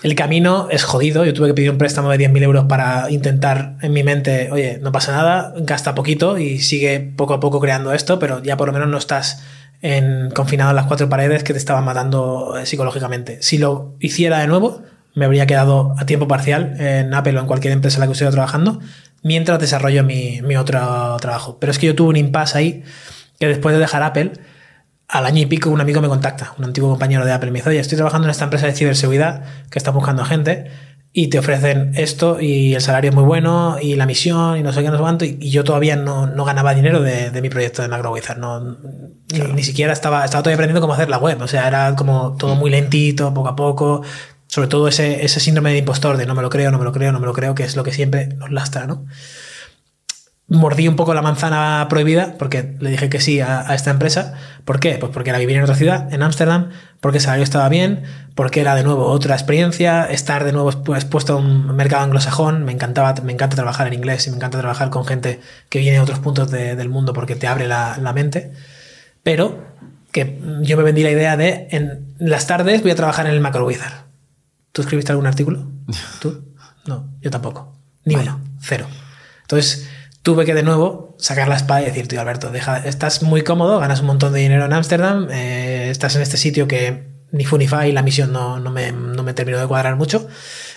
El 0.04 0.16
camino 0.16 0.68
es 0.72 0.84
jodido. 0.84 1.26
Yo 1.26 1.34
tuve 1.34 1.50
que 1.50 1.54
pedir 1.54 1.70
un 1.70 1.78
préstamo 1.78 2.10
de 2.10 2.18
10.000 2.18 2.42
euros 2.44 2.66
para 2.66 3.12
intentar 3.12 3.76
en 3.82 3.94
mi 3.94 4.04
mente, 4.04 4.50
oye, 4.52 4.80
no 4.82 4.92
pasa 4.92 5.12
nada, 5.12 5.54
gasta 5.58 5.94
poquito 5.94 6.38
y 6.40 6.60
sigue 6.60 7.00
poco 7.00 7.36
a 7.36 7.40
poco 7.40 7.60
creando 7.60 7.94
esto, 7.94 8.18
pero 8.18 8.42
ya 8.42 8.58
por 8.58 8.68
lo 8.68 8.74
menos 8.74 8.88
no 8.88 8.98
estás 8.98 9.44
en, 9.82 10.30
confinado 10.32 10.70
en 10.72 10.76
las 10.76 10.86
cuatro 10.86 11.10
paredes 11.10 11.44
que 11.44 11.54
te 11.54 11.60
estaban 11.60 11.84
matando 11.84 12.58
eh, 12.58 12.66
psicológicamente. 12.66 13.42
Si 13.42 13.58
lo 13.58 13.96
hiciera 14.00 14.40
de 14.40 14.48
nuevo, 14.48 14.82
me 15.16 15.26
habría 15.26 15.46
quedado 15.46 15.96
a 15.98 16.06
tiempo 16.06 16.28
parcial 16.28 16.76
en 16.80 17.14
Apple 17.14 17.38
o 17.38 17.42
en 17.42 17.48
cualquier 17.48 17.74
empresa 17.74 17.98
en 17.98 18.02
la 18.02 18.08
que 18.08 18.14
estuviera 18.14 18.32
trabajando 18.32 18.80
mientras 19.24 19.60
desarrollo 19.60 20.04
mi, 20.04 20.42
mi 20.42 20.56
otro 20.56 21.18
trabajo. 21.20 21.58
Pero 21.60 21.72
es 21.72 21.80
que 21.80 21.88
yo 21.88 21.96
tuve 21.96 22.10
un 22.10 22.18
impasse 22.18 22.58
ahí 22.58 22.84
que 23.40 23.48
después 23.48 23.74
de 23.74 23.80
dejar 23.80 24.04
Apple, 24.04 24.34
al 25.08 25.26
año 25.26 25.42
y 25.42 25.46
pico 25.46 25.70
un 25.70 25.82
amigo 25.82 26.02
me 26.02 26.08
contacta, 26.08 26.54
un 26.58 26.64
antiguo 26.64 26.90
compañero 26.90 27.26
de 27.26 27.34
Apple, 27.34 27.52
me 27.52 27.60
dice, 27.60 27.70
oye, 27.70 27.80
estoy 27.80 27.98
trabajando 27.98 28.28
en 28.28 28.32
esta 28.32 28.46
empresa 28.46 28.68
de 28.68 28.74
ciberseguridad 28.74 29.44
que 29.70 29.78
está 29.78 29.92
buscando 29.92 30.24
gente 30.24 30.72
y 31.14 31.28
te 31.28 31.40
ofrecen 31.40 31.92
esto 31.96 32.40
y 32.40 32.74
el 32.74 32.82
salario 32.82 33.10
es 33.10 33.16
muy 33.16 33.26
bueno 33.26 33.78
y 33.82 33.96
la 33.96 34.06
misión 34.06 34.58
y 34.58 34.64
no 34.64 34.72
sé 34.72 34.82
qué, 34.82 34.90
no 34.90 34.96
sé 34.96 35.02
cuánto, 35.02 35.26
y, 35.26 35.38
y 35.42 35.50
yo 35.50 35.64
todavía 35.64 35.98
no, 35.98 36.26
no 36.26 36.46
ganaba 36.46 36.74
dinero 36.74 37.02
de, 37.02 37.32
de 37.32 37.42
mi 37.42 37.50
proyecto 37.50 37.82
de 37.82 37.90
MacroWizard, 37.90 38.38
no, 38.38 38.78
ni, 39.34 39.40
ni 39.54 39.64
siquiera 39.64 39.92
estaba, 39.92 40.24
estaba 40.24 40.42
todavía 40.42 40.56
aprendiendo 40.56 40.80
cómo 40.80 40.94
hacer 40.94 41.10
la 41.10 41.18
web, 41.18 41.42
o 41.42 41.48
sea, 41.48 41.68
era 41.68 41.96
como 41.96 42.38
todo 42.38 42.56
muy 42.56 42.70
lentito, 42.70 43.34
poco 43.34 43.50
a 43.50 43.56
poco, 43.58 44.04
sobre 44.48 44.70
todo 44.70 44.88
ese, 44.88 45.26
ese 45.26 45.42
síndrome 45.42 45.72
de 45.72 45.80
impostor 45.80 46.16
de 46.16 46.26
no 46.26 46.34
me 46.34 46.42
lo 46.42 46.50
creo, 46.50 46.72
no 46.72 46.80
me 46.80 46.86
lo 46.86 46.94
creo, 46.94 47.12
no 47.12 47.20
me 47.20 47.26
lo 47.26 47.34
creo, 47.34 47.56
que 47.56 47.64
es 47.64 47.76
lo 47.76 47.84
que 47.84 47.92
siempre 47.92 48.28
nos 48.28 48.52
lastra, 48.52 48.88
¿no? 48.88 49.06
Mordí 50.52 50.90
un 50.90 50.98
poco 50.98 51.14
la 51.14 51.22
manzana 51.22 51.88
prohibida 51.90 52.36
porque 52.38 52.76
le 52.82 52.90
dije 52.90 53.10
que 53.10 53.22
sí 53.22 53.40
a, 53.40 53.70
a, 53.70 53.74
esta 53.74 53.90
empresa. 53.90 54.34
¿Por 54.66 54.82
qué? 54.82 54.98
Pues 55.00 55.12
porque 55.12 55.30
era 55.30 55.40
vivir 55.40 55.56
en 55.56 55.64
otra 55.64 55.76
ciudad, 55.76 56.14
en 56.14 56.22
Ámsterdam, 56.22 56.72
porque 57.00 57.20
el 57.20 57.24
salario 57.24 57.44
estaba 57.44 57.70
bien, 57.70 58.04
porque 58.36 58.60
era 58.60 58.76
de 58.76 58.84
nuevo 58.84 59.06
otra 59.06 59.34
experiencia, 59.34 60.04
estar 60.06 60.44
de 60.44 60.52
nuevo 60.52 60.70
expuesto 60.70 61.34
a 61.34 61.36
un 61.38 61.74
mercado 61.76 62.04
anglosajón. 62.04 62.66
Me 62.66 62.74
encantaba, 62.74 63.16
me 63.24 63.32
encanta 63.32 63.56
trabajar 63.56 63.88
en 63.88 63.94
inglés 63.94 64.28
y 64.28 64.30
me 64.30 64.36
encanta 64.36 64.60
trabajar 64.60 64.90
con 64.90 65.06
gente 65.06 65.40
que 65.70 65.80
viene 65.80 65.96
de 65.96 66.04
otros 66.04 66.20
puntos 66.20 66.52
de, 66.52 66.76
del 66.76 66.90
mundo 66.90 67.14
porque 67.14 67.38
te 67.38 67.48
abre 67.48 67.68
la, 67.68 67.98
la 68.02 68.12
mente. 68.12 68.52
Pero 69.24 69.72
que 70.12 70.38
yo 70.64 70.76
me 70.76 70.84
vendí 70.84 71.02
la 71.02 71.12
idea 71.12 71.38
de 71.38 71.70
en 71.72 72.14
las 72.20 72.46
tardes 72.46 72.82
voy 72.82 72.92
a 72.92 72.96
trabajar 72.96 73.26
en 73.26 73.32
el 73.32 73.40
MacroWizard. 73.40 74.04
¿Tú 74.74 74.82
escribiste 74.82 75.14
algún 75.14 75.28
artículo? 75.28 75.66
¿Tú? 76.20 76.44
No, 76.86 77.10
yo 77.22 77.32
tampoco. 77.32 77.74
Ni 78.04 78.16
uno. 78.16 78.42
Cero. 78.60 78.88
Entonces, 79.44 79.90
tuve 80.24 80.46
que 80.46 80.54
de 80.54 80.64
nuevo 80.64 81.16
sacar 81.20 81.48
la 81.48 81.56
espada 81.56 81.82
y 81.82 81.86
decir, 81.86 82.08
tío 82.08 82.22
Alberto, 82.22 82.52
deja, 82.52 82.78
estás 82.78 83.24
muy 83.24 83.44
cómodo, 83.44 83.80
ganas 83.80 84.02
un 84.02 84.08
montón 84.08 84.34
de 84.34 84.40
dinero 84.40 84.66
en 84.66 84.74
Ámsterdam, 84.74 85.28
eh, 85.32 85.90
estás 85.90 86.16
en 86.16 86.22
este 86.22 86.38
sitio 86.38 86.68
que 86.68 87.12
ni 87.32 87.46
fu 87.46 87.58
ni 87.58 87.68
fa 87.68 87.88
y 87.88 87.94
la 87.94 88.02
misión 88.04 88.34
no, 88.34 88.60
no, 88.60 88.72
me, 88.72 88.92
no 88.92 89.24
me 89.24 89.34
terminó 89.34 89.58
de 89.58 89.66
cuadrar 89.66 89.96
mucho. 89.96 90.28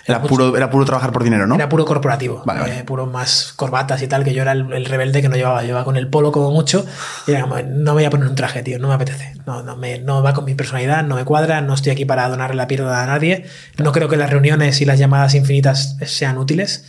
Era 0.07 0.21
puro, 0.21 0.55
era 0.55 0.69
puro 0.69 0.85
trabajar 0.85 1.11
por 1.11 1.23
dinero, 1.23 1.47
¿no? 1.47 1.55
Era 1.55 1.67
puro 1.67 1.83
corporativo. 1.83 2.43
Vale, 2.45 2.59
vale. 2.61 2.79
eh, 2.79 2.83
puro 2.83 3.07
más 3.07 3.53
corbatas 3.55 4.01
y 4.03 4.07
tal, 4.07 4.23
que 4.23 4.33
yo 4.33 4.43
era 4.43 4.51
el, 4.51 4.71
el 4.71 4.85
rebelde 4.85 5.21
que 5.21 5.27
no 5.27 5.35
llevaba. 5.35 5.63
Llevaba 5.63 5.83
con 5.83 5.97
el 5.97 6.07
polo 6.07 6.31
como 6.31 6.51
mucho. 6.51 6.85
Y 7.27 7.31
era 7.31 7.41
como, 7.41 7.55
no 7.55 7.63
me 7.63 7.91
voy 7.91 8.03
a 8.05 8.09
poner 8.09 8.27
un 8.29 8.35
traje, 8.35 8.61
tío, 8.61 8.77
no 8.79 8.87
me 8.87 8.93
apetece. 8.93 9.33
No, 9.45 9.63
no, 9.63 9.75
me, 9.75 9.99
no 9.99 10.21
va 10.21 10.33
con 10.33 10.45
mi 10.45 10.53
personalidad, 10.53 11.03
no 11.03 11.15
me 11.15 11.25
cuadra, 11.25 11.59
no 11.61 11.73
estoy 11.73 11.91
aquí 11.91 12.05
para 12.05 12.29
donarle 12.29 12.55
la 12.55 12.67
pierna 12.67 13.01
a 13.01 13.05
nadie. 13.07 13.45
No 13.77 13.91
creo 13.91 14.07
que 14.07 14.15
las 14.15 14.29
reuniones 14.29 14.79
y 14.79 14.85
las 14.85 14.99
llamadas 14.99 15.33
infinitas 15.33 15.97
sean 16.05 16.37
útiles. 16.37 16.85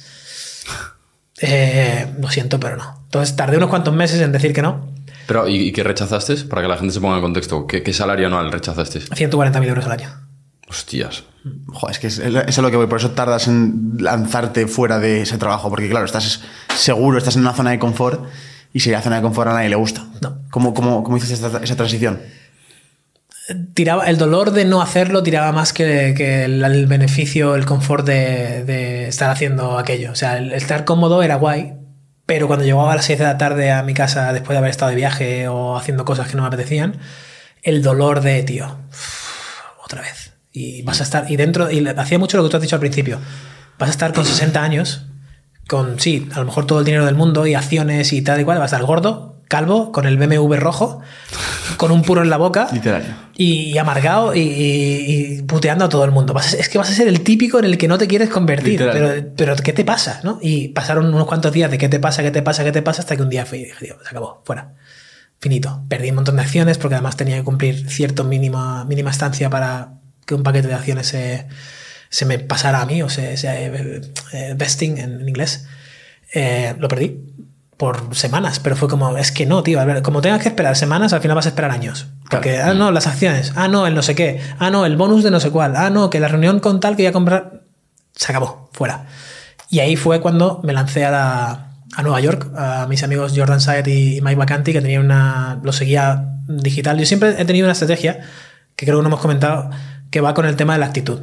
Eh, 1.40 2.06
lo 2.18 2.28
siento, 2.28 2.58
pero 2.58 2.76
no. 2.76 3.00
Entonces 3.04 3.36
tardé 3.36 3.56
unos 3.56 3.68
cuantos 3.70 3.94
meses 3.94 4.20
en 4.20 4.32
decir 4.32 4.52
que 4.52 4.62
no. 4.62 4.88
Pero, 5.26 5.48
¿y, 5.48 5.56
y 5.56 5.72
qué 5.72 5.82
rechazaste? 5.82 6.36
Para 6.44 6.62
que 6.62 6.68
la 6.68 6.76
gente 6.76 6.94
se 6.94 7.00
ponga 7.00 7.16
en 7.16 7.22
contexto. 7.22 7.66
¿Qué, 7.66 7.82
qué 7.82 7.92
salario 7.92 8.28
anual 8.28 8.52
rechazaste? 8.52 9.00
140.000 9.00 9.66
euros 9.66 9.84
al 9.86 9.92
año. 9.92 10.10
Hostias. 10.68 11.24
Joder, 11.68 11.94
es 11.94 11.98
que 12.00 12.06
es, 12.08 12.18
eso 12.18 12.38
es 12.44 12.58
lo 12.58 12.70
que 12.70 12.76
voy, 12.76 12.86
por 12.88 12.98
eso 12.98 13.12
tardas 13.12 13.46
en 13.46 13.98
lanzarte 14.00 14.66
fuera 14.66 14.98
de 14.98 15.22
ese 15.22 15.38
trabajo, 15.38 15.68
porque 15.70 15.88
claro, 15.88 16.04
estás 16.04 16.40
seguro, 16.74 17.18
estás 17.18 17.36
en 17.36 17.42
una 17.42 17.52
zona 17.54 17.70
de 17.70 17.78
confort 17.78 18.24
y 18.72 18.80
si 18.80 18.90
la 18.90 19.00
zona 19.00 19.16
de 19.16 19.22
confort 19.22 19.50
a 19.50 19.54
nadie 19.54 19.68
le 19.68 19.76
gusta. 19.76 20.04
No. 20.22 20.38
¿Cómo, 20.50 20.74
cómo, 20.74 21.04
cómo 21.04 21.16
hiciste 21.16 21.34
esa 21.34 21.76
transición? 21.76 22.20
Tiraba 23.74 24.06
el 24.06 24.18
dolor 24.18 24.50
de 24.50 24.64
no 24.64 24.82
hacerlo 24.82 25.22
tiraba 25.22 25.52
más 25.52 25.72
que, 25.72 26.14
que 26.16 26.44
el, 26.44 26.86
beneficio, 26.86 27.54
el 27.54 27.64
confort 27.64 28.06
de, 28.06 28.64
de 28.64 29.08
estar 29.08 29.30
haciendo 29.30 29.78
aquello. 29.78 30.12
O 30.12 30.16
sea, 30.16 30.38
el 30.38 30.52
estar 30.52 30.84
cómodo 30.84 31.22
era 31.22 31.36
guay, 31.36 31.74
pero 32.26 32.48
cuando 32.48 32.64
llegaba 32.64 32.92
a 32.92 32.96
las 32.96 33.04
6 33.04 33.20
de 33.20 33.24
la 33.24 33.38
tarde 33.38 33.70
a 33.70 33.82
mi 33.84 33.94
casa 33.94 34.32
después 34.32 34.54
de 34.54 34.58
haber 34.58 34.70
estado 34.70 34.90
de 34.90 34.96
viaje 34.96 35.48
o 35.48 35.76
haciendo 35.76 36.04
cosas 36.04 36.28
que 36.28 36.36
no 36.36 36.42
me 36.42 36.48
apetecían, 36.48 36.98
el 37.62 37.82
dolor 37.82 38.20
de, 38.20 38.42
tío, 38.42 38.78
otra 39.84 40.02
vez. 40.02 40.34
Y 40.52 40.82
vas 40.82 41.00
a 41.00 41.04
estar, 41.04 41.30
y 41.30 41.36
dentro, 41.36 41.70
y 41.70 41.86
hacía 41.86 42.18
mucho 42.18 42.36
lo 42.36 42.44
que 42.44 42.50
tú 42.50 42.56
has 42.56 42.62
dicho 42.62 42.76
al 42.76 42.80
principio, 42.80 43.20
vas 43.78 43.88
a 43.88 43.92
estar 43.92 44.12
con 44.12 44.24
60 44.24 44.62
años, 44.62 45.06
con, 45.68 46.00
sí, 46.00 46.28
a 46.34 46.40
lo 46.40 46.46
mejor 46.46 46.66
todo 46.66 46.80
el 46.80 46.84
dinero 46.84 47.04
del 47.04 47.14
mundo 47.14 47.46
y 47.46 47.54
acciones 47.54 48.12
y 48.12 48.22
tal 48.22 48.40
y 48.40 48.44
cual, 48.44 48.58
vas 48.58 48.72
a 48.72 48.76
estar 48.76 48.86
gordo, 48.86 49.35
calvo, 49.48 49.92
con 49.92 50.06
el 50.06 50.16
BMW 50.18 50.54
rojo, 50.56 51.00
con 51.76 51.90
un 51.92 52.02
puro 52.02 52.22
en 52.22 52.30
la 52.30 52.36
boca 52.36 52.68
Literario. 52.72 53.14
y, 53.36 53.76
amargado 53.78 54.34
y, 54.34 54.40
y- 54.40 55.36
y 55.38 55.42
puteando 55.42 55.84
a 55.84 55.88
todo 55.88 56.04
el 56.04 56.10
mundo. 56.10 56.32
Vas 56.32 56.46
a 56.46 56.50
ser- 56.50 56.60
es 56.60 56.68
que 56.68 56.78
vas 56.78 56.90
a 56.90 56.94
ser 56.94 57.06
el 57.08 57.20
típico 57.22 57.58
en 57.58 57.64
el 57.66 57.78
que 57.78 57.88
no 57.88 57.98
te 57.98 58.06
quieres 58.08 58.28
convertir. 58.28 58.80
Literal. 58.80 58.92
Pero, 58.92 59.32
pero 59.36 59.56
¿qué 59.56 59.72
te 59.72 59.84
pasa? 59.84 60.20
¿no? 60.24 60.38
Y 60.42 60.68
pasaron 60.68 61.06
unos 61.12 61.26
cuantos 61.26 61.52
días 61.52 61.70
de 61.70 61.78
qué 61.78 61.88
te 61.88 62.00
pasa, 62.00 62.22
qué 62.22 62.30
te 62.30 62.42
pasa, 62.42 62.64
qué 62.64 62.72
te 62.72 62.82
pasa, 62.82 63.02
hasta 63.02 63.16
que 63.16 63.22
un 63.22 63.30
día 63.30 63.46
fui 63.46 63.58
y 63.58 63.64
dije, 63.66 63.86
tío, 63.86 63.96
se 64.02 64.08
acabó, 64.08 64.42
fuera. 64.44 64.74
Finito. 65.38 65.82
Perdí 65.88 66.08
un 66.10 66.16
montón 66.16 66.36
de 66.36 66.42
acciones 66.42 66.78
porque 66.78 66.94
además 66.94 67.16
tenía 67.16 67.36
que 67.36 67.44
cumplir 67.44 67.88
cierta 67.90 68.22
mínima, 68.24 68.84
mínima 68.86 69.10
estancia 69.10 69.50
para 69.50 69.92
que 70.24 70.34
un 70.34 70.42
paquete 70.42 70.68
de 70.68 70.74
acciones 70.74 71.06
se, 71.06 71.46
se 72.08 72.24
me 72.24 72.38
pasara 72.38 72.80
a 72.80 72.86
mí, 72.86 73.02
o 73.02 73.08
se, 73.10 73.36
se- 73.36 73.48
eh, 73.66 74.00
eh, 74.32 74.54
vesting 74.56 74.98
en, 74.98 75.20
en 75.20 75.28
inglés. 75.28 75.66
Eh, 76.34 76.74
lo 76.78 76.88
perdí 76.88 77.20
por 77.76 78.14
semanas, 78.14 78.58
pero 78.58 78.74
fue 78.76 78.88
como, 78.88 79.16
es 79.18 79.32
que 79.32 79.44
no, 79.44 79.62
tío, 79.62 79.78
como 80.02 80.22
tengas 80.22 80.40
que 80.42 80.48
esperar 80.48 80.76
semanas, 80.76 81.12
al 81.12 81.20
final 81.20 81.34
vas 81.36 81.46
a 81.46 81.50
esperar 81.50 81.70
años. 81.70 82.06
Porque, 82.30 82.58
ah, 82.58 82.72
no, 82.74 82.90
las 82.90 83.06
acciones, 83.06 83.52
ah, 83.54 83.68
no, 83.68 83.86
el 83.86 83.94
no 83.94 84.02
sé 84.02 84.14
qué, 84.14 84.40
ah, 84.58 84.70
no, 84.70 84.86
el 84.86 84.96
bonus 84.96 85.22
de 85.22 85.30
no 85.30 85.40
sé 85.40 85.50
cuál, 85.50 85.76
ah, 85.76 85.90
no, 85.90 86.08
que 86.08 86.18
la 86.20 86.28
reunión 86.28 86.60
con 86.60 86.80
tal 86.80 86.96
que 86.96 87.02
voy 87.02 87.08
a 87.08 87.12
comprar, 87.12 87.64
se 88.14 88.32
acabó, 88.32 88.70
fuera. 88.72 89.06
Y 89.68 89.80
ahí 89.80 89.96
fue 89.96 90.20
cuando 90.20 90.60
me 90.64 90.72
lancé 90.72 91.04
a, 91.04 91.10
la- 91.10 91.72
a 91.94 92.02
Nueva 92.02 92.20
York, 92.20 92.50
a 92.56 92.86
mis 92.88 93.02
amigos 93.02 93.32
Jordan 93.36 93.60
Syed 93.60 93.86
y, 93.86 94.20
Mike 94.22 94.36
Vacanti, 94.36 94.72
que 94.72 94.80
tenían 94.80 95.04
una, 95.04 95.60
lo 95.62 95.72
seguía 95.72 96.30
digital. 96.48 96.98
Yo 96.98 97.04
siempre 97.06 97.34
he 97.38 97.44
tenido 97.44 97.66
una 97.66 97.72
estrategia, 97.72 98.20
que 98.74 98.86
creo 98.86 98.98
que 98.98 99.02
no 99.02 99.08
hemos 99.08 99.20
comentado, 99.20 99.70
que 100.10 100.20
va 100.20 100.32
con 100.34 100.46
el 100.46 100.56
tema 100.56 100.72
de 100.74 100.78
la 100.80 100.86
actitud, 100.86 101.20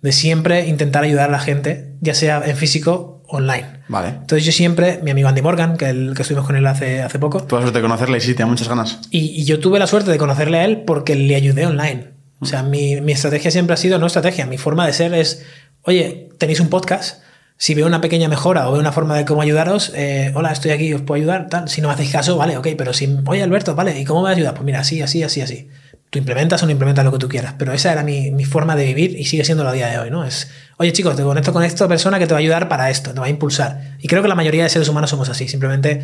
de 0.00 0.12
siempre 0.12 0.66
intentar 0.66 1.04
ayudar 1.04 1.28
a 1.28 1.32
la 1.32 1.38
gente, 1.38 1.96
ya 2.00 2.14
sea 2.14 2.42
en 2.44 2.56
físico 2.56 3.21
online. 3.36 3.66
Vale. 3.88 4.08
Entonces 4.08 4.44
yo 4.44 4.52
siempre, 4.52 5.00
mi 5.02 5.10
amigo 5.10 5.28
Andy 5.28 5.42
Morgan, 5.42 5.76
que, 5.76 5.90
el, 5.90 6.14
que 6.14 6.22
estuvimos 6.22 6.46
con 6.46 6.56
él 6.56 6.66
hace, 6.66 7.02
hace 7.02 7.18
poco, 7.18 7.42
Tuve 7.42 7.60
la 7.60 7.62
suerte 7.66 7.78
de 7.78 7.82
conocerle 7.82 8.18
y 8.18 8.20
sí, 8.20 8.34
tenía 8.34 8.46
muchas 8.46 8.68
ganas. 8.68 9.00
y, 9.10 9.18
y 9.40 9.44
yo 9.44 9.58
tuve 9.60 9.78
la 9.78 9.86
suerte 9.86 10.10
de 10.10 10.18
conocerle 10.18 10.58
a 10.58 10.64
él 10.64 10.82
porque 10.86 11.14
le 11.14 11.34
ayudé 11.34 11.66
online. 11.66 12.12
O 12.40 12.44
sea, 12.44 12.62
mi, 12.64 13.00
mi 13.00 13.12
estrategia 13.12 13.50
siempre 13.52 13.74
ha 13.74 13.76
sido, 13.76 13.98
no 13.98 14.06
estrategia, 14.06 14.46
mi 14.46 14.58
forma 14.58 14.84
de 14.84 14.92
ser 14.92 15.14
es, 15.14 15.44
oye, 15.82 16.28
tenéis 16.38 16.58
un 16.58 16.68
podcast, 16.68 17.22
si 17.56 17.74
veo 17.74 17.86
una 17.86 18.00
pequeña 18.00 18.28
mejora 18.28 18.68
o 18.68 18.72
veo 18.72 18.80
una 18.80 18.90
forma 18.90 19.16
de 19.16 19.24
cómo 19.24 19.42
ayudaros, 19.42 19.92
eh, 19.94 20.32
hola, 20.34 20.50
estoy 20.50 20.72
aquí, 20.72 20.92
os 20.92 21.02
puedo 21.02 21.20
ayudar, 21.20 21.48
tal. 21.48 21.68
Si 21.68 21.80
no 21.80 21.86
me 21.86 21.94
hacéis 21.94 22.10
caso, 22.10 22.36
vale, 22.36 22.56
ok, 22.56 22.66
pero 22.76 22.92
si, 22.92 23.16
oye, 23.26 23.44
Alberto, 23.44 23.76
vale, 23.76 24.00
¿y 24.00 24.04
cómo 24.04 24.22
me 24.22 24.30
ayudas? 24.30 24.54
Pues 24.54 24.64
mira, 24.64 24.80
así, 24.80 25.00
así, 25.02 25.22
así, 25.22 25.40
así. 25.40 25.68
Tú 26.12 26.18
implementas 26.18 26.62
o 26.62 26.66
no 26.66 26.72
implementas 26.72 27.06
lo 27.06 27.10
que 27.12 27.16
tú 27.18 27.26
quieras, 27.26 27.54
pero 27.56 27.72
esa 27.72 27.90
era 27.90 28.02
mi, 28.02 28.30
mi 28.32 28.44
forma 28.44 28.76
de 28.76 28.84
vivir 28.84 29.18
y 29.18 29.24
sigue 29.24 29.46
siendo 29.46 29.64
la 29.64 29.72
día 29.72 29.86
de 29.88 29.98
hoy, 29.98 30.10
¿no? 30.10 30.24
Es, 30.26 30.50
oye 30.76 30.92
chicos, 30.92 31.16
te 31.16 31.22
conecto 31.22 31.54
con 31.54 31.64
esta 31.64 31.88
persona 31.88 32.18
que 32.18 32.26
te 32.26 32.34
va 32.34 32.38
a 32.38 32.40
ayudar 32.40 32.68
para 32.68 32.90
esto, 32.90 33.14
te 33.14 33.20
va 33.20 33.24
a 33.26 33.30
impulsar. 33.30 33.96
Y 33.98 34.08
creo 34.08 34.20
que 34.20 34.28
la 34.28 34.34
mayoría 34.34 34.62
de 34.62 34.68
seres 34.68 34.90
humanos 34.90 35.08
somos 35.08 35.30
así, 35.30 35.48
simplemente 35.48 36.02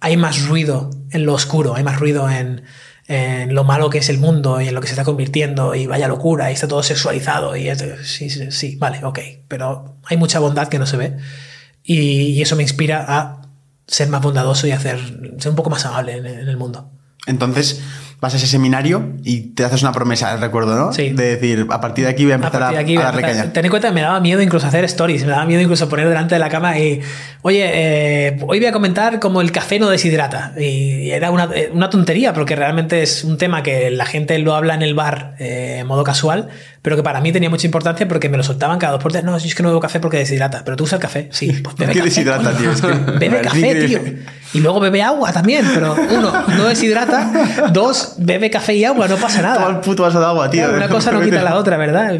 hay 0.00 0.16
más 0.16 0.44
ruido 0.48 0.90
en 1.12 1.24
lo 1.24 1.34
oscuro, 1.34 1.76
hay 1.76 1.84
más 1.84 2.00
ruido 2.00 2.28
en, 2.28 2.62
en 3.06 3.54
lo 3.54 3.62
malo 3.62 3.90
que 3.90 3.98
es 3.98 4.08
el 4.08 4.18
mundo 4.18 4.60
y 4.60 4.66
en 4.66 4.74
lo 4.74 4.80
que 4.80 4.88
se 4.88 4.94
está 4.94 5.04
convirtiendo 5.04 5.76
y 5.76 5.86
vaya 5.86 6.08
locura 6.08 6.50
y 6.50 6.54
está 6.54 6.66
todo 6.66 6.82
sexualizado 6.82 7.54
y 7.54 7.68
es- 7.68 7.84
sí, 8.02 8.30
sí, 8.30 8.50
sí, 8.50 8.74
vale, 8.74 9.04
ok, 9.04 9.20
pero 9.46 9.98
hay 10.06 10.16
mucha 10.16 10.40
bondad 10.40 10.66
que 10.66 10.80
no 10.80 10.86
se 10.86 10.96
ve 10.96 11.16
y, 11.84 11.96
y 12.32 12.42
eso 12.42 12.56
me 12.56 12.64
inspira 12.64 13.04
a 13.06 13.42
ser 13.86 14.08
más 14.08 14.20
bondadoso 14.20 14.66
y 14.66 14.72
hacer, 14.72 14.98
ser 15.38 15.50
un 15.50 15.56
poco 15.56 15.70
más 15.70 15.86
amable 15.86 16.16
en, 16.16 16.26
en 16.26 16.48
el 16.48 16.56
mundo. 16.56 16.90
Entonces, 17.26 17.80
vas 18.20 18.34
a 18.34 18.36
ese 18.36 18.48
seminario 18.48 19.12
y 19.22 19.52
te 19.52 19.64
haces 19.64 19.82
una 19.82 19.92
promesa, 19.92 20.36
recuerdo, 20.36 20.76
¿no? 20.76 20.92
Sí. 20.92 21.10
De 21.10 21.36
decir, 21.36 21.66
a 21.70 21.80
partir 21.80 22.04
de 22.04 22.10
aquí 22.10 22.24
voy 22.24 22.32
a 22.32 22.36
empezar 22.36 22.62
a, 22.62 22.68
a 22.68 22.70
a 22.70 23.12
caña. 23.20 23.52
ten 23.52 23.64
en 23.64 23.70
cuenta 23.70 23.88
que 23.88 23.94
me 23.94 24.00
daba 24.00 24.18
miedo 24.18 24.42
incluso 24.42 24.66
hacer 24.66 24.84
stories, 24.84 25.24
me 25.24 25.30
daba 25.30 25.44
miedo 25.44 25.60
incluso 25.62 25.88
poner 25.88 26.08
delante 26.08 26.34
de 26.34 26.38
la 26.40 26.48
cama 26.48 26.78
y, 26.78 27.00
oye, 27.42 27.70
eh, 27.72 28.36
hoy 28.46 28.58
voy 28.58 28.66
a 28.66 28.72
comentar 28.72 29.20
cómo 29.20 29.40
el 29.40 29.52
café 29.52 29.78
no 29.78 29.88
deshidrata. 29.88 30.52
Y 30.58 31.10
era 31.10 31.30
una, 31.30 31.48
eh, 31.54 31.70
una 31.72 31.90
tontería, 31.90 32.32
porque 32.32 32.56
realmente 32.56 33.02
es 33.02 33.22
un 33.22 33.38
tema 33.38 33.62
que 33.62 33.90
la 33.90 34.04
gente 34.04 34.36
lo 34.40 34.54
habla 34.54 34.74
en 34.74 34.82
el 34.82 34.94
bar 34.94 35.36
eh, 35.38 35.78
en 35.80 35.86
modo 35.86 36.02
casual, 36.02 36.48
pero 36.88 36.96
que 36.96 37.02
para 37.02 37.20
mí 37.20 37.32
tenía 37.32 37.50
mucha 37.50 37.66
importancia 37.66 38.08
porque 38.08 38.30
me 38.30 38.38
lo 38.38 38.42
soltaban 38.42 38.78
cada 38.78 38.94
dos 38.94 39.02
por 39.02 39.12
tres. 39.12 39.22
No, 39.22 39.36
es 39.36 39.54
que 39.54 39.62
no 39.62 39.68
bebo 39.68 39.78
café 39.78 40.00
porque 40.00 40.16
deshidrata, 40.16 40.62
pero 40.64 40.74
tú 40.74 40.84
usas 40.84 40.96
el 40.96 41.02
café. 41.02 41.28
Sí, 41.30 41.52
pues 41.62 41.76
bebe 41.76 41.92
¿Qué 41.92 41.98
café, 41.98 42.08
deshidrata, 42.08 42.44
coño. 42.44 42.56
tío? 42.56 42.72
Es 42.72 42.80
que 42.80 42.88
bebe 43.18 43.40
café, 43.42 43.86
tío. 43.86 44.00
Y 44.54 44.60
luego 44.60 44.80
bebe 44.80 45.02
agua 45.02 45.30
también, 45.30 45.66
pero 45.74 45.94
uno, 45.94 46.32
no 46.56 46.64
deshidrata, 46.66 47.70
dos, 47.74 48.14
bebe 48.16 48.48
café 48.48 48.74
y 48.74 48.86
agua, 48.86 49.06
no 49.06 49.18
pasa 49.18 49.42
nada. 49.42 49.58
Todo 49.58 49.68
el 49.68 49.80
puto 49.80 50.02
vaso 50.04 50.18
de 50.18 50.24
agua, 50.24 50.48
tío. 50.48 50.62
Claro, 50.62 50.78
una 50.78 50.88
cosa 50.88 51.12
no 51.12 51.20
quita 51.20 51.42
la 51.42 51.56
otra, 51.56 51.76
¿verdad? 51.76 52.16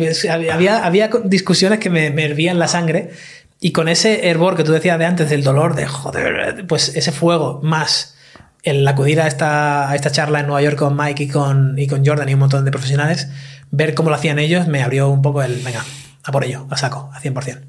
Había, 0.53 0.85
había 0.85 1.09
discusiones 1.25 1.79
que 1.79 1.89
me, 1.89 2.11
me 2.11 2.27
hervían 2.27 2.59
la 2.59 2.69
sangre 2.69 3.13
y 3.61 3.73
con 3.73 3.89
ese 3.89 4.29
hervor 4.29 4.55
que 4.55 4.65
tú 4.65 4.73
decías 4.73 4.99
de 4.99 5.07
antes, 5.07 5.31
del 5.31 5.43
dolor, 5.43 5.77
de 5.77 5.87
joder, 5.87 6.67
pues 6.67 6.95
ese 6.95 7.11
fuego 7.11 7.61
más 7.63 8.19
el 8.63 8.87
acudir 8.87 9.21
a 9.21 9.27
esta, 9.27 9.91
a 9.91 9.95
esta 9.95 10.11
charla 10.11 10.41
en 10.41 10.47
Nueva 10.47 10.63
York 10.63 10.77
con 10.77 10.97
Mike 10.97 11.25
y 11.25 11.29
con, 11.29 11.79
y 11.79 11.87
con 11.87 12.05
Jordan 12.05 12.29
y 12.29 12.35
un 12.35 12.41
montón 12.41 12.65
de 12.65 12.71
profesionales, 12.71 13.29
ver 13.71 13.95
cómo 13.95 14.11
lo 14.11 14.17
hacían 14.17 14.39
ellos, 14.39 14.67
me 14.67 14.83
abrió 14.83 15.09
un 15.09 15.23
poco 15.23 15.43
el, 15.43 15.61
venga, 15.63 15.85
a 16.25 16.33
por 16.33 16.45
ello, 16.45 16.67
a 16.71 16.77
saco, 16.77 17.11
a 17.13 17.21
100%. 17.21 17.61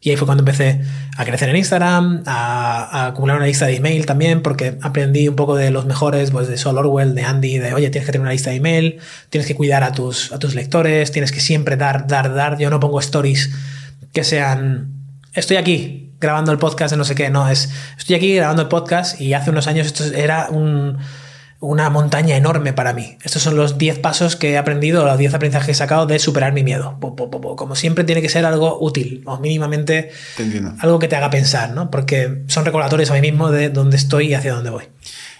Y 0.00 0.10
ahí 0.10 0.16
fue 0.16 0.26
cuando 0.26 0.42
empecé 0.42 0.82
a 1.16 1.24
crecer 1.24 1.48
en 1.48 1.56
Instagram, 1.56 2.24
a, 2.26 2.84
a 2.84 3.06
acumular 3.06 3.38
una 3.38 3.46
lista 3.46 3.64
de 3.64 3.76
email 3.76 4.04
también, 4.04 4.42
porque 4.42 4.76
aprendí 4.82 5.26
un 5.28 5.34
poco 5.34 5.56
de 5.56 5.70
los 5.70 5.86
mejores, 5.86 6.30
pues 6.30 6.46
de 6.46 6.58
Sol 6.58 6.76
Orwell, 6.76 7.14
de 7.14 7.22
Andy, 7.22 7.58
de 7.58 7.72
oye, 7.72 7.88
tienes 7.88 8.04
que 8.04 8.12
tener 8.12 8.20
una 8.20 8.32
lista 8.32 8.50
de 8.50 8.56
email, 8.56 8.98
tienes 9.30 9.48
que 9.48 9.54
cuidar 9.54 9.82
a 9.82 9.92
tus, 9.92 10.30
a 10.32 10.38
tus 10.38 10.54
lectores, 10.54 11.10
tienes 11.10 11.32
que 11.32 11.40
siempre 11.40 11.78
dar, 11.78 12.06
dar, 12.06 12.34
dar. 12.34 12.58
Yo 12.58 12.68
no 12.68 12.80
pongo 12.80 13.00
stories 13.00 13.50
que 14.12 14.24
sean, 14.24 14.92
estoy 15.32 15.56
aquí 15.56 16.12
grabando 16.20 16.52
el 16.52 16.58
podcast 16.58 16.90
de 16.92 16.98
no 16.98 17.04
sé 17.04 17.14
qué, 17.14 17.30
no, 17.30 17.48
es, 17.48 17.70
estoy 17.96 18.16
aquí 18.16 18.36
grabando 18.36 18.60
el 18.60 18.68
podcast 18.68 19.18
y 19.20 19.32
hace 19.32 19.50
unos 19.50 19.66
años 19.66 19.86
esto 19.86 20.04
era 20.04 20.48
un, 20.50 20.98
una 21.64 21.88
montaña 21.90 22.36
enorme 22.36 22.72
para 22.72 22.92
mí. 22.92 23.16
Estos 23.22 23.42
son 23.42 23.56
los 23.56 23.78
10 23.78 23.98
pasos 23.98 24.36
que 24.36 24.50
he 24.50 24.58
aprendido, 24.58 25.04
los 25.04 25.18
10 25.18 25.34
aprendizajes 25.34 25.66
que 25.66 25.72
he 25.72 25.74
sacado 25.74 26.06
de 26.06 26.18
superar 26.18 26.52
mi 26.52 26.62
miedo. 26.62 26.98
Como 27.56 27.74
siempre 27.74 28.04
tiene 28.04 28.22
que 28.22 28.28
ser 28.28 28.44
algo 28.44 28.78
útil 28.80 29.22
o 29.24 29.38
mínimamente 29.38 30.10
algo 30.78 30.98
que 30.98 31.08
te 31.08 31.16
haga 31.16 31.30
pensar, 31.30 31.70
¿no? 31.70 31.90
Porque 31.90 32.42
son 32.48 32.64
recordatorios 32.64 33.10
a 33.10 33.14
mí 33.14 33.20
mismo 33.20 33.50
de 33.50 33.70
dónde 33.70 33.96
estoy 33.96 34.28
y 34.28 34.34
hacia 34.34 34.54
dónde 34.54 34.70
voy. 34.70 34.84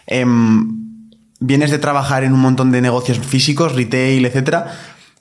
Em, 0.07 1.11
vienes 1.41 1.71
de 1.71 1.79
trabajar 1.79 2.25
en 2.25 2.33
un 2.33 2.41
montón 2.41 2.71
de 2.71 2.81
negocios 2.81 3.19
físicos, 3.19 3.75
retail, 3.75 4.25
etcétera, 4.25 4.73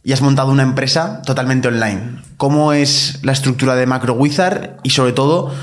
y 0.03 0.13
has 0.13 0.21
montado 0.21 0.51
una 0.51 0.63
empresa 0.63 1.21
totalmente 1.25 1.67
online. 1.67 2.21
¿Cómo 2.37 2.73
es 2.73 3.19
la 3.23 3.31
estructura 3.31 3.75
de 3.75 3.85
Macro 3.85 4.13
Wizard 4.13 4.77
y 4.83 4.91
sobre 4.91 5.13
todo 5.13 5.53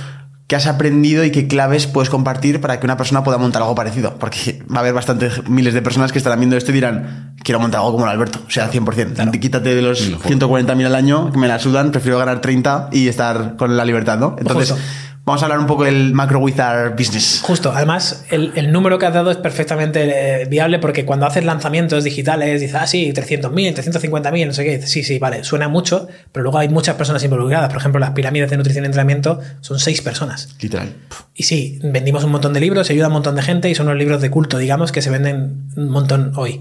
qué 0.51 0.57
has 0.57 0.67
aprendido 0.67 1.25
y 1.25 1.31
qué 1.31 1.47
claves 1.47 1.87
puedes 1.87 2.11
compartir 2.11 2.61
para 2.61 2.81
que 2.81 2.85
una 2.85 2.97
persona 2.97 3.23
pueda 3.23 3.39
montar 3.39 3.63
algo 3.63 3.77
parecido? 3.77 4.17
Porque 4.19 4.61
va 4.69 4.79
a 4.79 4.81
haber 4.81 4.93
bastantes 4.93 5.49
miles 5.49 5.75
de 5.75 5.81
personas 5.81 6.11
que 6.11 6.19
estarán 6.19 6.41
viendo 6.41 6.57
esto 6.57 6.73
y 6.73 6.75
dirán, 6.75 7.37
quiero 7.45 7.61
montar 7.61 7.79
algo 7.79 7.93
como 7.93 8.05
el 8.07 8.11
Alberto, 8.11 8.41
o 8.45 8.51
sea, 8.51 8.69
100%. 8.69 9.39
Quítate 9.39 9.77
de 9.77 9.81
los 9.81 10.11
Mejor. 10.11 10.27
140.000 10.27 10.87
al 10.87 10.95
año 10.97 11.31
que 11.31 11.39
me 11.39 11.47
la 11.47 11.61
sudan, 11.61 11.93
prefiero 11.93 12.19
ganar 12.19 12.41
30 12.41 12.89
y 12.91 13.07
estar 13.07 13.55
con 13.55 13.77
la 13.77 13.85
libertad, 13.85 14.19
¿no? 14.19 14.35
Entonces, 14.41 14.73
Justo. 14.73 14.85
Vamos 15.31 15.43
a 15.43 15.47
hablar 15.47 15.61
un 15.61 15.69
poco 15.69 15.85
del 15.85 16.13
macro 16.13 16.41
wizard 16.41 16.97
business. 16.97 17.41
Justo, 17.45 17.71
además, 17.73 18.25
el, 18.31 18.51
el 18.57 18.73
número 18.73 18.99
que 18.99 19.07
has 19.07 19.15
dado 19.15 19.31
es 19.31 19.37
perfectamente 19.37 20.43
eh, 20.43 20.47
viable 20.47 20.81
porque 20.81 21.05
cuando 21.05 21.25
haces 21.25 21.45
lanzamientos 21.45 22.03
digitales 22.03 22.61
dices, 22.61 22.75
ah, 22.75 22.89
sí, 22.89 23.13
300.000, 23.13 23.53
350.000, 23.77 24.47
no 24.49 24.53
sé 24.53 24.65
qué. 24.65 24.73
Dices, 24.73 24.91
sí, 24.91 25.05
sí, 25.05 25.21
vale, 25.21 25.45
suena 25.45 25.69
mucho, 25.69 26.09
pero 26.33 26.43
luego 26.43 26.59
hay 26.59 26.69
muchas 26.69 26.97
personas 26.97 27.23
involucradas. 27.23 27.69
Por 27.69 27.79
ejemplo, 27.79 28.01
las 28.01 28.11
pirámides 28.11 28.51
de 28.51 28.57
nutrición 28.57 28.85
y 28.85 28.87
entrenamiento 28.87 29.39
son 29.61 29.79
seis 29.79 30.03
personas. 30.03 30.57
Literal. 30.61 30.95
Y 31.33 31.45
sí, 31.45 31.79
vendimos 31.85 32.25
un 32.25 32.33
montón 32.33 32.53
de 32.53 32.59
libros, 32.59 32.89
se 32.89 32.95
ayuda 32.95 33.05
a 33.05 33.09
un 33.11 33.15
montón 33.15 33.37
de 33.37 33.43
gente 33.43 33.71
y 33.71 33.77
son 33.77 33.87
los 33.87 33.95
libros 33.95 34.21
de 34.21 34.31
culto, 34.31 34.59
digamos, 34.59 34.91
que 34.91 35.01
se 35.01 35.11
venden 35.11 35.71
un 35.77 35.91
montón 35.91 36.33
hoy. 36.35 36.61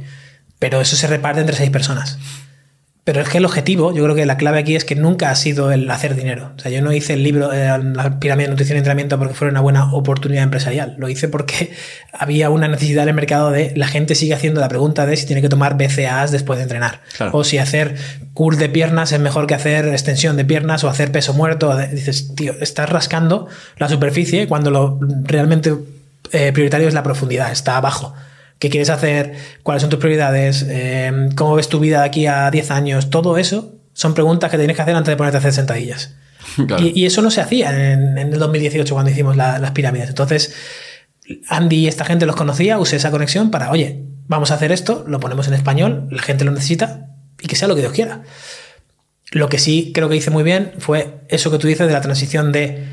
Pero 0.59 0.79
eso 0.79 0.95
se 0.95 1.07
reparte 1.07 1.41
entre 1.41 1.55
seis 1.55 1.71
personas. 1.71 2.19
Pero 3.05 3.21
es 3.21 3.29
que 3.29 3.39
el 3.39 3.45
objetivo, 3.45 3.93
yo 3.93 4.03
creo 4.03 4.15
que 4.15 4.25
la 4.25 4.37
clave 4.37 4.59
aquí 4.59 4.75
es 4.75 4.85
que 4.85 4.95
nunca 4.95 5.31
ha 5.31 5.35
sido 5.35 5.71
el 5.71 5.89
hacer 5.89 6.15
dinero. 6.15 6.51
O 6.55 6.59
sea, 6.59 6.69
yo 6.69 6.81
no 6.81 6.91
hice 6.91 7.13
el 7.13 7.23
libro 7.23 7.51
eh, 7.51 7.67
La 7.95 8.19
pirámide 8.19 8.47
de 8.47 8.51
nutrición 8.51 8.75
y 8.75 8.79
entrenamiento 8.79 9.17
porque 9.17 9.33
fuera 9.33 9.51
una 9.51 9.61
buena 9.61 9.91
oportunidad 9.93 10.43
empresarial. 10.43 10.95
Lo 10.97 11.09
hice 11.09 11.27
porque 11.27 11.71
había 12.13 12.49
una 12.49 12.67
necesidad 12.67 13.03
en 13.03 13.09
el 13.09 13.15
mercado 13.15 13.51
de 13.51 13.73
la 13.75 13.87
gente 13.87 14.13
sigue 14.15 14.33
haciendo 14.33 14.61
la 14.61 14.69
pregunta 14.69 15.05
de 15.05 15.17
si 15.17 15.25
tiene 15.25 15.41
que 15.41 15.49
tomar 15.49 15.75
BCAAs 15.75 16.31
después 16.31 16.59
de 16.59 16.63
entrenar. 16.63 17.01
Claro. 17.17 17.31
O 17.35 17.43
si 17.43 17.57
hacer 17.57 17.95
cur 18.33 18.57
de 18.57 18.69
piernas 18.69 19.11
es 19.11 19.19
mejor 19.19 19.47
que 19.47 19.55
hacer 19.55 19.87
extensión 19.87 20.37
de 20.37 20.45
piernas 20.45 20.83
o 20.83 20.89
hacer 20.89 21.11
peso 21.11 21.33
muerto. 21.33 21.75
Dices, 21.77 22.35
tío, 22.35 22.53
estás 22.59 22.89
rascando 22.89 23.47
la 23.77 23.89
superficie 23.89 24.47
cuando 24.47 24.71
lo 24.71 24.99
realmente 25.23 25.73
eh, 26.31 26.51
prioritario 26.51 26.87
es 26.87 26.93
la 26.93 27.01
profundidad, 27.01 27.51
está 27.51 27.77
abajo. 27.77 28.13
¿Qué 28.59 28.69
quieres 28.69 28.89
hacer? 28.89 29.33
¿Cuáles 29.63 29.81
son 29.81 29.89
tus 29.89 29.99
prioridades? 29.99 30.65
Eh, 30.69 31.29
¿Cómo 31.35 31.55
ves 31.55 31.69
tu 31.69 31.79
vida 31.79 32.01
de 32.01 32.05
aquí 32.05 32.27
a 32.27 32.51
10 32.51 32.71
años? 32.71 33.09
Todo 33.09 33.37
eso 33.37 33.75
son 33.93 34.13
preguntas 34.13 34.51
que 34.51 34.57
tienes 34.57 34.75
que 34.75 34.81
hacer 34.81 34.95
antes 34.95 35.11
de 35.11 35.17
ponerte 35.17 35.37
a 35.37 35.39
hacer 35.39 35.53
sentadillas. 35.53 36.15
Claro. 36.67 36.83
Y, 36.83 36.91
y 37.01 37.05
eso 37.05 37.21
no 37.21 37.29
se 37.31 37.41
hacía 37.41 37.69
en, 37.93 38.17
en 38.17 38.33
el 38.33 38.39
2018 38.39 38.93
cuando 38.93 39.11
hicimos 39.11 39.37
la- 39.37 39.59
las 39.59 39.71
pirámides. 39.71 40.09
Entonces, 40.09 40.53
Andy 41.47 41.75
y 41.77 41.87
esta 41.87 42.05
gente 42.05 42.25
los 42.25 42.35
conocía, 42.35 42.79
usé 42.79 42.95
esa 42.95 43.11
conexión 43.11 43.51
para, 43.51 43.69
oye, 43.71 44.03
vamos 44.27 44.51
a 44.51 44.55
hacer 44.55 44.71
esto, 44.71 45.05
lo 45.07 45.19
ponemos 45.19 45.47
en 45.47 45.53
español, 45.53 46.07
la 46.11 46.21
gente 46.23 46.43
lo 46.45 46.51
necesita 46.51 47.07
y 47.39 47.47
que 47.47 47.55
sea 47.55 47.67
lo 47.67 47.75
que 47.75 47.81
Dios 47.81 47.93
quiera. 47.93 48.23
Lo 49.31 49.47
que 49.47 49.59
sí 49.59 49.91
creo 49.93 50.09
que 50.09 50.15
hice 50.15 50.31
muy 50.31 50.43
bien 50.43 50.71
fue 50.79 51.19
eso 51.29 51.51
que 51.51 51.59
tú 51.59 51.67
dices 51.67 51.85
de 51.87 51.93
la 51.93 52.01
transición 52.01 52.51
de 52.51 52.83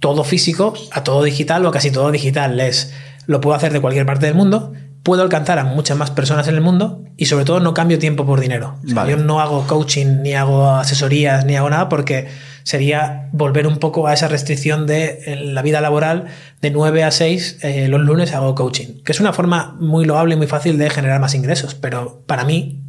todo 0.00 0.24
físico 0.24 0.72
a 0.90 1.04
todo 1.04 1.22
digital 1.22 1.64
o 1.66 1.70
casi 1.70 1.90
todo 1.90 2.10
digital. 2.10 2.58
Es, 2.60 2.92
lo 3.26 3.40
puedo 3.40 3.54
hacer 3.54 3.72
de 3.72 3.80
cualquier 3.80 4.06
parte 4.06 4.26
del 4.26 4.34
mundo, 4.34 4.72
puedo 5.02 5.22
alcanzar 5.22 5.58
a 5.58 5.64
muchas 5.64 5.96
más 5.96 6.10
personas 6.10 6.46
en 6.48 6.54
el 6.54 6.60
mundo 6.60 7.04
y 7.16 7.26
sobre 7.26 7.44
todo 7.44 7.60
no 7.60 7.74
cambio 7.74 7.98
tiempo 7.98 8.24
por 8.24 8.40
dinero. 8.40 8.76
O 8.84 8.86
sea, 8.86 8.94
Vale. 8.96 9.12
Yo 9.12 9.16
no 9.18 9.40
hago 9.40 9.66
coaching, 9.66 10.22
ni 10.22 10.34
hago 10.34 10.70
asesorías, 10.70 11.44
ni 11.44 11.56
hago 11.56 11.68
nada 11.70 11.88
porque 11.88 12.28
sería 12.62 13.28
volver 13.32 13.66
un 13.66 13.78
poco 13.78 14.06
a 14.06 14.14
esa 14.14 14.28
restricción 14.28 14.86
de 14.86 15.48
la 15.52 15.62
vida 15.62 15.80
laboral 15.80 16.26
de 16.60 16.70
9 16.70 17.02
a 17.04 17.10
6 17.10 17.58
eh, 17.62 17.88
los 17.88 18.00
lunes 18.00 18.32
hago 18.34 18.54
coaching, 18.54 19.02
que 19.04 19.10
es 19.12 19.18
una 19.20 19.32
forma 19.32 19.76
muy 19.80 20.04
loable 20.04 20.34
y 20.34 20.38
muy 20.38 20.46
fácil 20.46 20.78
de 20.78 20.88
generar 20.88 21.20
más 21.20 21.34
ingresos, 21.34 21.74
pero 21.74 22.22
para 22.26 22.44
mí 22.44 22.84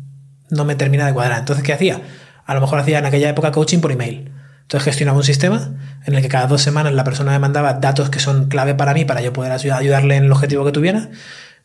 no 0.52 0.66
me 0.66 0.76
termina 0.76 1.08
de 1.08 1.14
cuadrar. 1.14 1.40
Entonces, 1.40 1.64
¿qué 1.66 1.74
hacía? 1.74 2.02
A 2.46 2.54
lo 2.54 2.62
mejor 2.62 2.78
hacía 2.78 3.00
en 3.00 3.06
aquella 3.08 3.30
época 3.30 3.52
coaching 3.52 3.80
por 3.80 3.92
email. 3.92 4.32
Entonces 4.62 4.86
gestionaba 4.86 5.18
un 5.18 5.24
sistema 5.24 5.74
en 6.06 6.14
el 6.14 6.22
que 6.22 6.30
cada 6.30 6.46
dos 6.48 6.62
semanas 6.62 6.94
la 6.94 7.04
persona 7.04 7.32
me 7.32 7.40
mandaba 7.40 7.74
datos 7.74 8.10
que 8.12 8.20
son 8.20 8.48
clave 8.50 8.76
para 8.76 8.94
mí, 8.94 9.04
para 9.06 9.22
yo 9.22 9.34
poder 9.34 9.52
ayud- 9.52 9.74
ayudarle 9.76 10.16
en 10.18 10.26
el 10.26 10.32
objetivo 10.32 10.64
que 10.66 10.72
tuviera, 10.72 11.10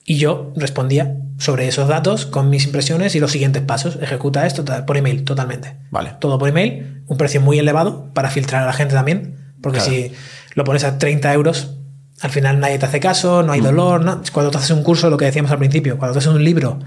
y 0.09 0.17
yo 0.17 0.55
respondía 0.57 1.19
sobre 1.37 1.69
esos 1.69 1.87
datos 1.87 2.25
con 2.25 2.49
mis 2.49 2.65
impresiones 2.65 3.15
y 3.15 3.21
los 3.21 3.31
siguientes 3.31 3.61
pasos. 3.63 3.99
Ejecuta 4.01 4.47
esto 4.47 4.65
por 4.87 4.97
email, 4.97 5.23
totalmente. 5.23 5.77
Vale. 5.91 6.15
Todo 6.19 6.39
por 6.39 6.49
email, 6.49 7.03
un 7.07 7.19
precio 7.19 7.43
muy 7.43 7.59
elevado 7.59 8.11
para 8.15 8.31
filtrar 8.31 8.63
a 8.63 8.67
la 8.67 8.73
gente 8.73 8.95
también, 8.95 9.37
porque 9.61 9.81
Claro. 9.81 9.93
si 9.93 10.13
lo 10.55 10.65
pones 10.65 10.85
a 10.85 10.97
30 10.97 11.31
euros, 11.35 11.75
al 12.23 12.31
final 12.31 12.59
nadie 12.59 12.79
te 12.79 12.87
hace 12.87 13.01
caso, 13.01 13.43
no 13.43 13.53
hay 13.53 13.61
dolor. 13.61 14.03
¿no? 14.03 14.23
Cuando 14.33 14.51
te 14.51 14.57
haces 14.57 14.71
un 14.71 14.83
curso, 14.83 15.11
lo 15.11 15.19
que 15.19 15.27
decíamos 15.27 15.53
al 15.53 15.59
principio, 15.59 15.99
cuando 15.99 16.15
te 16.15 16.21
haces 16.21 16.33
un 16.33 16.43
libro 16.43 16.79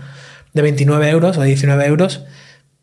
de 0.53 0.61
29 0.63 1.07
euros 1.11 1.37
o 1.37 1.41
de 1.41 1.47
19 1.47 1.85
euros, 1.85 2.23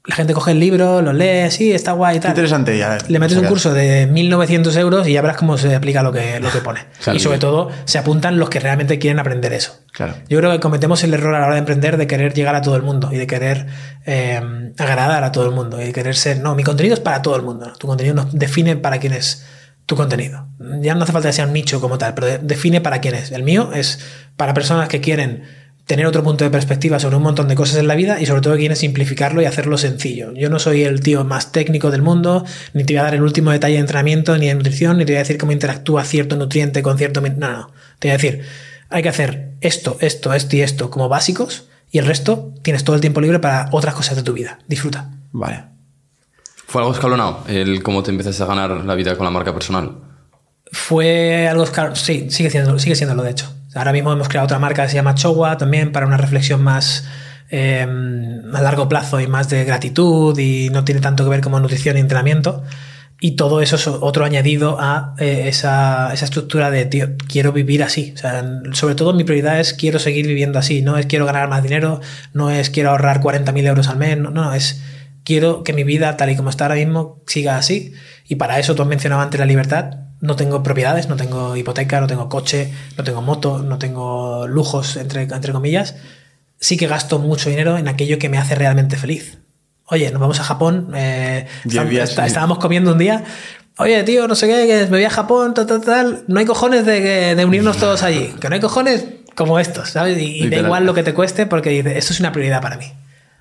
la 0.08 0.16
gente 0.16 0.32
coge 0.32 0.50
el 0.52 0.58
libro, 0.58 1.02
lo 1.02 1.12
lee, 1.12 1.50
sí, 1.50 1.70
está 1.70 1.92
guay 1.92 2.16
y 2.16 2.20
tal. 2.20 2.30
interesante. 2.30 2.76
Ya, 2.76 2.98
Le 3.08 3.18
metes 3.18 3.36
un 3.36 3.44
curso 3.44 3.72
de 3.72 4.06
1900 4.06 4.74
euros 4.76 5.06
y 5.06 5.12
ya 5.12 5.20
verás 5.22 5.36
cómo 5.36 5.56
se 5.58 5.74
aplica 5.74 6.02
lo 6.02 6.10
que, 6.12 6.40
lo 6.40 6.50
que 6.50 6.58
pone. 6.64 6.80
Y 7.14 7.20
sobre 7.20 7.38
todo, 7.38 7.70
se 7.84 7.98
apuntan 7.98 8.38
los 8.38 8.48
que 8.48 8.58
realmente 8.58 8.98
quieren 8.98 9.18
aprender 9.20 9.52
eso. 9.52 9.78
Claro. 9.92 10.14
Yo 10.28 10.38
creo 10.38 10.50
que 10.50 10.60
cometemos 10.60 11.04
el 11.04 11.12
error 11.14 11.34
a 11.34 11.40
la 11.40 11.44
hora 11.46 11.54
de 11.54 11.60
emprender 11.60 11.96
de 11.98 12.06
querer 12.06 12.32
llegar 12.34 12.54
a 12.54 12.62
todo 12.62 12.74
el 12.76 12.82
mundo 12.82 13.10
y 13.12 13.16
de 13.16 13.26
querer 13.26 13.66
eh, 14.06 14.40
agradar 14.78 15.24
a 15.24 15.30
todo 15.32 15.44
el 15.44 15.52
mundo 15.54 15.80
y 15.80 15.84
de 15.84 15.92
querer 15.92 16.16
ser, 16.16 16.40
no, 16.40 16.54
mi 16.54 16.64
contenido 16.64 16.94
es 16.94 17.00
para 17.00 17.20
todo 17.22 17.36
el 17.36 17.42
mundo. 17.42 17.66
¿no? 17.66 17.72
Tu 17.74 17.86
contenido 17.86 18.14
nos 18.14 18.32
define 18.32 18.76
para 18.76 18.98
quién 18.98 19.12
es 19.12 19.44
tu 19.84 19.94
contenido. 19.94 20.48
Ya 20.80 20.94
no 20.94 21.02
hace 21.04 21.12
falta 21.12 21.28
que 21.28 21.32
sea 21.34 21.46
un 21.46 21.52
nicho 21.52 21.80
como 21.80 21.98
tal, 21.98 22.14
pero 22.14 22.26
de- 22.26 22.38
define 22.38 22.80
para 22.80 23.00
quién 23.00 23.14
es. 23.14 23.30
El 23.32 23.42
mío 23.42 23.70
es 23.74 23.98
para 24.36 24.54
personas 24.54 24.88
que 24.88 25.00
quieren 25.00 25.44
tener 25.88 26.04
otro 26.04 26.22
punto 26.22 26.44
de 26.44 26.50
perspectiva 26.50 27.00
sobre 27.00 27.16
un 27.16 27.22
montón 27.22 27.48
de 27.48 27.54
cosas 27.54 27.78
en 27.78 27.88
la 27.88 27.94
vida 27.94 28.20
y 28.20 28.26
sobre 28.26 28.42
todo 28.42 28.52
que 28.52 28.60
quieren 28.60 28.76
simplificarlo 28.76 29.40
y 29.40 29.46
hacerlo 29.46 29.78
sencillo. 29.78 30.32
Yo 30.34 30.50
no 30.50 30.58
soy 30.58 30.82
el 30.84 31.00
tío 31.00 31.24
más 31.24 31.50
técnico 31.50 31.90
del 31.90 32.02
mundo, 32.02 32.44
ni 32.74 32.84
te 32.84 32.92
voy 32.92 33.00
a 33.00 33.04
dar 33.04 33.14
el 33.14 33.22
último 33.22 33.50
detalle 33.52 33.74
de 33.74 33.80
entrenamiento, 33.80 34.36
ni 34.36 34.48
de 34.48 34.54
nutrición, 34.54 34.98
ni 34.98 35.06
te 35.06 35.12
voy 35.12 35.16
a 35.16 35.20
decir 35.20 35.38
cómo 35.38 35.50
interactúa 35.50 36.04
cierto 36.04 36.36
nutriente 36.36 36.82
con 36.82 36.98
cierto... 36.98 37.22
No, 37.22 37.30
no. 37.30 37.72
Te 37.98 38.08
voy 38.08 38.10
a 38.10 38.18
decir, 38.18 38.42
hay 38.90 39.02
que 39.02 39.08
hacer 39.08 39.52
esto, 39.62 39.96
esto, 40.00 40.34
esto 40.34 40.56
y 40.56 40.60
esto 40.60 40.90
como 40.90 41.08
básicos 41.08 41.68
y 41.90 41.96
el 41.96 42.04
resto 42.04 42.52
tienes 42.60 42.84
todo 42.84 42.94
el 42.94 43.00
tiempo 43.00 43.22
libre 43.22 43.38
para 43.38 43.70
otras 43.72 43.94
cosas 43.94 44.14
de 44.14 44.22
tu 44.22 44.34
vida. 44.34 44.58
Disfruta. 44.68 45.08
Vale. 45.32 45.64
¿Fue 46.66 46.82
algo 46.82 46.92
escalonado 46.92 47.44
el 47.48 47.82
cómo 47.82 48.02
te 48.02 48.10
empezaste 48.10 48.42
a 48.42 48.46
ganar 48.46 48.70
la 48.84 48.94
vida 48.94 49.16
con 49.16 49.24
la 49.24 49.30
marca 49.30 49.54
personal? 49.54 49.92
Fue 50.70 51.48
algo 51.48 51.64
escal- 51.64 51.94
sí, 51.96 52.26
sigue 52.28 52.50
siendo, 52.50 52.78
sigue 52.78 52.94
siéndolo 52.94 53.22
de 53.22 53.30
hecho. 53.30 53.54
Ahora 53.74 53.92
mismo 53.92 54.12
hemos 54.12 54.28
creado 54.28 54.46
otra 54.46 54.58
marca 54.58 54.82
que 54.82 54.88
se 54.88 54.94
llama 54.96 55.14
Chowa 55.14 55.56
también 55.58 55.92
para 55.92 56.06
una 56.06 56.16
reflexión 56.16 56.62
más 56.62 57.06
eh, 57.50 57.86
a 58.52 58.62
largo 58.62 58.88
plazo 58.88 59.20
y 59.20 59.26
más 59.26 59.48
de 59.48 59.64
gratitud 59.64 60.38
y 60.38 60.70
no 60.70 60.84
tiene 60.84 61.00
tanto 61.00 61.24
que 61.24 61.30
ver 61.30 61.40
como 61.40 61.60
nutrición 61.60 61.96
y 61.96 62.00
entrenamiento. 62.00 62.64
Y 63.20 63.32
todo 63.32 63.60
eso 63.60 63.74
es 63.76 63.88
otro 63.88 64.24
añadido 64.24 64.76
a 64.78 65.14
eh, 65.18 65.44
esa, 65.48 66.12
esa 66.14 66.24
estructura 66.24 66.70
de, 66.70 67.16
quiero 67.28 67.52
vivir 67.52 67.82
así. 67.82 68.14
Sobre 68.72 68.94
todo 68.94 69.12
mi 69.12 69.24
prioridad 69.24 69.58
es 69.58 69.74
quiero 69.74 69.98
seguir 69.98 70.26
viviendo 70.26 70.58
así. 70.58 70.82
No 70.82 70.96
es 70.96 71.06
quiero 71.06 71.26
ganar 71.26 71.48
más 71.48 71.62
dinero, 71.62 72.00
no 72.32 72.50
es 72.50 72.70
quiero 72.70 72.90
ahorrar 72.90 73.20
40.000 73.20 73.66
euros 73.66 73.88
al 73.88 73.96
mes, 73.96 74.16
no, 74.18 74.30
no, 74.30 74.54
es 74.54 74.82
quiero 75.24 75.64
que 75.64 75.72
mi 75.72 75.82
vida, 75.82 76.16
tal 76.16 76.30
y 76.30 76.36
como 76.36 76.50
está 76.50 76.66
ahora 76.66 76.76
mismo, 76.76 77.20
siga 77.26 77.56
así. 77.56 77.92
Y 78.28 78.36
para 78.36 78.60
eso 78.60 78.74
tú 78.76 78.82
has 78.82 78.88
mencionado 78.88 79.20
antes 79.20 79.40
la 79.40 79.46
libertad. 79.46 80.07
No 80.20 80.34
tengo 80.36 80.62
propiedades, 80.62 81.08
no 81.08 81.16
tengo 81.16 81.56
hipoteca, 81.56 82.00
no 82.00 82.06
tengo 82.06 82.28
coche, 82.28 82.72
no 82.96 83.04
tengo 83.04 83.22
moto, 83.22 83.58
no 83.62 83.78
tengo 83.78 84.46
lujos, 84.48 84.96
entre, 84.96 85.22
entre 85.22 85.52
comillas. 85.52 85.94
Sí 86.60 86.76
que 86.76 86.86
gasto 86.88 87.18
mucho 87.20 87.50
dinero 87.50 87.78
en 87.78 87.86
aquello 87.88 88.18
que 88.18 88.28
me 88.28 88.36
hace 88.38 88.54
realmente 88.56 88.96
feliz. 88.96 89.38
Oye, 89.86 90.10
nos 90.10 90.20
vamos 90.20 90.40
a 90.40 90.44
Japón. 90.44 90.90
eh, 90.94 91.46
estábamos- 91.64 91.92
está- 92.10 92.58
comiendo 92.58 92.92
un 92.92 92.98
día. 92.98 93.24
Oye, 93.78 94.02
tío, 94.02 94.26
no 94.26 94.34
sé 94.34 94.48
qué, 94.48 94.66
que 94.66 94.78
me 94.90 94.96
voy 94.98 95.04
a 95.04 95.10
Japón, 95.10 95.54
tal, 95.54 95.66
tal, 95.66 95.80
tal. 95.82 96.24
No 96.26 96.40
hay 96.40 96.46
cojones 96.46 96.84
de, 96.84 97.36
de 97.36 97.44
unirnos 97.44 97.76
todos 97.78 98.02
allí. 98.02 98.34
Que 98.40 98.48
no 98.48 98.54
hay 98.56 98.60
cojones 98.60 99.04
como 99.36 99.60
estos, 99.60 99.90
¿sabes? 99.90 100.18
Y, 100.18 100.22
y 100.38 100.40
da 100.50 100.56
igual 100.66 100.84
lo 100.84 100.94
que 100.94 101.04
te 101.04 101.14
cueste 101.14 101.46
porque 101.46 101.70
dices, 101.70 101.96
esto 101.96 102.12
es 102.12 102.18
una 102.18 102.32
prioridad 102.32 102.60
para 102.60 102.76
mí. 102.76 102.92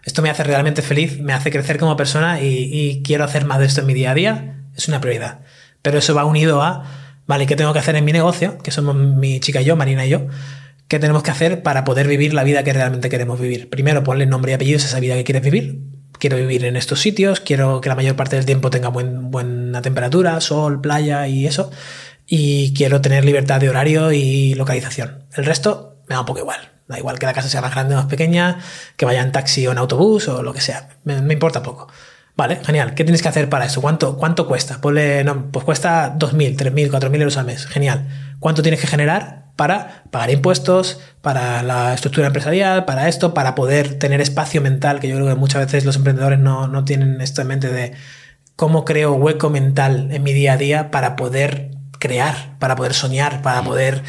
Esto 0.03 0.21
me 0.21 0.29
hace 0.29 0.43
realmente 0.43 0.83
feliz, 0.83 1.19
me 1.19 1.33
hace 1.33 1.49
crecer 1.51 1.79
como 1.79 1.97
persona 1.97 2.39
y, 2.39 2.69
y 2.71 3.01
quiero 3.01 3.23
hacer 3.23 3.45
más 3.45 3.57
de 3.59 3.65
esto 3.65 3.81
en 3.81 3.87
mi 3.87 3.93
día 3.95 4.11
a 4.11 4.13
día. 4.13 4.61
Es 4.75 4.87
una 4.87 5.01
prioridad. 5.01 5.39
Pero 5.81 5.99
eso 5.99 6.13
va 6.15 6.25
unido 6.25 6.61
a, 6.61 6.83
vale, 7.27 7.45
¿qué 7.45 7.55
tengo 7.55 7.73
que 7.73 7.79
hacer 7.79 7.95
en 7.95 8.05
mi 8.05 8.11
negocio? 8.13 8.57
Que 8.59 8.71
somos 8.71 8.95
mi 8.95 9.39
chica 9.39 9.61
y 9.61 9.65
yo, 9.65 9.75
Marina 9.75 10.05
y 10.05 10.09
yo. 10.09 10.27
¿Qué 10.87 10.99
tenemos 10.99 11.23
que 11.23 11.31
hacer 11.31 11.63
para 11.63 11.83
poder 11.83 12.07
vivir 12.07 12.33
la 12.33 12.43
vida 12.43 12.63
que 12.63 12.73
realmente 12.73 13.09
queremos 13.09 13.39
vivir? 13.39 13.69
Primero, 13.69 14.03
ponle 14.03 14.25
nombre 14.25 14.51
y 14.51 14.55
apellidos 14.55 14.83
a 14.83 14.87
esa 14.87 14.99
vida 14.99 15.15
que 15.15 15.23
quieres 15.23 15.43
vivir. 15.43 15.81
Quiero 16.19 16.37
vivir 16.37 16.65
en 16.65 16.75
estos 16.77 16.99
sitios, 17.01 17.39
quiero 17.41 17.81
que 17.81 17.89
la 17.89 17.95
mayor 17.95 18.15
parte 18.15 18.37
del 18.37 18.45
tiempo 18.45 18.69
tenga 18.69 18.87
buen- 18.89 19.29
buena 19.29 19.81
temperatura, 19.81 20.39
sol, 20.41 20.81
playa 20.81 21.27
y 21.27 21.45
eso. 21.45 21.69
Y 22.25 22.73
quiero 22.73 23.01
tener 23.01 23.23
libertad 23.25 23.59
de 23.59 23.69
horario 23.69 24.11
y 24.11 24.53
localización. 24.55 25.25
El 25.35 25.45
resto 25.45 26.01
me 26.07 26.15
da 26.15 26.21
un 26.21 26.25
poco 26.25 26.39
igual. 26.39 26.57
Da 26.87 26.97
igual 26.97 27.19
que 27.19 27.25
la 27.25 27.33
casa 27.33 27.49
sea 27.49 27.61
más 27.61 27.71
grande 27.71 27.93
o 27.95 27.97
más 27.97 28.07
pequeña, 28.07 28.59
que 28.95 29.05
vaya 29.05 29.21
en 29.21 29.31
taxi 29.33 29.67
o 29.67 29.73
en 29.73 29.77
autobús 29.77 30.27
o 30.29 30.41
lo 30.41 30.53
que 30.53 30.61
sea. 30.61 30.89
Me, 31.03 31.21
me 31.21 31.33
importa 31.33 31.61
poco. 31.61 31.89
Vale, 32.37 32.59
genial. 32.63 32.93
¿Qué 32.93 33.03
tienes 33.03 33.23
que 33.23 33.27
hacer 33.29 33.49
para 33.49 33.65
eso? 33.65 33.81
¿Cuánto, 33.81 34.15
cuánto 34.15 34.47
cuesta? 34.47 34.79
Ponle, 34.79 35.23
no, 35.23 35.51
pues 35.51 35.65
cuesta 35.65 36.15
2.000, 36.19 36.55
3.000, 36.55 36.91
4.000 36.91 37.15
euros 37.15 37.37
al 37.37 37.45
mes. 37.45 37.65
Genial. 37.65 38.07
¿Cuánto 38.39 38.61
tienes 38.61 38.79
que 38.79 38.85
generar 38.85 39.47
para 39.55 40.03
pagar 40.11 40.29
impuestos, 40.29 40.99
para 41.21 41.63
la 41.63 41.95
estructura 41.95 42.27
empresarial, 42.27 42.85
para 42.85 43.09
esto, 43.09 43.33
para 43.33 43.55
poder 43.55 43.97
tener 43.97 44.21
espacio 44.21 44.61
mental? 44.61 44.99
Que 44.99 45.07
yo 45.07 45.15
creo 45.15 45.27
que 45.27 45.33
muchas 45.33 45.65
veces 45.65 45.83
los 45.83 45.95
emprendedores 45.95 46.37
no, 46.37 46.67
no 46.67 46.85
tienen 46.85 47.19
esto 47.21 47.41
en 47.41 47.47
mente 47.47 47.69
de 47.69 47.93
cómo 48.55 48.85
creo 48.85 49.13
hueco 49.13 49.49
mental 49.49 50.09
en 50.11 50.21
mi 50.21 50.33
día 50.33 50.53
a 50.53 50.57
día 50.57 50.91
para 50.91 51.15
poder 51.15 51.71
crear, 51.97 52.55
para 52.59 52.75
poder 52.75 52.93
soñar, 52.93 53.41
para 53.41 53.63
poder 53.63 54.03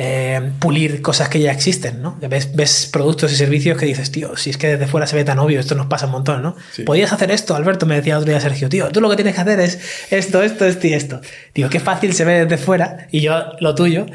eh, 0.00 0.52
pulir 0.60 1.02
cosas 1.02 1.28
que 1.28 1.40
ya 1.40 1.50
existen, 1.50 2.00
¿no? 2.00 2.16
Ves, 2.20 2.54
ves, 2.54 2.88
productos 2.92 3.32
y 3.32 3.36
servicios 3.36 3.76
que 3.76 3.84
dices, 3.84 4.12
tío, 4.12 4.36
si 4.36 4.50
es 4.50 4.56
que 4.56 4.68
desde 4.68 4.86
fuera 4.86 5.08
se 5.08 5.16
ve 5.16 5.24
tan 5.24 5.40
obvio, 5.40 5.58
esto 5.58 5.74
nos 5.74 5.88
pasa 5.88 6.06
un 6.06 6.12
montón, 6.12 6.40
¿no? 6.40 6.54
Podías 6.86 7.12
hacer 7.12 7.32
esto, 7.32 7.56
Alberto, 7.56 7.84
me 7.84 7.96
decía 7.96 8.16
otro 8.16 8.30
día 8.30 8.40
Sergio, 8.40 8.68
tío, 8.68 8.90
tú 8.90 9.00
lo 9.00 9.10
que 9.10 9.16
tienes 9.16 9.34
que 9.34 9.40
hacer 9.40 9.58
es 9.58 9.80
esto, 10.10 10.44
esto, 10.44 10.66
esto 10.66 10.86
y 10.86 10.92
esto. 10.92 11.20
Digo, 11.52 11.68
qué 11.68 11.80
fácil 11.80 12.14
se 12.14 12.24
ve 12.24 12.44
desde 12.44 12.64
fuera 12.64 13.08
y 13.10 13.22
yo 13.22 13.42
lo 13.58 13.74
tuyo. 13.74 14.06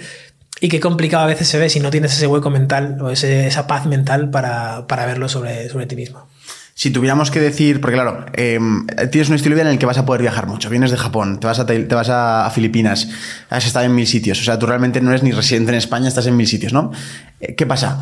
Y 0.61 0.69
qué 0.69 0.79
complicado 0.79 1.25
a 1.25 1.27
veces 1.27 1.49
se 1.49 1.59
ve 1.59 1.67
si 1.69 1.81
no 1.81 1.89
tienes 1.91 2.13
ese 2.13 2.27
hueco 2.27 2.49
mental 2.49 2.97
o 3.01 3.09
esa 3.09 3.67
paz 3.67 3.86
mental 3.86 4.29
para, 4.29 4.88
para 4.88 5.05
verlo 5.05 5.27
sobre, 5.27 5.67
sobre 5.67 5.86
ti 5.86 5.97
mismo. 5.97 6.29
Si 6.76 6.89
tuviéramos 6.89 7.30
que 7.30 7.39
decir, 7.39 7.80
porque 7.80 7.95
claro, 7.95 8.26
em, 8.34 8.88
tienes 9.11 9.30
un 9.30 9.36
estilo 9.36 9.55
de 9.55 9.61
vida 9.61 9.69
en 9.69 9.74
el 9.74 9.80
que 9.80 9.86
vas 9.86 9.97
a 9.99 10.05
poder 10.05 10.21
viajar 10.21 10.47
mucho. 10.47 10.69
Vienes 10.71 10.89
de 10.89 10.97
Japón, 10.97 11.39
te 11.39 11.45
vas, 11.45 11.59
a, 11.59 11.65
te 11.67 11.86
vas 11.86 12.09
a, 12.09 12.49
Filipinas, 12.53 13.09
has 13.49 13.65
estado 13.65 13.86
en 13.86 13.93
mil 13.93 14.07
sitios. 14.07 14.41
O 14.41 14.43
sea, 14.43 14.57
tú 14.57 14.65
realmente 14.65 14.99
no 14.99 15.11
eres 15.11 15.21
ni 15.21 15.32
residente 15.32 15.71
en 15.71 15.78
España, 15.78 16.07
estás 16.07 16.26
en 16.26 16.36
mil 16.36 16.47
sitios, 16.47 16.74
¿no? 16.74 16.91
Eh, 17.39 17.53
¿Qué 17.55 17.67
pasa? 17.67 18.01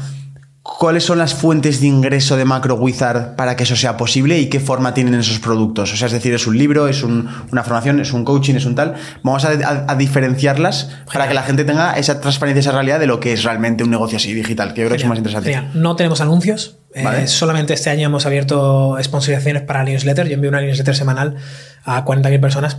¿Cuáles 0.63 1.03
son 1.05 1.17
las 1.17 1.33
fuentes 1.33 1.81
de 1.81 1.87
ingreso 1.87 2.37
de 2.37 2.45
Macro 2.45 2.75
Wizard 2.75 3.35
para 3.35 3.55
que 3.55 3.63
eso 3.63 3.75
sea 3.75 3.97
posible 3.97 4.37
y 4.37 4.45
qué 4.45 4.59
forma 4.59 4.93
tienen 4.93 5.15
esos 5.15 5.39
productos? 5.39 5.91
O 5.91 5.97
sea, 5.97 6.05
es 6.05 6.13
decir, 6.13 6.35
es 6.35 6.45
un 6.45 6.55
libro, 6.55 6.87
es 6.87 7.01
una 7.01 7.63
formación, 7.63 7.99
es 7.99 8.13
un 8.13 8.23
coaching, 8.23 8.53
es 8.53 8.65
un 8.65 8.75
tal. 8.75 8.93
Vamos 9.23 9.43
a, 9.43 9.95
diferenciarlas 9.95 10.91
para 11.11 11.27
que 11.27 11.33
la 11.33 11.41
gente 11.41 11.63
tenga 11.63 11.93
esa 11.93 12.21
transparencia, 12.21 12.59
esa 12.59 12.73
realidad 12.73 12.99
de 12.99 13.07
lo 13.07 13.19
que 13.19 13.33
es 13.33 13.43
realmente 13.43 13.83
un 13.83 13.89
negocio 13.89 14.17
así 14.17 14.33
digital, 14.33 14.75
que 14.75 14.81
yo 14.81 14.87
creo 14.87 14.97
que 14.97 15.03
es 15.03 15.09
más 15.09 15.17
interesante. 15.17 15.63
No 15.73 15.95
tenemos 15.95 16.21
anuncios. 16.21 16.77
Eh, 16.93 17.25
solamente 17.25 17.73
este 17.73 17.89
año 17.89 18.05
hemos 18.05 18.27
abierto 18.27 18.97
sponsorizaciones 19.01 19.63
para 19.63 19.83
newsletter. 19.83 20.27
Yo 20.27 20.35
envío 20.35 20.51
una 20.51 20.61
newsletter 20.61 20.95
semanal 20.95 21.37
a 21.85 22.05
40.000 22.05 22.39
personas 22.39 22.77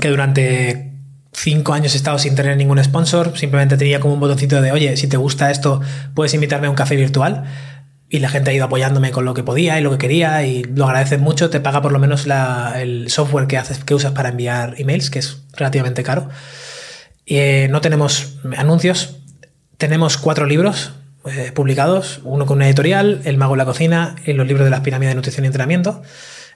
que 0.00 0.08
durante 0.08 0.93
cinco 1.34 1.74
años 1.74 1.94
he 1.94 1.96
estado 1.96 2.18
sin 2.18 2.34
tener 2.34 2.56
ningún 2.56 2.82
sponsor, 2.82 3.36
simplemente 3.36 3.76
tenía 3.76 4.00
como 4.00 4.14
un 4.14 4.20
botoncito 4.20 4.62
de, 4.62 4.72
oye, 4.72 4.96
si 4.96 5.08
te 5.08 5.16
gusta 5.16 5.50
esto, 5.50 5.80
puedes 6.14 6.32
invitarme 6.32 6.68
a 6.68 6.70
un 6.70 6.76
café 6.76 6.96
virtual. 6.96 7.44
Y 8.08 8.20
la 8.20 8.28
gente 8.28 8.50
ha 8.50 8.54
ido 8.54 8.66
apoyándome 8.66 9.10
con 9.10 9.24
lo 9.24 9.34
que 9.34 9.42
podía 9.42 9.80
y 9.80 9.82
lo 9.82 9.90
que 9.90 9.98
quería 9.98 10.46
y 10.46 10.62
lo 10.62 10.84
agradecen 10.84 11.20
mucho. 11.20 11.50
Te 11.50 11.58
paga 11.58 11.82
por 11.82 11.90
lo 11.90 11.98
menos 11.98 12.28
el 12.76 13.10
software 13.10 13.48
que, 13.48 13.58
haces, 13.58 13.82
que 13.82 13.94
usas 13.94 14.12
para 14.12 14.28
enviar 14.28 14.74
emails, 14.78 15.10
que 15.10 15.18
es 15.18 15.42
relativamente 15.54 16.04
caro. 16.04 16.28
Eh, 17.26 17.66
no 17.70 17.80
tenemos 17.80 18.36
anuncios. 18.56 19.16
Tenemos 19.78 20.16
cuatro 20.16 20.46
libros 20.46 20.92
eh, 21.26 21.50
publicados, 21.52 22.20
uno 22.22 22.46
con 22.46 22.58
una 22.58 22.66
editorial, 22.66 23.22
El 23.24 23.36
Mago 23.36 23.54
en 23.54 23.58
la 23.58 23.64
Cocina 23.64 24.14
y 24.24 24.34
los 24.34 24.46
libros 24.46 24.64
de 24.64 24.70
las 24.70 24.80
pirámides 24.80 25.10
de 25.10 25.16
nutrición 25.16 25.44
y 25.44 25.48
entrenamiento. 25.48 26.02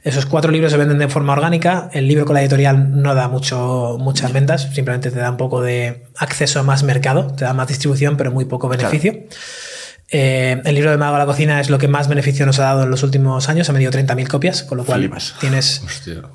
Esos 0.04 0.26
cuatro 0.26 0.50
libros 0.50 0.72
se 0.72 0.78
venden 0.78 0.98
de 0.98 1.08
forma 1.08 1.32
orgánica. 1.32 1.90
El 1.92 2.06
libro 2.06 2.24
con 2.24 2.34
la 2.34 2.40
editorial 2.40 3.02
no 3.02 3.14
da 3.14 3.28
mucho, 3.28 3.96
muchas 3.98 4.32
ventas, 4.32 4.68
simplemente 4.72 5.10
te 5.10 5.18
da 5.18 5.30
un 5.30 5.36
poco 5.36 5.60
de 5.60 6.04
acceso 6.16 6.60
a 6.60 6.62
más 6.62 6.82
mercado, 6.82 7.26
te 7.28 7.44
da 7.44 7.52
más 7.52 7.68
distribución, 7.68 8.16
pero 8.16 8.30
muy 8.30 8.44
poco 8.44 8.68
beneficio. 8.68 9.26
Eh, 10.10 10.62
el 10.64 10.74
libro 10.74 10.90
de 10.90 10.96
Mago 10.96 11.16
a 11.16 11.18
la 11.18 11.26
Cocina 11.26 11.60
es 11.60 11.68
lo 11.68 11.76
que 11.76 11.86
más 11.86 12.08
beneficio 12.08 12.46
nos 12.46 12.58
ha 12.60 12.62
dado 12.62 12.84
en 12.84 12.90
los 12.90 13.02
últimos 13.02 13.50
años, 13.50 13.68
ha 13.68 13.72
vendido 13.72 13.92
30.000 13.92 14.26
copias, 14.26 14.62
con 14.62 14.78
lo 14.78 14.84
cual 14.84 15.10
tienes 15.38 15.82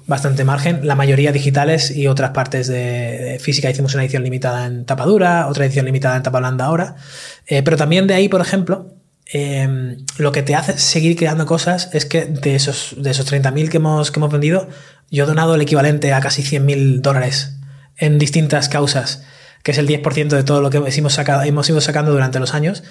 bastante 0.05 0.43
margen. 0.43 0.86
La 0.86 0.95
mayoría 0.95 1.32
digitales 1.32 1.89
y 1.89 2.07
otras 2.07 2.32
partes 2.32 2.68
de, 2.68 3.39
física 3.41 3.72
hicimos 3.72 3.95
una 3.95 4.03
edición 4.03 4.24
limitada 4.24 4.68
en 4.68 4.86
tapa 4.86 5.05
dura, 5.05 5.47
otra 5.47 5.66
edición 5.66 5.86
limitada 5.86 6.16
en 6.16 6.24
tapa 6.24 6.39
blanda 6.39 6.66
ahora. 6.66 6.95
Eh, 7.47 7.64
pero 7.64 7.76
también 7.76 8.05
de 8.05 8.14
ahí, 8.14 8.30
por 8.30 8.41
ejemplo, 8.41 8.93
Em, 9.32 10.06
lo 10.18 10.32
que 10.32 10.44
te 10.44 10.54
hace 10.54 10.78
seguir 10.78 11.16
creando 11.16 11.46
cosas 11.46 11.90
es 11.94 12.06
que 12.06 12.26
de 12.26 12.56
esos, 12.56 12.96
de 12.98 13.12
esos 13.12 13.32
30.000 13.32 13.70
que 13.70 13.78
hemos, 13.78 14.12
que 14.12 14.20
hemos 14.20 14.32
vendido, 14.32 14.68
yo 15.10 15.24
he 15.24 15.28
donado 15.28 15.56
el 15.56 15.62
equivalente 15.62 16.14
a 16.14 16.20
casi 16.20 16.44
100.000 16.44 17.02
dólares 17.02 17.56
en 17.98 18.20
distintas 18.20 18.70
causas, 18.70 19.24
que 19.64 19.72
es 19.72 19.78
el 19.78 19.88
10% 19.88 20.28
de 20.28 20.44
todo 20.44 20.62
lo 20.62 20.70
que 20.70 20.78
hemos, 20.78 21.14
sacado, 21.14 21.44
hemos 21.44 21.70
ido 21.70 21.80
sacando 21.82 22.12
durante 22.12 22.40
los 22.40 22.54
años, 22.54 22.84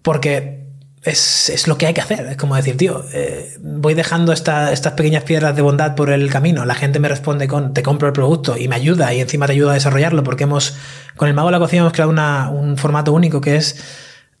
porque 0.00 0.62
es, 1.02 1.50
es, 1.50 1.68
lo 1.68 1.76
que 1.76 1.86
hay 1.86 1.94
que 1.94 2.00
hacer. 2.00 2.26
Es 2.26 2.36
como 2.36 2.56
decir, 2.56 2.76
tío, 2.76 3.04
eh, 3.12 3.56
voy 3.60 3.94
dejando 3.94 4.32
estas 4.32 4.80
pequeñas 4.92 5.24
piedras 5.24 5.54
de 5.54 5.62
bondad 5.62 5.94
por 5.94 6.10
el 6.10 6.30
camino. 6.30 6.64
La 6.64 6.74
gente 6.74 6.98
me 6.98 7.08
responde 7.08 7.46
con, 7.46 7.74
te 7.74 7.82
compro 7.82 8.08
el 8.08 8.14
producto 8.14 8.56
y 8.56 8.68
me 8.68 8.76
ayuda 8.76 9.12
y 9.12 9.20
encima 9.20 9.46
te 9.46 9.52
ayuda 9.52 9.72
a 9.72 9.74
desarrollarlo 9.74 10.24
porque 10.24 10.44
hemos, 10.44 10.76
con 11.16 11.28
el 11.28 11.34
Mago 11.34 11.48
de 11.48 11.52
la 11.52 11.58
Cocina 11.58 11.82
hemos 11.82 11.92
creado 11.92 12.10
una, 12.10 12.50
un 12.50 12.76
formato 12.78 13.12
único 13.12 13.40
que 13.40 13.56
es 13.56 13.76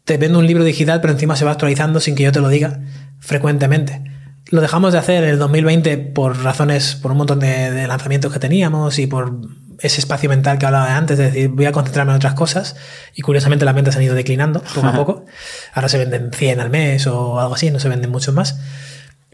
te 0.04 0.16
vendo 0.16 0.38
un 0.38 0.46
libro 0.46 0.64
digital, 0.64 1.00
pero 1.00 1.12
encima 1.12 1.36
se 1.36 1.44
va 1.44 1.52
actualizando 1.52 2.00
sin 2.00 2.14
que 2.14 2.24
yo 2.24 2.32
te 2.32 2.40
lo 2.40 2.48
diga 2.48 2.80
frecuentemente. 3.20 4.02
Lo 4.50 4.60
dejamos 4.60 4.92
de 4.92 4.98
hacer 4.98 5.24
en 5.24 5.30
el 5.30 5.38
2020 5.38 5.96
por 5.98 6.42
razones, 6.42 6.96
por 6.96 7.12
un 7.12 7.18
montón 7.18 7.40
de, 7.40 7.86
lanzamientos 7.86 8.32
que 8.32 8.38
teníamos 8.38 8.98
y 8.98 9.06
por 9.06 9.32
ese 9.78 10.00
espacio 10.00 10.28
mental 10.28 10.58
que 10.58 10.66
hablaba 10.66 10.96
antes, 10.96 11.18
de 11.18 11.24
decir, 11.24 11.48
voy 11.48 11.66
a 11.66 11.72
concentrarme 11.72 12.12
en 12.12 12.16
otras 12.16 12.34
cosas. 12.34 12.76
Y 13.14 13.22
curiosamente 13.22 13.64
las 13.64 13.74
ventas 13.74 13.96
han 13.96 14.02
ido 14.02 14.14
declinando 14.14 14.62
poco 14.74 14.86
a 14.86 14.92
poco. 14.96 15.24
Ahora 15.72 15.88
se 15.88 15.98
venden 15.98 16.30
100 16.32 16.60
al 16.60 16.70
mes 16.70 17.06
o 17.06 17.40
algo 17.40 17.54
así, 17.54 17.70
no 17.70 17.78
se 17.78 17.88
venden 17.88 18.10
muchos 18.10 18.34
más. 18.34 18.58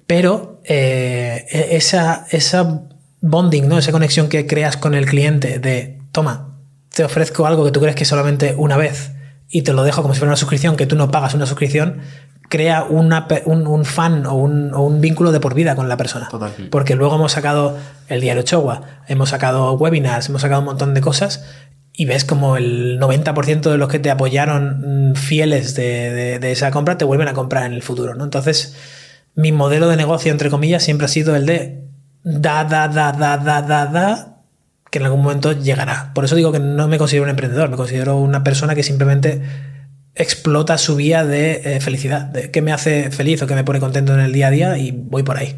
Pero 0.06 0.60
eh, 0.64 1.46
e-, 1.50 1.76
esa, 1.76 2.26
esa 2.30 2.82
bonding, 3.20 3.68
¿no? 3.68 3.78
esa 3.78 3.92
conexión 3.92 4.28
que 4.28 4.46
creas 4.46 4.76
con 4.76 4.94
el 4.94 5.06
cliente 5.06 5.58
de, 5.58 5.98
toma, 6.12 6.56
te 6.94 7.04
ofrezco 7.04 7.46
algo 7.46 7.64
que 7.64 7.72
tú 7.72 7.80
crees 7.80 7.96
que 7.96 8.04
solamente 8.04 8.54
una 8.56 8.76
vez 8.76 9.12
y 9.50 9.62
te 9.62 9.72
lo 9.72 9.82
dejo 9.82 10.02
como 10.02 10.14
si 10.14 10.20
fuera 10.20 10.30
una 10.30 10.36
suscripción, 10.36 10.76
que 10.76 10.86
tú 10.86 10.96
no 10.96 11.10
pagas 11.10 11.34
una 11.34 11.46
suscripción, 11.46 12.00
crea 12.48 12.84
una, 12.84 13.26
un, 13.44 13.84
fan 13.84 14.26
o 14.26 14.34
un, 14.34 14.72
o 14.74 14.82
un, 14.82 15.00
vínculo 15.00 15.32
de 15.32 15.40
por 15.40 15.54
vida 15.54 15.76
con 15.76 15.88
la 15.88 15.96
persona. 15.96 16.28
Porque 16.70 16.94
luego 16.94 17.16
hemos 17.16 17.32
sacado 17.32 17.76
el 18.08 18.20
diario 18.20 18.42
Chogua, 18.42 18.82
hemos 19.06 19.30
sacado 19.30 19.72
webinars, 19.74 20.28
hemos 20.28 20.42
sacado 20.42 20.60
un 20.60 20.66
montón 20.66 20.94
de 20.94 21.00
cosas 21.00 21.44
y 21.92 22.04
ves 22.04 22.24
como 22.24 22.56
el 22.56 22.98
90% 23.00 23.70
de 23.70 23.76
los 23.76 23.88
que 23.88 23.98
te 23.98 24.10
apoyaron 24.10 25.10
mm, 25.10 25.14
fieles 25.14 25.74
de, 25.74 26.38
de, 26.38 26.52
esa 26.52 26.70
compra 26.70 26.96
te 26.96 27.04
vuelven 27.04 27.28
a 27.28 27.34
comprar 27.34 27.66
en 27.66 27.72
el 27.72 27.82
futuro. 27.82 28.14
¿no? 28.14 28.24
Entonces, 28.24 28.76
mi 29.34 29.52
modelo 29.52 29.88
de 29.88 29.96
negocio, 29.96 30.30
entre 30.30 30.48
comillas, 30.48 30.82
siempre 30.82 31.06
ha 31.06 31.08
sido 31.08 31.34
el 31.34 31.44
de 31.44 31.88
da, 32.22 32.64
da, 32.64 32.88
da, 32.88 33.12
da, 33.12 33.36
da, 33.36 33.62
da, 33.62 33.86
da, 33.86 34.37
que 34.90 34.98
en 34.98 35.04
algún 35.04 35.22
momento 35.22 35.52
llegará. 35.52 36.12
Por 36.14 36.24
eso 36.24 36.36
digo 36.36 36.52
que 36.52 36.60
no 36.60 36.88
me 36.88 36.98
considero 36.98 37.24
un 37.24 37.30
emprendedor, 37.30 37.68
me 37.70 37.76
considero 37.76 38.16
una 38.16 38.44
persona 38.44 38.74
que 38.74 38.82
simplemente 38.82 39.42
explota 40.14 40.78
su 40.78 40.96
vía 40.96 41.24
de 41.24 41.60
eh, 41.64 41.80
felicidad, 41.80 42.22
de 42.22 42.50
qué 42.50 42.60
me 42.62 42.72
hace 42.72 43.10
feliz 43.10 43.40
o 43.42 43.46
qué 43.46 43.54
me 43.54 43.64
pone 43.64 43.80
contento 43.80 44.14
en 44.14 44.20
el 44.20 44.32
día 44.32 44.48
a 44.48 44.50
día 44.50 44.78
y 44.78 44.90
voy 44.90 45.22
por 45.22 45.36
ahí. 45.36 45.56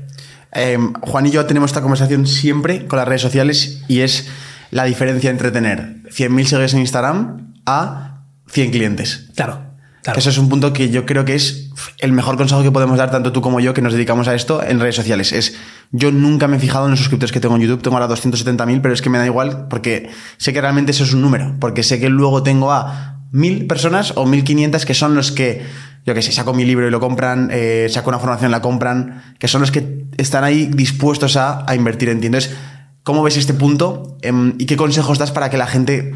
Em, 0.52 0.92
Juan 0.94 1.26
y 1.26 1.30
yo 1.30 1.46
tenemos 1.46 1.70
esta 1.70 1.80
conversación 1.80 2.26
siempre 2.26 2.86
con 2.86 2.98
las 2.98 3.06
redes 3.06 3.22
sociales 3.22 3.82
y 3.88 4.00
es 4.00 4.28
la 4.70 4.84
diferencia 4.84 5.30
entre 5.30 5.50
tener 5.50 6.02
100.000 6.10 6.44
seguidores 6.44 6.74
en 6.74 6.80
Instagram 6.80 7.54
a 7.66 8.24
100 8.48 8.70
clientes. 8.70 9.28
Claro. 9.34 9.69
Eso 10.16 10.30
es 10.30 10.38
un 10.38 10.48
punto 10.48 10.72
que 10.72 10.88
yo 10.88 11.04
creo 11.04 11.24
que 11.26 11.34
es 11.34 11.70
el 11.98 12.12
mejor 12.12 12.38
consejo 12.38 12.62
que 12.62 12.70
podemos 12.70 12.96
dar 12.96 13.10
tanto 13.10 13.32
tú 13.32 13.42
como 13.42 13.60
yo 13.60 13.74
que 13.74 13.82
nos 13.82 13.92
dedicamos 13.92 14.28
a 14.28 14.34
esto 14.34 14.62
en 14.62 14.80
redes 14.80 14.96
sociales. 14.96 15.32
Es, 15.32 15.56
yo 15.92 16.10
nunca 16.10 16.48
me 16.48 16.56
he 16.56 16.60
fijado 16.60 16.86
en 16.86 16.92
los 16.92 17.00
suscriptores 17.00 17.32
que 17.32 17.40
tengo 17.40 17.56
en 17.56 17.62
YouTube, 17.62 17.82
tengo 17.82 17.98
ahora 17.98 18.12
270.000, 18.14 18.80
pero 18.80 18.94
es 18.94 19.02
que 19.02 19.10
me 19.10 19.18
da 19.18 19.26
igual 19.26 19.66
porque 19.68 20.08
sé 20.38 20.52
que 20.54 20.60
realmente 20.60 20.92
eso 20.92 21.04
es 21.04 21.12
un 21.12 21.20
número, 21.20 21.54
porque 21.60 21.82
sé 21.82 22.00
que 22.00 22.08
luego 22.08 22.42
tengo 22.42 22.72
a 22.72 23.20
mil 23.30 23.66
personas 23.66 24.14
o 24.16 24.24
1500 24.24 24.86
que 24.86 24.94
son 24.94 25.14
los 25.14 25.32
que, 25.32 25.62
yo 26.06 26.14
que 26.14 26.22
sé, 26.22 26.32
saco 26.32 26.54
mi 26.54 26.64
libro 26.64 26.88
y 26.88 26.90
lo 26.90 26.98
compran, 26.98 27.50
eh, 27.52 27.86
saco 27.90 28.08
una 28.08 28.18
formación 28.18 28.50
la 28.50 28.62
compran, 28.62 29.34
que 29.38 29.48
son 29.48 29.60
los 29.60 29.70
que 29.70 30.06
están 30.16 30.44
ahí 30.44 30.66
dispuestos 30.66 31.36
a, 31.36 31.70
a 31.70 31.74
invertir 31.74 32.08
en 32.08 32.20
ti. 32.20 32.26
Entonces, 32.26 32.56
¿cómo 33.02 33.22
ves 33.22 33.36
este 33.36 33.52
punto 33.52 34.16
em, 34.22 34.54
y 34.58 34.64
qué 34.64 34.76
consejos 34.76 35.18
das 35.18 35.30
para 35.30 35.50
que 35.50 35.58
la 35.58 35.66
gente 35.66 36.14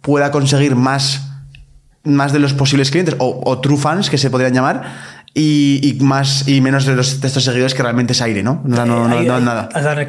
pueda 0.00 0.30
conseguir 0.30 0.74
más 0.74 1.35
más 2.06 2.32
de 2.32 2.38
los 2.38 2.54
posibles 2.54 2.90
clientes 2.90 3.16
o, 3.18 3.58
true 3.60 3.76
fans 3.76 4.10
que 4.10 4.18
se 4.18 4.30
podrían 4.30 4.54
llamar 4.54 5.16
y, 5.38 5.98
más 6.00 6.48
y 6.48 6.62
menos 6.62 6.86
de, 6.86 6.96
los, 6.96 7.20
de 7.20 7.28
estos 7.28 7.44
seguidores 7.44 7.74
que 7.74 7.82
realmente 7.82 8.14
es 8.14 8.22
aire, 8.22 8.42
¿no? 8.42 8.62
No, 8.64 8.86
no, 8.86 9.06
no, 9.06 9.18
hay, 9.18 9.26
nada. 9.26 9.68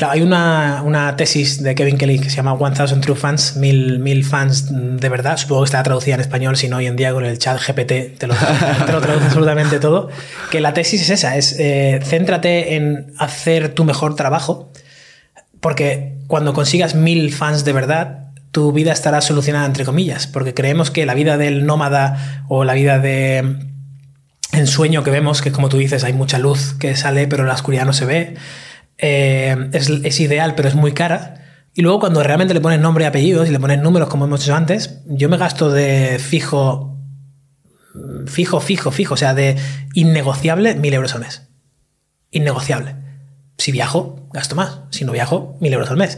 Hay 0.10 0.22
una, 0.22 0.82
una, 0.86 1.18
tesis 1.18 1.62
de 1.62 1.76
Kevin 1.76 1.98
Kelly 1.98 2.20
que 2.20 2.30
se 2.30 2.38
llama 2.38 2.56
1000 2.56 3.02
True 3.02 3.16
Fans, 3.16 3.58
mil, 3.58 4.00
mil 4.00 4.24
fans 4.24 4.68
de 4.72 5.10
verdad. 5.10 5.36
Supongo 5.36 5.64
que 5.64 5.66
está 5.66 5.84
traducida 5.84 6.16
en 6.16 6.22
español, 6.22 6.56
si 6.56 6.70
no 6.70 6.78
hoy 6.78 6.86
en 6.86 6.96
día 6.96 7.12
con 7.12 7.26
el 7.26 7.38
chat 7.40 7.60
GPT 7.60 8.18
te 8.18 8.28
lo, 8.28 8.36
te 8.86 8.92
lo 8.94 9.02
traduce 9.02 9.26
absolutamente 9.26 9.80
todo. 9.80 10.08
Que 10.50 10.62
la 10.62 10.74
tesis 10.74 11.02
es 11.02 11.10
esa, 11.10 11.36
es 11.36 11.58
eh, 11.60 12.00
céntrate 12.06 12.76
en 12.76 13.12
hacer 13.18 13.74
tu 13.74 13.84
mejor 13.84 14.16
trabajo, 14.16 14.72
porque 15.60 16.20
cuando 16.28 16.54
consigas 16.54 16.96
mil 16.96 17.34
fans 17.34 17.66
de 17.66 17.74
verdad, 17.74 18.27
tu 18.58 18.72
vida 18.72 18.92
estará 18.92 19.22
solucionada, 19.22 19.68
entre 19.68 19.86
comillas, 19.86 20.26
porque 20.26 20.56
creemos 20.56 20.90
que 20.90 21.06
la 21.06 21.14
vida 21.14 21.38
del 21.38 21.68
nómada 21.68 22.44
o 22.48 22.64
la 22.64 22.74
vida 22.74 22.98
de 22.98 23.56
ensueño 24.52 25.04
que 25.04 25.12
vemos, 25.12 25.44
que 25.44 25.52
como 25.52 25.70
tú 25.70 25.78
dices, 25.78 26.04
hay 26.04 26.14
mucha 26.14 26.40
luz 26.40 26.74
que 26.74 26.96
sale, 26.96 27.28
pero 27.28 27.44
la 27.44 27.54
oscuridad 27.54 27.86
no 27.86 27.94
se 27.94 28.06
ve, 28.06 28.34
eh, 28.98 29.70
es, 29.74 30.20
ideal, 30.20 30.56
pero 30.56 30.70
es 30.70 30.74
muy 30.74 30.94
cara. 30.94 31.70
Y 31.76 31.84
luego 31.84 32.00
cuando 32.00 32.24
realmente 32.24 32.56
le 32.56 32.60
pones 32.60 32.80
nombre 32.80 33.04
y 33.04 33.08
apellidos 33.08 33.48
y 33.48 33.52
le 33.52 33.60
pones 33.60 33.80
números, 33.80 34.10
como 34.10 34.26
hemos 34.26 34.42
hecho 34.42 34.56
antes, 34.56 35.04
yo 35.06 35.30
me 35.30 35.38
gasto 35.38 35.70
de 35.70 36.18
fijo, 36.18 36.98
fijo, 38.26 38.60
fijo, 38.60 38.90
fijo, 38.90 39.14
o 39.14 39.18
sea, 39.18 39.36
de 39.36 39.56
innegociable 39.94 40.74
mil 40.74 40.96
euros 40.96 41.14
al 41.14 41.22
mes. 41.22 41.44
Innegociable. 42.32 42.96
Si 43.60 43.72
viajo, 43.72 44.28
gasto 44.34 44.56
más. 44.56 44.80
Si 44.90 45.06
no 45.06 45.12
viajo, 45.12 45.60
mil 45.62 45.74
euros 45.74 45.92
al 45.92 45.98
mes. 45.98 46.18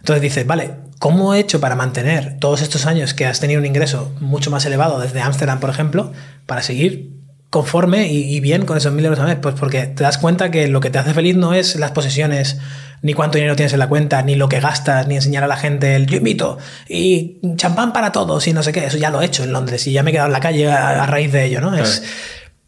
Entonces 0.00 0.22
dices, 0.22 0.46
vale, 0.46 0.74
¿cómo 0.98 1.34
he 1.34 1.40
hecho 1.40 1.60
para 1.60 1.74
mantener 1.74 2.38
todos 2.38 2.62
estos 2.62 2.86
años 2.86 3.14
que 3.14 3.26
has 3.26 3.40
tenido 3.40 3.60
un 3.60 3.66
ingreso 3.66 4.12
mucho 4.20 4.50
más 4.50 4.64
elevado 4.64 5.00
desde 5.00 5.20
Ámsterdam, 5.20 5.60
por 5.60 5.70
ejemplo, 5.70 6.12
para 6.46 6.62
seguir 6.62 7.16
conforme 7.50 8.08
y, 8.08 8.34
y 8.34 8.40
bien 8.40 8.66
con 8.66 8.76
esos 8.76 8.92
mil 8.92 9.04
euros 9.04 9.20
al 9.20 9.26
mes? 9.26 9.38
Pues 9.40 9.54
porque 9.54 9.86
te 9.86 10.02
das 10.02 10.18
cuenta 10.18 10.50
que 10.50 10.68
lo 10.68 10.80
que 10.80 10.90
te 10.90 10.98
hace 10.98 11.14
feliz 11.14 11.36
no 11.36 11.54
es 11.54 11.76
las 11.76 11.92
posesiones, 11.92 12.58
ni 13.02 13.14
cuánto 13.14 13.38
dinero 13.38 13.56
tienes 13.56 13.72
en 13.72 13.78
la 13.78 13.88
cuenta, 13.88 14.22
ni 14.22 14.34
lo 14.34 14.48
que 14.48 14.60
gastas, 14.60 15.06
ni 15.06 15.16
enseñar 15.16 15.44
a 15.44 15.46
la 15.46 15.56
gente 15.56 15.94
el 15.94 16.06
yo 16.06 16.16
invito 16.18 16.58
y 16.88 17.40
champán 17.56 17.92
para 17.92 18.12
todos 18.12 18.46
y 18.48 18.52
no 18.52 18.62
sé 18.62 18.72
qué. 18.72 18.84
Eso 18.86 18.98
ya 18.98 19.10
lo 19.10 19.22
he 19.22 19.24
hecho 19.26 19.44
en 19.44 19.52
Londres 19.52 19.86
y 19.86 19.92
ya 19.92 20.02
me 20.02 20.10
he 20.10 20.12
quedado 20.12 20.28
en 20.28 20.32
la 20.32 20.40
calle 20.40 20.70
a, 20.70 21.02
a 21.02 21.06
raíz 21.06 21.32
de 21.32 21.44
ello, 21.44 21.60
¿no? 21.60 21.76
Es, 21.76 22.02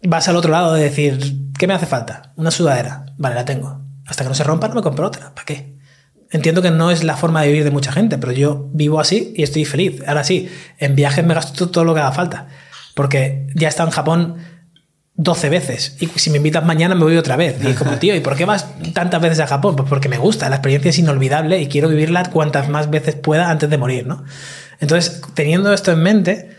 vas 0.02 0.28
al 0.28 0.36
otro 0.36 0.50
lado 0.50 0.74
de 0.74 0.84
decir, 0.84 1.18
¿qué 1.58 1.66
me 1.66 1.74
hace 1.74 1.86
falta? 1.86 2.32
Una 2.36 2.50
sudadera. 2.50 3.06
Vale, 3.18 3.34
la 3.34 3.44
tengo. 3.44 3.82
Hasta 4.06 4.24
que 4.24 4.28
no 4.28 4.34
se 4.34 4.44
rompa, 4.44 4.68
no 4.68 4.74
me 4.74 4.82
compro 4.82 5.06
otra. 5.06 5.34
¿Para 5.34 5.44
qué? 5.44 5.79
Entiendo 6.30 6.62
que 6.62 6.70
no 6.70 6.90
es 6.90 7.02
la 7.02 7.16
forma 7.16 7.42
de 7.42 7.48
vivir 7.48 7.64
de 7.64 7.70
mucha 7.72 7.90
gente, 7.90 8.16
pero 8.16 8.32
yo 8.32 8.68
vivo 8.72 9.00
así 9.00 9.32
y 9.36 9.42
estoy 9.42 9.64
feliz. 9.64 10.02
Ahora 10.06 10.22
sí, 10.22 10.48
en 10.78 10.94
viajes 10.94 11.24
me 11.24 11.34
gasto 11.34 11.70
todo 11.70 11.84
lo 11.84 11.92
que 11.94 12.00
haga 12.00 12.12
falta. 12.12 12.46
Porque 12.94 13.48
ya 13.54 13.68
estado 13.68 13.88
en 13.88 13.94
Japón 13.94 14.36
12 15.14 15.48
veces. 15.48 15.96
Y 16.00 16.06
si 16.06 16.30
me 16.30 16.38
invitas 16.38 16.64
mañana 16.64 16.94
me 16.94 17.02
voy 17.02 17.16
otra 17.16 17.36
vez. 17.36 17.56
Y 17.62 17.72
como, 17.74 17.96
tío, 17.96 18.14
¿y 18.14 18.20
por 18.20 18.36
qué 18.36 18.44
vas 18.44 18.66
tantas 18.94 19.20
veces 19.20 19.40
a 19.40 19.46
Japón? 19.46 19.74
Pues 19.74 19.88
porque 19.88 20.08
me 20.08 20.18
gusta, 20.18 20.48
la 20.48 20.56
experiencia 20.56 20.88
es 20.90 20.98
inolvidable 20.98 21.60
y 21.60 21.66
quiero 21.66 21.88
vivirla 21.88 22.30
cuantas 22.30 22.68
más 22.68 22.90
veces 22.90 23.16
pueda 23.16 23.50
antes 23.50 23.68
de 23.68 23.76
morir, 23.76 24.06
¿no? 24.06 24.24
Entonces, 24.78 25.20
teniendo 25.34 25.72
esto 25.74 25.92
en 25.92 26.02
mente, 26.02 26.56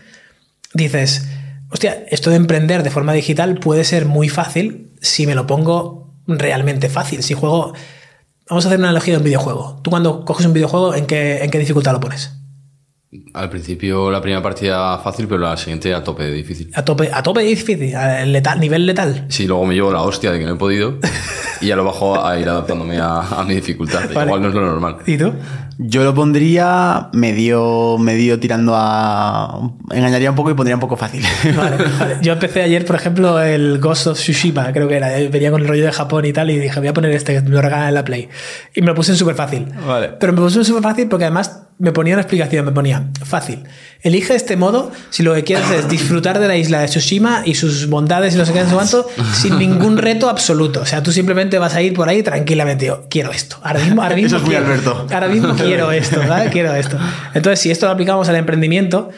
dices, 0.74 1.26
hostia, 1.70 2.04
esto 2.08 2.30
de 2.30 2.36
emprender 2.36 2.82
de 2.82 2.90
forma 2.90 3.14
digital 3.14 3.54
puede 3.56 3.84
ser 3.84 4.06
muy 4.06 4.28
fácil 4.28 4.92
si 5.00 5.26
me 5.26 5.34
lo 5.34 5.46
pongo 5.46 6.14
realmente 6.26 6.88
fácil. 6.88 7.22
Si 7.22 7.32
juego... 7.34 7.72
Vamos 8.52 8.66
a 8.66 8.68
hacer 8.68 8.80
una 8.80 8.88
analogía 8.88 9.14
de 9.14 9.18
un 9.18 9.24
videojuego. 9.24 9.78
Tú 9.80 9.88
cuando 9.88 10.26
coges 10.26 10.44
un 10.44 10.52
videojuego, 10.52 10.94
¿en 10.94 11.06
qué, 11.06 11.42
en 11.42 11.50
qué 11.50 11.58
dificultad 11.58 11.92
lo 11.92 12.00
pones? 12.00 12.41
Al 13.34 13.50
principio 13.50 14.10
la 14.10 14.22
primera 14.22 14.42
partida 14.42 14.96
fácil, 14.98 15.28
pero 15.28 15.38
la 15.40 15.54
siguiente 15.58 15.92
a 15.92 16.02
tope 16.02 16.22
de 16.22 16.32
difícil. 16.32 16.70
A 16.74 16.82
tope, 16.82 17.10
a 17.12 17.22
tope 17.22 17.40
de 17.40 17.46
difícil, 17.46 17.94
a 17.94 18.24
letal, 18.24 18.58
nivel 18.58 18.86
letal. 18.86 19.26
Sí, 19.28 19.46
luego 19.46 19.66
me 19.66 19.74
llevo 19.74 19.92
la 19.92 20.00
hostia 20.00 20.32
de 20.32 20.38
que 20.38 20.46
no 20.46 20.52
he 20.52 20.56
podido 20.56 20.98
y 21.60 21.66
ya 21.66 21.76
lo 21.76 21.84
bajo 21.84 22.24
a 22.24 22.38
ir 22.40 22.48
adaptándome 22.48 22.98
a, 22.98 23.20
a 23.20 23.44
mi 23.44 23.54
dificultad. 23.56 24.00
Vale. 24.14 24.26
Igual 24.26 24.40
no 24.40 24.48
es 24.48 24.54
lo 24.54 24.60
normal. 24.62 24.96
¿Y 25.06 25.18
tú? 25.18 25.30
Yo 25.76 26.04
lo 26.04 26.14
pondría 26.14 27.08
medio, 27.12 27.98
medio 27.98 28.38
tirando 28.38 28.72
a. 28.76 29.70
Engañaría 29.90 30.30
un 30.30 30.36
poco 30.36 30.50
y 30.50 30.54
pondría 30.54 30.76
un 30.76 30.80
poco 30.80 30.96
fácil. 30.96 31.22
Vale, 31.56 31.76
vale. 31.98 32.16
Yo 32.22 32.32
empecé 32.32 32.62
ayer, 32.62 32.84
por 32.84 32.96
ejemplo, 32.96 33.40
el 33.40 33.78
Ghost 33.78 34.06
of 34.06 34.18
Tsushima, 34.18 34.72
creo 34.72 34.88
que 34.88 34.96
era. 34.96 35.08
Venía 35.28 35.50
con 35.50 35.60
el 35.60 35.68
rollo 35.68 35.84
de 35.84 35.92
Japón 35.92 36.24
y 36.24 36.32
tal, 36.32 36.50
y 36.50 36.58
dije, 36.58 36.78
voy 36.78 36.88
a 36.88 36.94
poner 36.94 37.10
este, 37.12 37.34
que 37.34 37.40
me 37.42 37.50
lo 37.50 37.62
regalan 37.62 37.88
en 37.88 37.94
la 37.94 38.04
Play. 38.04 38.28
Y 38.74 38.80
me 38.80 38.88
lo 38.88 38.94
puse 38.94 39.12
en 39.12 39.18
súper 39.18 39.34
fácil. 39.34 39.66
Vale. 39.86 40.10
Pero 40.20 40.32
me 40.32 40.40
lo 40.40 40.46
puse 40.46 40.58
en 40.58 40.64
súper 40.64 40.82
fácil 40.82 41.08
porque 41.08 41.24
además 41.24 41.62
me 41.82 41.90
ponía 41.90 42.14
una 42.14 42.22
explicación, 42.22 42.64
me 42.64 42.70
ponía, 42.70 43.08
fácil. 43.24 43.64
Elige 44.02 44.36
este 44.36 44.56
modo 44.56 44.92
si 45.10 45.24
lo 45.24 45.34
que 45.34 45.42
quieres 45.42 45.68
es 45.68 45.88
disfrutar 45.88 46.38
de 46.38 46.46
la 46.46 46.56
isla 46.56 46.78
de 46.78 46.86
Tsushima 46.86 47.42
y 47.44 47.56
sus 47.56 47.88
bondades 47.88 48.36
y 48.36 48.38
no 48.38 48.46
sé 48.46 48.52
qué, 48.52 48.62
cuánto, 48.72 49.08
sin 49.34 49.58
ningún 49.58 49.98
reto 49.98 50.28
absoluto. 50.28 50.82
O 50.82 50.86
sea, 50.86 51.02
tú 51.02 51.10
simplemente 51.10 51.58
vas 51.58 51.74
a 51.74 51.82
ir 51.82 51.92
por 51.92 52.08
ahí 52.08 52.22
tranquilamente. 52.22 52.86
Yo, 52.86 53.08
quiero 53.10 53.32
esto. 53.32 53.56
Ahora 53.64 53.80
mismo, 53.80 54.00
ahora 54.00 54.14
mismo 54.14 54.28
Eso 54.28 54.36
es 54.36 54.42
muy 54.42 54.50
quiero, 54.50 54.66
Alberto. 54.66 55.06
Ahora 55.10 55.26
mismo 55.26 55.54
quiero 55.56 55.90
esto, 55.90 56.20
¿vale? 56.28 56.50
Quiero 56.50 56.72
esto. 56.72 56.96
Entonces, 57.34 57.58
si 57.58 57.72
esto 57.72 57.86
lo 57.86 57.92
aplicamos 57.92 58.28
al 58.28 58.36
emprendimiento, 58.36 59.10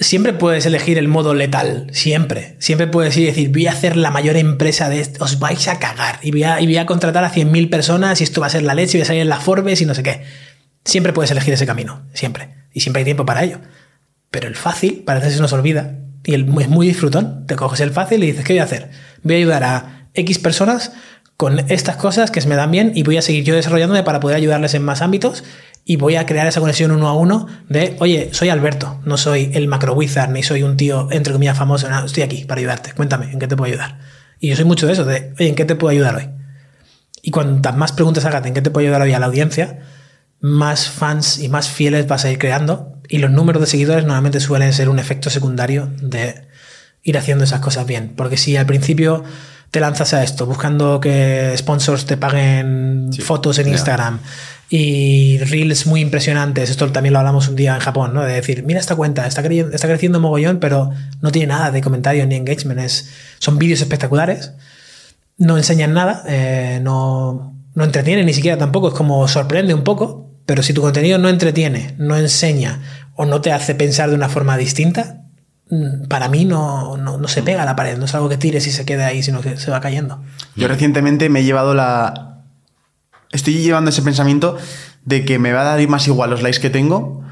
siempre 0.00 0.32
puedes 0.32 0.64
elegir 0.64 0.96
el 0.96 1.08
modo 1.08 1.34
letal, 1.34 1.88
siempre. 1.92 2.56
Siempre 2.58 2.86
puedes 2.86 3.14
ir 3.18 3.24
y 3.24 3.26
decir, 3.26 3.52
voy 3.52 3.66
a 3.66 3.72
hacer 3.72 3.98
la 3.98 4.10
mayor 4.10 4.38
empresa 4.38 4.88
de 4.88 5.00
esto, 5.00 5.22
os 5.22 5.38
vais 5.40 5.68
a 5.68 5.78
cagar 5.78 6.20
y 6.22 6.30
voy 6.30 6.44
a, 6.44 6.58
y 6.58 6.64
voy 6.64 6.78
a 6.78 6.86
contratar 6.86 7.22
a 7.22 7.30
100.000 7.30 7.68
personas 7.68 8.22
y 8.22 8.24
esto 8.24 8.40
va 8.40 8.46
a 8.46 8.50
ser 8.50 8.62
la 8.62 8.72
leche 8.72 8.96
y 8.96 9.00
voy 9.00 9.02
a 9.02 9.06
salir 9.08 9.20
en 9.20 9.28
la 9.28 9.40
Forbes 9.40 9.82
y 9.82 9.84
no 9.84 9.94
sé 9.94 10.02
qué. 10.02 10.22
Siempre 10.86 11.12
puedes 11.12 11.32
elegir 11.32 11.52
ese 11.52 11.66
camino, 11.66 12.06
siempre. 12.14 12.54
Y 12.72 12.80
siempre 12.80 13.00
hay 13.00 13.04
tiempo 13.04 13.26
para 13.26 13.42
ello. 13.42 13.58
Pero 14.30 14.46
el 14.46 14.54
fácil 14.54 15.02
parece 15.04 15.26
que 15.26 15.34
se 15.34 15.40
nos 15.40 15.52
olvida 15.52 15.96
y 16.24 16.34
el, 16.34 16.46
es 16.60 16.68
muy 16.68 16.86
disfrutón. 16.86 17.44
Te 17.46 17.56
coges 17.56 17.80
el 17.80 17.90
fácil 17.90 18.22
y 18.22 18.28
dices, 18.28 18.44
¿qué 18.44 18.52
voy 18.52 18.60
a 18.60 18.64
hacer? 18.64 18.90
Voy 19.24 19.34
a 19.34 19.38
ayudar 19.38 19.64
a 19.64 20.08
X 20.14 20.38
personas 20.38 20.92
con 21.36 21.58
estas 21.70 21.96
cosas 21.96 22.30
que 22.30 22.40
se 22.40 22.48
me 22.48 22.54
dan 22.54 22.70
bien 22.70 22.92
y 22.94 23.02
voy 23.02 23.16
a 23.16 23.22
seguir 23.22 23.42
yo 23.42 23.56
desarrollándome 23.56 24.04
para 24.04 24.20
poder 24.20 24.36
ayudarles 24.36 24.74
en 24.74 24.84
más 24.84 25.02
ámbitos 25.02 25.42
y 25.84 25.96
voy 25.96 26.14
a 26.14 26.24
crear 26.24 26.46
esa 26.46 26.60
conexión 26.60 26.92
uno 26.92 27.08
a 27.08 27.14
uno 27.14 27.46
de, 27.68 27.96
oye, 27.98 28.30
soy 28.32 28.48
Alberto, 28.48 29.00
no 29.04 29.16
soy 29.16 29.50
el 29.54 29.66
macro 29.66 29.94
wizard, 29.94 30.30
ni 30.30 30.44
soy 30.44 30.62
un 30.62 30.76
tío, 30.76 31.08
entre 31.10 31.32
comillas, 31.32 31.58
famoso, 31.58 31.90
no, 31.90 32.04
estoy 32.06 32.22
aquí 32.22 32.44
para 32.44 32.60
ayudarte, 32.60 32.92
cuéntame, 32.92 33.32
¿en 33.32 33.38
qué 33.38 33.48
te 33.48 33.56
puedo 33.56 33.72
ayudar? 33.72 33.98
Y 34.40 34.48
yo 34.48 34.56
soy 34.56 34.64
mucho 34.64 34.86
de 34.86 34.94
eso, 34.94 35.04
de, 35.04 35.32
oye, 35.38 35.48
¿en 35.48 35.54
qué 35.56 35.64
te 35.64 35.74
puedo 35.74 35.90
ayudar 35.90 36.16
hoy? 36.16 36.30
Y 37.22 37.30
cuantas 37.30 37.76
más 37.76 37.92
preguntas 37.92 38.24
hagas 38.24 38.44
en 38.46 38.54
qué 38.54 38.62
te 38.62 38.70
puedo 38.70 38.86
ayudar 38.86 39.02
hoy 39.02 39.12
a 39.12 39.18
la 39.18 39.26
audiencia, 39.26 39.80
más 40.40 40.88
fans 40.88 41.38
y 41.38 41.48
más 41.48 41.68
fieles 41.68 42.06
vas 42.06 42.24
a 42.24 42.30
ir 42.30 42.38
creando 42.38 42.92
y 43.08 43.18
los 43.18 43.30
números 43.30 43.60
de 43.60 43.66
seguidores 43.66 44.04
normalmente 44.04 44.40
suelen 44.40 44.72
ser 44.72 44.88
un 44.88 44.98
efecto 44.98 45.30
secundario 45.30 45.90
de 46.00 46.46
ir 47.02 47.16
haciendo 47.18 47.44
esas 47.44 47.60
cosas 47.60 47.86
bien. 47.86 48.12
Porque 48.16 48.36
si 48.36 48.56
al 48.56 48.66
principio 48.66 49.22
te 49.70 49.80
lanzas 49.80 50.12
a 50.14 50.22
esto 50.22 50.46
buscando 50.46 51.00
que 51.00 51.52
sponsors 51.56 52.04
te 52.06 52.16
paguen 52.16 53.10
Sí. 53.12 53.22
fotos 53.22 53.58
en. 53.58 53.68
Instagram 53.68 54.20
y 54.68 55.38
reels 55.38 55.86
muy 55.86 56.00
impresionantes, 56.00 56.70
esto 56.70 56.90
también 56.90 57.12
lo 57.12 57.20
hablamos 57.20 57.46
un 57.48 57.54
día 57.54 57.74
en 57.74 57.80
Japón, 57.80 58.12
¿no? 58.14 58.22
De 58.22 58.32
decir, 58.32 58.64
mira 58.64 58.80
esta 58.80 58.96
cuenta, 58.96 59.24
está, 59.26 59.42
cre- 59.44 59.72
está 59.72 59.86
creciendo 59.86 60.18
mogollón, 60.18 60.58
pero 60.58 60.90
no 61.20 61.30
tiene 61.30 61.48
nada 61.48 61.70
de 61.70 61.80
comentarios 61.80 62.26
ni 62.26 62.34
engagement, 62.34 62.80
es, 62.80 63.10
son 63.38 63.58
vídeos 63.58 63.80
espectaculares, 63.80 64.52
no 65.38 65.56
enseñan 65.56 65.94
nada, 65.94 66.24
eh, 66.26 66.80
no, 66.82 67.54
no 67.74 67.84
entretienen 67.84 68.26
ni 68.26 68.34
siquiera 68.34 68.58
tampoco, 68.58 68.88
es 68.88 68.94
como 68.94 69.28
sorprende 69.28 69.72
un 69.72 69.84
poco, 69.84 70.25
pero 70.46 70.62
si 70.62 70.72
tu 70.72 70.80
contenido 70.80 71.18
no 71.18 71.28
entretiene, 71.28 71.94
no 71.98 72.16
enseña 72.16 72.80
o 73.14 73.24
no 73.26 73.40
te 73.40 73.52
hace 73.52 73.74
pensar 73.74 74.08
de 74.08 74.14
una 74.14 74.28
forma 74.28 74.56
distinta, 74.56 75.22
mm, 75.70 76.06
para 76.08 76.28
mí 76.28 76.44
no, 76.44 76.96
no, 76.96 77.18
no 77.18 77.28
se 77.28 77.42
pega 77.42 77.62
a 77.62 77.66
la 77.66 77.76
pared, 77.76 77.98
no 77.98 78.04
es 78.06 78.14
algo 78.14 78.28
que 78.28 78.36
tires 78.36 78.66
y 78.66 78.70
se 78.70 78.84
quede 78.84 79.04
ahí, 79.04 79.22
sino 79.22 79.40
que 79.40 79.56
se 79.56 79.70
va 79.70 79.80
cayendo. 79.80 80.22
Yo 80.54 80.68
recientemente 80.68 81.28
me 81.28 81.40
he 81.40 81.44
llevado 81.44 81.74
la. 81.74 82.42
Estoy 83.32 83.54
llevando 83.54 83.90
ese 83.90 84.02
pensamiento 84.02 84.56
de 85.04 85.24
que 85.24 85.38
me 85.38 85.52
va 85.52 85.62
a 85.62 85.64
dar 85.76 85.88
más 85.88 86.06
igual 86.06 86.30
los 86.30 86.42
likes 86.42 86.60
que 86.60 86.70
tengo. 86.70 87.22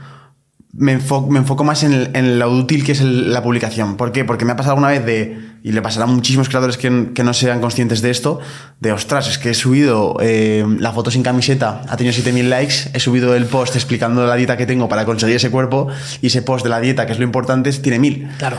Me, 0.73 0.99
enfo- 0.99 1.29
me 1.29 1.39
enfoco 1.39 1.63
más 1.63 1.85
en, 1.85 2.11
en 2.17 2.39
lo 2.41 2.51
útil 2.51 2.85
que 2.85 2.93
es 2.93 3.01
la 3.01 3.43
publicación. 3.43 3.97
¿Por 3.97 4.11
qué? 4.11 4.25
Porque 4.25 4.45
me 4.45 4.53
ha 4.53 4.57
pasado 4.57 4.73
alguna 4.73 4.89
vez 4.89 5.07
de, 5.07 5.39
y 5.65 5.73
le 5.73 5.81
pasará 5.81 6.05
a 6.05 6.09
muchísimos 6.09 6.51
creadores 6.51 6.77
que, 6.77 6.91
no 6.91 7.33
sean 7.33 7.63
conscientes 7.63 8.03
de 8.03 8.11
esto, 8.11 8.39
de 8.81 8.93
ostras, 8.93 9.29
es 9.29 9.39
que 9.39 9.49
he 9.49 9.55
subido 9.55 10.19
eh, 10.21 10.63
la 10.79 10.93
foto 10.93 11.11
sin 11.11 11.23
camiseta, 11.23 11.81
ha 11.89 11.97
tenido 11.97 12.13
7000 12.13 12.51
likes, 12.51 12.75
he 12.93 13.01
subido 13.01 13.35
el 13.35 13.47
post 13.47 13.75
explicando 13.75 14.27
la 14.27 14.37
dieta 14.37 14.59
que 14.59 14.67
tengo 14.67 14.91
para 14.91 15.07
conseguir 15.07 15.37
ese 15.37 15.51
cuerpo, 15.51 15.89
y 16.21 16.27
ese 16.27 16.43
post 16.43 16.65
de 16.65 16.69
la 16.69 16.81
dieta, 16.81 17.07
que 17.07 17.13
es 17.13 17.19
lo 17.19 17.25
importante, 17.25 17.73
tiene 17.73 17.99
1000 17.99 18.29
Claro. 18.37 18.59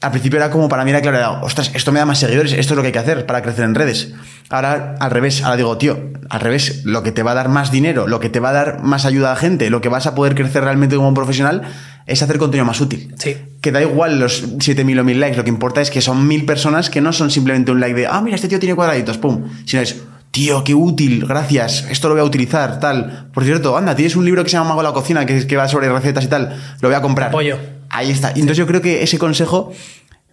Al 0.00 0.10
principio 0.10 0.38
era 0.38 0.50
como 0.50 0.68
para 0.68 0.84
mí 0.84 0.90
era 0.90 1.00
claro, 1.00 1.16
era, 1.16 1.30
ostras, 1.42 1.70
esto 1.74 1.90
me 1.92 1.98
da 1.98 2.06
más 2.06 2.18
seguidores, 2.18 2.52
esto 2.52 2.74
es 2.74 2.76
lo 2.76 2.82
que 2.82 2.88
hay 2.88 2.92
que 2.92 2.98
hacer 2.98 3.26
para 3.26 3.42
crecer 3.42 3.64
en 3.64 3.74
redes. 3.74 4.12
Ahora 4.48 4.94
al 5.00 5.10
revés, 5.10 5.42
ahora 5.42 5.56
digo, 5.56 5.76
tío, 5.78 5.98
al 6.28 6.40
revés, 6.40 6.82
lo 6.84 7.02
que 7.02 7.12
te 7.12 7.22
va 7.22 7.32
a 7.32 7.34
dar 7.34 7.48
más 7.48 7.70
dinero, 7.70 8.06
lo 8.06 8.20
que 8.20 8.28
te 8.28 8.38
va 8.38 8.50
a 8.50 8.52
dar 8.52 8.82
más 8.82 9.04
ayuda 9.04 9.30
a 9.30 9.34
la 9.34 9.40
gente, 9.40 9.70
lo 9.70 9.80
que 9.80 9.88
vas 9.88 10.06
a 10.06 10.14
poder 10.14 10.34
crecer 10.34 10.62
realmente 10.62 10.96
como 10.96 11.08
un 11.08 11.14
profesional 11.14 11.62
es 12.06 12.22
hacer 12.22 12.38
contenido 12.38 12.64
más 12.64 12.80
útil. 12.80 13.14
Sí. 13.18 13.36
Que 13.60 13.72
da 13.72 13.82
igual 13.82 14.20
los 14.20 14.44
7000 14.60 15.00
o 15.00 15.04
1000 15.04 15.20
likes, 15.20 15.36
lo 15.36 15.44
que 15.44 15.50
importa 15.50 15.80
es 15.80 15.90
que 15.90 16.00
son 16.00 16.28
1000 16.28 16.44
personas 16.44 16.90
que 16.90 17.00
no 17.00 17.12
son 17.12 17.30
simplemente 17.30 17.72
un 17.72 17.80
like 17.80 17.94
de, 17.94 18.06
ah, 18.06 18.20
mira, 18.20 18.36
este 18.36 18.48
tío 18.48 18.60
tiene 18.60 18.76
cuadraditos, 18.76 19.18
pum, 19.18 19.44
sino 19.64 19.82
es, 19.82 19.96
tío, 20.30 20.62
qué 20.62 20.74
útil, 20.74 21.26
gracias, 21.26 21.86
esto 21.90 22.08
lo 22.08 22.14
voy 22.14 22.20
a 22.20 22.24
utilizar, 22.24 22.78
tal. 22.78 23.30
Por 23.32 23.44
cierto, 23.44 23.76
anda, 23.76 23.96
tienes 23.96 24.14
un 24.14 24.24
libro 24.24 24.44
que 24.44 24.50
se 24.50 24.56
llama 24.56 24.68
Mago 24.68 24.82
de 24.82 24.88
la 24.88 24.94
Cocina, 24.94 25.26
que, 25.26 25.46
que 25.46 25.56
va 25.56 25.66
sobre 25.66 25.88
recetas 25.88 26.24
y 26.24 26.28
tal, 26.28 26.56
lo 26.80 26.88
voy 26.88 26.96
a 26.96 27.02
comprar. 27.02 27.30
Apoyo. 27.30 27.75
Ahí 27.90 28.10
está. 28.10 28.28
Y 28.34 28.40
entonces 28.40 28.58
yo 28.58 28.66
creo 28.66 28.80
que 28.82 29.02
ese 29.02 29.18
consejo, 29.18 29.72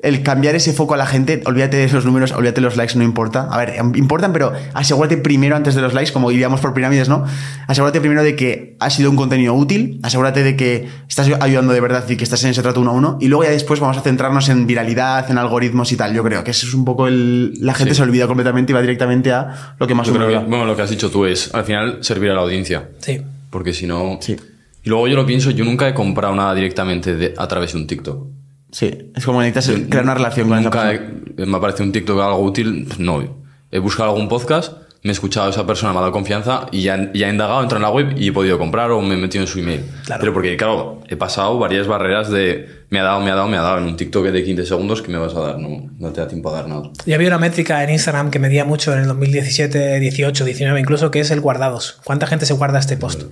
el 0.02 0.22
cambiar 0.22 0.54
ese 0.54 0.74
foco 0.74 0.96
a 0.96 0.98
la 0.98 1.06
gente, 1.06 1.42
olvídate 1.46 1.78
de 1.78 1.86
esos 1.86 2.04
números, 2.04 2.34
olvídate 2.34 2.56
de 2.60 2.66
los 2.66 2.76
likes, 2.76 2.98
no 2.98 3.06
importa. 3.06 3.48
A 3.50 3.58
ver, 3.58 3.70
em, 3.78 3.96
importan, 3.96 4.34
pero 4.34 4.52
asegúrate 4.74 5.16
primero 5.16 5.56
antes 5.56 5.76
de 5.76 5.82
los 5.82 5.94
likes, 5.94 6.12
como 6.12 6.30
iríamos 6.30 6.60
por 6.60 6.74
pirámides, 6.74 7.08
¿no? 7.08 7.24
Asegúrate 7.68 8.02
primero 8.02 8.22
de 8.22 8.36
que 8.36 8.76
ha 8.82 8.90
sido 8.90 9.10
un 9.10 9.16
contenido 9.16 9.54
útil, 9.54 10.02
asegúrate 10.04 10.44
de 10.44 10.58
que 10.58 10.90
estás 11.08 11.30
ayudando 11.40 11.72
de 11.72 11.80
verdad 11.80 12.04
y 12.10 12.18
que 12.18 12.26
estás 12.26 12.44
en 12.44 12.50
ese 12.50 12.62
trato 12.62 12.82
uno 12.82 12.92
a 12.92 12.94
uno, 12.96 13.18
y 13.22 13.30
luego 13.30 13.46
ya 13.46 13.52
después 13.52 13.80
vamos 13.80 13.96
a 13.96 14.02
centrarnos 14.02 14.50
en 14.50 14.68
viralidad, 14.68 15.32
en 15.32 15.38
algoritmos 15.38 15.90
y 15.94 15.96
tal. 15.96 16.14
Yo 16.14 16.22
creo 16.22 16.44
que 16.44 16.52
eso 16.52 16.68
es 16.68 16.74
un 16.74 16.84
poco 16.84 17.08
el... 17.08 17.54
La 17.62 17.74
gente 17.74 17.94
Sí. 17.94 18.00
se 18.00 18.04
olvida 18.04 18.28
completamente 18.28 18.74
y 18.74 18.76
va 18.76 18.82
directamente 18.82 19.32
a 19.32 19.76
lo 19.80 19.88
que 19.88 19.96
más 19.96 20.08
Yo 20.08 20.14
creo 20.16 20.28
uno 20.28 20.42
que, 20.42 20.50
bueno, 20.50 20.66
lo 20.66 20.76
que 20.76 20.82
has 20.82 20.90
dicho 20.90 21.10
tú 21.12 21.26
es, 21.26 21.54
al 21.56 21.64
final, 21.64 22.00
servir 22.02 22.32
a 22.32 22.34
la 22.34 22.42
audiencia. 22.42 22.90
Sí. 23.00 23.22
Porque 23.50 23.72
si 23.72 23.88
no... 23.88 24.18
Sí. 24.20 24.36
Y 24.84 24.90
luego 24.90 25.08
yo 25.08 25.16
lo 25.16 25.26
pienso, 25.26 25.52
yo 25.52 25.64
nunca 25.66 25.88
he 25.88 25.94
comprado 25.94 26.36
nada 26.36 26.54
directamente 26.54 27.16
de- 27.16 27.34
a 27.38 27.48
través 27.48 27.74
de 27.74 27.80
un 27.80 27.88
TikTok. 27.88 28.28
Sí, 28.72 29.12
es 29.16 29.26
como 29.26 29.42
necesitas 29.42 29.86
crear 29.90 30.04
una 30.04 30.16
relación 30.16 30.50
con 30.50 30.58
esa 30.60 30.64
Nunca 30.70 30.82
persona. 30.90 31.12
he- 31.38 31.46
me 31.46 31.60
parece 31.60 31.84
un 31.84 31.92
TikTok 31.92 32.20
algo 32.20 32.40
útil, 32.40 32.86
pues 32.88 33.00
no. 33.00 33.44
He 33.72 33.80
buscado 33.80 34.10
algún 34.10 34.28
podcast, 34.28 34.74
me 35.04 35.10
he 35.10 35.14
escuchado 35.14 35.48
a 35.48 35.50
esa 35.52 35.66
persona, 35.66 35.92
me 35.94 36.00
ha 36.00 36.02
dado 36.02 36.12
confianza 36.14 36.66
y 36.72 36.82
ya, 36.84 37.12
ya 37.14 37.28
he 37.28 37.30
indagado, 37.32 37.62
entro 37.62 37.78
en 37.78 37.82
la 37.84 37.90
web 37.92 38.14
y 38.18 38.30
he 38.30 38.32
podido 38.32 38.58
comprar 38.58 38.90
o 38.92 39.02
me 39.02 39.14
he 39.16 39.18
metido 39.18 39.44
en 39.44 39.48
su 39.48 39.60
email. 39.60 39.84
Claro. 40.06 40.20
Pero 40.22 40.34
porque, 40.34 40.58
claro, 40.58 41.02
he 41.08 41.16
pasado 41.18 41.60
varias 41.60 41.88
barreras 41.88 42.30
de 42.30 42.68
me 42.90 43.00
ha 43.00 43.04
dado, 43.04 43.20
me 43.22 43.30
ha 43.32 43.36
dado, 43.36 43.48
me 43.48 43.58
ha 43.58 43.62
dado. 43.62 43.78
En 43.80 43.86
un 43.86 43.96
TikTok 43.98 44.26
de 44.28 44.44
15 44.44 44.66
segundos, 44.66 45.02
¿qué 45.02 45.12
me 45.12 45.18
vas 45.18 45.36
a 45.36 45.40
dar? 45.40 45.60
No, 45.60 45.90
no 46.00 46.10
te 46.12 46.22
da 46.22 46.28
tiempo 46.28 46.50
a 46.50 46.54
dar 46.54 46.68
nada. 46.68 46.84
Y 47.06 47.14
había 47.14 47.28
una 47.28 47.38
métrica 47.40 47.84
en 47.84 47.90
Instagram 47.92 48.32
que 48.32 48.40
medía 48.40 48.66
mucho 48.66 48.94
en 48.94 49.00
el 49.00 49.08
2017, 49.08 50.00
18, 50.00 50.46
19 50.46 50.80
incluso, 50.80 51.12
que 51.12 51.20
es 51.20 51.32
el 51.32 51.42
guardados. 51.42 52.00
¿Cuánta 52.04 52.26
gente 52.28 52.46
se 52.46 52.54
guarda 52.54 52.80
este 52.80 52.98
post? 52.98 53.24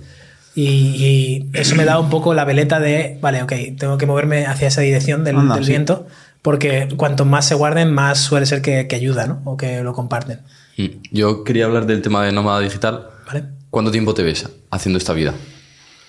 Y, 0.54 0.62
y 0.64 1.50
eso 1.54 1.74
me 1.76 1.84
da 1.84 1.98
un 1.98 2.10
poco 2.10 2.34
la 2.34 2.44
veleta 2.44 2.78
de, 2.78 3.18
vale, 3.22 3.42
ok, 3.42 3.52
tengo 3.78 3.96
que 3.98 4.04
moverme 4.06 4.46
hacia 4.46 4.68
esa 4.68 4.82
dirección 4.82 5.24
del, 5.24 5.36
Anda, 5.36 5.54
del 5.54 5.64
sí. 5.64 5.70
viento, 5.70 6.06
porque 6.42 6.88
cuanto 6.96 7.24
más 7.24 7.46
se 7.46 7.54
guarden, 7.54 7.92
más 7.94 8.18
suele 8.18 8.44
ser 8.46 8.60
que, 8.60 8.86
que 8.86 8.96
ayuda, 8.96 9.26
¿no? 9.26 9.40
O 9.44 9.56
que 9.56 9.82
lo 9.82 9.94
comparten. 9.94 10.40
Mm. 10.76 10.86
Yo 11.10 11.44
quería 11.44 11.64
hablar 11.64 11.86
del 11.86 12.02
tema 12.02 12.24
de 12.24 12.32
nómada 12.32 12.60
digital. 12.60 13.06
¿Vale? 13.26 13.44
¿Cuánto 13.70 13.90
tiempo 13.90 14.12
te 14.12 14.22
ves 14.22 14.46
haciendo 14.70 14.98
esta 14.98 15.12
vida? 15.14 15.32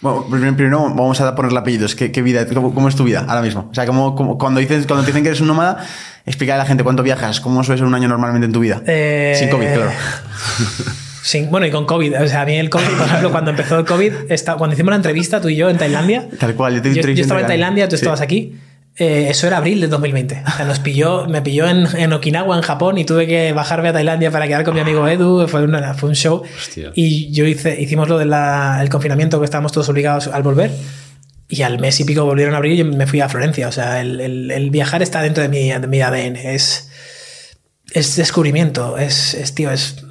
Bueno, 0.01 0.25
primero, 0.29 0.53
primero 0.57 0.79
vamos 0.89 1.21
a 1.21 1.33
ponerle 1.33 1.59
apellidos. 1.59 1.95
¿Qué, 1.95 2.11
qué 2.11 2.21
vida, 2.21 2.45
cómo, 2.47 2.73
cómo 2.73 2.89
es 2.89 2.95
tu 2.97 3.05
vida 3.05 3.25
ahora 3.25 3.41
mismo? 3.41 3.69
O 3.71 3.73
sea, 3.73 3.85
¿cómo, 3.85 4.15
cómo- 4.15 4.37
cuando, 4.37 4.59
dices, 4.59 4.85
cuando 4.85 5.05
te 5.05 5.11
dicen 5.11 5.23
que 5.23 5.29
eres 5.29 5.39
un 5.39 5.47
nómada, 5.47 5.85
explica 6.25 6.55
a 6.55 6.57
la 6.57 6.65
gente 6.65 6.83
cuánto 6.83 7.03
viajas, 7.03 7.39
cómo 7.39 7.63
suele 7.63 7.79
ser 7.79 7.87
un 7.87 7.95
año 7.95 8.09
normalmente 8.09 8.45
en 8.45 8.51
tu 8.51 8.59
vida. 8.59 8.81
Eh, 8.85 9.33
Sin 9.39 9.49
COVID, 9.49 9.67
claro. 9.73 9.91
Sin- 11.23 11.49
bueno, 11.49 11.65
y 11.65 11.71
con 11.71 11.85
COVID. 11.85 12.21
O 12.21 12.27
sea, 12.27 12.41
a 12.41 12.45
mí 12.45 12.55
el 12.57 12.69
COVID, 12.69 12.85
por 12.97 13.07
ejemplo, 13.07 13.31
cuando 13.31 13.51
empezó 13.51 13.79
el 13.79 13.85
COVID, 13.85 14.11
esta- 14.29 14.55
cuando 14.55 14.73
hicimos 14.75 14.91
la 14.91 14.97
entrevista 14.97 15.39
tú 15.41 15.49
y 15.49 15.55
yo 15.55 15.69
en 15.69 15.77
Tailandia, 15.77 16.27
Tal 16.39 16.53
cual, 16.53 16.75
yo 16.75 16.81
te 16.81 16.89
yo, 16.89 16.95
entrevisté 16.95 17.19
yo 17.19 17.23
estaba 17.23 17.41
en 17.41 17.47
Tailandia, 17.47 17.87
tú 17.87 17.95
Sí. 17.95 18.01
estabas 18.01 18.21
aquí. 18.21 18.55
eh, 18.95 19.25
eso 19.31 19.47
era 19.47 19.57
abril 19.57 19.81
de 19.81 19.87
2020. 19.87 20.43
O 20.47 20.51
sea, 20.55 20.65
nos 20.65 20.77
pilló, 20.77 21.25
me 21.27 21.41
pilló 21.41 21.67
en, 21.67 21.87
en 21.97 22.13
Okinawa, 22.13 22.55
en 22.57 22.61
Japón, 22.61 22.99
y 22.99 23.05
tuve 23.05 23.25
que 23.25 23.51
bajarme 23.51 23.89
a 23.89 23.93
Tailandia 23.93 24.29
para 24.29 24.45
quedar 24.47 24.63
con 24.63 24.75
mi 24.75 24.81
amigo 24.81 25.07
Edu. 25.07 25.47
Fue, 25.47 25.63
una- 25.63 25.95
fue 25.95 26.09
un 26.09 26.15
show. 26.15 26.43
Hostia. 26.55 26.91
Y 26.93 27.31
yo 27.31 27.45
hice, 27.47 27.81
hicimos 27.81 28.07
lo 28.07 28.19
del 28.19 28.29
confinamiento 28.89 29.39
que 29.39 29.45
estábamos 29.45 29.71
todos 29.71 29.89
obligados 29.89 30.27
al 30.27 30.43
volver. 30.43 30.69
Y 31.49 31.63
al 31.63 31.79
mes 31.79 31.99
y 32.01 32.03
pico 32.05 32.23
volvieron 32.25 32.53
a 32.53 32.57
abrir 32.57 32.73
y 32.73 32.77
yo 32.77 32.85
me 32.85 33.07
fui 33.07 33.19
a 33.19 33.29
Florencia. 33.29 33.67
O 33.67 33.71
sea, 33.71 33.99
el, 33.99 34.19
el- 34.21 34.51
el 34.51 34.69
viajar 34.69 35.01
está 35.01 35.23
dentro 35.23 35.41
de 35.41 35.49
mi, 35.49 35.69
de 35.71 35.87
mi 35.87 35.99
ADN. 36.01 36.35
Es, 36.35 36.91
es 37.93 38.15
descubrimiento. 38.15 38.99
Es, 38.99 39.33
es 39.33 39.55
tío, 39.55 39.71
es. 39.71 40.02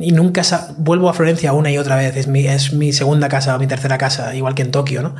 Y 0.00 0.12
nunca 0.12 0.42
vuelvo 0.78 1.10
a 1.10 1.14
Florencia 1.14 1.52
una 1.52 1.70
y 1.70 1.76
otra 1.76 1.94
vez. 1.94 2.16
Es 2.16 2.26
mi, 2.26 2.46
es 2.46 2.72
mi 2.72 2.92
segunda 2.94 3.28
casa 3.28 3.54
o 3.54 3.58
mi 3.58 3.66
tercera 3.66 3.98
casa, 3.98 4.34
igual 4.34 4.54
que 4.54 4.62
en 4.62 4.70
Tokio, 4.70 5.02
¿no? 5.02 5.14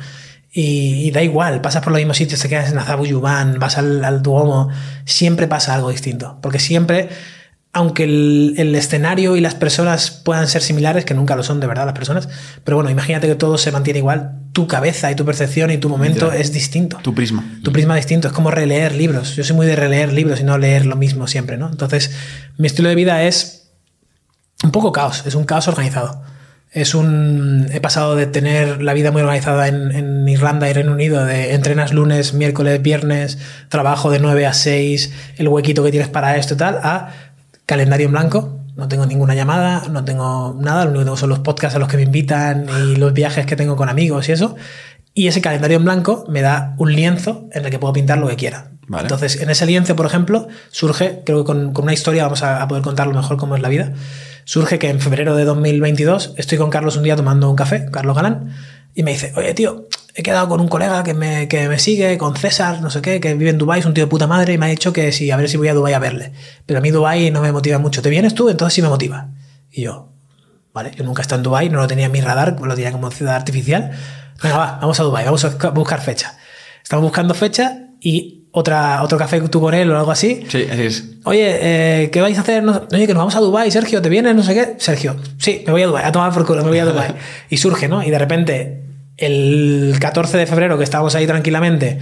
Y, 0.51 1.07
y 1.07 1.11
da 1.11 1.21
igual, 1.21 1.61
pasas 1.61 1.83
por 1.83 1.93
los 1.93 1.99
mismos 1.99 2.17
sitios, 2.17 2.41
te 2.41 2.49
quedas 2.49 2.71
en 2.71 2.77
Azabuyuban, 2.79 3.59
vas 3.59 3.77
al, 3.77 4.03
al 4.03 4.21
Duomo, 4.21 4.69
siempre 5.05 5.47
pasa 5.47 5.75
algo 5.75 5.91
distinto. 5.91 6.39
Porque 6.41 6.57
siempre, 6.59 7.09
aunque 7.71 8.03
el, 8.03 8.55
el 8.57 8.75
escenario 8.75 9.37
y 9.37 9.41
las 9.41 9.53
personas 9.53 10.09
puedan 10.09 10.47
ser 10.47 10.63
similares, 10.63 11.05
que 11.05 11.13
nunca 11.13 11.35
lo 11.35 11.43
son 11.43 11.59
de 11.59 11.67
verdad 11.67 11.85
las 11.85 11.93
personas, 11.93 12.27
pero 12.63 12.75
bueno, 12.75 12.89
imagínate 12.89 13.27
que 13.27 13.35
todo 13.35 13.59
se 13.59 13.71
mantiene 13.71 13.99
igual, 13.99 14.39
tu 14.51 14.67
cabeza 14.67 15.11
y 15.11 15.15
tu 15.15 15.25
percepción 15.25 15.69
y 15.69 15.77
tu 15.77 15.89
momento 15.89 16.31
es 16.33 16.51
distinto. 16.51 16.97
Tu 17.03 17.13
prisma. 17.13 17.45
Tu 17.63 17.71
prisma 17.71 17.95
distinto, 17.95 18.27
es 18.27 18.33
como 18.33 18.49
releer 18.49 18.95
libros. 18.95 19.35
Yo 19.35 19.43
soy 19.43 19.55
muy 19.55 19.67
de 19.67 19.75
releer 19.75 20.11
libros 20.11 20.41
y 20.41 20.43
no 20.43 20.57
leer 20.57 20.87
lo 20.87 20.95
mismo 20.95 21.27
siempre, 21.27 21.57
¿no? 21.57 21.69
Entonces, 21.69 22.11
mi 22.57 22.65
estilo 22.67 22.89
de 22.89 22.95
vida 22.95 23.23
es 23.23 23.60
un 24.63 24.71
poco 24.71 24.91
caos, 24.91 25.23
es 25.25 25.35
un 25.35 25.45
caos 25.45 25.67
organizado. 25.67 26.21
Es 26.71 26.95
un. 26.95 27.67
He 27.71 27.81
pasado 27.81 28.15
de 28.15 28.27
tener 28.27 28.81
la 28.81 28.93
vida 28.93 29.11
muy 29.11 29.21
organizada 29.21 29.67
en, 29.67 29.91
en 29.91 30.27
Irlanda 30.27 30.69
y 30.69 30.73
Reino 30.73 30.93
Unido, 30.93 31.25
de 31.25 31.53
entrenas 31.53 31.91
lunes, 31.91 32.33
miércoles, 32.33 32.81
viernes, 32.81 33.39
trabajo 33.67 34.09
de 34.09 34.19
9 34.19 34.45
a 34.45 34.53
6, 34.53 35.11
el 35.35 35.49
huequito 35.49 35.83
que 35.83 35.91
tienes 35.91 36.07
para 36.07 36.37
esto 36.37 36.53
y 36.53 36.57
tal, 36.57 36.79
a 36.81 37.09
calendario 37.65 38.05
en 38.05 38.13
blanco. 38.13 38.57
No 38.77 38.87
tengo 38.87 39.05
ninguna 39.05 39.35
llamada, 39.35 39.83
no 39.89 40.05
tengo 40.05 40.55
nada, 40.57 40.85
lo 40.85 40.91
único 40.91 41.01
que 41.01 41.05
tengo 41.05 41.17
son 41.17 41.29
los 41.29 41.39
podcasts 41.39 41.75
a 41.75 41.79
los 41.79 41.89
que 41.89 41.97
me 41.97 42.03
invitan 42.03 42.67
y 42.69 42.95
los 42.95 43.11
viajes 43.11 43.45
que 43.45 43.57
tengo 43.57 43.75
con 43.75 43.89
amigos 43.89 44.29
y 44.29 44.31
eso. 44.31 44.55
Y 45.13 45.27
ese 45.27 45.41
calendario 45.41 45.75
en 45.75 45.83
blanco 45.83 46.23
me 46.29 46.41
da 46.41 46.73
un 46.77 46.93
lienzo 46.93 47.49
en 47.51 47.65
el 47.65 47.71
que 47.71 47.79
puedo 47.79 47.91
pintar 47.91 48.17
lo 48.17 48.29
que 48.29 48.37
quiera. 48.37 48.71
Vale. 48.87 49.03
Entonces, 49.03 49.41
en 49.41 49.49
ese 49.49 49.65
lienzo, 49.65 49.95
por 49.97 50.05
ejemplo, 50.05 50.47
surge, 50.69 51.21
creo 51.25 51.39
que 51.39 51.45
con, 51.45 51.73
con 51.73 51.83
una 51.83 51.93
historia 51.93 52.23
vamos 52.23 52.43
a, 52.43 52.61
a 52.61 52.67
poder 52.69 52.81
contarlo 52.81 53.13
mejor 53.13 53.35
cómo 53.35 53.57
es 53.57 53.61
la 53.61 53.67
vida. 53.67 53.91
Surge 54.45 54.79
que 54.79 54.89
en 54.89 54.99
febrero 54.99 55.35
de 55.35 55.45
2022 55.45 56.33
estoy 56.37 56.57
con 56.57 56.69
Carlos 56.69 56.97
un 56.97 57.03
día 57.03 57.15
tomando 57.15 57.49
un 57.49 57.55
café, 57.55 57.85
Carlos 57.91 58.15
Galán, 58.15 58.55
y 58.93 59.03
me 59.03 59.11
dice, 59.11 59.31
oye, 59.35 59.53
tío, 59.53 59.87
he 60.13 60.23
quedado 60.23 60.49
con 60.49 60.59
un 60.59 60.67
colega 60.67 61.03
que 61.03 61.13
me, 61.13 61.47
que 61.47 61.67
me 61.69 61.79
sigue, 61.79 62.17
con 62.17 62.35
César, 62.35 62.81
no 62.81 62.89
sé 62.89 63.01
qué, 63.01 63.19
que 63.19 63.33
vive 63.33 63.49
en 63.49 63.57
Dubái, 63.57 63.79
es 63.79 63.85
un 63.85 63.93
tío 63.93 64.05
de 64.05 64.09
puta 64.09 64.27
madre, 64.27 64.53
y 64.53 64.57
me 64.57 64.65
ha 64.65 64.69
dicho 64.69 64.91
que 64.91 65.11
si, 65.11 65.31
a 65.31 65.37
ver 65.37 65.49
si 65.49 65.57
voy 65.57 65.69
a 65.69 65.73
Dubái 65.73 65.93
a 65.93 65.99
verle. 65.99 66.33
Pero 66.65 66.79
a 66.79 66.81
mí 66.81 66.91
Dubái 66.91 67.31
no 67.31 67.41
me 67.41 67.51
motiva 67.51 67.77
mucho. 67.77 68.01
¿Te 68.01 68.09
vienes 68.09 68.35
tú? 68.35 68.49
Entonces 68.49 68.73
sí 68.73 68.81
me 68.81 68.89
motiva. 68.89 69.29
Y 69.71 69.83
yo, 69.83 70.11
vale, 70.73 70.91
yo 70.95 71.03
nunca 71.03 71.21
he 71.21 71.23
estado 71.23 71.39
en 71.39 71.43
Dubái, 71.43 71.69
no 71.69 71.79
lo 71.79 71.87
tenía 71.87 72.07
en 72.07 72.11
mi 72.11 72.21
radar, 72.21 72.59
lo 72.59 72.75
tenía 72.75 72.91
como 72.91 73.09
ciudad 73.11 73.35
artificial. 73.35 73.91
Venga, 74.43 74.57
va, 74.57 74.77
vamos 74.81 74.99
a 74.99 75.03
Dubái, 75.03 75.25
vamos 75.25 75.45
a 75.45 75.69
buscar 75.69 76.01
fecha. 76.01 76.37
Estamos 76.83 77.03
buscando 77.03 77.33
fecha 77.33 77.87
y 78.01 78.40
otra, 78.51 79.01
otro 79.03 79.17
café 79.17 79.39
tú 79.41 79.61
con 79.61 79.73
él 79.73 79.89
o 79.91 79.97
algo 79.97 80.11
así. 80.11 80.43
Sí, 80.49 80.65
así 80.71 80.81
es. 80.83 81.03
Oye, 81.23 82.03
eh, 82.03 82.09
¿qué 82.11 82.21
vais 82.21 82.37
a 82.37 82.41
hacer? 82.41 82.63
No- 82.63 82.83
Oye, 82.91 83.07
que 83.07 83.13
nos 83.13 83.19
vamos 83.21 83.35
a 83.35 83.39
Dubái, 83.39 83.71
Sergio, 83.71 84.01
¿te 84.01 84.09
vienes? 84.09 84.35
No 84.35 84.43
sé 84.43 84.53
qué. 84.53 84.75
Sergio, 84.77 85.15
sí, 85.37 85.63
me 85.65 85.71
voy 85.71 85.83
a 85.83 85.87
Dubái, 85.87 86.03
a 86.05 86.11
tomar 86.11 86.33
por 86.33 86.45
culo, 86.45 86.63
me 86.63 86.69
voy 86.69 86.79
a 86.79 86.85
Dubái. 86.85 87.13
y 87.49 87.57
surge, 87.57 87.87
¿no? 87.87 88.03
Y 88.03 88.09
de 88.09 88.19
repente, 88.19 88.83
el 89.17 89.95
14 89.99 90.37
de 90.37 90.45
febrero, 90.47 90.77
que 90.77 90.83
estábamos 90.83 91.15
ahí 91.15 91.25
tranquilamente, 91.27 91.99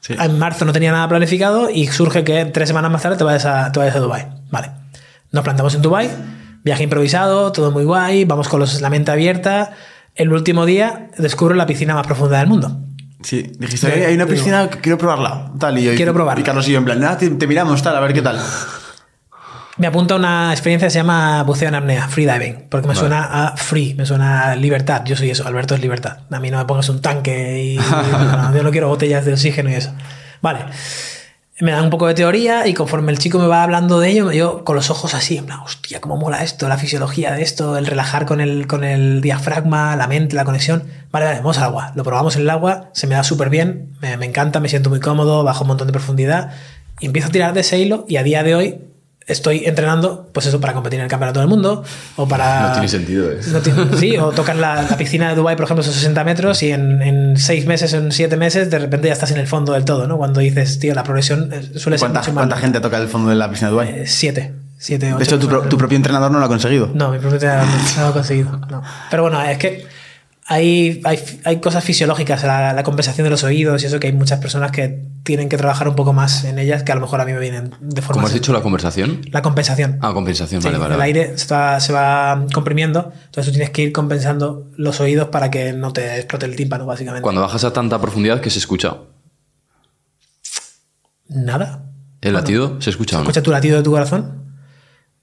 Sí. 0.00 0.14
en 0.18 0.38
marzo 0.38 0.64
no 0.64 0.72
tenía 0.72 0.92
nada 0.92 1.06
planificado 1.08 1.68
y 1.68 1.86
surge 1.88 2.24
que 2.24 2.46
tres 2.46 2.68
semanas 2.68 2.90
más 2.90 3.02
tarde 3.02 3.18
te 3.18 3.24
vayas 3.24 3.44
a, 3.44 3.70
te 3.70 3.78
vayas 3.80 3.96
a 3.96 3.98
Dubái. 4.00 4.26
Vale. 4.50 4.70
Nos 5.30 5.44
plantamos 5.44 5.74
en 5.74 5.82
Dubái, 5.82 6.08
viaje 6.64 6.84
improvisado, 6.84 7.52
todo 7.52 7.70
muy 7.70 7.84
guay, 7.84 8.24
vamos 8.24 8.48
con 8.48 8.60
los, 8.60 8.80
la 8.80 8.88
mente 8.88 9.10
abierta. 9.10 9.72
El 10.14 10.32
último 10.32 10.64
día 10.64 11.10
descubro 11.18 11.54
la 11.54 11.66
piscina 11.66 11.94
más 11.94 12.06
profunda 12.06 12.38
del 12.38 12.48
mundo. 12.48 12.78
Sí, 13.22 13.52
dijiste, 13.58 13.86
"Hay- 13.92 14.02
hay 14.04 14.14
una 14.14 14.24
Digo, 14.24 14.36
piscina 14.36 14.68
que 14.70 14.78
quiero 14.78 14.96
probarla. 14.98 15.52
Tal, 15.58 15.78
y 15.78 15.84
yo, 15.84 15.94
Quiero 15.94 16.14
probarla. 16.14 16.40
Y 16.40 16.44
Carlos 16.44 16.66
y 16.68 16.72
yo 16.72 16.78
en 16.78 16.84
plan, 16.84 17.04
"Ah, 17.04 17.16
te, 17.18 17.28
te 17.30 17.46
miramos, 17.46 17.82
tal, 17.82 17.96
a 17.96 18.00
ver 18.00 18.12
qué 18.14 18.22
tal. 18.22 18.40
Me 19.76 19.86
apunta 19.86 20.14
una 20.16 20.52
experiencia 20.52 20.88
que 20.88 20.90
se 20.90 20.98
llama 20.98 21.42
buceo 21.42 21.68
en 21.68 21.74
apnea, 21.74 22.06
freediving, 22.08 22.66
porque 22.70 22.86
me 22.86 22.94
Vale. 22.94 23.00
suena 23.00 23.24
a 23.46 23.56
free, 23.56 23.94
me 23.94 24.04
suena 24.04 24.50
a 24.52 24.56
libertad. 24.56 25.02
Yo 25.06 25.16
soy 25.16 25.30
eso, 25.30 25.46
Alberto 25.46 25.74
es 25.74 25.80
libertad. 25.80 26.18
A 26.30 26.38
mí 26.40 26.50
no 26.50 26.58
me 26.58 26.64
pongas 26.66 26.88
un 26.90 27.00
tanque 27.00 27.62
y 27.62 27.76
no, 28.52 28.54
yo 28.54 28.62
no 28.62 28.70
quiero 28.70 28.88
botellas 28.88 29.24
de 29.24 29.32
oxígeno 29.32 29.70
y 29.70 29.74
eso. 29.74 29.92
Vale. 30.42 30.66
Me 31.60 31.72
da 31.72 31.82
un 31.82 31.90
poco 31.90 32.06
de 32.06 32.14
teoría 32.14 32.66
y 32.66 32.72
conforme 32.72 33.12
el 33.12 33.18
chico 33.18 33.38
me 33.38 33.46
va 33.46 33.62
hablando 33.62 34.00
de 34.00 34.08
ello, 34.08 34.32
yo 34.32 34.64
con 34.64 34.76
los 34.76 34.88
ojos 34.88 35.12
así, 35.12 35.36
en 35.36 35.46
plan, 35.46 35.60
hostia, 35.60 36.00
cómo 36.00 36.16
mola 36.16 36.42
esto, 36.42 36.68
la 36.68 36.78
fisiología 36.78 37.32
de 37.32 37.42
esto, 37.42 37.76
el 37.76 37.86
relajar 37.86 38.24
con 38.24 38.40
el, 38.40 38.66
con 38.66 38.82
el 38.82 39.20
diafragma, 39.20 39.94
la 39.94 40.06
mente, 40.06 40.36
la 40.36 40.44
conexión. 40.44 40.84
Vale, 41.10 41.26
vale, 41.26 41.38
vamos 41.38 41.58
al 41.58 41.64
agua. 41.64 41.92
Lo 41.94 42.02
probamos 42.02 42.36
en 42.36 42.42
el 42.42 42.50
agua, 42.50 42.88
se 42.92 43.06
me 43.06 43.14
da 43.14 43.24
súper 43.24 43.50
bien, 43.50 43.94
me, 44.00 44.16
me 44.16 44.24
encanta, 44.26 44.58
me 44.58 44.68
siento 44.68 44.88
muy 44.88 45.00
cómodo, 45.00 45.44
bajo 45.44 45.64
un 45.64 45.68
montón 45.68 45.86
de 45.86 45.92
profundidad 45.92 46.52
y 47.00 47.06
empiezo 47.06 47.28
a 47.28 47.32
tirar 47.32 47.52
de 47.54 47.60
ese 47.60 47.78
hilo 47.78 48.04
y 48.08 48.16
a 48.16 48.22
día 48.22 48.42
de 48.42 48.54
hoy 48.54 48.78
estoy 49.30 49.64
entrenando, 49.64 50.28
pues 50.32 50.46
eso, 50.46 50.60
para 50.60 50.72
competir 50.74 50.98
en 50.98 51.04
el 51.04 51.10
campeonato 51.10 51.40
del 51.40 51.48
mundo 51.48 51.84
o 52.16 52.28
para... 52.28 52.68
No 52.68 52.72
tiene 52.72 52.88
sentido, 52.88 53.30
¿eh? 53.30 53.40
No 53.52 53.60
tiene- 53.60 53.96
sí, 53.98 54.16
o 54.18 54.30
tocas 54.32 54.56
la, 54.56 54.82
la 54.82 54.96
piscina 54.96 55.28
de 55.30 55.34
Dubai 55.36 55.56
por 55.56 55.64
ejemplo, 55.64 55.82
son 55.82 55.92
60 55.94 56.24
metros 56.24 56.62
y 56.62 56.72
en, 56.72 57.00
en 57.02 57.36
6 57.36 57.66
meses, 57.66 57.92
en 57.94 58.12
7 58.12 58.36
meses, 58.36 58.70
de 58.70 58.78
repente 58.78 59.08
ya 59.08 59.12
estás 59.14 59.30
en 59.30 59.38
el 59.38 59.46
fondo 59.46 59.72
del 59.72 59.84
todo, 59.84 60.06
¿no? 60.06 60.16
Cuando 60.18 60.40
dices, 60.40 60.78
tío, 60.78 60.94
la 60.94 61.04
progresión 61.04 61.50
suele 61.76 61.96
ser 61.98 61.98
¿Cuánta, 61.98 62.20
mucho 62.20 62.32
cuánta 62.34 62.54
más... 62.56 62.62
gente 62.62 62.80
toca 62.80 62.98
el 62.98 63.08
fondo 63.08 63.30
de 63.30 63.36
la 63.36 63.48
piscina 63.50 63.68
de 63.68 63.72
Dubái? 63.72 63.88
Eh, 63.90 64.04
Siete. 64.06 64.52
Siete, 64.82 65.06
de 65.06 65.12
ocho 65.12 65.22
hecho, 65.24 65.38
tu, 65.38 65.46
pro- 65.46 65.60
tu 65.62 65.76
propio 65.76 65.96
entrenador 65.96 66.30
no 66.30 66.38
lo 66.38 66.46
ha 66.46 66.48
conseguido. 66.48 66.88
No, 66.94 67.10
mi 67.10 67.18
propio 67.18 67.34
entrenador 67.34 67.66
no 67.96 68.02
lo 68.02 68.08
ha 68.08 68.12
conseguido. 68.14 68.50
no. 68.70 68.82
Pero 69.10 69.22
bueno, 69.24 69.42
es 69.42 69.58
que 69.58 69.84
hay, 70.52 71.00
hay, 71.04 71.20
hay 71.44 71.60
cosas 71.60 71.84
fisiológicas, 71.84 72.42
la, 72.42 72.72
la 72.72 72.82
compensación 72.82 73.22
de 73.24 73.30
los 73.30 73.44
oídos 73.44 73.84
y 73.84 73.86
eso 73.86 74.00
que 74.00 74.08
hay 74.08 74.12
muchas 74.12 74.40
personas 74.40 74.72
que 74.72 75.04
tienen 75.22 75.48
que 75.48 75.56
trabajar 75.56 75.86
un 75.88 75.94
poco 75.94 76.12
más 76.12 76.42
en 76.42 76.58
ellas 76.58 76.82
que 76.82 76.90
a 76.90 76.96
lo 76.96 77.00
mejor 77.02 77.20
a 77.20 77.24
mí 77.24 77.32
me 77.32 77.38
vienen 77.38 77.70
de 77.80 78.02
forma... 78.02 78.14
¿Cómo 78.14 78.26
has 78.26 78.32
dicho 78.34 78.52
la 78.52 78.60
conversación? 78.60 79.20
La 79.30 79.42
compensación. 79.42 80.00
Ah, 80.02 80.12
compensación, 80.12 80.60
Sí, 80.60 80.66
vale, 80.66 80.78
vale. 80.78 80.94
el 80.94 80.98
vale. 80.98 81.20
aire 81.20 81.38
se 81.38 81.54
va, 81.54 81.78
se 81.78 81.92
va 81.92 82.46
comprimiendo, 82.52 83.12
entonces 83.26 83.44
tú 83.46 83.52
tienes 83.52 83.70
que 83.70 83.82
ir 83.82 83.92
compensando 83.92 84.66
los 84.76 84.98
oídos 84.98 85.28
para 85.28 85.52
que 85.52 85.72
no 85.72 85.92
te 85.92 86.16
explote 86.16 86.46
el 86.46 86.56
tímpano, 86.56 86.84
básicamente. 86.84 87.22
Cuando 87.22 87.42
bajas 87.42 87.62
a 87.62 87.72
tanta 87.72 88.00
profundidad, 88.00 88.40
¿qué 88.40 88.50
se 88.50 88.58
escucha? 88.58 88.96
Nada. 91.28 91.84
¿El 92.22 92.32
latido 92.34 92.80
se 92.80 92.90
escucha 92.90 93.16
o 93.16 93.18
no? 93.20 93.22
Escucha 93.22 93.42
tu 93.42 93.52
latido 93.52 93.76
de 93.76 93.84
tu 93.84 93.92
corazón 93.92 94.49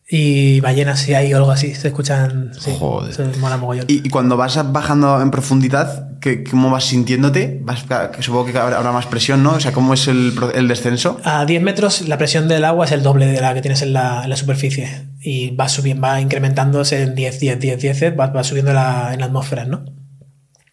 y 0.09 0.61
ballenas 0.61 0.99
si 1.01 1.13
hay 1.13 1.33
o 1.33 1.37
algo 1.37 1.51
así, 1.51 1.75
se 1.75 1.89
escuchan. 1.89 2.51
Sí, 2.57 2.71
Joder. 2.79 3.13
Se 3.13 3.25
mola 3.39 3.57
mogollón. 3.57 3.85
Y, 3.89 4.07
y 4.07 4.09
cuando 4.09 4.37
vas 4.37 4.71
bajando 4.71 5.21
en 5.21 5.31
profundidad, 5.31 6.17
¿qué, 6.21 6.45
¿cómo 6.45 6.69
vas 6.71 6.85
sintiéndote? 6.85 7.59
Vas- 7.63 7.83
que 8.15 8.23
supongo 8.23 8.45
que 8.45 8.57
habrá, 8.57 8.91
más 8.93 9.05
presión, 9.07 9.43
¿no? 9.43 9.51
O 9.55 9.59
sea, 9.59 9.73
¿cómo 9.73 9.93
es 9.93 10.07
el, 10.07 10.33
descenso? 10.67 11.19
A 11.25 11.45
10 11.45 11.61
metros 11.61 12.07
la 12.07 12.17
presión 12.17 12.47
del 12.47 12.63
agua 12.63 12.85
es 12.85 12.93
el 12.93 13.03
doble 13.03 13.25
de 13.27 13.41
la 13.41 13.53
que 13.53 13.61
tienes 13.61 13.81
en 13.81 13.91
la, 13.91 14.23
en 14.23 14.29
la 14.29 14.37
superficie 14.37 15.09
y 15.19 15.53
va 15.55 15.67
subiendo, 15.67 16.03
va 16.07 16.21
incrementándose 16.21 17.01
en 17.01 17.13
10, 17.13 17.39
10, 17.41 17.59
10, 17.59 17.81
10, 17.81 18.17
va, 18.17 18.27
va 18.27 18.43
subiendo 18.45 18.71
la- 18.71 19.13
en 19.13 19.19
la 19.19 19.25
atmósfera, 19.25 19.65
¿no? 19.65 19.83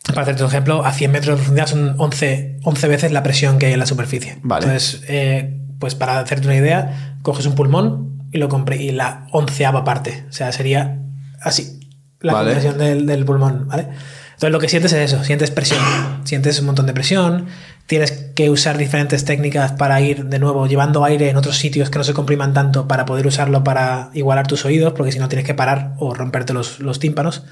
Para 0.06 0.22
hacerte 0.22 0.44
un 0.44 0.48
ejemplo, 0.50 0.84
a 0.84 0.92
100 0.92 1.10
metros 1.10 1.30
de 1.32 1.36
profundidad 1.38 1.66
son 1.66 1.94
11, 1.98 2.58
11 2.62 2.88
veces 2.88 3.10
la 3.10 3.22
presión 3.24 3.58
que 3.58 3.66
hay 3.66 3.72
en 3.72 3.78
la 3.80 3.86
superficie. 3.86 4.38
Vale. 4.42 4.66
Entonces, 4.66 5.02
eh, 5.08 5.58
pues 5.80 5.94
para 5.96 6.20
hacerte 6.20 6.46
una 6.46 6.56
idea, 6.56 7.16
coges 7.22 7.46
un 7.46 7.54
pulmón 7.54 8.13
y 8.34 8.38
lo 8.38 8.48
compre 8.50 8.76
y 8.82 8.90
la 8.90 9.26
onceava 9.30 9.84
parte, 9.84 10.24
o 10.28 10.32
sea, 10.32 10.50
sería 10.52 10.98
así, 11.40 11.80
la 12.20 12.32
Vale. 12.34 12.50
compresión 12.52 12.78
del, 12.78 13.06
del 13.06 13.24
pulmón, 13.24 13.68
¿vale? 13.68 13.88
Entonces 14.30 14.50
lo 14.50 14.58
que 14.58 14.68
sientes 14.68 14.92
es 14.92 15.12
eso, 15.12 15.22
sientes 15.22 15.52
presión, 15.52 15.80
sientes 16.24 16.58
un 16.58 16.66
montón 16.66 16.86
de 16.86 16.92
presión, 16.92 17.46
tienes 17.86 18.10
que 18.34 18.50
usar 18.50 18.76
diferentes 18.76 19.24
técnicas 19.24 19.72
para 19.72 20.00
ir 20.00 20.24
de 20.24 20.38
nuevo 20.40 20.66
llevando 20.66 21.04
aire 21.04 21.30
en 21.30 21.36
otros 21.36 21.56
sitios 21.56 21.88
que 21.88 21.98
no 21.98 22.04
se 22.04 22.12
compriman 22.12 22.52
tanto 22.52 22.88
para 22.88 23.04
poder 23.06 23.26
usarlo 23.28 23.62
para 23.62 24.10
igualar 24.12 24.48
tus 24.48 24.64
oídos, 24.64 24.92
porque 24.94 25.12
si 25.12 25.20
no 25.20 25.28
tienes 25.28 25.46
que 25.46 25.54
parar 25.54 25.94
o 25.98 26.12
romperte 26.12 26.52
los, 26.52 26.80
los 26.80 26.98
tímpanos. 26.98 27.44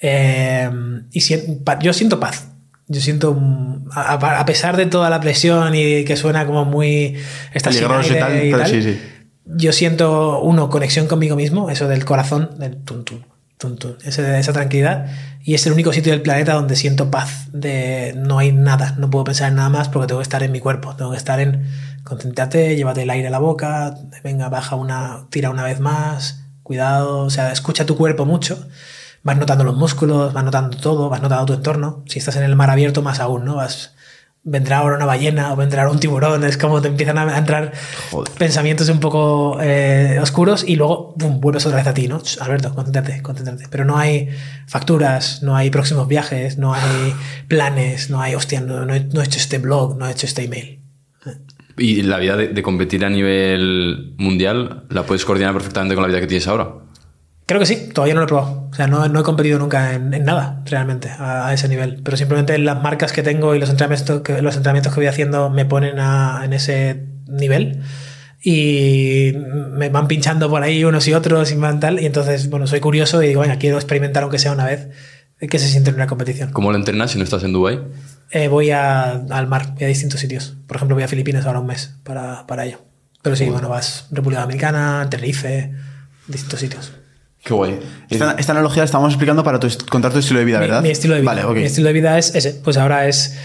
Eh, 0.00 0.70
y 1.12 1.36
pa- 1.64 1.78
yo 1.80 1.92
siento 1.92 2.20
paz. 2.20 2.48
Yo 2.88 3.00
siento, 3.00 3.36
a, 3.94 4.44
pesar 4.44 4.76
de 4.76 4.86
toda 4.86 5.08
la 5.08 5.20
presión 5.20 5.74
y 5.74 6.04
que 6.04 6.16
suena 6.16 6.44
como 6.46 6.64
muy... 6.64 7.16
Peligroso 7.52 8.14
y 8.14 8.18
tal, 8.18 8.44
y 8.44 8.50
tal, 8.50 8.66
sí, 8.66 8.82
sí. 8.82 9.00
Yo 9.44 9.72
siento, 9.72 10.40
uno, 10.40 10.68
conexión 10.70 11.06
conmigo 11.06 11.36
mismo, 11.36 11.70
eso 11.70 11.88
del 11.88 12.04
corazón, 12.04 12.50
del 12.58 12.76
tun, 12.76 13.04
tun, 13.04 13.24
ese- 14.04 14.38
esa 14.38 14.52
tranquilidad. 14.52 15.06
Y 15.44 15.54
es 15.54 15.66
el 15.66 15.72
único 15.72 15.92
sitio 15.92 16.12
del 16.12 16.22
planeta 16.22 16.54
donde 16.54 16.74
siento 16.76 17.10
paz, 17.10 17.48
de 17.52 18.12
no 18.16 18.38
hay 18.38 18.52
nada, 18.52 18.94
no 18.98 19.08
puedo 19.10 19.24
pensar 19.24 19.48
en 19.50 19.56
nada 19.56 19.68
más 19.68 19.88
porque 19.88 20.08
tengo 20.08 20.20
que 20.20 20.24
estar 20.24 20.42
en 20.42 20.50
mi 20.52 20.60
cuerpo, 20.60 20.94
tengo 20.96 21.10
que 21.12 21.16
estar 21.16 21.38
en 21.40 21.66
concéntrate, 22.04 22.74
llévate 22.76 23.02
el 23.02 23.10
aire 23.10 23.28
a 23.28 23.30
la 23.30 23.38
boca, 23.38 23.94
venga, 24.24 24.48
baja 24.48 24.74
una, 24.76 25.26
tira 25.30 25.50
una 25.50 25.62
vez 25.64 25.78
más, 25.80 26.44
cuidado, 26.62 27.20
o 27.20 27.30
sea, 27.30 27.52
escucha 27.52 27.86
tu 27.86 27.96
cuerpo 27.96 28.24
mucho. 28.26 28.66
Vas 29.24 29.36
notando 29.38 29.62
los 29.64 29.76
músculos, 29.76 30.32
vas 30.32 30.42
notando 30.44 30.76
todo, 30.76 31.08
vas 31.08 31.22
notando 31.22 31.46
tu 31.46 31.52
entorno. 31.54 32.02
Si 32.06 32.18
estás 32.18 32.34
en 32.36 32.42
el 32.42 32.56
mar 32.56 32.70
abierto, 32.70 33.02
más 33.02 33.20
aún, 33.20 33.44
¿no? 33.44 33.54
Vas, 33.56 33.94
vendrá 34.44 34.78
ahora 34.78 34.96
una 34.96 35.06
ballena 35.06 35.52
o 35.52 35.56
vendrá 35.56 35.82
ahora 35.82 35.92
un 35.92 36.00
tiburón, 36.00 36.44
es 36.44 36.56
como 36.56 36.82
te 36.82 36.88
empiezan 36.88 37.16
a 37.16 37.38
entrar 37.38 37.72
Joder. 38.10 38.32
pensamientos 38.34 38.88
un 38.88 38.98
poco 38.98 39.58
eh, 39.62 40.18
oscuros 40.20 40.64
y 40.66 40.76
luego 40.76 41.14
¡pum! 41.14 41.40
vuelves 41.40 41.64
otra 41.66 41.78
vez 41.78 41.86
a 41.86 41.94
ti, 41.94 42.08
¿no? 42.08 42.20
Alberto, 42.40 42.74
concéntrate, 42.74 43.22
concéntrate. 43.22 43.66
Pero 43.70 43.84
no 43.84 43.96
hay 43.96 44.30
facturas, 44.66 45.42
no 45.42 45.54
hay 45.54 45.70
próximos 45.70 46.08
viajes, 46.08 46.58
no 46.58 46.74
hay 46.74 47.14
planes, 47.46 48.10
no 48.10 48.20
hay, 48.20 48.34
hostia, 48.34 48.60
no, 48.60 48.84
no 48.84 48.94
he, 48.94 49.04
no 49.04 49.20
he 49.22 49.24
hecho 49.24 49.38
este 49.38 49.58
blog, 49.58 49.96
no 49.96 50.08
he 50.08 50.12
hecho 50.12 50.26
este 50.26 50.44
email. 50.44 50.80
Y 51.78 52.02
la 52.02 52.18
vida 52.18 52.36
de, 52.36 52.48
de 52.48 52.62
competir 52.62 53.04
a 53.04 53.10
nivel 53.10 54.14
mundial 54.18 54.84
la 54.90 55.04
puedes 55.04 55.24
coordinar 55.24 55.54
perfectamente 55.54 55.94
con 55.94 56.02
la 56.02 56.08
vida 56.08 56.20
que 56.20 56.26
tienes 56.26 56.46
ahora. 56.48 56.82
Creo 57.46 57.58
que 57.60 57.66
sí, 57.66 57.88
todavía 57.92 58.14
no 58.14 58.20
lo 58.20 58.24
he 58.24 58.28
probado. 58.28 58.68
O 58.70 58.74
sea, 58.74 58.86
no, 58.86 59.06
no 59.08 59.20
he 59.20 59.22
competido 59.22 59.58
nunca 59.58 59.94
en, 59.94 60.14
en 60.14 60.24
nada, 60.24 60.62
realmente, 60.64 61.10
a, 61.10 61.48
a 61.48 61.52
ese 61.54 61.68
nivel. 61.68 62.00
Pero 62.02 62.16
simplemente 62.16 62.56
las 62.58 62.80
marcas 62.82 63.12
que 63.12 63.22
tengo 63.22 63.54
y 63.54 63.58
los 63.58 63.68
entrenamientos 63.68 64.22
que, 64.22 64.40
los 64.40 64.56
entrenamientos 64.56 64.92
que 64.94 65.00
voy 65.00 65.06
haciendo 65.08 65.50
me 65.50 65.64
ponen 65.64 65.98
a- 65.98 66.42
en 66.44 66.52
ese 66.52 67.04
nivel. 67.26 67.82
Y 68.44 69.32
me 69.72 69.88
van 69.88 70.08
pinchando 70.08 70.48
por 70.48 70.62
ahí 70.62 70.84
unos 70.84 71.06
y 71.08 71.14
otros 71.14 71.52
y 71.52 71.56
van 71.56 71.80
tal. 71.80 72.00
Y 72.00 72.06
entonces, 72.06 72.48
bueno, 72.50 72.66
soy 72.66 72.80
curioso 72.80 73.22
y 73.22 73.28
digo, 73.28 73.40
venga, 73.42 73.56
quiero 73.56 73.76
experimentar 73.76 74.22
aunque 74.22 74.38
sea 74.38 74.52
una 74.52 74.64
vez 74.66 74.88
qué 75.38 75.58
se 75.58 75.68
siente 75.68 75.90
en 75.90 75.96
una 75.96 76.06
competición. 76.06 76.52
¿Cómo 76.52 76.70
lo 76.70 76.78
entrenas 76.78 77.10
si 77.10 77.18
no 77.18 77.24
estás 77.24 77.42
en 77.44 77.52
Dubai? 77.52 77.80
Eh, 78.30 78.48
voy 78.48 78.70
a- 78.70 79.12
al 79.30 79.46
mar, 79.46 79.74
voy 79.74 79.84
a 79.84 79.88
distintos 79.88 80.20
sitios. 80.20 80.56
Por 80.66 80.76
ejemplo, 80.76 80.96
voy 80.96 81.02
a 81.04 81.08
Filipinas 81.08 81.44
ahora 81.46 81.60
un 81.60 81.66
mes 81.66 81.96
para, 82.04 82.46
para 82.46 82.64
ello. 82.64 82.78
Pero 83.22 83.36
sí, 83.36 83.44
bueno, 83.50 83.68
vas 83.68 84.06
República 84.10 84.40
Dominicana, 84.42 85.06
Tenerife, 85.10 85.72
distintos 86.26 86.58
sitios. 86.60 86.92
Qué 87.44 87.54
guay. 87.54 87.78
Esta, 88.08 88.36
esta 88.38 88.52
analogía 88.52 88.82
la 88.82 88.84
estamos 88.84 89.10
explicando 89.12 89.42
para 89.42 89.58
tu, 89.58 89.68
contar 89.90 90.12
tu 90.12 90.18
estilo 90.18 90.38
de 90.38 90.44
vida, 90.44 90.60
¿verdad? 90.60 90.82
Mi, 90.82 90.90
estilo 90.90 91.14
de 91.14 91.22
vida. 91.22 91.34
Vale, 91.34 91.44
ok. 91.44 91.56
Mi 91.56 91.64
estilo 91.64 91.88
de 91.88 91.92
vida 91.92 92.16
es 92.18 92.34
ese. 92.34 92.52
Pues 92.54 92.76
ahora 92.76 93.08
es. 93.08 93.36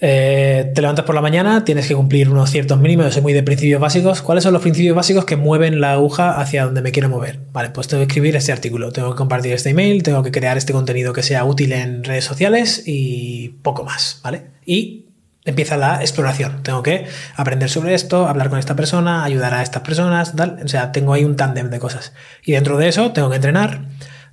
eh, 0.00 0.70
te 0.74 0.80
levantas 0.82 1.04
por 1.06 1.14
la 1.14 1.20
mañana, 1.22 1.64
tienes 1.64 1.88
que 1.88 1.94
cumplir 1.94 2.28
unos 2.28 2.50
ciertos 2.50 2.78
mínimos. 2.78 3.06
Yo 3.06 3.12
soy 3.12 3.22
muy 3.22 3.32
de 3.32 3.42
principios 3.42 3.80
básicos. 3.80 4.20
¿Cuáles 4.22 4.44
son 4.44 4.52
los 4.52 4.60
principios 4.62 4.94
básicos 4.94 5.24
que 5.24 5.36
mueven 5.36 5.80
la 5.80 5.92
aguja 5.92 6.38
hacia 6.38 6.66
donde 6.66 6.82
me 6.82 6.92
quiero 6.92 7.08
mover? 7.08 7.40
Vale, 7.52 7.70
pues 7.70 7.88
tengo 7.88 8.02
que 8.02 8.08
escribir 8.08 8.36
este 8.36 8.52
artículo, 8.52 8.92
tengo 8.92 9.10
que 9.12 9.16
compartir 9.16 9.54
este 9.54 9.70
email, 9.70 10.02
tengo 10.02 10.22
que 10.22 10.30
crear 10.30 10.58
este 10.58 10.72
contenido 10.74 11.12
que 11.14 11.22
sea 11.22 11.44
útil 11.44 11.72
en 11.72 12.04
redes 12.04 12.24
sociales 12.26 12.82
y 12.86 13.56
poco 13.62 13.84
más, 13.84 14.20
¿vale? 14.22 14.42
Y 14.66 15.06
empieza 15.48 15.76
la 15.76 16.00
exploración. 16.00 16.62
Tengo 16.62 16.82
que 16.82 17.06
aprender 17.34 17.70
sobre 17.70 17.94
esto, 17.94 18.28
hablar 18.28 18.50
con 18.50 18.58
esta 18.58 18.76
persona, 18.76 19.24
ayudar 19.24 19.54
a 19.54 19.62
estas 19.62 19.82
personas, 19.82 20.36
tal. 20.36 20.60
O 20.64 20.68
sea, 20.68 20.92
tengo 20.92 21.12
ahí 21.14 21.24
un 21.24 21.36
tándem 21.36 21.70
de 21.70 21.78
cosas. 21.78 22.12
Y 22.44 22.52
dentro 22.52 22.76
de 22.76 22.88
eso 22.88 23.12
tengo 23.12 23.30
que 23.30 23.36
entrenar, 23.36 23.88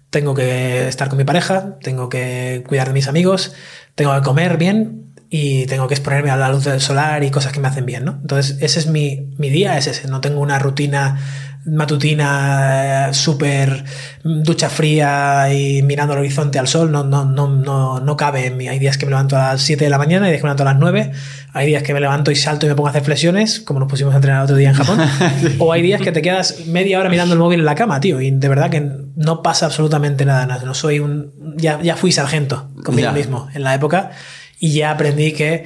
tengo 0.10 0.34
que 0.34 0.88
estar 0.88 1.08
con 1.08 1.18
mi 1.18 1.24
pareja, 1.24 1.78
tengo 1.82 2.10
que 2.10 2.64
cuidar 2.68 2.88
de 2.88 2.94
mis 2.94 3.08
amigos, 3.08 3.54
tengo 3.96 4.14
que 4.14 4.22
comer 4.22 4.58
bien 4.58 5.14
y 5.30 5.66
tengo 5.68 5.88
que 5.88 5.94
exponerme 5.94 6.30
a 6.30 6.38
la 6.38 6.50
luz 6.50 6.66
del 6.66 6.82
solar 6.82 7.24
y 7.24 7.32
cosas 7.32 7.54
que 7.54 7.60
me 7.60 7.68
hacen 7.68 7.86
bien, 7.86 8.06
¿no? 8.06 8.20
Entonces, 8.22 8.58
ese 8.62 8.80
es 8.80 8.88
mi, 8.88 9.34
mi 9.38 9.50
día, 9.50 9.78
es 9.78 9.88
ese. 9.88 10.08
No 10.08 10.22
tengo 10.22 10.42
una 10.42 10.60
rutina 10.60 11.18
matutina 11.66 13.10
eh, 13.10 13.14
súper 13.14 13.84
ducha 14.24 14.70
fría 14.70 15.54
y 15.54 15.82
mirando 15.84 16.14
al 16.14 16.20
horizonte 16.20 16.60
al 16.60 16.68
sol, 16.68 16.92
no, 16.92 17.04
no, 17.04 17.26
no, 17.26 17.48
no, 17.48 18.00
no 18.00 18.18
cabe 18.18 18.46
en 18.48 18.58
mí. 18.58 18.68
Hay 18.68 18.80
días 18.80 18.98
que 18.98 19.06
me 19.06 19.12
levanto 19.12 19.36
a 19.38 19.54
las 19.54 19.62
7 19.62 19.84
de 19.84 19.90
la 19.90 19.98
mañana, 19.98 20.26
hay 20.26 20.32
días 20.32 20.42
que 20.42 20.46
me 20.46 20.50
levanto 20.50 20.64
a 20.64 20.66
las 20.74 20.78
9, 20.80 21.12
hay 21.54 21.68
días 21.68 21.84
que 21.84 21.94
me 21.94 22.00
levanto 22.00 22.32
y 22.32 22.36
salto 22.36 22.66
y 22.66 22.70
me 22.70 22.76
pongo 22.76 22.88
a 22.88 22.92
hacer 22.92 23.04
flexiones, 23.04 23.60
como 23.60 23.80
nos 23.80 23.90
pusimos 23.90 24.14
a 24.14 24.18
entrenar 24.18 24.44
otro 24.44 24.56
día 24.56 24.70
en 24.70 24.76
Japón, 24.76 25.00
o 25.60 25.72
hay 25.72 25.82
días 25.82 26.02
que 26.02 26.12
te 26.12 26.22
quedas 26.22 26.66
media 26.68 27.00
hora 27.00 27.10
mirando 27.10 27.34
el 27.34 27.40
móvil 27.40 27.60
en 27.60 27.66
la 27.66 27.76
cama, 27.76 28.00
tío, 28.00 28.22
y 28.22 28.32
de 28.32 28.48
verdad 28.50 28.70
que 28.70 28.82
no 29.16 29.42
pasa 29.42 29.66
absolutamente 29.68 30.26
nada, 30.26 30.46
nada. 30.46 30.64
no 30.66 30.74
soy 30.74 31.00
un... 31.00 31.34
Ya, 31.58 31.82
ya 31.82 31.96
fui 31.96 32.12
sargento 32.12 32.70
conmigo 32.84 33.08
Ya. 33.08 33.12
mismo 33.14 33.48
en 33.54 33.64
la 33.64 33.74
época 33.74 34.12
y 34.60 34.74
ya 34.74 34.92
aprendí 34.92 35.32
que 35.32 35.66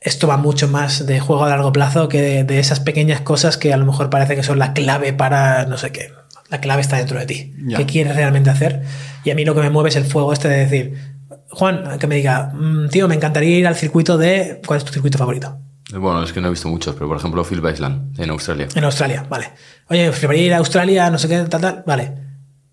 esto 0.00 0.26
va 0.28 0.36
mucho 0.36 0.68
más 0.68 1.06
de 1.06 1.20
juego 1.20 1.44
a 1.44 1.48
largo 1.48 1.72
plazo 1.72 2.08
que 2.08 2.20
de, 2.22 2.44
de 2.44 2.58
esas 2.58 2.80
pequeñas 2.80 3.20
cosas 3.22 3.56
que 3.56 3.72
a 3.72 3.76
lo 3.76 3.86
mejor 3.86 4.10
parece 4.10 4.36
que 4.36 4.42
son 4.42 4.58
la 4.58 4.72
clave 4.72 5.12
para 5.12 5.64
no 5.66 5.78
sé 5.78 5.92
qué. 5.92 6.12
La 6.48 6.60
clave 6.60 6.80
está 6.82 6.96
dentro 6.96 7.18
de 7.18 7.26
ti. 7.26 7.54
¿Qué 7.76 7.86
quieres 7.86 8.14
realmente 8.14 8.50
hacer? 8.50 8.82
Y 9.24 9.30
a 9.30 9.34
mí 9.34 9.44
lo 9.44 9.54
que 9.54 9.60
me 9.62 9.70
mueve 9.70 9.88
es 9.88 9.96
el 9.96 10.04
fuego 10.04 10.32
este 10.32 10.48
de 10.48 10.58
decir, 10.58 11.16
Juan, 11.50 11.98
que 11.98 12.06
me 12.06 12.14
diga, 12.16 12.52
"Mm, 12.54 12.88
tío, 12.88 13.08
me 13.08 13.16
encantaría 13.16 13.58
ir 13.58 13.66
al 13.66 13.74
circuito 13.74 14.16
de... 14.16 14.60
¿Cuál 14.64 14.78
es 14.78 14.84
tu 14.84 14.92
circuito 14.92 15.18
favorito? 15.18 15.58
Bueno, 15.92 16.22
es 16.22 16.32
que 16.32 16.40
no 16.40 16.46
he 16.48 16.50
visto 16.50 16.68
muchos, 16.68 16.94
pero 16.94 17.08
por 17.08 17.16
ejemplo 17.16 17.42
Phil 17.44 17.62
Island 17.72 18.18
en 18.20 18.30
Australia. 18.30 18.68
En 18.74 18.84
Australia, 18.84 19.24
vale. 19.28 19.50
Oye, 19.88 20.08
preferiría 20.10 20.46
ir 20.46 20.54
a 20.54 20.58
Australia, 20.58 21.10
no 21.10 21.18
sé 21.18 21.28
qué, 21.28 21.38
tal, 21.44 21.60
tal. 21.60 21.82
Vale, 21.86 22.12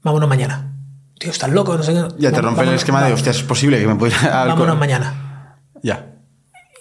vámonos 0.04 0.28
mañana. 0.30 0.72
Tío, 1.20 1.32
estás 1.32 1.50
loco, 1.52 1.76
no 1.78 1.84
sé 1.84 1.94
qué. 1.94 2.04
Ya 2.20 2.30
te 2.32 2.36
Va- 2.38 2.42
rompe 2.50 2.64
el 2.64 2.74
esquema 2.74 3.04
de, 3.06 3.14
hostia, 3.14 3.32
es 3.32 3.42
posible 3.44 3.80
que 3.80 3.88
me 3.88 3.96
pueda 3.96 4.46
Vámonos 4.48 4.78
mañana. 4.78 5.23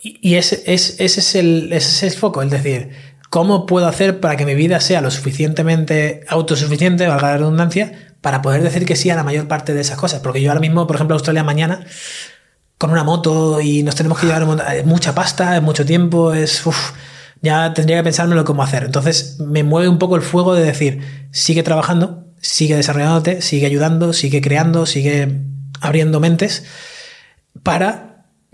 Y, 0.04 0.34
ese, 0.34 0.64
es, 0.66 0.96
ese, 0.98 1.20
es 1.20 1.34
el, 1.36 1.72
ese 1.72 1.88
es 1.88 2.02
el 2.02 2.18
foco, 2.18 2.42
es 2.42 2.50
decir, 2.50 2.90
¿cómo 3.30 3.66
puedo 3.66 3.86
hacer 3.86 4.18
para 4.18 4.36
que 4.36 4.44
mi 4.44 4.56
vida 4.56 4.80
sea 4.80 5.00
lo 5.00 5.12
suficientemente 5.12 6.24
autosuficiente, 6.28 7.06
valga 7.06 7.28
la 7.28 7.36
redundancia, 7.38 8.14
para 8.20 8.42
poder 8.42 8.62
decir 8.62 8.84
que 8.84 8.96
sí 8.96 9.10
a 9.10 9.14
la 9.14 9.22
mayor 9.22 9.46
parte 9.46 9.74
de 9.74 9.80
esas 9.80 9.96
cosas? 9.96 10.20
Porque 10.20 10.42
yo 10.42 10.50
ahora 10.50 10.60
mismo, 10.60 10.88
por 10.88 10.96
ejemplo, 10.96 11.14
a 11.14 11.18
Australia 11.18 11.44
mañana, 11.44 11.86
con 12.78 12.90
una 12.90 13.04
moto 13.04 13.60
y 13.60 13.84
nos 13.84 13.94
tenemos 13.94 14.18
que 14.18 14.26
llevar 14.26 14.44
mucha 14.84 15.14
pasta, 15.14 15.56
es 15.56 15.62
mucho 15.62 15.86
tiempo, 15.86 16.32
es... 16.32 16.66
uf, 16.66 16.92
ya 17.42 17.74
tendría 17.74 17.98
que 17.98 18.04
pensármelo 18.04 18.44
cómo 18.44 18.62
hacer. 18.62 18.84
Entonces 18.84 19.38
me 19.40 19.64
mueve 19.64 19.88
un 19.88 19.98
poco 19.98 20.16
el 20.16 20.22
fuego 20.22 20.54
de 20.54 20.64
decir, 20.64 21.28
sigue 21.32 21.62
trabajando, 21.62 22.26
sigue 22.40 22.76
desarrollándote, 22.76 23.42
sigue 23.42 23.66
ayudando, 23.66 24.12
sigue 24.12 24.40
creando, 24.40 24.86
sigue 24.86 25.42
abriendo 25.80 26.20
mentes 26.20 26.64
para 27.62 28.11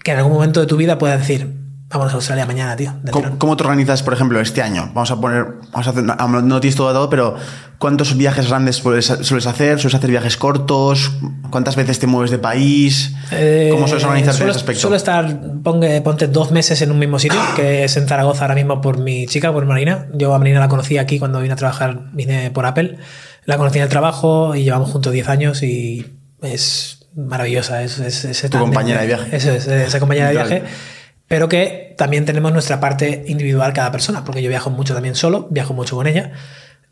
que 0.09 0.13
en 0.13 0.19
algún 0.19 0.33
momento 0.35 0.61
de 0.61 0.67
tu 0.67 0.77
vida 0.77 0.97
puedas 0.99 1.19
decir, 1.21 1.55
vámonos 1.91 2.13
a 2.13 2.17
Australia 2.17 2.47
mañana, 2.47 2.77
tío. 2.77 2.93
de 3.03 3.13
tirón". 3.13 3.23
¿Cómo, 3.25 3.39
cómo 3.39 3.57
te 3.57 3.65
organizas, 3.65 4.03
por 4.03 4.15
ejemplo, 4.15 4.41
este 4.41 4.63
año? 4.63 4.91
Vamos 4.95 5.11
a 5.11 5.21
poner, 5.21 5.45
vamos 5.73 5.87
a 5.87 5.91
hacer, 5.91 6.03
no, 6.05 6.15
no 6.43 6.61
tienes 6.61 6.77
todo 6.77 6.93
dado, 6.93 7.09
pero 7.11 7.37
¿cuántos 7.79 8.17
viajes 8.17 8.49
grandes 8.49 8.77
sueles, 8.77 9.07
sueles 9.23 9.47
hacer? 9.47 9.79
¿Sueles 9.79 9.95
hacer 9.95 10.11
viajes 10.11 10.37
cortos? 10.37 11.13
¿Cuántas 11.51 11.77
veces 11.77 11.99
te 11.99 12.07
mueves 12.07 12.31
de 12.31 12.39
país? 12.39 13.15
Eh, 13.33 13.69
¿Cómo 13.73 13.87
sueles 13.87 14.05
organizarte 14.05 14.31
en 14.37 14.37
suelo, 14.39 14.51
ese 14.53 14.59
aspecto? 14.61 14.81
suelo 14.81 14.97
estar, 14.97 15.41
pongue- 15.63 16.03
ponte 16.03 16.27
dos 16.29 16.51
meses 16.53 16.81
en 16.83 16.91
un 16.91 16.99
mismo 16.99 17.19
sitio, 17.19 17.39
que 17.57 17.85
es 17.85 17.97
en 17.97 18.07
Zaragoza 18.09 18.43
ahora 18.45 18.55
mismo 18.55 18.81
por 18.81 18.99
mi 18.99 19.27
chica, 19.27 19.53
por 19.53 19.65
Marina. 19.67 20.07
Yo 20.15 20.35
a 20.35 20.39
Marina 20.39 20.61
la 20.61 20.69
conocí 20.69 20.97
aquí 20.99 21.19
cuando 21.19 21.41
vine 21.41 21.53
a 21.53 21.57
trabajar, 21.57 22.05
vine 22.13 22.51
por 22.51 22.65
Apple. 22.67 22.97
La 23.45 23.57
conocí 23.57 23.79
en 23.79 23.85
el 23.85 23.91
trabajo 23.91 24.55
y 24.55 24.65
llevamos 24.65 24.91
juntos 24.91 25.13
10 25.13 25.29
años 25.29 25.63
y 25.63 26.05
es 26.43 26.98
maravillosa. 27.19 27.83
Es, 27.83 27.99
es- 27.99 28.23
Tu 28.23 28.49
tándem 28.49 28.61
compañera 28.71 29.01
de 29.03 29.07
viaje. 29.07 29.37
Eso 29.37 29.53
es, 29.53 29.67
esa 29.67 29.99
compañera 30.01 30.29
de 30.29 30.33
viaje. 30.35 30.63
Pero 31.27 31.49
que 31.49 31.95
también 31.99 32.25
tenemos 32.25 32.53
nuestra 32.53 32.81
parte 32.81 33.25
individual 33.29 33.73
cada 33.75 33.93
persona, 33.93 34.25
porque 34.25 34.43
yo 34.43 34.49
viajo 34.49 34.71
mucho 34.71 34.95
también 34.95 35.15
solo, 35.15 35.47
viajo 35.51 35.75
mucho 35.75 35.95
con 35.97 36.07
ella 36.07 36.33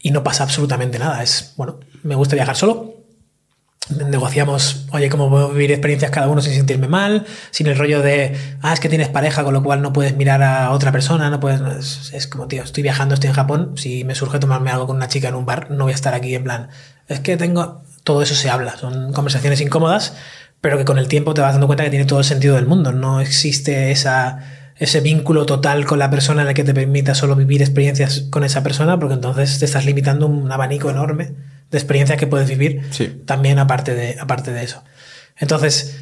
y 0.00 0.10
no 0.10 0.22
pasa 0.22 0.42
absolutamente 0.42 0.98
nada. 0.98 1.22
Es, 1.22 1.54
bueno, 1.56 1.80
me 2.02 2.14
gusta 2.16 2.34
viajar 2.34 2.54
solo, 2.54 2.96
negociamos, 3.88 4.86
oye, 4.90 5.08
cómo 5.08 5.30
puedo 5.30 5.50
vivir 5.50 5.70
experiencias 5.70 6.10
cada 6.10 6.28
uno 6.28 6.42
sin 6.42 6.52
sentirme 6.54 6.88
mal, 6.88 7.24
sin 7.50 7.68
el 7.68 7.78
rollo 7.78 8.02
de, 8.02 8.36
ah, 8.60 8.72
es 8.72 8.80
que 8.80 8.88
tienes 8.88 9.08
pareja, 9.08 9.44
con 9.44 9.54
lo 9.54 9.62
cual 9.62 9.80
no 9.80 9.92
puedes 9.92 10.16
mirar 10.16 10.42
a 10.42 10.70
otra 10.72 10.90
persona, 10.90 11.30
no 11.30 11.38
puedes, 11.38 11.60
es, 11.78 12.12
es 12.12 12.26
como, 12.26 12.48
tío, 12.48 12.64
estoy 12.64 12.82
viajando, 12.82 13.14
estoy 13.14 13.28
en 13.28 13.34
Japón, 13.36 13.72
si 13.76 14.02
me 14.04 14.14
surge 14.16 14.38
tomarme 14.40 14.70
algo 14.70 14.86
con 14.88 14.96
una 14.96 15.06
chica 15.08 15.28
en 15.28 15.34
un 15.36 15.46
bar, 15.46 15.70
no 15.70 15.84
voy 15.84 15.92
a 15.92 15.94
estar 15.94 16.14
aquí 16.14 16.34
en 16.34 16.42
plan, 16.44 16.68
es 17.08 17.20
que 17.20 17.36
tengo, 17.36 17.84
todo 18.06 18.22
eso 18.22 18.36
se 18.36 18.48
habla, 18.48 18.76
son 18.76 19.12
conversaciones 19.12 19.60
incómodas, 19.60 20.14
pero 20.60 20.78
que 20.78 20.84
con 20.84 20.96
el 20.96 21.08
tiempo 21.08 21.34
te 21.34 21.40
vas 21.40 21.54
dando 21.54 21.66
cuenta 21.66 21.82
que 21.82 21.90
tiene 21.90 22.04
todo 22.04 22.20
el 22.20 22.24
sentido 22.24 22.54
del 22.54 22.66
mundo, 22.66 22.92
no 22.92 23.20
existe 23.20 23.90
esa 23.90 24.38
ese 24.76 25.00
vínculo 25.00 25.44
total 25.44 25.86
con 25.86 25.98
la 25.98 26.08
persona 26.10 26.42
en 26.42 26.48
el 26.48 26.54
que 26.54 26.62
te 26.62 26.74
permita 26.74 27.14
solo 27.14 27.34
vivir 27.34 27.62
experiencias 27.62 28.26
con 28.30 28.44
esa 28.44 28.62
persona, 28.62 28.96
porque 29.00 29.14
entonces 29.14 29.58
te 29.58 29.64
estás 29.64 29.86
limitando 29.86 30.26
un 30.26 30.52
abanico 30.52 30.88
enorme 30.88 31.32
de 31.70 31.78
experiencias 31.78 32.18
que 32.18 32.26
puedes 32.28 32.48
vivir 32.48 32.82
Sí. 32.90 33.22
también 33.24 33.58
aparte 33.58 33.94
de, 33.94 34.16
aparte 34.20 34.52
de 34.52 34.62
eso. 34.62 34.84
Entonces, 35.38 35.96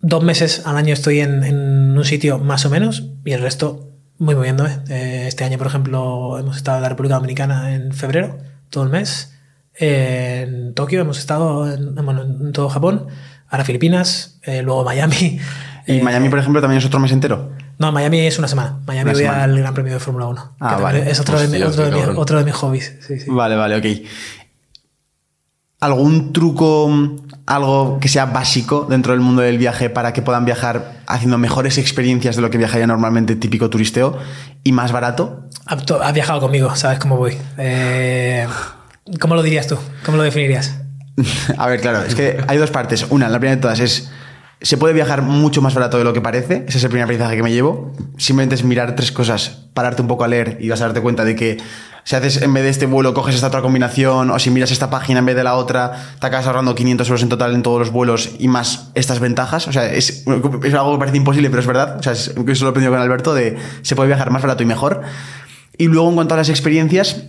dos 0.00 0.22
meses 0.22 0.62
al 0.66 0.76
año 0.76 0.92
estoy 0.92 1.20
en, 1.20 1.42
en 1.42 1.96
un 1.98 2.04
sitio 2.04 2.38
más 2.38 2.64
o 2.66 2.70
menos 2.70 3.04
y 3.24 3.32
el 3.32 3.40
resto 3.40 3.88
muy 4.18 4.34
moviéndome. 4.34 4.76
Eh, 4.90 5.24
este 5.26 5.44
año, 5.44 5.56
por 5.58 5.66
ejemplo, 5.66 6.38
hemos 6.38 6.56
estado 6.56 6.76
en 6.76 6.82
la 6.82 6.88
República 6.90 7.14
Dominicana 7.14 7.74
en 7.74 7.92
febrero, 7.94 8.38
todo 8.68 8.84
el 8.84 8.90
mes. 8.90 9.32
En 9.78 10.74
Tokio 10.74 11.00
hemos 11.00 11.18
estado, 11.18 11.72
en, 11.72 11.94
bueno, 11.94 12.22
en 12.22 12.52
todo 12.52 12.68
Japón. 12.68 13.06
Ahora 13.48 13.64
Filipinas, 13.64 14.38
eh, 14.42 14.62
luego 14.62 14.84
Miami. 14.84 15.38
¿Y 15.86 15.98
Eh, 15.98 16.02
Miami, 16.02 16.28
por 16.28 16.38
ejemplo, 16.38 16.60
también 16.60 16.78
es 16.78 16.84
otro 16.86 17.00
mes 17.00 17.12
entero? 17.12 17.50
No, 17.78 17.92
Miami 17.92 18.20
es 18.26 18.38
una 18.38 18.48
semana. 18.48 18.78
Miami 18.86 19.10
Una 19.10 19.12
voy 19.12 19.22
semana. 19.22 19.44
al 19.44 19.58
Gran 19.58 19.72
Premio 19.74 19.92
de 19.94 20.00
Fórmula 20.00 20.26
1. 20.26 20.42
que 20.58 20.64
Ah, 20.64 20.76
vale. 20.76 21.10
Es 21.10 21.20
otro, 21.20 21.38
de, 21.40 21.48
mi- 21.48 21.62
otro, 21.62 21.84
de 21.84 21.90
qué 21.90 21.94
mi- 21.94 22.00
cabrón. 22.00 22.16
otro 22.18 22.38
de 22.38 22.44
mis 22.44 22.54
hobbies. 22.54 22.96
Sí, 23.06 23.20
sí. 23.20 23.30
Vale, 23.30 23.56
vale, 23.56 23.76
ok. 23.76 23.86
¿Algún 25.80 26.32
truco, 26.32 26.90
algo 27.46 27.98
que 28.00 28.08
sea 28.08 28.26
básico 28.26 28.86
dentro 28.90 29.12
del 29.12 29.20
mundo 29.20 29.42
del 29.42 29.58
viaje 29.58 29.88
para 29.90 30.12
que 30.12 30.22
puedan 30.22 30.44
viajar 30.44 31.02
haciendo 31.06 31.38
mejores 31.38 31.78
experiencias 31.78 32.34
de 32.34 32.42
lo 32.42 32.50
que 32.50 32.58
viajaría 32.58 32.88
normalmente 32.88 33.36
típico 33.36 33.70
turisteo 33.70 34.18
y 34.64 34.72
más 34.72 34.90
barato? 34.90 35.44
Has 35.66 35.88
has 36.02 36.12
viajado 36.12 36.40
conmigo, 36.40 36.74
sabes 36.74 36.98
cómo 36.98 37.16
voy. 37.16 37.38
Eh, 37.58 38.48
¿Cómo 39.20 39.34
lo 39.34 39.42
dirías 39.42 39.66
tú? 39.66 39.76
¿Cómo 40.04 40.16
lo 40.16 40.22
definirías? 40.22 40.74
A 41.58 41.66
ver, 41.66 41.80
claro, 41.80 42.02
es 42.04 42.14
que 42.14 42.38
hay 42.46 42.58
dos 42.58 42.70
partes. 42.70 43.06
Una, 43.10 43.28
la 43.28 43.38
primera 43.38 43.56
de 43.56 43.62
todas 43.62 43.80
es, 43.80 44.10
se 44.60 44.76
puede 44.76 44.94
viajar 44.94 45.22
mucho 45.22 45.62
más 45.62 45.74
barato 45.74 45.98
de 45.98 46.04
lo 46.04 46.12
que 46.12 46.20
parece. 46.20 46.64
Ese 46.68 46.78
es 46.78 46.84
el 46.84 46.90
primer 46.90 47.04
aprendizaje 47.04 47.36
que 47.36 47.42
me 47.42 47.52
llevo. 47.52 47.92
Simplemente 48.16 48.54
es 48.54 48.64
mirar 48.64 48.94
tres 48.94 49.10
cosas, 49.12 49.66
pararte 49.74 50.02
un 50.02 50.08
poco 50.08 50.24
a 50.24 50.28
leer 50.28 50.58
y 50.60 50.68
vas 50.68 50.80
a 50.80 50.84
darte 50.86 51.00
cuenta 51.00 51.24
de 51.24 51.34
que 51.36 51.58
si 52.04 52.16
haces 52.16 52.40
en 52.40 52.54
vez 52.54 52.62
de 52.62 52.70
este 52.70 52.86
vuelo, 52.86 53.12
coges 53.12 53.34
esta 53.34 53.48
otra 53.48 53.60
combinación, 53.60 54.30
o 54.30 54.38
si 54.38 54.50
miras 54.50 54.70
esta 54.70 54.88
página 54.88 55.18
en 55.18 55.26
vez 55.26 55.36
de 55.36 55.44
la 55.44 55.54
otra, 55.56 55.92
te 56.20 56.26
acabas 56.26 56.46
ahorrando 56.46 56.74
500 56.74 57.06
euros 57.08 57.22
en 57.22 57.28
total 57.28 57.54
en 57.54 57.62
todos 57.62 57.78
los 57.80 57.90
vuelos 57.90 58.30
y 58.38 58.48
más 58.48 58.90
estas 58.94 59.20
ventajas. 59.20 59.68
O 59.68 59.72
sea, 59.72 59.92
es, 59.92 60.24
es 60.64 60.74
algo 60.74 60.92
que 60.94 60.98
parece 60.98 61.16
imposible, 61.18 61.50
pero 61.50 61.60
es 61.60 61.66
verdad. 61.66 61.96
O 61.98 62.02
sea, 62.02 62.12
es- 62.12 62.28
eso 62.28 62.64
lo 62.64 62.68
he 62.68 62.70
aprendido 62.70 62.92
con 62.92 63.00
Alberto, 63.00 63.34
de 63.34 63.58
se 63.82 63.94
puede 63.96 64.06
viajar 64.06 64.30
más 64.30 64.40
barato 64.40 64.62
y 64.62 64.66
mejor. 64.66 65.02
Y 65.76 65.86
luego, 65.88 66.08
en 66.08 66.14
cuanto 66.14 66.32
a 66.34 66.38
las 66.38 66.48
experiencias, 66.48 67.24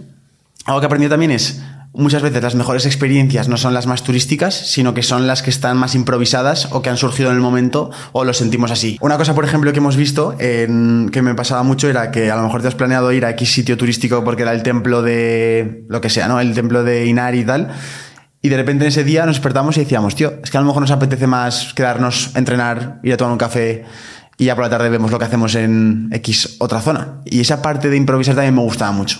algo 0.65 0.79
que 0.79 0.85
he 0.85 0.87
aprendido 0.87 1.09
también 1.11 1.31
es, 1.31 1.61
muchas 1.93 2.21
veces 2.21 2.43
las 2.43 2.53
mejores 2.55 2.85
experiencias 2.85 3.47
no 3.47 3.57
son 3.57 3.73
las 3.73 3.87
más 3.87 4.03
turísticas, 4.03 4.53
sino 4.53 4.93
que 4.93 5.01
son 5.03 5.25
las 5.25 5.41
que 5.41 5.49
están 5.49 5.77
más 5.77 5.95
improvisadas 5.95 6.67
o 6.71 6.81
que 6.81 6.89
han 6.89 6.97
surgido 6.97 7.29
en 7.29 7.35
el 7.37 7.41
momento 7.41 7.89
o 8.11 8.23
lo 8.25 8.33
sentimos 8.33 8.69
así. 8.69 8.97
Una 9.01 9.17
cosa, 9.17 9.33
por 9.33 9.45
ejemplo, 9.45 9.71
que 9.71 9.79
hemos 9.79 9.95
visto, 9.95 10.35
en- 10.39 11.09
que 11.11 11.21
me 11.21 11.33
pasaba 11.33 11.63
mucho, 11.63 11.89
era 11.89 12.11
que 12.11 12.29
a 12.29 12.35
lo 12.35 12.43
mejor 12.43 12.61
te 12.61 12.67
has 12.67 12.75
planeado 12.75 13.11
ir 13.11 13.25
a 13.25 13.31
X 13.31 13.51
sitio 13.51 13.77
turístico 13.77 14.23
porque 14.23 14.43
era 14.43 14.53
el 14.53 14.61
templo 14.63 15.01
de 15.01 15.85
lo 15.89 16.01
que 16.01 16.09
sea, 16.09 16.27
¿no? 16.27 16.39
El 16.39 16.53
templo 16.53 16.83
de 16.83 17.05
Inari 17.07 17.39
y 17.39 17.45
tal. 17.45 17.69
Y 18.41 18.49
de 18.49 18.55
repente 18.57 18.85
en 18.85 18.89
ese 18.89 19.03
día 19.03 19.25
nos 19.25 19.35
despertamos 19.35 19.75
y 19.77 19.81
decíamos, 19.81 20.15
tío, 20.15 20.33
es 20.43 20.49
que 20.51 20.57
a 20.57 20.61
lo 20.61 20.67
mejor 20.67 20.81
nos 20.81 20.91
apetece 20.91 21.27
más 21.27 21.73
quedarnos 21.73 22.31
entrenar, 22.35 22.99
ir 23.03 23.13
a 23.13 23.17
tomar 23.17 23.33
un 23.33 23.37
café 23.37 23.83
y 24.37 24.45
ya 24.45 24.55
por 24.55 24.63
la 24.63 24.69
tarde 24.69 24.89
vemos 24.89 25.11
lo 25.11 25.19
que 25.19 25.25
hacemos 25.25 25.55
en 25.55 26.07
X 26.13 26.55
otra 26.59 26.79
zona. 26.79 27.19
Y 27.25 27.41
esa 27.41 27.61
parte 27.61 27.89
de 27.89 27.97
improvisar 27.97 28.35
también 28.35 28.55
me 28.55 28.61
gustaba 28.61 28.91
mucho. 28.93 29.19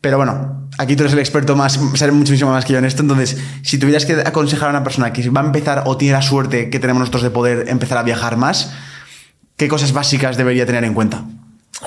Pero 0.00 0.18
bueno, 0.18 0.63
aquí 0.78 0.96
tú 0.96 1.02
eres 1.02 1.12
el 1.12 1.18
experto 1.18 1.56
más, 1.56 1.78
sabes 1.94 2.14
muchísimo 2.14 2.50
más 2.50 2.64
que 2.64 2.72
yo 2.72 2.78
en 2.78 2.84
esto. 2.84 3.02
Entonces, 3.02 3.36
si 3.62 3.78
tuvieras 3.78 4.06
que 4.06 4.14
aconsejar 4.14 4.68
a 4.68 4.70
una 4.70 4.84
persona 4.84 5.12
que 5.12 5.28
va 5.30 5.40
a 5.40 5.44
empezar 5.44 5.84
o 5.86 5.96
tiene 5.96 6.12
la 6.12 6.22
suerte 6.22 6.70
que 6.70 6.78
tenemos 6.78 7.00
nosotros 7.00 7.22
de 7.22 7.30
poder 7.30 7.68
empezar 7.68 7.98
a 7.98 8.02
viajar 8.02 8.36
más, 8.36 8.72
¿qué 9.56 9.68
cosas 9.68 9.92
básicas 9.92 10.36
debería 10.36 10.66
tener 10.66 10.84
en 10.84 10.94
cuenta? 10.94 11.24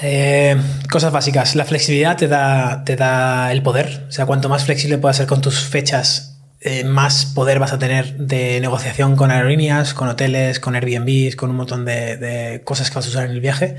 Eh, 0.02 0.56
cosas 0.90 1.12
básicas. 1.12 1.56
La 1.56 1.66
flexibilidad 1.66 2.18
te 2.18 2.28
da, 2.28 2.84
te 2.84 2.96
da 2.96 3.52
el 3.52 3.62
poder. 3.64 4.06
O 4.10 4.12
sea, 4.12 4.26
cuanto 4.26 4.50
más 4.50 4.66
flexible 4.66 4.98
puedas 4.98 5.18
ser 5.18 5.28
con 5.28 5.42
tus 5.42 5.60
fechas, 5.60 6.38
eh, 6.60 6.84
más 6.84 7.26
poder 7.26 7.60
vas 7.60 7.74
a 7.74 7.80
tener 7.80 8.18
de 8.18 8.60
negociación 8.62 9.16
con 9.16 9.32
aerolíneas, 9.32 9.94
con 9.94 10.08
hoteles, 10.08 10.60
con 10.60 10.76
Airbnbs, 10.76 11.36
con 11.36 11.50
un 11.50 11.56
montón 11.56 11.86
de, 11.86 12.18
de 12.18 12.62
cosas 12.64 12.90
que 12.90 12.96
vas 12.96 13.06
a 13.06 13.10
usar 13.10 13.26
en 13.26 13.32
el 13.32 13.42
viaje. 13.42 13.78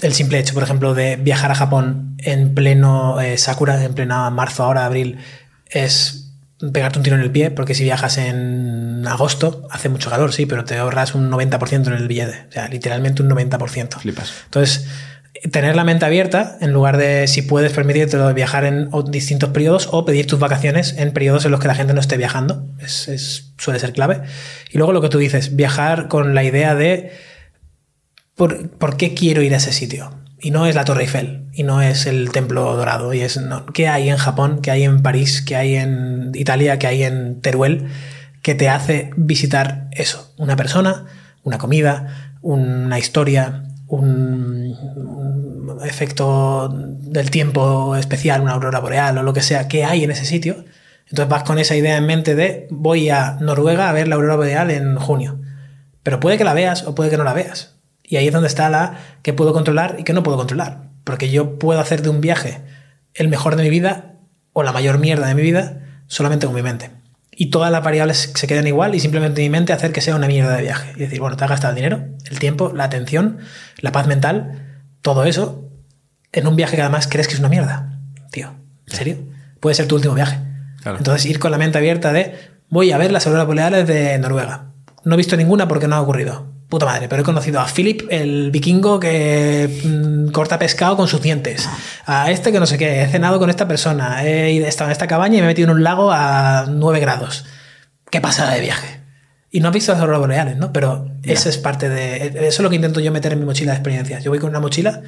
El 0.00 0.12
simple 0.12 0.38
hecho, 0.38 0.52
por 0.54 0.62
ejemplo, 0.62 0.94
de 0.94 1.16
viajar 1.16 1.50
a 1.50 1.54
Japón 1.54 2.16
en 2.18 2.54
pleno 2.54 3.20
eh, 3.20 3.38
Sakura, 3.38 3.82
en 3.82 3.94
pleno 3.94 4.30
marzo, 4.30 4.64
ahora, 4.64 4.84
abril, 4.84 5.18
es 5.68 6.32
pegarte 6.72 6.98
un 6.98 7.02
tiro 7.02 7.16
en 7.16 7.22
el 7.22 7.30
pie, 7.30 7.50
porque 7.50 7.74
si 7.74 7.84
viajas 7.84 8.18
en 8.18 9.04
agosto, 9.06 9.66
hace 9.70 9.88
mucho 9.88 10.10
calor, 10.10 10.32
sí, 10.32 10.46
pero 10.46 10.64
te 10.64 10.76
ahorras 10.76 11.14
un 11.14 11.30
90% 11.30 11.86
en 11.88 11.92
el 11.94 12.08
billete. 12.08 12.46
O 12.48 12.52
sea, 12.52 12.68
literalmente 12.68 13.22
un 13.22 13.30
90%. 13.30 13.98
Flipas. 14.00 14.32
Entonces, 14.44 14.86
tener 15.50 15.76
la 15.76 15.84
mente 15.84 16.04
abierta 16.04 16.56
en 16.60 16.72
lugar 16.72 16.96
de 16.98 17.26
si 17.26 17.42
puedes 17.42 17.72
permitirte 17.72 18.16
viajar 18.34 18.64
en 18.64 18.90
distintos 19.08 19.50
periodos 19.50 19.88
o 19.92 20.04
pedir 20.04 20.26
tus 20.26 20.38
vacaciones 20.38 20.94
en 20.98 21.12
periodos 21.12 21.44
en 21.46 21.50
los 21.50 21.60
que 21.60 21.68
la 21.68 21.74
gente 21.74 21.94
no 21.94 22.00
esté 22.00 22.16
viajando. 22.16 22.66
Es, 22.80 23.08
es- 23.08 23.52
suele 23.58 23.78
ser 23.80 23.92
clave. 23.92 24.22
Y 24.70 24.78
luego 24.78 24.92
lo 24.92 25.00
que 25.00 25.08
tú 25.08 25.18
dices, 25.18 25.56
viajar 25.56 26.08
con 26.08 26.34
la 26.34 26.42
idea 26.44 26.74
de 26.74 27.12
por, 28.36 28.96
qué 28.96 29.14
quiero 29.14 29.42
ir 29.42 29.54
a 29.54 29.56
ese 29.56 29.72
sitio. 29.72 30.10
Y 30.38 30.50
no 30.50 30.66
es 30.66 30.74
la 30.74 30.84
Torre 30.84 31.02
Eiffel, 31.02 31.48
y 31.54 31.62
no 31.62 31.80
es 31.80 32.06
el 32.06 32.30
Templo 32.30 32.76
Dorado, 32.76 33.12
y 33.14 33.22
es 33.22 33.38
no, 33.38 33.64
qué 33.66 33.88
hay 33.88 34.10
en 34.10 34.18
Japón, 34.18 34.60
qué 34.62 34.70
hay 34.70 34.84
en 34.84 35.02
París, 35.02 35.42
qué 35.42 35.56
hay 35.56 35.76
en 35.76 36.32
Italia, 36.34 36.78
qué 36.78 36.86
hay 36.86 37.02
en 37.02 37.40
Teruel, 37.40 37.88
que 38.42 38.54
te 38.54 38.68
hace 38.68 39.10
visitar 39.16 39.88
eso. 39.92 40.32
Una 40.36 40.54
persona, 40.54 41.06
una 41.42 41.56
comida, 41.56 42.36
una 42.42 42.98
historia, 42.98 43.64
un, 43.88 44.76
un 45.66 45.78
efecto 45.84 46.68
del 46.68 47.30
tiempo 47.30 47.96
especial, 47.96 48.42
una 48.42 48.52
aurora 48.52 48.78
boreal 48.78 49.16
o 49.18 49.22
lo 49.22 49.32
que 49.32 49.40
sea, 49.40 49.68
qué 49.68 49.84
hay 49.84 50.04
en 50.04 50.10
ese 50.10 50.26
sitio. 50.26 50.64
Entonces 51.08 51.28
vas 51.28 51.44
con 51.44 51.58
esa 51.58 51.76
idea 51.76 51.96
en 51.96 52.06
mente 52.06 52.34
de 52.34 52.66
voy 52.70 53.08
a 53.08 53.38
Noruega 53.40 53.88
a 53.88 53.92
ver 53.92 54.06
la 54.06 54.16
aurora 54.16 54.36
boreal 54.36 54.70
en 54.70 54.96
junio. 54.96 55.40
Pero 56.02 56.20
puede 56.20 56.36
que 56.36 56.44
la 56.44 56.54
veas 56.54 56.84
o 56.84 56.94
puede 56.94 57.10
que 57.10 57.16
no 57.16 57.24
la 57.24 57.32
veas. 57.32 57.75
Y 58.08 58.16
ahí 58.16 58.28
es 58.28 58.32
donde 58.32 58.48
está 58.48 58.68
la 58.70 58.98
que 59.22 59.32
puedo 59.32 59.52
controlar 59.52 59.96
y 59.98 60.04
que 60.04 60.12
no 60.12 60.22
puedo 60.22 60.36
controlar. 60.36 60.90
Porque 61.04 61.30
yo 61.30 61.58
puedo 61.58 61.80
hacer 61.80 62.02
de 62.02 62.08
un 62.08 62.20
viaje 62.20 62.62
el 63.14 63.28
mejor 63.28 63.56
de 63.56 63.64
mi 63.64 63.70
vida 63.70 64.14
o 64.52 64.62
la 64.62 64.72
mayor 64.72 64.98
mierda 64.98 65.26
de 65.26 65.34
mi 65.34 65.42
vida 65.42 65.80
solamente 66.06 66.46
con 66.46 66.54
mi 66.54 66.62
mente. 66.62 66.90
Y 67.30 67.50
todas 67.50 67.70
las 67.70 67.82
variables 67.82 68.32
se 68.34 68.46
quedan 68.46 68.66
igual 68.66 68.94
y 68.94 69.00
simplemente 69.00 69.42
mi 69.42 69.50
mente 69.50 69.72
hacer 69.72 69.92
que 69.92 70.00
sea 70.00 70.16
una 70.16 70.26
mierda 70.26 70.56
de 70.56 70.62
viaje. 70.62 70.92
Y 70.96 71.00
decir, 71.00 71.20
bueno, 71.20 71.36
te 71.36 71.44
has 71.44 71.50
gastado 71.50 71.72
el 71.72 71.76
dinero, 71.76 72.04
el 72.30 72.38
tiempo, 72.38 72.72
la 72.74 72.84
atención, 72.84 73.38
la 73.80 73.92
paz 73.92 74.06
mental, 74.06 74.84
todo 75.02 75.24
eso 75.24 75.70
en 76.32 76.46
un 76.46 76.56
viaje 76.56 76.76
que 76.76 76.82
además 76.82 77.08
crees 77.08 77.28
que 77.28 77.34
es 77.34 77.40
una 77.40 77.48
mierda. 77.48 78.00
Tío, 78.30 78.54
¿en 78.86 78.96
serio? 78.96 79.18
Puede 79.60 79.74
ser 79.74 79.86
tu 79.86 79.96
último 79.96 80.14
viaje. 80.14 80.38
Claro. 80.82 80.98
Entonces 80.98 81.26
ir 81.26 81.38
con 81.38 81.50
la 81.50 81.58
mente 81.58 81.78
abierta 81.78 82.12
de 82.12 82.34
voy 82.68 82.92
a 82.92 82.98
ver 82.98 83.12
las 83.12 83.26
auroras 83.26 83.46
boreales 83.46 83.86
de 83.86 84.18
Noruega. 84.18 84.72
No 85.04 85.14
he 85.14 85.18
visto 85.18 85.36
ninguna 85.36 85.68
porque 85.68 85.88
no 85.88 85.96
ha 85.96 86.00
ocurrido. 86.00 86.55
Puta 86.68 86.84
madre, 86.84 87.08
pero 87.08 87.22
he 87.22 87.24
conocido 87.24 87.60
a 87.60 87.66
Philip, 87.66 88.02
el 88.10 88.50
vikingo 88.50 88.98
que 88.98 89.82
mm, 89.84 90.32
corta 90.32 90.58
pescado 90.58 90.96
con 90.96 91.06
sus 91.06 91.22
dientes. 91.22 91.68
A 92.06 92.30
este 92.32 92.50
que 92.50 92.58
no 92.58 92.66
sé 92.66 92.76
qué, 92.76 93.02
he 93.02 93.08
cenado 93.08 93.38
con 93.38 93.50
esta 93.50 93.68
persona, 93.68 94.24
he 94.24 94.66
estado 94.66 94.88
en 94.88 94.92
esta 94.92 95.06
cabaña 95.06 95.36
y 95.36 95.40
me 95.40 95.44
he 95.44 95.50
metido 95.50 95.70
en 95.70 95.76
un 95.76 95.84
lago 95.84 96.10
a 96.10 96.66
9 96.68 96.98
grados. 96.98 97.44
Qué 98.10 98.20
pasada 98.20 98.54
de 98.54 98.60
viaje. 98.60 99.00
Y 99.50 99.60
no 99.60 99.68
has 99.68 99.74
visto 99.74 99.92
las 99.92 100.00
auroras 100.00 100.20
boreales, 100.20 100.56
¿no? 100.56 100.72
Pero 100.72 101.08
eso 101.22 101.48
es 101.48 101.56
parte 101.56 101.88
de... 101.88 102.26
Eso 102.26 102.46
es 102.48 102.60
lo 102.60 102.68
que 102.68 102.76
intento 102.76 102.98
yo 102.98 103.12
meter 103.12 103.32
en 103.32 103.38
mi 103.38 103.46
mochila 103.46 103.72
de 103.72 103.78
experiencias. 103.78 104.24
Yo 104.24 104.30
voy 104.30 104.40
con 104.40 104.50
una 104.50 104.60
mochila 104.60 105.02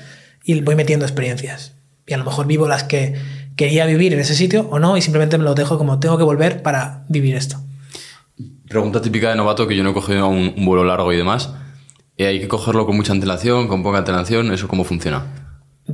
y 0.45 0.61
voy 0.61 0.77
metiendo 0.77 1.05
experiencias. 1.05 1.73
Y 2.07 2.15
a 2.15 2.19
lo 2.19 2.25
mejor 2.25 2.47
vivo 2.47 2.69
las 2.69 2.85
que 2.85 3.17
quería 3.57 3.85
vivir 3.85 4.15
en 4.15 4.21
ese 4.21 4.37
sitio 4.37 4.69
o 4.71 4.79
no 4.79 4.97
y 4.97 5.03
simplemente 5.03 5.37
me 5.39 5.45
lo 5.45 5.55
dejo 5.55 5.77
como 5.77 5.99
tengo 5.99 6.17
que 6.17 6.25
volver 6.25 6.63
para 6.63 7.05
vivir 7.09 7.35
esto. 7.35 7.61
Pregunta 8.69 9.01
típica 9.01 9.31
de 9.31 9.37
novato 9.37 9.67
que 9.67 9.77
yo 9.77 9.83
no 9.83 9.91
he 9.91 9.95
cogido 9.95 10.29
un, 10.29 10.55
un 10.57 10.65
vuelo 10.65 10.85
largo 10.85 11.13
y 11.13 11.17
demás. 11.17 11.51
Eh, 12.17 12.27
hay 12.27 12.41
que 12.41 12.49
cogerlo 12.49 12.85
con 12.87 12.97
mucha 12.97 13.13
antelación, 13.13 13.69
con 13.69 13.83
poca 13.83 13.99
antelación. 13.99 14.53
¿Eso 14.53 14.69
cómo 14.69 14.85
funciona? 14.85 15.25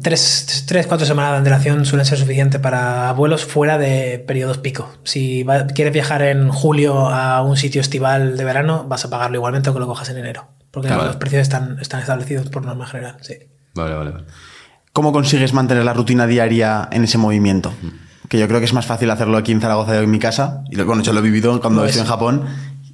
Tres, 0.03 0.65
tres, 0.67 0.89
cuatro 0.89 1.07
semanas 1.07 1.33
de 1.33 1.39
antelación 1.39 1.85
suelen 1.85 2.05
ser 2.05 2.19
suficiente 2.19 2.59
para 2.59 3.13
vuelos 3.13 3.45
fuera 3.45 3.79
de 3.79 4.19
periodos 4.27 4.59
pico. 4.59 4.91
Si 5.05 5.45
va- 5.45 5.67
quieres 5.69 5.95
viajar 5.95 6.23
en 6.23 6.49
julio 6.49 7.09
a 7.09 7.43
un 7.43 7.57
sitio 7.57 7.81
estival 7.81 8.37
de 8.37 8.45
verano, 8.45 8.87
vas 8.89 9.05
a 9.05 9.11
pagarlo 9.11 9.37
igualmente 9.37 9.69
aunque 9.69 9.79
lo 9.81 9.87
cojas 9.87 10.09
en 10.11 10.19
enero. 10.19 10.49
Porque 10.73 10.89
Claro. 10.89 11.05
los 11.05 11.17
precios 11.17 11.43
están, 11.43 11.79
están 11.81 12.01
establecidos 12.01 12.49
por 12.51 12.65
norma 12.65 12.87
general. 12.87 13.19
Sí. 13.21 13.35
Vale, 13.77 13.95
vale, 13.95 14.11
vale. 14.11 14.25
¿Cómo 14.93 15.13
consigues 15.13 15.53
mantener 15.53 15.85
la 15.85 15.93
rutina 15.93 16.27
diaria 16.27 16.89
en 16.91 17.05
ese 17.05 17.19
movimiento? 17.19 17.73
Que 18.29 18.39
yo 18.39 18.49
creo 18.49 18.59
que 18.61 18.67
es 18.67 18.73
más 18.73 18.87
fácil 18.87 19.11
hacerlo 19.11 19.37
aquí 19.37 19.53
en 19.53 19.61
Zaragoza 19.61 19.93
o 19.93 19.95
en 20.03 20.11
mi 20.11 20.19
casa. 20.19 20.65
Y 20.71 20.77
bueno, 20.83 21.03
yo 21.03 21.13
lo 21.13 21.21
he 21.21 21.23
vivido 21.23 21.61
cuando 21.61 21.83
Lo 21.83 21.87
estoy 21.87 22.01
es. 22.01 22.07
en 22.07 22.11
Japón. 22.11 22.43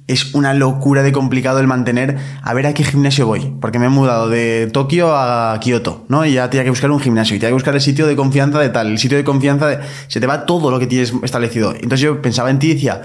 Es 0.07 0.33
una 0.33 0.53
locura 0.53 1.03
de 1.03 1.13
complicado 1.13 1.59
el 1.59 1.67
mantener 1.67 2.17
a 2.41 2.53
ver 2.53 2.67
a 2.67 2.73
qué 2.73 2.83
gimnasio 2.83 3.27
voy. 3.27 3.53
Porque 3.61 3.79
me 3.79 3.85
he 3.85 3.89
mudado 3.89 4.27
de 4.29 4.69
Tokio 4.73 5.15
a 5.15 5.57
Kioto, 5.61 6.05
¿no? 6.09 6.25
Y 6.25 6.33
ya 6.33 6.49
tenía 6.49 6.65
que 6.65 6.69
buscar 6.69 6.91
un 6.91 6.99
gimnasio. 6.99 7.35
Y 7.35 7.39
tenía 7.39 7.51
que 7.51 7.53
buscar 7.53 7.73
el 7.75 7.81
sitio 7.81 8.07
de 8.07 8.15
confianza 8.15 8.59
de 8.59 8.69
tal. 8.69 8.87
El 8.87 8.97
sitio 8.97 9.17
de 9.17 9.23
confianza 9.23 9.67
de... 9.67 9.79
Se 10.07 10.19
te 10.19 10.27
va 10.27 10.45
todo 10.45 10.69
lo 10.69 10.79
que 10.79 10.87
tienes 10.87 11.13
establecido. 11.23 11.73
Entonces 11.73 12.01
yo 12.01 12.21
pensaba 12.21 12.49
en 12.49 12.59
ti 12.59 12.71
y 12.71 12.73
decía... 12.73 13.01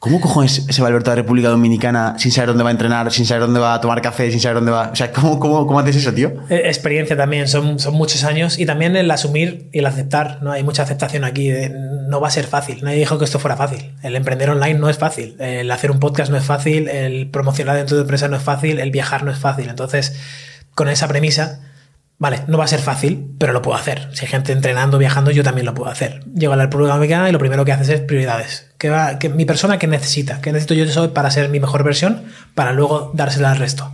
¿Cómo 0.00 0.18
cojones 0.18 0.64
se 0.66 0.80
va 0.80 0.88
Alberto 0.88 1.12
a 1.12 1.14
República 1.14 1.50
Dominicana 1.50 2.14
sin 2.18 2.32
saber 2.32 2.48
dónde 2.48 2.64
va 2.64 2.70
a 2.70 2.72
entrenar, 2.72 3.12
sin 3.12 3.26
saber 3.26 3.42
dónde 3.42 3.60
va 3.60 3.74
a 3.74 3.82
tomar 3.82 4.00
café, 4.00 4.30
sin 4.30 4.40
saber 4.40 4.54
dónde 4.54 4.72
va... 4.72 4.88
O 4.90 4.96
sea, 4.96 5.12
¿cómo, 5.12 5.38
cómo, 5.38 5.66
cómo 5.66 5.78
haces 5.78 5.96
eso, 5.96 6.14
tío? 6.14 6.32
Eh, 6.48 6.62
Experiencia 6.64 7.18
también, 7.18 7.48
son, 7.48 7.78
son 7.78 7.92
muchos 7.92 8.24
años 8.24 8.58
y 8.58 8.64
también 8.64 8.96
el 8.96 9.10
asumir 9.10 9.68
y 9.72 9.80
el 9.80 9.84
aceptar, 9.84 10.38
¿no? 10.42 10.52
Hay 10.52 10.62
mucha 10.62 10.84
aceptación 10.84 11.22
aquí, 11.22 11.50
de, 11.50 11.68
no 11.68 12.18
va 12.18 12.28
a 12.28 12.30
ser 12.30 12.46
fácil, 12.46 12.82
nadie 12.82 13.00
dijo 13.00 13.18
que 13.18 13.26
esto 13.26 13.38
fuera 13.38 13.58
fácil. 13.58 13.92
El 14.02 14.16
emprender 14.16 14.48
online 14.48 14.78
no 14.78 14.88
es 14.88 14.96
fácil, 14.96 15.36
el 15.38 15.70
hacer 15.70 15.90
un 15.90 16.00
podcast 16.00 16.30
no 16.30 16.38
es 16.38 16.44
fácil, 16.44 16.88
el 16.88 17.28
promocionar 17.28 17.76
dentro 17.76 17.94
de 17.94 18.00
tu 18.00 18.04
empresa 18.04 18.28
no 18.28 18.38
es 18.38 18.42
fácil, 18.42 18.78
el 18.78 18.90
viajar 18.90 19.22
no 19.22 19.30
es 19.30 19.38
fácil. 19.38 19.68
Entonces, 19.68 20.16
con 20.74 20.88
esa 20.88 21.08
premisa, 21.08 21.60
Vale, 22.20 22.42
no 22.48 22.58
va 22.58 22.64
a 22.64 22.68
ser 22.68 22.80
fácil, 22.80 23.34
pero 23.38 23.54
lo 23.54 23.62
puedo 23.62 23.78
hacer. 23.78 24.10
Si 24.12 24.26
hay 24.26 24.30
gente 24.30 24.52
entrenando, 24.52 24.98
viajando, 24.98 25.30
yo 25.30 25.42
también 25.42 25.64
lo 25.64 25.72
puedo 25.72 25.90
hacer. 25.90 26.22
Llego 26.34 26.52
a 26.52 26.56
la 26.56 26.64
República 26.64 26.92
Dominicana 26.92 27.30
y 27.30 27.32
lo 27.32 27.38
primero 27.38 27.64
que 27.64 27.72
haces 27.72 27.88
es 27.88 28.00
prioridades. 28.02 28.70
¿Qué 28.76 28.90
va, 28.90 29.18
que 29.18 29.30
mi 29.30 29.46
persona 29.46 29.78
qué 29.78 29.86
necesita? 29.86 30.42
¿Qué 30.42 30.52
necesito 30.52 30.74
yo 30.74 31.14
para 31.14 31.30
ser 31.30 31.48
mi 31.48 31.60
mejor 31.60 31.82
versión? 31.82 32.24
Para 32.54 32.74
luego 32.74 33.10
dársela 33.14 33.50
al 33.50 33.56
resto. 33.56 33.90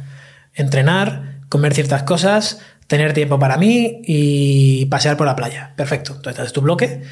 Entrenar, 0.55 1.39
comer 1.49 1.73
ciertas 1.73 2.03
cosas, 2.03 2.59
tener 2.89 3.13
tiempo 3.13 3.39
para 3.39 3.59
mí 3.59 4.03
y 4.05 4.87
pasear 4.87 5.17
por 5.17 5.29
la 5.29 5.37
playa. 5.37 5.75
Perfecto. 5.77 6.15
Entonces 6.17 6.41
haces 6.41 6.53
tu 6.53 6.63
bloque, 6.63 7.05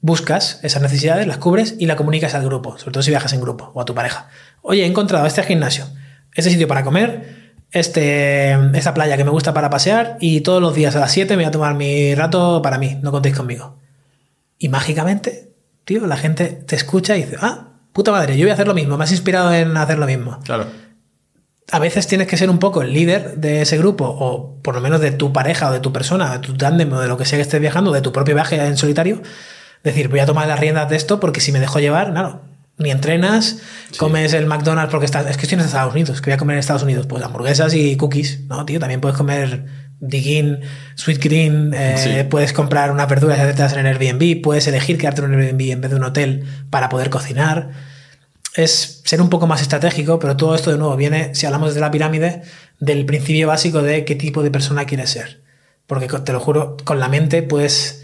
buscas 0.00 0.58
esas 0.62 0.80
necesidades, 0.80 1.26
las 1.26 1.36
cubres 1.36 1.74
y 1.78 1.84
la 1.84 1.96
comunicas 1.96 2.34
al 2.34 2.46
grupo, 2.46 2.78
sobre 2.78 2.92
todo 2.92 3.02
si 3.02 3.10
viajas 3.10 3.34
en 3.34 3.42
grupo 3.42 3.72
o 3.74 3.82
a 3.82 3.84
tu 3.84 3.94
pareja. 3.94 4.30
Oye, 4.62 4.84
he 4.84 4.86
encontrado 4.86 5.26
este 5.26 5.42
gimnasio, 5.42 5.84
este 6.32 6.48
sitio 6.48 6.66
para 6.66 6.82
comer, 6.82 7.41
este, 7.72 8.52
esta 8.76 8.94
playa 8.94 9.16
que 9.16 9.24
me 9.24 9.30
gusta 9.30 9.54
para 9.54 9.70
pasear 9.70 10.18
y 10.20 10.42
todos 10.42 10.60
los 10.60 10.74
días 10.74 10.94
a 10.94 11.00
las 11.00 11.12
7 11.12 11.36
me 11.36 11.42
voy 11.42 11.48
a 11.48 11.50
tomar 11.50 11.74
mi 11.74 12.14
rato 12.14 12.60
para 12.62 12.78
mí, 12.78 12.98
no 13.02 13.10
contéis 13.10 13.36
conmigo. 13.36 13.78
Y 14.58 14.68
mágicamente, 14.68 15.52
tío, 15.84 16.06
la 16.06 16.16
gente 16.16 16.46
te 16.46 16.76
escucha 16.76 17.16
y 17.16 17.22
dice, 17.22 17.36
ah, 17.40 17.70
puta 17.92 18.12
madre, 18.12 18.36
yo 18.36 18.44
voy 18.44 18.50
a 18.50 18.54
hacer 18.54 18.68
lo 18.68 18.74
mismo, 18.74 18.96
me 18.96 19.04
has 19.04 19.10
inspirado 19.10 19.52
en 19.52 19.76
hacer 19.76 19.98
lo 19.98 20.06
mismo. 20.06 20.38
Claro. 20.44 20.66
A 21.70 21.78
veces 21.78 22.06
tienes 22.06 22.26
que 22.26 22.36
ser 22.36 22.50
un 22.50 22.58
poco 22.58 22.82
el 22.82 22.92
líder 22.92 23.36
de 23.38 23.62
ese 23.62 23.78
grupo, 23.78 24.04
o 24.04 24.60
por 24.62 24.74
lo 24.74 24.82
menos 24.82 25.00
de 25.00 25.10
tu 25.10 25.32
pareja 25.32 25.70
o 25.70 25.72
de 25.72 25.80
tu 25.80 25.92
persona, 25.92 26.30
de 26.30 26.38
tu 26.40 26.54
tándem 26.54 26.92
o 26.92 27.00
de 27.00 27.08
lo 27.08 27.16
que 27.16 27.24
sea 27.24 27.38
que 27.38 27.42
estés 27.42 27.60
viajando, 27.60 27.92
de 27.92 28.02
tu 28.02 28.12
propio 28.12 28.34
viaje 28.34 28.56
en 28.56 28.76
solitario. 28.76 29.22
Decir, 29.82 30.08
voy 30.08 30.20
a 30.20 30.26
tomar 30.26 30.46
las 30.46 30.60
riendas 30.60 30.90
de 30.90 30.96
esto 30.96 31.18
porque 31.18 31.40
si 31.40 31.50
me 31.50 31.60
dejo 31.60 31.80
llevar, 31.80 32.12
claro, 32.12 32.42
ni 32.82 32.90
entrenas, 32.90 33.58
comes 33.98 34.32
el 34.32 34.46
McDonald's 34.46 34.90
porque 34.90 35.06
estás. 35.06 35.26
Es 35.26 35.36
que 35.36 35.42
estoy 35.42 35.58
en 35.58 35.64
Estados 35.64 35.92
Unidos, 35.92 36.20
que 36.20 36.30
voy 36.30 36.34
a 36.34 36.38
comer 36.38 36.54
en 36.54 36.60
Estados 36.60 36.82
Unidos, 36.82 37.06
pues 37.06 37.22
hamburguesas 37.22 37.74
y 37.74 37.96
cookies, 37.96 38.40
¿no, 38.48 38.64
tío? 38.66 38.80
También 38.80 39.00
puedes 39.00 39.16
comer 39.16 39.64
digging, 40.00 40.60
sweet 40.96 41.22
green, 41.22 41.72
eh, 41.74 42.26
puedes 42.28 42.52
comprar 42.52 42.90
unas 42.90 43.08
verduras 43.08 43.38
y 43.38 43.42
hacerlas 43.42 43.72
en 43.74 43.86
Airbnb, 43.86 44.42
puedes 44.42 44.66
elegir 44.66 44.98
quedarte 44.98 45.22
en 45.22 45.32
un 45.32 45.40
Airbnb 45.40 45.70
en 45.70 45.80
vez 45.80 45.90
de 45.90 45.96
un 45.96 46.04
hotel 46.04 46.44
para 46.70 46.88
poder 46.88 47.08
cocinar. 47.08 47.70
Es 48.54 49.00
ser 49.04 49.22
un 49.22 49.30
poco 49.30 49.46
más 49.46 49.62
estratégico, 49.62 50.18
pero 50.18 50.36
todo 50.36 50.54
esto 50.54 50.70
de 50.70 50.76
nuevo 50.76 50.96
viene, 50.96 51.34
si 51.34 51.46
hablamos 51.46 51.74
de 51.74 51.80
la 51.80 51.90
pirámide, 51.90 52.42
del 52.80 53.06
principio 53.06 53.46
básico 53.46 53.80
de 53.80 54.04
qué 54.04 54.16
tipo 54.16 54.42
de 54.42 54.50
persona 54.50 54.84
quieres 54.84 55.10
ser. 55.10 55.40
Porque 55.86 56.08
te 56.08 56.32
lo 56.32 56.40
juro, 56.40 56.76
con 56.84 56.98
la 56.98 57.08
mente 57.08 57.42
puedes 57.42 58.01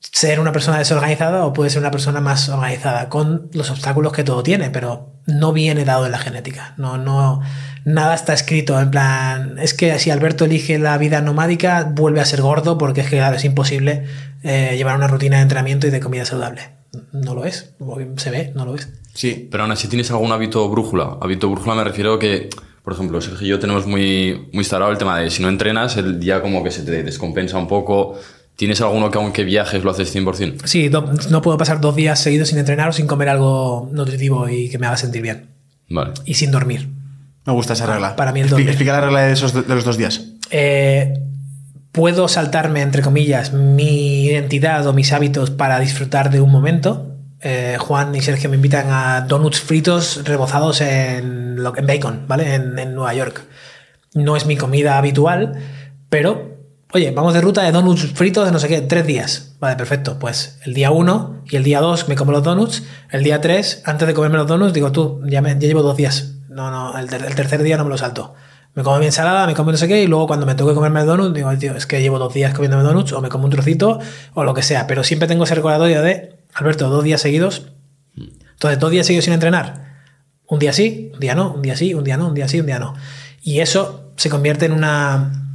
ser 0.00 0.40
una 0.40 0.52
persona 0.52 0.78
desorganizada 0.78 1.44
o 1.44 1.52
puede 1.52 1.70
ser 1.70 1.80
una 1.80 1.90
persona 1.90 2.20
más 2.20 2.48
organizada, 2.48 3.08
con 3.08 3.50
los 3.52 3.70
obstáculos 3.70 4.12
que 4.12 4.24
todo 4.24 4.42
tiene, 4.42 4.70
pero 4.70 5.12
no 5.26 5.52
viene 5.52 5.84
dado 5.84 6.06
en 6.06 6.12
la 6.12 6.18
genética. 6.18 6.74
No, 6.78 6.96
no, 6.96 7.40
nada 7.84 8.14
está 8.14 8.32
escrito 8.32 8.80
en 8.80 8.90
plan, 8.90 9.58
es 9.58 9.74
que 9.74 9.98
si 9.98 10.10
Alberto 10.10 10.46
elige 10.46 10.78
la 10.78 10.96
vida 10.98 11.20
nomádica, 11.20 11.92
vuelve 11.94 12.20
a 12.20 12.24
ser 12.24 12.40
gordo 12.40 12.78
porque 12.78 13.02
es 13.02 13.10
que 13.10 13.18
es 13.20 13.44
imposible 13.44 14.04
eh, 14.42 14.74
llevar 14.76 14.96
una 14.96 15.06
rutina 15.06 15.36
de 15.36 15.42
entrenamiento 15.42 15.86
y 15.86 15.90
de 15.90 16.00
comida 16.00 16.24
saludable. 16.24 16.62
No 17.12 17.34
lo 17.34 17.44
es, 17.44 17.74
se 18.16 18.30
ve, 18.30 18.52
no 18.54 18.64
lo 18.64 18.74
es. 18.74 18.88
Sí, 19.14 19.48
pero 19.50 19.64
aún 19.64 19.72
así 19.72 19.86
tienes 19.86 20.10
algún 20.10 20.32
hábito 20.32 20.68
brújula. 20.68 21.18
Hábito 21.20 21.48
brújula 21.48 21.74
me 21.74 21.84
refiero 21.84 22.14
a 22.14 22.18
que, 22.18 22.48
por 22.82 22.94
ejemplo, 22.94 23.20
Sergio 23.20 23.46
y 23.46 23.50
yo 23.50 23.58
tenemos 23.58 23.86
muy, 23.86 24.48
muy 24.52 24.60
instalado 24.60 24.90
el 24.90 24.98
tema 24.98 25.18
de 25.18 25.30
si 25.30 25.42
no 25.42 25.48
entrenas, 25.48 25.96
el 25.96 26.18
día 26.18 26.40
como 26.40 26.64
que 26.64 26.70
se 26.70 26.82
te 26.82 27.02
descompensa 27.02 27.58
un 27.58 27.68
poco, 27.68 28.18
¿Tienes 28.60 28.82
alguno 28.82 29.10
que 29.10 29.16
aunque 29.16 29.42
viajes 29.42 29.82
lo 29.84 29.90
haces 29.90 30.14
100%? 30.14 30.66
Sí, 30.66 30.90
no, 30.90 31.40
puedo 31.40 31.56
pasar 31.56 31.80
dos 31.80 31.96
días 31.96 32.18
seguidos 32.18 32.50
sin 32.50 32.58
entrenar 32.58 32.90
o 32.90 32.92
sin 32.92 33.06
comer 33.06 33.30
algo 33.30 33.88
nutritivo 33.90 34.50
y 34.50 34.68
que 34.68 34.76
me 34.76 34.86
haga 34.86 34.98
sentir 34.98 35.22
bien. 35.22 35.48
Vale. 35.88 36.12
Y 36.26 36.34
sin 36.34 36.50
dormir. 36.50 36.90
Me 37.46 37.54
gusta 37.54 37.72
esa 37.72 37.86
regla. 37.86 38.16
Para 38.16 38.32
mí 38.32 38.42
el 38.42 38.50
dormir. 38.50 38.68
Explica 38.68 38.92
la 38.92 39.00
regla 39.00 39.20
de, 39.22 39.32
esos, 39.32 39.54
de 39.54 39.74
los 39.74 39.82
dos 39.82 39.96
días. 39.96 40.26
Eh, 40.50 41.14
puedo 41.90 42.28
saltarme, 42.28 42.82
entre 42.82 43.00
comillas, 43.00 43.54
mi 43.54 44.26
identidad 44.26 44.86
o 44.86 44.92
mis 44.92 45.14
hábitos 45.14 45.48
para 45.50 45.80
disfrutar 45.80 46.28
de 46.28 46.42
un 46.42 46.52
momento. 46.52 47.16
Eh, 47.40 47.78
Juan 47.80 48.14
y 48.14 48.20
Sergio 48.20 48.50
me 48.50 48.56
invitan 48.56 48.88
a 48.90 49.22
donuts 49.22 49.60
fritos 49.60 50.20
rebozados 50.26 50.82
en, 50.82 51.56
en 51.76 51.86
bacon, 51.86 52.24
¿vale? 52.28 52.56
En, 52.56 52.78
en 52.78 52.94
Nueva 52.94 53.14
York. 53.14 53.42
No 54.12 54.36
es 54.36 54.44
mi 54.44 54.58
comida 54.58 54.98
habitual, 54.98 55.54
pero 56.10 56.49
Oye, 56.92 57.12
vamos 57.12 57.34
de 57.34 57.40
ruta 57.40 57.62
de 57.62 57.70
donuts 57.70 58.04
fritos 58.14 58.44
de 58.44 58.50
no 58.50 58.58
sé 58.58 58.66
qué, 58.66 58.80
tres 58.80 59.06
días. 59.06 59.54
Vale, 59.60 59.76
perfecto. 59.76 60.18
Pues 60.18 60.58
el 60.64 60.74
día 60.74 60.90
uno 60.90 61.42
y 61.48 61.54
el 61.54 61.62
día 61.62 61.80
dos 61.80 62.08
me 62.08 62.16
como 62.16 62.32
los 62.32 62.42
donuts. 62.42 62.82
El 63.10 63.22
día 63.22 63.40
tres, 63.40 63.82
antes 63.86 64.08
de 64.08 64.14
comerme 64.14 64.38
los 64.38 64.48
donuts, 64.48 64.72
digo, 64.72 64.90
tú, 64.90 65.22
ya, 65.24 65.40
me, 65.40 65.54
llevo 65.54 65.82
dos 65.82 65.96
días. 65.96 66.34
No, 66.48 66.70
no, 66.72 66.98
el, 66.98 67.08
tercer 67.08 67.62
día 67.62 67.76
no 67.76 67.84
me 67.84 67.90
lo 67.90 67.98
salto. 67.98 68.34
Me 68.74 68.82
como 68.82 68.98
mi 68.98 69.06
ensalada, 69.06 69.46
me 69.46 69.54
como 69.54 69.70
no 69.70 69.76
sé 69.76 69.86
qué, 69.86 70.02
y 70.02 70.08
luego 70.08 70.26
cuando 70.26 70.46
me 70.46 70.56
toque 70.56 70.74
comerme 70.74 71.00
el 71.00 71.06
donut, 71.06 71.32
digo, 71.32 71.56
tío, 71.58 71.76
es 71.76 71.86
que 71.86 72.00
llevo 72.00 72.18
dos 72.18 72.34
días 72.34 72.54
comiéndome 72.54 72.82
donuts, 72.82 73.12
o 73.12 73.20
me 73.20 73.28
como 73.28 73.44
un 73.44 73.50
trocito, 73.50 74.00
o 74.34 74.42
lo 74.42 74.52
que 74.52 74.62
sea. 74.62 74.88
Pero 74.88 75.04
siempre 75.04 75.28
tengo 75.28 75.44
ese 75.44 75.54
recordatorio 75.54 76.02
de, 76.02 76.40
Alberto, 76.54 76.88
dos 76.88 77.04
días 77.04 77.20
seguidos. 77.20 77.68
Entonces, 78.16 78.80
dos 78.80 78.90
días 78.90 79.06
seguidos 79.06 79.26
sin 79.26 79.34
entrenar. 79.34 80.02
Un 80.48 80.58
día 80.58 80.72
sí, 80.72 81.12
un 81.14 81.20
día 81.20 81.36
no, 81.36 81.52
un 81.52 81.62
día 81.62 81.76
sí, 81.76 81.94
un 81.94 82.02
día 82.02 82.16
no, 82.16 82.26
un 82.26 82.34
día 82.34 82.48
sí, 82.48 82.58
un 82.58 82.66
día 82.66 82.80
no. 82.80 82.94
Y 83.42 83.60
eso 83.60 84.10
se 84.16 84.28
convierte 84.28 84.66
en 84.66 84.72
una 84.72 85.49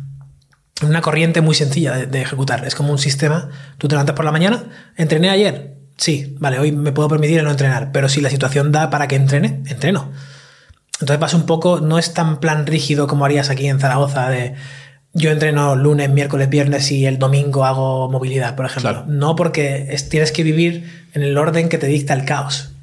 una 0.81 1.01
corriente 1.01 1.41
muy 1.41 1.55
sencilla 1.55 1.93
de, 1.93 2.21
ejecutar. 2.21 2.65
Es 2.65 2.75
como 2.75 2.91
un 2.91 2.97
sistema. 2.97 3.49
Tú 3.77 3.87
te 3.87 3.95
levantas 3.95 4.15
por 4.15 4.25
la 4.25 4.31
mañana, 4.31 4.63
entrené 4.97 5.29
ayer. 5.29 5.75
Sí, 5.97 6.35
vale, 6.39 6.59
hoy 6.59 6.71
me 6.71 6.91
puedo 6.91 7.07
permitir 7.07 7.41
no 7.43 7.51
entrenar, 7.51 7.91
pero 7.93 8.09
si 8.09 8.19
la 8.19 8.29
situación 8.29 8.71
da 8.71 8.89
para 8.89 9.07
que 9.07 9.15
entrene, 9.15 9.63
entreno. 9.67 10.11
Entonces 10.99 11.19
vas 11.19 11.33
un 11.33 11.45
poco, 11.45 11.79
no 11.79 11.97
es 11.97 12.13
tan 12.13 12.39
plan 12.39 12.65
rígido 12.65 13.07
como 13.07 13.25
harías 13.25 13.49
aquí 13.49 13.67
en 13.67 13.79
Zaragoza 13.79 14.29
de 14.29 14.55
yo 15.13 15.31
entreno 15.31 15.77
lunes, 15.77 16.09
miércoles, 16.09 16.49
viernes 16.49 16.91
y 16.91 17.05
el 17.05 17.17
domingo 17.17 17.63
hago 17.63 18.11
movilidad, 18.11 18.55
por 18.55 18.65
ejemplo. 18.65 19.05
No 19.07 19.37
porque 19.37 19.97
tienes 20.09 20.33
que 20.33 20.43
vivir 20.43 21.07
en 21.13 21.23
el 21.23 21.37
orden 21.37 21.69
que 21.69 21.77
te 21.77 21.87
dicta 21.87 22.13
el 22.13 22.25
caos. 22.25 22.74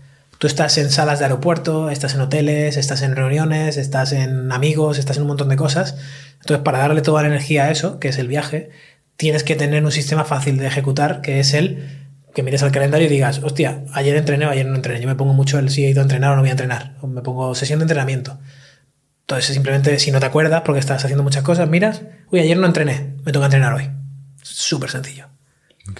Tú 0.42 0.48
estás 0.48 0.76
en 0.76 0.90
salas 0.90 1.20
de 1.20 1.26
aeropuerto, 1.26 1.88
estás 1.88 2.16
en 2.16 2.20
hoteles, 2.20 2.76
estás 2.76 3.02
en 3.02 3.14
reuniones, 3.14 3.76
estás 3.76 4.10
en 4.10 4.50
amigos, 4.50 4.98
estás 4.98 5.18
en 5.18 5.22
un 5.22 5.28
montón 5.28 5.48
de 5.48 5.54
cosas 5.54 5.94
entonces, 6.42 6.64
para 6.64 6.78
darle 6.78 7.02
toda 7.02 7.22
la 7.22 7.28
energía 7.28 7.64
a 7.64 7.70
eso, 7.70 8.00
que 8.00 8.08
es 8.08 8.18
el 8.18 8.26
viaje, 8.26 8.70
tienes 9.16 9.44
que 9.44 9.54
tener 9.54 9.84
un 9.84 9.92
sistema 9.92 10.24
fácil 10.24 10.56
de 10.58 10.66
ejecutar, 10.66 11.20
que 11.20 11.38
es 11.38 11.54
el 11.54 12.08
que 12.34 12.42
mires 12.42 12.62
al 12.64 12.72
calendario 12.72 13.06
y 13.06 13.10
digas, 13.10 13.40
hostia, 13.44 13.84
ayer 13.92 14.16
entrené 14.16 14.46
o 14.46 14.50
ayer 14.50 14.66
no 14.66 14.74
entrené. 14.74 15.00
Yo 15.00 15.06
me 15.06 15.14
pongo 15.14 15.34
mucho 15.34 15.58
el 15.58 15.70
si 15.70 15.84
he 15.84 15.90
ido 15.90 16.00
a 16.00 16.02
entrenar 16.02 16.32
o 16.32 16.34
no 16.34 16.40
voy 16.40 16.48
a 16.48 16.52
entrenar. 16.52 16.96
O 17.00 17.06
me 17.06 17.22
pongo 17.22 17.54
sesión 17.54 17.78
de 17.78 17.84
entrenamiento. 17.84 18.38
Entonces, 19.20 19.54
simplemente 19.54 19.98
si 20.00 20.10
no 20.10 20.18
te 20.18 20.26
acuerdas 20.26 20.62
porque 20.64 20.80
estás 20.80 21.04
haciendo 21.04 21.22
muchas 21.22 21.44
cosas, 21.44 21.68
miras, 21.68 22.02
uy, 22.32 22.40
ayer 22.40 22.58
no 22.58 22.66
entrené, 22.66 23.14
me 23.24 23.30
toca 23.30 23.46
entrenar 23.46 23.74
hoy. 23.74 23.88
Súper 24.42 24.90
sencillo. 24.90 25.28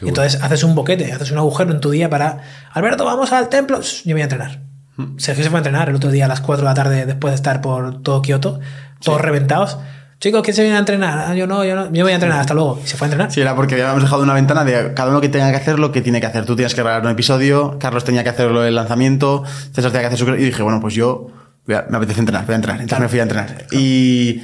Entonces 0.01 0.41
haces 0.43 0.63
un 0.65 0.75
boquete, 0.75 1.13
haces 1.13 1.31
un 1.31 1.39
agujero 1.39 1.73
en 1.73 1.81
tu 1.81 1.91
día 1.91 2.09
para, 2.09 2.41
Alberto, 2.73 3.05
vamos 3.05 3.33
al 3.33 3.49
templo, 3.49 3.81
yo 3.81 4.15
voy 4.15 4.21
a 4.21 4.25
entrenar. 4.25 4.61
Hmm. 4.97 5.19
Sergio 5.19 5.43
se 5.43 5.51
fue 5.51 5.59
a 5.59 5.61
entrenar 5.61 5.89
el 5.89 5.97
otro 5.97 6.11
día 6.11 6.27
a 6.27 6.29
las 6.29 6.41
4 6.41 6.63
de 6.63 6.71
la 6.71 6.75
tarde 6.75 7.07
después 7.07 7.33
de 7.33 7.37
estar 7.37 7.61
por 7.61 8.03
todo 8.03 8.23
Kioto, 8.23 8.61
todos 9.03 9.21
reventados. 9.21 9.79
Chicos, 10.21 10.43
¿quién 10.45 10.55
se 10.55 10.63
viene 10.63 10.77
a 10.77 10.81
entrenar? 10.81 11.31
Ah, 11.31 11.35
yo 11.35 11.49
no, 11.49 11.65
yo 11.65 11.75
no. 11.75 11.93
Yo 11.93 12.05
voy 12.05 12.13
a 12.13 12.15
entrenar, 12.15 12.39
hasta 12.39 12.55
luego. 12.55 12.81
Y 12.85 12.87
se 12.87 12.97
fue 12.97 13.07
a 13.07 13.09
entrenar. 13.09 13.33
Sí, 13.33 13.41
era 13.41 13.57
porque 13.57 13.75
habíamos 13.75 14.05
dejado 14.05 14.23
una 14.23 14.35
ventana 14.35 14.65
de 14.65 14.95
cada 14.95 15.11
uno 15.11 15.21
que 15.21 15.29
tenga 15.29 15.51
que 15.51 15.57
hacer 15.57 15.81
lo 15.81 15.91
que 15.91 16.01
tiene 16.01 16.21
que 16.21 16.27
hacer. 16.27 16.47
Tú 16.47 16.55
tienes 16.55 16.77
que 16.77 16.81
grabar 16.81 17.03
un 17.03 17.11
episodio, 17.11 17.77
Carlos 17.81 18.05
tenía 18.05 18.23
que 18.23 18.29
hacerlo 18.29 18.65
el 18.65 18.77
lanzamiento, 18.77 19.43
César 19.73 19.91
tenía 19.91 20.09
que 20.09 20.15
hacer 20.15 20.19
su... 20.21 20.33
Y 20.37 20.45
dije, 20.45 20.63
bueno, 20.63 20.81
pues 20.81 20.95
yo 20.95 21.27
me 21.67 21.75
apetece 21.75 22.21
entrenar, 22.21 22.47
voy 22.47 22.53
a 22.53 22.57
entrenar. 22.57 22.81
Entonces 22.81 23.01
me 23.01 23.09
fui 23.09 23.19
a 23.19 23.23
entrenar. 23.23 23.67
Y... 23.73 24.43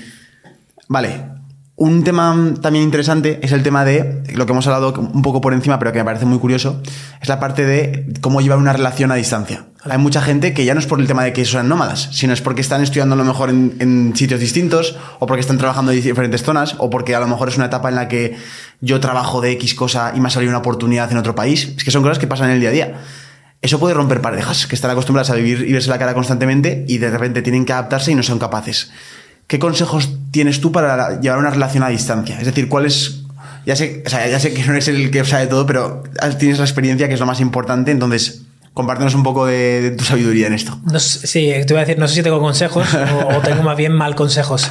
Vale, 0.88 1.37
un 1.78 2.02
tema 2.02 2.54
también 2.60 2.84
interesante 2.84 3.38
es 3.40 3.52
el 3.52 3.62
tema 3.62 3.84
de 3.84 4.24
lo 4.34 4.46
que 4.46 4.52
hemos 4.52 4.66
hablado 4.66 4.92
un 4.98 5.22
poco 5.22 5.40
por 5.40 5.52
encima, 5.52 5.78
pero 5.78 5.92
que 5.92 5.98
me 5.98 6.04
parece 6.04 6.26
muy 6.26 6.40
curioso, 6.40 6.82
es 7.22 7.28
la 7.28 7.38
parte 7.38 7.64
de 7.64 8.14
cómo 8.20 8.40
llevar 8.40 8.58
una 8.58 8.72
relación 8.72 9.12
a 9.12 9.14
distancia. 9.14 9.66
Hay 9.84 9.98
mucha 9.98 10.20
gente 10.20 10.52
que 10.52 10.64
ya 10.64 10.74
no 10.74 10.80
es 10.80 10.86
por 10.86 10.98
el 11.00 11.06
tema 11.06 11.22
de 11.22 11.32
que 11.32 11.44
son 11.44 11.68
nómadas, 11.68 12.08
sino 12.10 12.32
es 12.32 12.42
porque 12.42 12.62
están 12.62 12.82
estudiando 12.82 13.14
a 13.14 13.18
lo 13.18 13.24
mejor 13.24 13.50
en, 13.50 14.12
sitios 14.16 14.40
distintos, 14.40 14.98
o 15.20 15.26
porque 15.26 15.40
están 15.40 15.56
trabajando 15.56 15.92
en 15.92 16.02
diferentes 16.02 16.42
zonas, 16.42 16.74
o 16.78 16.90
porque 16.90 17.14
a 17.14 17.20
lo 17.20 17.28
mejor 17.28 17.48
es 17.48 17.56
una 17.56 17.66
etapa 17.66 17.88
en 17.88 17.94
la 17.94 18.08
que 18.08 18.36
yo 18.80 18.98
trabajo 18.98 19.40
de 19.40 19.52
X 19.52 19.76
cosa 19.76 20.12
y 20.16 20.20
me 20.20 20.26
ha 20.26 20.30
salido 20.30 20.50
una 20.50 20.58
oportunidad 20.58 21.12
en 21.12 21.18
otro 21.18 21.36
país. 21.36 21.74
Es 21.76 21.84
que 21.84 21.92
son 21.92 22.02
cosas 22.02 22.18
que 22.18 22.26
pasan 22.26 22.48
en 22.48 22.54
el 22.54 22.60
día 22.60 22.70
a 22.70 22.72
día. 22.72 22.94
Eso 23.62 23.78
puede 23.78 23.94
romper 23.94 24.20
parejas 24.20 24.66
que 24.66 24.74
están 24.74 24.90
acostumbradas 24.90 25.30
a 25.30 25.36
vivir 25.36 25.64
y 25.68 25.72
verse 25.72 25.90
la 25.90 25.98
cara 25.98 26.14
constantemente 26.14 26.84
y 26.88 26.98
de 26.98 27.10
repente 27.10 27.42
tienen 27.42 27.64
que 27.64 27.72
adaptarse 27.72 28.10
y 28.10 28.16
no 28.16 28.24
son 28.24 28.40
capaces. 28.40 28.90
¿Qué 29.48 29.58
consejos 29.58 30.10
tienes 30.30 30.60
tú 30.60 30.70
para 30.70 31.20
llevar 31.20 31.40
una 31.40 31.50
relación 31.50 31.82
a 31.82 31.88
distancia? 31.88 32.38
Es 32.38 32.46
decir, 32.46 32.68
¿cuál 32.68 32.86
es...? 32.86 33.22
Ya 33.66 33.76
sé, 33.76 34.02
ya 34.06 34.40
sé 34.40 34.54
que 34.54 34.64
no 34.64 34.72
eres 34.72 34.88
el 34.88 35.10
que 35.10 35.24
sabe 35.24 35.46
todo, 35.46 35.66
pero 35.66 36.02
tienes 36.38 36.58
la 36.58 36.64
experiencia 36.64 37.06
que 37.08 37.14
es 37.14 37.20
lo 37.20 37.26
más 37.26 37.40
importante, 37.40 37.90
entonces 37.90 38.42
compártenos 38.72 39.14
un 39.14 39.24
poco 39.24 39.44
de, 39.44 39.94
tu 39.98 40.04
sabiduría 40.04 40.46
en 40.46 40.54
esto. 40.54 40.80
sí, 40.98 41.52
te 41.66 41.74
voy 41.74 41.78
a 41.78 41.80
decir, 41.80 41.98
no 41.98 42.08
sé 42.08 42.14
si 42.14 42.22
tengo 42.22 42.40
consejos 42.40 42.86
o, 42.94 43.40
tengo 43.40 43.62
más 43.64 43.76
bien 43.76 43.92
mal 43.92 44.14
consejos, 44.14 44.70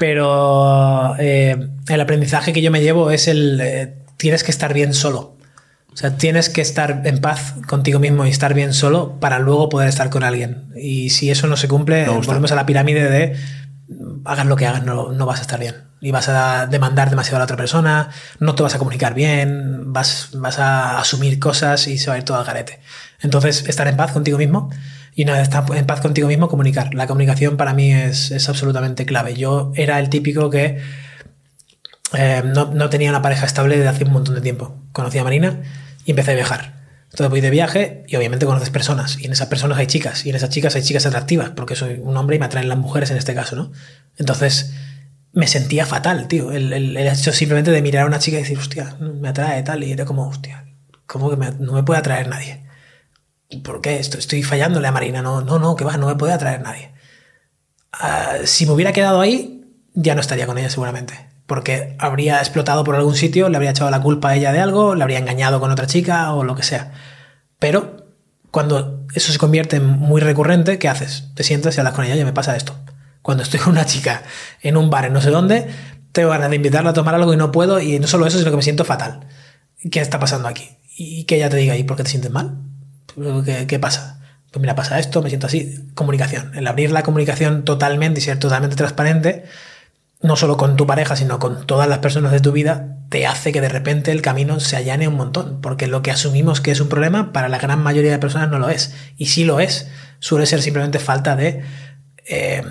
pero 0.00 1.14
eh, 1.18 1.68
el 1.88 2.00
aprendizaje 2.00 2.52
que 2.52 2.62
yo 2.62 2.70
me 2.70 2.80
llevo 2.80 3.10
es 3.10 3.28
el... 3.28 3.60
Eh, 3.62 3.94
tienes 4.16 4.42
que 4.42 4.50
estar 4.50 4.72
bien 4.72 4.94
solo. 4.94 5.36
O 5.92 5.96
sea, 5.96 6.16
tienes 6.16 6.48
que 6.48 6.62
estar 6.62 7.02
en 7.04 7.20
paz 7.20 7.54
contigo 7.66 7.98
mismo 8.00 8.26
y 8.26 8.30
estar 8.30 8.54
bien 8.54 8.74
solo 8.74 9.20
para 9.20 9.38
luego 9.38 9.68
poder 9.68 9.88
estar 9.88 10.10
con 10.10 10.24
alguien. 10.24 10.64
Y 10.74 11.10
si 11.10 11.30
eso 11.30 11.46
no 11.46 11.56
se 11.56 11.68
cumple, 11.68 12.08
volvemos 12.08 12.52
a 12.52 12.54
la 12.54 12.66
pirámide 12.66 13.08
de 13.08 13.36
hagas 14.24 14.46
lo 14.46 14.56
que 14.56 14.66
hagas, 14.66 14.84
no, 14.84 15.12
no 15.12 15.26
vas 15.26 15.38
a 15.38 15.42
estar 15.42 15.60
bien. 15.60 15.84
Y 16.00 16.10
vas 16.10 16.28
a 16.28 16.66
demandar 16.66 17.10
demasiado 17.10 17.36
a 17.36 17.38
la 17.40 17.44
otra 17.44 17.56
persona, 17.56 18.10
no 18.38 18.54
te 18.54 18.62
vas 18.62 18.74
a 18.74 18.78
comunicar 18.78 19.14
bien, 19.14 19.92
vas, 19.92 20.30
vas 20.34 20.58
a 20.58 20.98
asumir 20.98 21.38
cosas 21.38 21.86
y 21.88 21.98
se 21.98 22.08
va 22.08 22.14
a 22.14 22.18
ir 22.18 22.24
todo 22.24 22.36
al 22.36 22.44
garete. 22.44 22.80
Entonces, 23.20 23.66
estar 23.68 23.88
en 23.88 23.96
paz 23.96 24.12
contigo 24.12 24.38
mismo 24.38 24.70
y 25.14 25.24
vez 25.24 25.42
estar 25.42 25.64
en 25.74 25.86
paz 25.86 26.00
contigo 26.00 26.28
mismo, 26.28 26.48
comunicar. 26.48 26.94
La 26.94 27.06
comunicación 27.06 27.56
para 27.56 27.72
mí 27.72 27.92
es, 27.92 28.30
es 28.30 28.48
absolutamente 28.48 29.06
clave. 29.06 29.34
Yo 29.34 29.72
era 29.74 29.98
el 29.98 30.10
típico 30.10 30.50
que 30.50 30.78
eh, 32.12 32.42
no, 32.44 32.66
no 32.66 32.90
tenía 32.90 33.10
una 33.10 33.22
pareja 33.22 33.46
estable 33.46 33.76
desde 33.76 33.88
hace 33.88 34.04
un 34.04 34.12
montón 34.12 34.34
de 34.34 34.42
tiempo. 34.42 34.76
Conocí 34.92 35.18
a 35.18 35.24
Marina 35.24 35.62
y 36.04 36.10
empecé 36.10 36.32
a 36.32 36.34
viajar. 36.34 36.74
Entonces 37.10 37.30
voy 37.30 37.40
de 37.40 37.50
viaje 37.50 38.04
y 38.08 38.16
obviamente 38.16 38.46
conoces 38.46 38.70
personas. 38.70 39.18
Y 39.20 39.26
en 39.26 39.32
esas 39.32 39.48
personas 39.48 39.78
hay 39.78 39.86
chicas. 39.86 40.26
Y 40.26 40.30
en 40.30 40.36
esas 40.36 40.50
chicas 40.50 40.74
hay 40.76 40.82
chicas 40.82 41.06
atractivas, 41.06 41.50
porque 41.50 41.76
soy 41.76 42.00
un 42.02 42.16
hombre 42.16 42.36
y 42.36 42.38
me 42.38 42.46
atraen 42.46 42.68
las 42.68 42.78
mujeres 42.78 43.10
en 43.10 43.16
este 43.16 43.34
caso, 43.34 43.56
¿no? 43.56 43.72
Entonces 44.18 44.72
me 45.32 45.46
sentía 45.46 45.86
fatal, 45.86 46.28
tío. 46.28 46.52
El, 46.52 46.72
el- 46.72 46.96
hecho 46.96 47.32
simplemente 47.32 47.70
de 47.70 47.82
mirar 47.82 48.04
a 48.04 48.06
una 48.06 48.18
chica 48.18 48.38
y 48.38 48.42
decir, 48.42 48.58
hostia, 48.58 48.96
me 49.00 49.28
atrae 49.28 49.62
tal. 49.62 49.84
Y 49.84 49.92
era 49.92 50.04
como, 50.04 50.26
hostia, 50.28 50.66
¿cómo 51.06 51.30
que 51.30 51.36
no 51.36 51.72
me 51.72 51.82
puede 51.82 52.00
atraer 52.00 52.28
nadie? 52.28 52.64
¿Por 53.62 53.80
qué? 53.80 53.98
Estoy, 53.98 54.20
estoy 54.20 54.42
fallándole 54.42 54.88
a 54.88 54.92
Marina. 54.92 55.22
No, 55.22 55.40
no, 55.42 55.58
no, 55.58 55.76
que 55.76 55.84
va, 55.84 55.96
no 55.96 56.06
me 56.08 56.16
puede 56.16 56.32
atraer 56.32 56.60
nadie. 56.62 56.92
Ah, 57.92 58.38
si 58.44 58.66
me 58.66 58.72
hubiera 58.72 58.92
quedado 58.92 59.20
ahí, 59.20 59.64
ya 59.94 60.14
no 60.14 60.20
estaría 60.20 60.46
con 60.46 60.58
ella 60.58 60.70
seguramente. 60.70 61.14
Porque 61.46 61.96
habría 61.98 62.38
explotado 62.38 62.84
por 62.84 62.96
algún 62.96 63.14
sitio, 63.14 63.48
le 63.48 63.56
habría 63.56 63.70
echado 63.70 63.90
la 63.90 64.02
culpa 64.02 64.30
a 64.30 64.36
ella 64.36 64.52
de 64.52 64.60
algo, 64.60 64.94
le 64.94 65.02
habría 65.02 65.18
engañado 65.18 65.60
con 65.60 65.70
otra 65.70 65.86
chica 65.86 66.32
o 66.32 66.44
lo 66.44 66.54
que 66.54 66.62
sea. 66.62 66.92
Pero 67.58 68.06
cuando 68.50 69.06
eso 69.14 69.32
se 69.32 69.38
convierte 69.38 69.76
en 69.76 69.86
muy 69.86 70.20
recurrente, 70.20 70.78
¿qué 70.78 70.88
haces? 70.88 71.28
Te 71.34 71.44
sientas 71.44 71.76
y 71.76 71.80
hablas 71.80 71.94
con 71.94 72.04
ella, 72.04 72.16
ya 72.16 72.24
me 72.24 72.32
pasa 72.32 72.56
esto. 72.56 72.74
Cuando 73.22 73.42
estoy 73.42 73.60
con 73.60 73.72
una 73.72 73.86
chica 73.86 74.22
en 74.62 74.76
un 74.76 74.90
bar 74.90 75.04
en 75.06 75.12
no 75.12 75.20
sé 75.20 75.30
dónde, 75.30 75.68
tengo 76.12 76.30
ganas 76.30 76.50
de 76.50 76.56
invitarla 76.56 76.90
a 76.90 76.94
tomar 76.94 77.14
algo 77.14 77.34
y 77.34 77.36
no 77.36 77.52
puedo, 77.52 77.80
y 77.80 77.98
no 77.98 78.06
solo 78.06 78.26
eso, 78.26 78.38
sino 78.38 78.50
que 78.50 78.56
me 78.56 78.62
siento 78.62 78.84
fatal. 78.84 79.26
¿Qué 79.90 80.00
está 80.00 80.18
pasando 80.18 80.48
aquí? 80.48 80.78
Y 80.96 81.24
que 81.24 81.36
ella 81.36 81.50
te 81.50 81.58
diga, 81.58 81.76
¿y 81.76 81.84
por 81.84 81.96
qué 81.96 82.04
te 82.04 82.10
sientes 82.10 82.30
mal? 82.30 82.58
¿Qué, 83.44 83.66
qué 83.66 83.78
pasa? 83.78 84.20
Pues 84.50 84.60
mira, 84.62 84.74
pasa 84.74 84.98
esto, 84.98 85.22
me 85.22 85.28
siento 85.28 85.48
así. 85.48 85.90
Comunicación. 85.94 86.52
El 86.54 86.66
abrir 86.66 86.90
la 86.90 87.02
comunicación 87.02 87.64
totalmente 87.64 88.20
y 88.20 88.22
ser 88.22 88.38
totalmente 88.38 88.76
transparente, 88.76 89.44
no 90.22 90.36
solo 90.36 90.56
con 90.56 90.76
tu 90.76 90.86
pareja, 90.86 91.14
sino 91.16 91.38
con 91.38 91.66
todas 91.66 91.88
las 91.88 91.98
personas 91.98 92.32
de 92.32 92.40
tu 92.40 92.52
vida, 92.52 92.96
te 93.10 93.26
hace 93.26 93.52
que 93.52 93.60
de 93.60 93.68
repente 93.68 94.10
el 94.10 94.22
camino 94.22 94.58
se 94.60 94.76
allane 94.76 95.06
un 95.08 95.14
montón. 95.14 95.60
Porque 95.60 95.86
lo 95.86 96.02
que 96.02 96.10
asumimos 96.10 96.60
que 96.60 96.70
es 96.72 96.80
un 96.80 96.88
problema, 96.88 97.32
para 97.32 97.48
la 97.48 97.58
gran 97.58 97.82
mayoría 97.82 98.10
de 98.12 98.18
personas 98.18 98.50
no 98.50 98.58
lo 98.58 98.68
es. 98.70 98.94
Y 99.16 99.26
si 99.26 99.44
lo 99.44 99.60
es, 99.60 99.88
suele 100.18 100.46
ser 100.46 100.62
simplemente 100.62 100.98
falta 100.98 101.36
de 101.36 101.62
eh, 102.28 102.62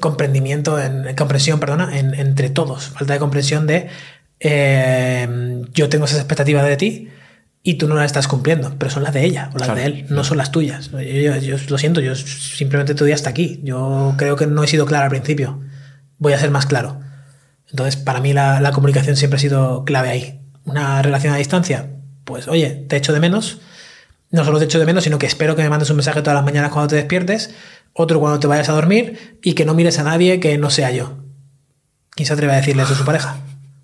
comprendimiento, 0.00 0.78
en, 0.80 1.14
comprensión, 1.16 1.60
perdona, 1.60 1.98
en- 1.98 2.14
entre 2.14 2.50
todos. 2.50 2.88
Falta 2.88 3.14
de 3.14 3.18
comprensión 3.20 3.66
de 3.66 3.88
eh, 4.40 5.62
yo 5.72 5.88
tengo 5.88 6.04
esas 6.04 6.18
expectativas 6.18 6.64
de 6.66 6.76
ti 6.76 7.08
y 7.62 7.74
tú 7.74 7.88
no 7.88 7.94
las 7.96 8.06
estás 8.06 8.28
cumpliendo, 8.28 8.74
pero 8.78 8.90
son 8.90 9.02
las 9.02 9.12
de 9.14 9.24
ella 9.24 9.50
o 9.54 9.58
las 9.58 9.68
Claro. 9.68 9.80
de 9.80 9.86
él, 9.86 10.06
no 10.10 10.24
son 10.24 10.38
las 10.38 10.50
tuyas. 10.52 10.90
Yo, 10.92 10.98
yo- 11.00 11.36
yo 11.38 11.56
lo 11.68 11.78
siento, 11.78 12.00
yo 12.00 12.14
simplemente 12.14 12.94
te 12.94 13.00
doy 13.04 13.12
hasta 13.12 13.30
aquí. 13.30 13.60
Yo 13.62 14.14
creo 14.16 14.36
que 14.36 14.46
no 14.46 14.62
he 14.62 14.68
sido 14.68 14.86
claro 14.86 15.04
al 15.04 15.10
principio. 15.10 15.60
Voy 16.18 16.32
a 16.32 16.38
ser 16.38 16.50
más 16.50 16.66
claro. 16.66 17.00
Entonces, 17.70 17.96
para 17.96 18.20
mí 18.20 18.32
la, 18.32 18.60
la 18.60 18.72
comunicación 18.72 19.16
siempre 19.16 19.36
ha 19.36 19.40
sido 19.40 19.84
clave 19.84 20.08
ahí. 20.10 20.40
Una 20.64 21.00
relación 21.02 21.32
a 21.32 21.36
distancia, 21.36 21.86
pues 22.24 22.48
oye, 22.48 22.84
te 22.88 22.96
echo 22.96 23.12
de 23.12 23.20
menos. 23.20 23.60
No 24.30 24.44
solo 24.44 24.58
te 24.58 24.66
echo 24.66 24.78
de 24.78 24.84
menos, 24.86 25.04
sino 25.04 25.18
que 25.18 25.26
espero 25.26 25.56
que 25.56 25.62
me 25.62 25.70
mandes 25.70 25.88
un 25.90 25.96
mensaje 25.96 26.20
todas 26.20 26.34
las 26.36 26.44
mañanas 26.44 26.70
cuando 26.70 26.88
te 26.88 26.96
despiertes, 26.96 27.54
otro 27.94 28.20
cuando 28.20 28.38
te 28.38 28.46
vayas 28.46 28.68
a 28.68 28.72
dormir 28.72 29.38
y 29.42 29.54
que 29.54 29.64
no 29.64 29.72
mires 29.74 29.98
a 29.98 30.02
nadie 30.02 30.38
que 30.40 30.58
no 30.58 30.68
sea 30.70 30.90
yo. 30.90 31.18
¿Quién 32.10 32.26
se 32.26 32.32
atreve 32.34 32.52
a 32.52 32.56
decirle 32.56 32.82
eso 32.82 32.92
a 32.92 32.96
su 32.96 33.04
pareja? 33.04 33.36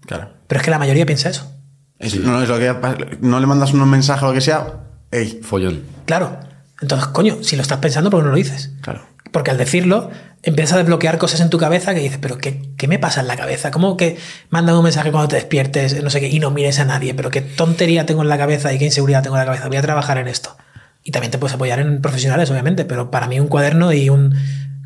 Claro. 0.07 0.31
Pero 0.47 0.59
es 0.61 0.65
que 0.65 0.71
la 0.71 0.79
mayoría 0.79 1.07
piensa 1.07 1.31
eso. 1.31 1.51
Es- 1.99 2.17
no, 2.21 2.43
es 2.43 2.49
lo 2.49 2.59
que, 2.59 2.75
no 3.21 3.41
le 3.41 3.47
mandas 3.47 3.73
un 3.73 3.89
mensaje 3.89 4.25
o 4.25 4.29
lo 4.29 4.35
que 4.35 4.41
sea. 4.43 4.81
Ey, 5.11 5.41
Follón. 5.43 5.83
Claro. 6.05 6.39
Entonces, 6.83 7.09
coño, 7.09 7.39
si 7.43 7.57
lo 7.57 7.63
estás 7.63 7.79
pensando, 7.79 8.11
¿por 8.11 8.21
qué 8.21 8.25
no 8.25 8.31
lo 8.33 8.37
dices? 8.37 8.73
claro. 8.83 9.07
Porque 9.33 9.51
al 9.51 9.57
decirlo, 9.59 10.11
empiezas 10.45 10.75
a 10.75 10.79
desbloquear 10.79 11.19
cosas 11.19 11.41
en 11.41 11.51
tu 11.51 11.59
cabeza 11.59 11.95
que 11.95 12.01
dices, 12.01 12.19
pero 12.21 12.39
¿qué, 12.39 12.61
qué 12.77 12.87
me 12.89 12.99
pasa 12.99 13.21
en 13.21 13.27
la 13.27 13.37
cabeza? 13.37 13.71
¿Cómo 13.71 13.97
que 13.97 14.17
mandan 14.51 14.77
un 14.77 14.85
mensaje 14.85 15.11
cuando 15.11 15.29
te 15.29 15.37
despiertes, 15.37 16.03
no 16.03 16.11
sé 16.11 16.21
qué, 16.21 16.29
y 16.29 16.39
no 16.39 16.51
mires 16.51 16.79
a 16.79 16.85
nadie? 16.85 17.15
Pero 17.15 17.31
qué 17.31 17.41
tontería 17.41 18.07
tengo 18.07 18.23
en 18.23 18.29
la 18.29 18.39
cabeza 18.39 18.73
y 18.73 18.79
qué 18.79 18.85
inseguridad 18.85 19.23
tengo 19.23 19.37
en 19.37 19.41
la 19.41 19.47
cabeza. 19.47 19.69
Voy 19.69 19.77
a 19.77 19.83
trabajar 19.83 20.19
en 20.19 20.29
esto. 20.29 20.57
Y 21.03 21.11
también 21.11 21.31
te 21.31 21.39
puedes 21.39 21.55
apoyar 21.55 21.81
en 21.81 22.01
profesionales, 22.01 22.51
obviamente, 22.51 22.85
pero 22.85 23.11
para 23.11 23.27
mí 23.27 23.41
un 23.41 23.49
cuaderno 23.49 23.93
y 23.93 24.09
un 24.09 24.35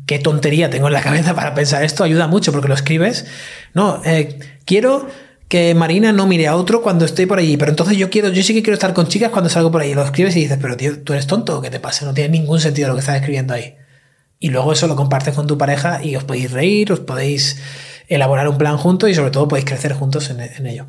qué 0.05 0.17
tontería 0.17 0.69
tengo 0.69 0.87
en 0.87 0.93
la 0.93 1.01
cabeza 1.01 1.35
para 1.35 1.53
pensar 1.53 1.83
esto 1.83 2.03
ayuda 2.03 2.27
mucho 2.27 2.51
porque 2.51 2.67
lo 2.67 2.73
escribes. 2.73 3.27
No, 3.73 4.01
eh, 4.05 4.39
quiero 4.65 5.07
que 5.47 5.75
Marina 5.75 6.11
no 6.11 6.25
mire 6.25 6.47
a 6.47 6.55
otro 6.55 6.81
cuando 6.81 7.05
estoy 7.05 7.25
por 7.25 7.39
allí, 7.39 7.57
pero 7.57 7.71
entonces 7.71 7.97
yo 7.97 8.09
quiero, 8.09 8.29
yo 8.29 8.43
sí 8.43 8.53
que 8.53 8.61
quiero 8.61 8.73
estar 8.73 8.93
con 8.93 9.07
chicas 9.07 9.29
cuando 9.29 9.49
salgo 9.49 9.71
por 9.71 9.81
ahí. 9.81 9.93
Lo 9.93 10.03
escribes 10.03 10.35
y 10.35 10.41
dices, 10.41 10.57
pero 10.61 10.75
tío, 10.77 10.99
tú 11.01 11.13
eres 11.13 11.27
tonto 11.27 11.61
qué 11.61 11.69
te 11.69 11.79
pasa, 11.79 12.05
no 12.05 12.13
tiene 12.13 12.29
ningún 12.29 12.59
sentido 12.59 12.87
lo 12.87 12.95
que 12.95 13.01
estás 13.01 13.17
escribiendo 13.17 13.53
ahí. 13.53 13.75
Y 14.39 14.49
luego 14.49 14.71
eso 14.71 14.87
lo 14.87 14.95
compartes 14.95 15.35
con 15.35 15.47
tu 15.47 15.57
pareja 15.57 16.03
y 16.03 16.15
os 16.15 16.23
podéis 16.23 16.51
reír, 16.51 16.91
os 16.93 17.01
podéis 17.01 17.61
elaborar 18.07 18.47
un 18.47 18.57
plan 18.57 18.77
juntos 18.77 19.09
y 19.09 19.13
sobre 19.13 19.31
todo 19.31 19.47
podéis 19.47 19.65
crecer 19.65 19.93
juntos 19.93 20.29
en, 20.29 20.39
en 20.39 20.65
ello. 20.65 20.87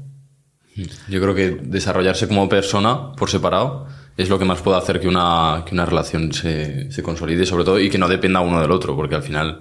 Yo 1.08 1.20
creo 1.20 1.34
que 1.34 1.58
desarrollarse 1.62 2.28
como 2.28 2.48
persona 2.48 3.12
por 3.12 3.28
separado 3.28 3.86
es 4.16 4.28
lo 4.28 4.38
que 4.38 4.44
más 4.44 4.60
puede 4.60 4.78
hacer 4.78 5.00
que 5.00 5.08
una, 5.08 5.64
que 5.66 5.74
una 5.74 5.84
relación 5.84 6.32
se, 6.32 6.90
se 6.92 7.02
consolide, 7.02 7.44
sobre 7.44 7.64
todo, 7.64 7.80
y 7.80 7.90
que 7.90 7.98
no 7.98 8.08
dependa 8.08 8.40
uno 8.40 8.60
del 8.60 8.70
otro, 8.70 8.94
porque 8.94 9.14
al 9.16 9.22
final 9.22 9.60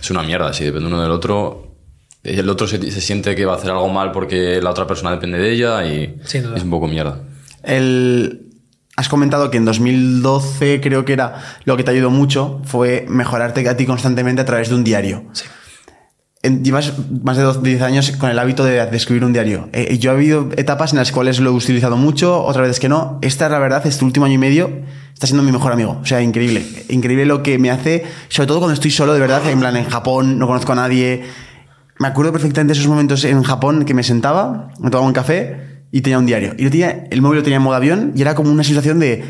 es 0.00 0.10
una 0.10 0.22
mierda. 0.22 0.52
Si 0.52 0.64
depende 0.64 0.88
uno 0.88 1.00
del 1.00 1.10
otro, 1.10 1.76
el 2.22 2.48
otro 2.48 2.66
se, 2.66 2.90
se 2.90 3.00
siente 3.00 3.34
que 3.36 3.44
va 3.46 3.54
a 3.54 3.56
hacer 3.56 3.70
algo 3.70 3.88
mal 3.88 4.10
porque 4.12 4.60
la 4.60 4.70
otra 4.70 4.86
persona 4.86 5.12
depende 5.12 5.38
de 5.38 5.52
ella 5.52 5.86
y 5.86 6.16
Sin 6.24 6.42
duda. 6.42 6.56
es 6.56 6.62
un 6.62 6.70
poco 6.70 6.88
mierda. 6.88 7.20
El, 7.62 8.49
has 8.96 9.08
comentado 9.08 9.50
que 9.50 9.56
en 9.56 9.64
2012 9.64 10.80
creo 10.80 11.04
que 11.04 11.12
era 11.12 11.42
lo 11.64 11.76
que 11.76 11.84
te 11.84 11.90
ayudó 11.90 12.10
mucho 12.10 12.60
fue 12.64 13.06
mejorarte 13.08 13.66
a 13.68 13.76
ti 13.76 13.86
constantemente 13.86 14.42
a 14.42 14.44
través 14.44 14.68
de 14.68 14.74
un 14.74 14.84
diario. 14.84 15.24
Sí. 15.32 15.44
Llevas 16.42 16.94
más 17.22 17.36
de 17.36 17.42
12, 17.42 17.60
10 17.62 17.82
años 17.82 18.12
con 18.12 18.30
el 18.30 18.38
hábito 18.38 18.64
de, 18.64 18.84
de 18.86 18.96
escribir 18.96 19.24
un 19.24 19.34
diario. 19.34 19.68
Eh, 19.72 19.98
yo 19.98 20.10
he 20.10 20.14
habido 20.14 20.48
etapas 20.56 20.92
en 20.92 20.98
las 20.98 21.12
cuales 21.12 21.38
lo 21.38 21.50
he 21.50 21.52
utilizado 21.52 21.98
mucho, 21.98 22.42
otras 22.42 22.62
veces 22.62 22.80
que 22.80 22.88
no. 22.88 23.18
Esta, 23.20 23.50
la 23.50 23.58
verdad, 23.58 23.86
este 23.86 24.06
último 24.06 24.24
año 24.24 24.36
y 24.36 24.38
medio 24.38 24.70
está 25.12 25.26
siendo 25.26 25.42
mi 25.42 25.52
mejor 25.52 25.72
amigo. 25.72 25.98
O 26.00 26.06
sea, 26.06 26.22
increíble. 26.22 26.64
Increíble 26.88 27.26
lo 27.26 27.42
que 27.42 27.58
me 27.58 27.70
hace, 27.70 28.04
sobre 28.28 28.46
todo 28.46 28.60
cuando 28.60 28.72
estoy 28.72 28.90
solo, 28.90 29.12
de 29.12 29.20
verdad, 29.20 29.46
en 29.50 29.60
plan, 29.60 29.76
en 29.76 29.84
Japón, 29.84 30.38
no 30.38 30.46
conozco 30.46 30.72
a 30.72 30.76
nadie. 30.76 31.24
Me 31.98 32.08
acuerdo 32.08 32.32
perfectamente 32.32 32.72
de 32.72 32.78
esos 32.78 32.88
momentos 32.88 33.24
en 33.24 33.42
Japón 33.42 33.84
que 33.84 33.92
me 33.92 34.02
sentaba, 34.02 34.68
me 34.80 34.88
tomaba 34.88 35.06
un 35.06 35.12
café 35.12 35.69
y 35.92 36.00
tenía 36.02 36.18
un 36.18 36.26
diario. 36.26 36.54
Y 36.58 36.64
lo 36.64 36.70
tenía, 36.70 37.04
el 37.10 37.22
móvil 37.22 37.38
lo 37.38 37.42
tenía 37.42 37.56
en 37.56 37.62
modo 37.62 37.74
avión 37.76 38.12
y 38.14 38.22
era 38.22 38.34
como 38.34 38.50
una 38.50 38.64
sensación 38.64 38.98
de, 38.98 39.24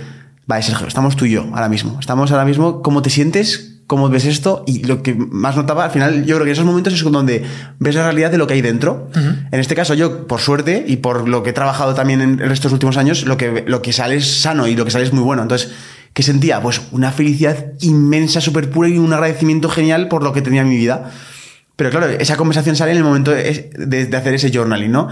vale, 0.46 0.62
Sergio, 0.62 0.86
estamos 0.86 1.16
tú 1.16 1.24
y 1.24 1.30
yo 1.32 1.42
ahora 1.52 1.68
mismo. 1.68 1.98
Estamos 2.00 2.30
ahora 2.32 2.44
mismo, 2.44 2.82
¿cómo 2.82 3.02
te 3.02 3.10
sientes? 3.10 3.66
¿Cómo 3.86 4.08
ves 4.08 4.24
esto? 4.24 4.62
Y 4.68 4.84
lo 4.84 5.02
que 5.02 5.14
más 5.16 5.56
notaba, 5.56 5.84
al 5.84 5.90
final, 5.90 6.24
yo 6.24 6.36
creo 6.36 6.44
que 6.44 6.52
esos 6.52 6.64
momentos 6.64 6.92
es 6.94 7.02
donde 7.02 7.44
ves 7.80 7.94
la 7.96 8.04
realidad 8.04 8.30
de 8.30 8.38
lo 8.38 8.46
que 8.46 8.54
hay 8.54 8.60
dentro. 8.62 9.10
En 9.50 9.58
este 9.58 9.74
caso, 9.74 9.94
yo, 9.94 10.28
por 10.28 10.40
suerte 10.40 10.84
y 10.86 10.98
por 10.98 11.28
lo 11.28 11.42
que 11.42 11.50
he 11.50 11.52
trabajado 11.52 11.92
también 11.94 12.20
en 12.20 12.40
estos 12.52 12.70
últimos 12.72 12.96
años, 12.96 13.24
lo 13.26 13.36
que, 13.36 13.64
lo 13.66 13.82
que 13.82 13.92
sale 13.92 14.14
es 14.16 14.40
sano 14.42 14.68
y 14.68 14.76
lo 14.76 14.84
que 14.84 14.92
sale 14.92 15.04
es 15.06 15.12
muy 15.12 15.24
bueno. 15.24 15.42
Entonces, 15.42 15.72
¿qué 16.14 16.22
sentía? 16.22 16.62
Pues 16.62 16.80
una 16.92 17.10
felicidad 17.10 17.72
inmensa, 17.80 18.40
súper 18.40 18.70
pura 18.70 18.88
y 18.88 18.96
un 18.96 19.12
agradecimiento 19.12 19.68
genial 19.68 20.06
por 20.06 20.22
lo 20.22 20.32
que 20.32 20.42
tenía 20.42 20.60
en 20.60 20.68
mi 20.68 20.76
vida. 20.76 21.10
Pero 21.74 21.90
claro, 21.90 22.06
esa 22.06 22.36
conversación 22.36 22.76
sale 22.76 22.92
en 22.92 22.98
el 22.98 23.04
momento 23.04 23.32
de, 23.32 23.70
de- 23.76 24.06
de 24.06 24.16
hacer 24.16 24.34
ese 24.34 24.52
journaling, 24.54 24.92
¿no? 24.92 25.08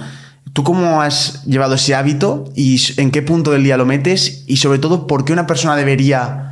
¿Tú 0.53 0.63
cómo 0.65 1.03
has 1.03 1.45
llevado 1.45 1.75
ese 1.75 1.95
hábito 1.95 2.45
y 2.55 2.81
en 2.97 3.11
qué 3.11 3.23
punto 3.23 3.51
del 3.53 3.63
día 3.65 3.77
lo 3.77 3.87
metes? 3.87 4.45
Y 4.47 4.57
sobre 4.59 4.79
todo, 4.79 5.07
¿por 5.07 5.25
qué 5.25 5.33
una 5.33 5.47
persona 5.47 5.77
debería 5.77 6.45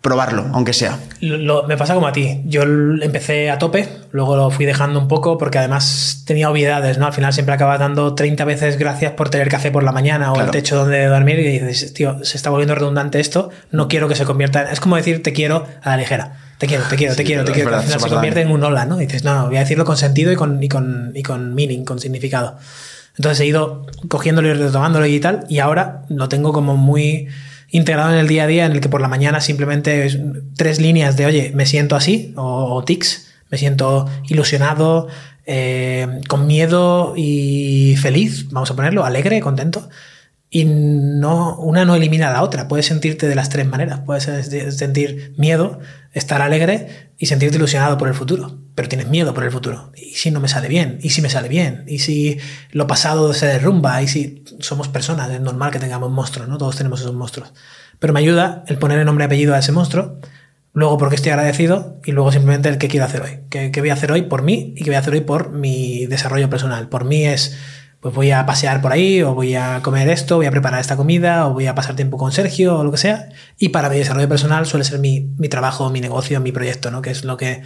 probarlo, 0.00 0.46
aunque 0.52 0.72
sea? 0.72 0.98
Lo- 1.20 1.38
lo- 1.38 1.62
me 1.68 1.76
pasa 1.76 1.94
como 1.94 2.06
a 2.08 2.12
ti. 2.12 2.40
Yo 2.46 2.62
empecé 2.62 3.50
a 3.50 3.58
tope, 3.58 3.88
luego 4.10 4.36
lo 4.36 4.50
fui 4.50 4.66
dejando 4.66 4.98
un 4.98 5.06
poco 5.06 5.38
porque 5.38 5.58
además 5.58 6.24
tenía 6.26 6.50
obviedades, 6.50 6.98
¿no? 6.98 7.06
Al 7.06 7.12
final 7.12 7.32
siempre 7.32 7.54
acabas 7.54 7.78
dando 7.78 8.14
30 8.14 8.44
veces 8.44 8.78
gracias 8.78 9.12
por 9.12 9.30
tener 9.30 9.48
café 9.48 9.70
por 9.70 9.84
la 9.84 9.92
mañana 9.92 10.30
o 10.32 10.34
Claro. 10.34 10.48
el 10.48 10.52
techo 10.52 10.76
donde 10.76 11.06
dormir 11.06 11.38
y 11.38 11.58
dices, 11.60 11.94
tío, 11.94 12.24
se 12.24 12.36
está 12.36 12.50
volviendo 12.50 12.74
redundante 12.74 13.20
esto, 13.20 13.50
no 13.70 13.86
quiero 13.86 14.08
que 14.08 14.16
se 14.16 14.24
convierta 14.24 14.62
en... 14.62 14.68
Es 14.72 14.80
como 14.80 14.96
decir 14.96 15.22
te 15.22 15.32
quiero 15.32 15.66
a 15.82 15.90
la 15.90 15.96
ligera. 15.98 16.36
Te 16.58 16.66
quiero, 16.68 16.84
te 16.84 16.94
quiero, 16.96 17.14
te 17.14 17.22
Sí, 17.22 17.26
quiero, 17.26 17.44
te 17.44 17.52
quiero. 17.52 17.70
verdad, 17.70 17.80
Al 17.82 17.86
final 17.86 18.00
se 18.00 18.08
convierte 18.08 18.40
en 18.40 18.50
un 18.52 18.62
hola, 18.64 18.84
¿no? 18.86 19.00
Y 19.00 19.06
dices, 19.06 19.24
no, 19.24 19.34
no, 19.34 19.46
voy 19.48 19.56
a 19.56 19.60
decirlo 19.60 19.84
con 19.84 19.96
sentido 19.96 20.30
y 20.32 20.36
con, 20.36 20.62
y 20.62 20.68
con, 20.68 21.10
y 21.14 21.22
con 21.22 21.54
meaning, 21.54 21.84
con 21.84 21.98
significado. 21.98 22.56
Entonces 23.16 23.40
he 23.40 23.46
ido 23.46 23.86
cogiéndolo 24.08 24.48
y 24.48 24.54
retomándolo 24.54 25.06
y 25.06 25.20
tal, 25.20 25.44
y 25.48 25.58
ahora 25.58 26.02
lo 26.08 26.28
tengo 26.28 26.52
como 26.52 26.76
muy 26.76 27.28
integrado 27.70 28.12
en 28.12 28.18
el 28.18 28.28
día 28.28 28.44
a 28.44 28.46
día, 28.46 28.66
en 28.66 28.72
el 28.72 28.80
que 28.80 28.88
por 28.88 29.00
la 29.00 29.08
mañana 29.08 29.40
simplemente 29.40 30.06
es 30.06 30.18
tres 30.56 30.80
líneas 30.80 31.16
de, 31.16 31.26
oye, 31.26 31.52
me 31.54 31.66
siento 31.66 31.96
así, 31.96 32.32
o, 32.36 32.74
o 32.74 32.84
tics, 32.84 33.32
me 33.50 33.58
siento 33.58 34.08
ilusionado, 34.28 35.08
eh, 35.44 36.20
con 36.28 36.46
miedo 36.46 37.14
y 37.16 37.96
feliz, 37.96 38.48
vamos 38.50 38.70
a 38.70 38.76
ponerlo, 38.76 39.04
alegre, 39.04 39.40
contento. 39.40 39.88
Y 40.54 40.66
no, 40.66 41.56
una 41.56 41.86
no 41.86 41.94
elimina 41.94 42.30
la 42.30 42.42
otra. 42.42 42.68
Puedes 42.68 42.84
sentirte 42.84 43.26
de 43.26 43.34
las 43.34 43.48
tres 43.48 43.66
maneras. 43.66 44.00
Puedes 44.00 44.24
sentir 44.76 45.32
miedo, 45.38 45.80
estar 46.12 46.42
alegre 46.42 47.10
y 47.16 47.24
sentirte 47.24 47.56
ilusionado 47.56 47.96
por 47.96 48.06
el 48.06 48.12
futuro. 48.12 48.58
Pero 48.74 48.86
tienes 48.86 49.08
miedo 49.08 49.32
por 49.32 49.44
el 49.44 49.50
futuro. 49.50 49.92
¿Y 49.96 50.14
si 50.14 50.30
no 50.30 50.40
me 50.40 50.48
sale 50.48 50.68
bien? 50.68 50.98
¿Y 51.00 51.08
si 51.08 51.22
me 51.22 51.30
sale 51.30 51.48
bien? 51.48 51.84
¿Y 51.88 52.00
si 52.00 52.38
lo 52.70 52.86
pasado 52.86 53.32
se 53.32 53.46
derrumba? 53.46 54.02
¿Y 54.02 54.08
si 54.08 54.44
somos 54.60 54.88
personas? 54.88 55.30
Es 55.30 55.40
normal 55.40 55.70
que 55.70 55.78
tengamos 55.78 56.10
monstruos, 56.10 56.50
¿no? 56.50 56.58
Todos 56.58 56.76
tenemos 56.76 57.00
esos 57.00 57.14
monstruos. 57.14 57.54
Pero 57.98 58.12
me 58.12 58.20
ayuda 58.20 58.62
el 58.66 58.76
poner 58.76 58.98
el 58.98 59.06
nombre 59.06 59.24
y 59.24 59.26
apellido 59.26 59.54
a 59.54 59.58
ese 59.58 59.72
monstruo, 59.72 60.18
luego 60.74 60.98
porque 60.98 61.14
estoy 61.14 61.32
agradecido 61.32 61.98
y 62.04 62.12
luego 62.12 62.30
simplemente 62.30 62.68
el 62.68 62.76
que 62.76 62.88
quiero 62.88 63.06
hacer 63.06 63.22
hoy. 63.22 63.38
¿Qué, 63.48 63.70
qué 63.70 63.80
voy 63.80 63.88
a 63.88 63.94
hacer 63.94 64.12
hoy 64.12 64.20
por 64.20 64.42
mí 64.42 64.74
y 64.76 64.84
qué 64.84 64.90
voy 64.90 64.96
a 64.96 64.98
hacer 64.98 65.14
hoy 65.14 65.22
por 65.22 65.50
mi 65.50 66.04
desarrollo 66.04 66.50
personal? 66.50 66.90
Por 66.90 67.06
mí 67.06 67.24
es 67.24 67.56
pues 68.02 68.16
voy 68.16 68.32
a 68.32 68.44
pasear 68.46 68.82
por 68.82 68.90
ahí, 68.90 69.22
o 69.22 69.32
voy 69.32 69.54
a 69.54 69.80
comer 69.80 70.08
esto, 70.08 70.34
voy 70.34 70.46
a 70.46 70.50
preparar 70.50 70.80
esta 70.80 70.96
comida, 70.96 71.46
o 71.46 71.52
voy 71.54 71.68
a 71.68 71.76
pasar 71.76 71.94
tiempo 71.94 72.18
con 72.18 72.32
Sergio, 72.32 72.76
o 72.80 72.82
lo 72.82 72.90
que 72.90 72.96
sea. 72.96 73.28
Y 73.58 73.68
para 73.68 73.88
mi 73.88 73.96
desarrollo 73.96 74.28
personal 74.28 74.66
suele 74.66 74.84
ser 74.84 74.98
mi, 74.98 75.30
mi 75.38 75.48
trabajo, 75.48 75.88
mi 75.88 76.00
negocio, 76.00 76.40
mi 76.40 76.50
proyecto, 76.50 76.90
¿no? 76.90 77.00
Que 77.00 77.10
es 77.10 77.22
lo 77.22 77.36
que 77.36 77.62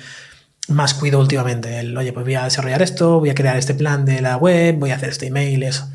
más 0.68 0.92
cuido 0.92 1.20
últimamente. 1.20 1.80
El, 1.80 1.96
oye, 1.96 2.12
pues 2.12 2.26
voy 2.26 2.34
a 2.34 2.44
desarrollar 2.44 2.82
esto, 2.82 3.18
voy 3.18 3.30
a 3.30 3.34
crear 3.34 3.56
este 3.56 3.72
plan 3.72 4.04
de 4.04 4.20
la 4.20 4.36
web, 4.36 4.76
voy 4.78 4.90
a 4.90 4.96
hacer 4.96 5.08
este 5.08 5.28
email, 5.28 5.62
eso. 5.62 5.90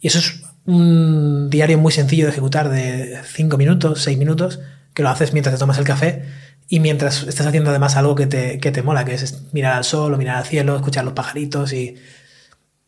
Y 0.00 0.06
eso 0.06 0.20
es 0.20 0.42
un 0.64 1.50
diario 1.50 1.76
muy 1.76 1.92
sencillo 1.92 2.24
de 2.24 2.30
ejecutar 2.30 2.70
de 2.70 3.18
5 3.26 3.58
minutos, 3.58 4.00
6 4.04 4.16
minutos, 4.16 4.60
que 4.94 5.02
lo 5.02 5.10
haces 5.10 5.34
mientras 5.34 5.54
te 5.54 5.58
tomas 5.58 5.76
el 5.76 5.84
café 5.84 6.22
y 6.66 6.80
mientras 6.80 7.24
estás 7.24 7.46
haciendo 7.46 7.68
además 7.68 7.96
algo 7.96 8.14
que 8.14 8.26
te, 8.26 8.58
que 8.58 8.70
te 8.70 8.82
mola, 8.82 9.04
que 9.04 9.12
es 9.12 9.52
mirar 9.52 9.74
al 9.74 9.84
sol 9.84 10.14
o 10.14 10.16
mirar 10.16 10.38
al 10.38 10.46
cielo, 10.46 10.76
escuchar 10.76 11.04
los 11.04 11.12
pajaritos 11.12 11.74
y 11.74 11.96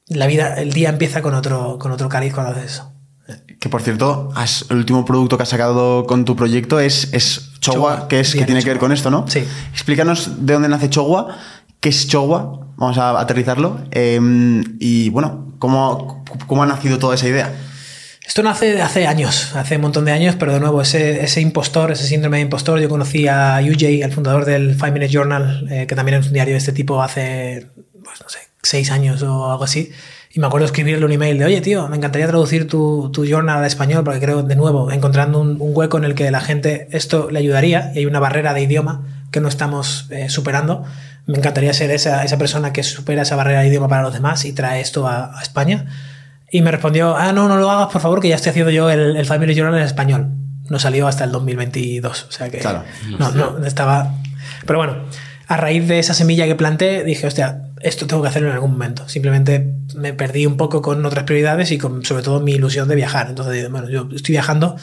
la 0.09 0.27
vida, 0.27 0.55
el 0.55 0.73
día 0.73 0.89
empieza 0.91 1.23
con 1.23 1.35
otro, 1.35 1.79
con 1.79 1.93
otro 1.93 2.09
cariz 2.09 2.35
cuando 2.35 2.53
haces 2.53 2.73
eso. 2.73 2.93
Que 3.59 3.69
por 3.71 3.81
cierto, 3.81 4.31
el 4.69 4.77
último 4.77 5.05
producto 5.05 5.39
que 5.39 5.45
has 5.45 5.49
sacado 5.49 6.05
con 6.05 6.27
tu 6.27 6.37
proyecto 6.37 6.79
es, 6.81 7.13
es 7.15 7.53
Chogua, 7.61 8.09
que, 8.09 8.21
es, 8.21 8.35
que 8.35 8.45
tiene 8.45 8.63
que 8.63 8.69
ver 8.69 8.79
con 8.79 8.93
esto, 8.93 9.11
¿no? 9.11 9.27
Sí. 9.29 9.43
Explícanos 9.73 10.47
de 10.47 10.53
dónde 10.53 10.69
nace 10.69 10.91
Chogua, 10.91 11.35
qué 11.81 11.89
es 11.89 12.07
Chogua, 12.07 12.69
vamos 12.77 12.99
a 12.99 13.19
aterrizarlo, 13.19 13.81
em, 13.91 14.77
y 14.79 15.09
bueno, 15.09 15.55
¿cómo, 15.59 16.25
cómo 16.47 16.63
ha 16.63 16.67
nacido 16.67 16.99
toda 16.99 17.15
esa 17.15 17.27
idea. 17.27 17.55
Esto 18.27 18.43
nace 18.43 18.81
hace 18.81 19.07
años, 19.07 19.55
hace 19.55 19.77
un 19.77 19.83
montón 19.83 20.07
de 20.07 20.13
años, 20.13 20.37
pero 20.39 20.53
de 20.53 20.61
nuevo, 20.61 20.81
ese, 20.81 21.23
ese 21.23 21.41
impostor, 21.43 21.93
ese 21.93 22.07
síndrome 22.07 22.39
de 22.39 22.45
impostor, 22.45 22.81
yo 22.81 22.89
conocí 22.89 23.29
a 23.29 23.61
UJ, 23.63 24.03
el 24.03 24.13
fundador 24.13 24.47
del 24.47 24.75
Five 24.75 24.93
Minute 24.93 25.13
Journal, 25.13 25.67
eh, 25.71 25.87
que 25.87 25.95
también 25.95 26.19
es 26.19 26.27
un 26.27 26.33
diario 26.33 26.55
de 26.55 26.59
este 26.59 26.73
tipo 26.73 27.03
hace, 27.03 27.71
pues 28.03 28.21
no 28.23 28.29
sé, 28.29 28.39
seis 28.65 28.91
años 28.91 29.23
o 29.23 29.51
algo 29.51 29.65
así. 29.65 29.93
Y 30.35 30.41
me 30.41 30.49
acuerdo 30.49 30.67
escribirle 30.67 31.05
un 31.07 31.13
email 31.13 31.39
de, 31.39 31.45
oye, 31.45 31.61
tío, 31.61 31.87
me 31.89 31.97
encantaría 31.97 32.27
traducir 32.27 32.67
tu, 32.67 33.09
tu 33.13 33.25
journal 33.25 33.59
al 33.59 33.67
español 33.67 34.03
porque 34.03 34.19
creo, 34.19 34.43
de 34.43 34.57
nuevo, 34.57 34.91
encontrando 34.91 35.41
un, 35.41 35.59
hueco 35.61 35.97
en 35.97 36.05
el 36.05 36.17
que 36.17 36.29
la 36.33 36.41
gente 36.41 36.89
esto 36.91 37.31
le 37.31 37.39
ayudaría 37.39 37.93
y 37.95 37.99
hay 37.99 38.07
una 38.07 38.19
barrera 38.19 38.53
de 38.53 38.63
idioma 38.63 39.03
que 39.31 39.41
no 39.41 39.47
estamos 39.47 40.09
eh, 40.11 40.29
superando. 40.29 40.83
Me 41.27 41.39
encantaría 41.39 41.73
ser 41.73 41.93
esa, 41.93 42.25
esa 42.25 42.37
persona 42.37 42.73
que 42.73 42.83
supera 42.83 43.23
esa 43.23 43.37
barrera 43.37 43.61
de 43.61 43.69
idioma 43.69 43.87
para 43.87 44.03
los 44.03 44.13
demás 44.13 44.45
y 44.45 44.53
trae 44.53 44.81
esto 44.81 45.07
a, 45.07 45.41
España. 45.41 45.87
Y 46.51 46.63
me 46.63 46.73
respondió, 46.73 47.17
ah, 47.17 47.33
no, 47.33 47.47
no 47.47 47.57
lo 47.57 47.71
hagas, 47.71 47.93
por 47.93 48.01
favor, 48.01 48.21
que 48.21 48.29
ya 48.29 48.35
estoy 48.35 48.51
haciendo 48.51 48.73
yo 48.73 48.91
el, 48.91 49.17
el 49.17 49.27
Family 49.27 49.55
Journal 49.55 49.79
en 49.79 49.87
español. 49.87 50.31
No 50.69 50.81
salió 50.81 51.07
hasta 51.07 51.23
el 51.23 51.31
2022, 51.31 52.27
o 52.29 52.33
sea 52.33 52.51
que 52.51 52.59
claro. 52.59 52.83
no, 53.21 53.31
no, 53.31 53.65
estaba... 53.65 54.15
Pero 54.67 54.81
bueno, 54.81 54.97
a 55.47 55.57
raíz 55.57 55.87
de 55.87 56.01
esa 56.01 56.15
semilla 56.15 56.47
que 56.47 56.57
planté, 56.57 57.05
dije, 57.05 57.27
hostia, 57.27 57.63
esto 57.85 58.07
tengo 58.07 58.23
que 58.23 58.29
hacerlo 58.29 58.49
en 58.49 58.55
algún 58.55 58.73
momento. 58.73 59.09
Simplemente 59.09 59.75
me 59.95 60.15
perdí 60.15 60.47
un 60.47 60.57
poco 60.57 60.81
con 60.81 61.05
otras 61.05 61.25
prioridades 61.25 61.71
y 61.71 61.79
con 61.79 62.05
sobre 62.05 62.23
todo 62.23 62.41
mi 62.41 62.53
ilusión 62.53 62.89
de 62.89 62.95
viajar. 62.95 63.29
Entonces, 63.29 63.71
bueno, 63.71 63.89
yo 63.91 64.09
estoy 64.15 64.33
viajando, 64.33 64.77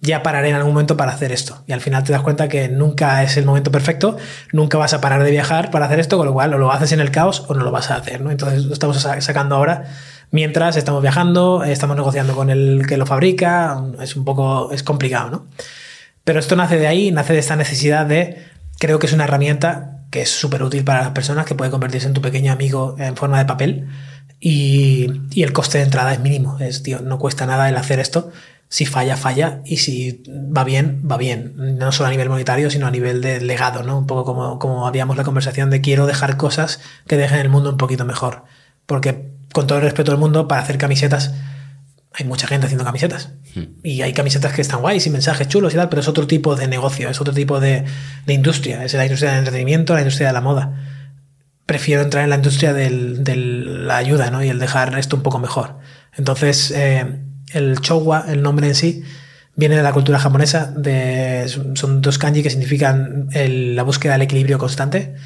ya 0.00 0.22
pararé 0.22 0.50
en 0.50 0.54
algún 0.54 0.72
momento 0.72 0.96
para 0.96 1.12
hacer 1.12 1.32
esto. 1.32 1.64
Y 1.66 1.72
al 1.72 1.80
final 1.80 2.04
te 2.04 2.12
das 2.12 2.22
cuenta 2.22 2.48
que 2.48 2.68
nunca 2.68 3.22
es 3.24 3.36
el 3.36 3.44
momento 3.44 3.72
perfecto, 3.72 4.16
nunca 4.52 4.78
vas 4.78 4.94
a 4.94 5.00
parar 5.00 5.24
de 5.24 5.32
viajar 5.32 5.72
para 5.72 5.86
hacer 5.86 5.98
esto, 5.98 6.16
con 6.16 6.26
lo 6.26 6.32
cual 6.32 6.54
o 6.54 6.58
lo 6.58 6.70
haces 6.70 6.92
en 6.92 7.00
el 7.00 7.10
caos 7.10 7.44
o 7.48 7.54
no 7.54 7.64
lo 7.64 7.72
vas 7.72 7.90
a 7.90 7.96
hacer. 7.96 8.20
¿no? 8.20 8.30
Entonces 8.30 8.64
lo 8.64 8.72
estamos 8.72 8.98
sacando 9.00 9.56
ahora 9.56 9.84
mientras 10.30 10.76
estamos 10.76 11.02
viajando, 11.02 11.64
estamos 11.64 11.96
negociando 11.96 12.34
con 12.34 12.50
el 12.50 12.86
que 12.88 12.96
lo 12.96 13.06
fabrica, 13.06 13.82
es 14.00 14.16
un 14.16 14.24
poco, 14.24 14.70
es 14.72 14.82
complicado, 14.82 15.30
¿no? 15.30 15.46
Pero 16.24 16.40
esto 16.40 16.56
nace 16.56 16.78
de 16.78 16.86
ahí, 16.86 17.12
nace 17.12 17.34
de 17.34 17.38
esta 17.38 17.54
necesidad 17.54 18.06
de, 18.06 18.42
creo 18.78 18.98
que 18.98 19.06
es 19.06 19.12
una 19.12 19.24
herramienta 19.24 19.93
que 20.14 20.22
es 20.22 20.30
súper 20.30 20.62
útil 20.62 20.84
para 20.84 21.00
las 21.00 21.10
personas, 21.10 21.44
que 21.44 21.56
puede 21.56 21.72
convertirse 21.72 22.06
en 22.06 22.14
tu 22.14 22.22
pequeño 22.22 22.52
amigo 22.52 22.94
en 23.00 23.16
forma 23.16 23.36
de 23.38 23.46
papel. 23.46 23.88
Y, 24.38 25.10
el 25.34 25.52
coste 25.52 25.78
de 25.78 25.84
entrada 25.84 26.12
es 26.12 26.20
mínimo. 26.20 26.56
Es, 26.60 26.84
tío, 26.84 27.00
no 27.00 27.18
cuesta 27.18 27.46
nada 27.46 27.68
el 27.68 27.76
hacer 27.76 27.98
esto. 27.98 28.30
Si 28.68 28.86
falla, 28.86 29.16
falla. 29.16 29.60
Y 29.64 29.78
si 29.78 30.22
va 30.28 30.62
bien, 30.62 31.02
va 31.10 31.16
bien. 31.16 31.54
No 31.80 31.90
solo 31.90 32.06
a 32.06 32.10
nivel 32.12 32.28
monetario, 32.28 32.70
sino 32.70 32.86
a 32.86 32.92
nivel 32.92 33.22
de 33.22 33.40
legado, 33.40 33.82
¿no? 33.82 33.98
Un 33.98 34.06
poco 34.06 34.24
como, 34.24 34.60
como 34.60 34.86
habíamos 34.86 35.16
la 35.16 35.24
conversación 35.24 35.68
de 35.70 35.80
quiero 35.80 36.06
dejar 36.06 36.36
cosas 36.36 36.78
que 37.08 37.16
dejen 37.16 37.40
el 37.40 37.48
mundo 37.48 37.70
un 37.70 37.76
poquito 37.76 38.04
mejor. 38.04 38.44
Porque, 38.86 39.32
con 39.52 39.66
todo 39.66 39.78
el 39.78 39.84
respeto 39.84 40.12
del 40.12 40.20
mundo, 40.20 40.46
para 40.46 40.62
hacer 40.62 40.78
camisetas 40.78 41.34
hay 42.16 42.24
mucha 42.24 42.46
gente 42.46 42.66
haciendo 42.66 42.84
camisetas. 42.84 43.30
Hmm. 43.54 43.64
Y 43.82 44.02
hay 44.02 44.12
camisetas 44.12 44.52
que 44.52 44.62
están 44.62 44.80
guays 44.80 45.06
y 45.06 45.10
mensajes 45.10 45.48
chulos 45.48 45.74
y 45.74 45.76
tal, 45.76 45.88
pero 45.88 46.00
es 46.00 46.08
otro 46.08 46.26
tipo 46.26 46.54
de 46.54 46.68
negocio, 46.68 47.08
es 47.08 47.20
otro 47.20 47.34
tipo 47.34 47.58
de, 47.58 47.84
de 48.24 48.32
industria. 48.32 48.84
Es 48.84 48.94
la 48.94 49.04
industria 49.04 49.30
del 49.30 49.40
entretenimiento, 49.40 49.94
la 49.94 50.00
industria 50.00 50.28
de 50.28 50.32
la 50.32 50.40
moda. 50.40 50.80
Prefiero 51.66 52.02
entrar 52.02 52.22
en 52.22 52.30
la 52.30 52.36
industria 52.36 52.72
de 52.72 52.90
la 52.90 53.96
ayuda 53.96 54.30
¿no? 54.30 54.44
y 54.44 54.48
el 54.48 54.60
dejar 54.60 54.96
esto 54.96 55.16
un 55.16 55.22
poco 55.22 55.40
mejor. 55.40 55.78
Entonces, 56.16 56.70
eh, 56.70 57.20
el 57.52 57.80
Chowa, 57.80 58.26
el 58.28 58.42
nombre 58.42 58.68
en 58.68 58.76
sí, 58.76 59.02
viene 59.56 59.76
de 59.76 59.82
la 59.82 59.92
cultura 59.92 60.20
japonesa. 60.20 60.72
De, 60.76 61.48
son 61.48 62.00
dos 62.00 62.18
kanji 62.18 62.44
que 62.44 62.50
significan 62.50 63.28
la 63.32 63.82
búsqueda 63.82 64.12
del 64.12 64.22
equilibrio 64.22 64.58
constante, 64.58 65.16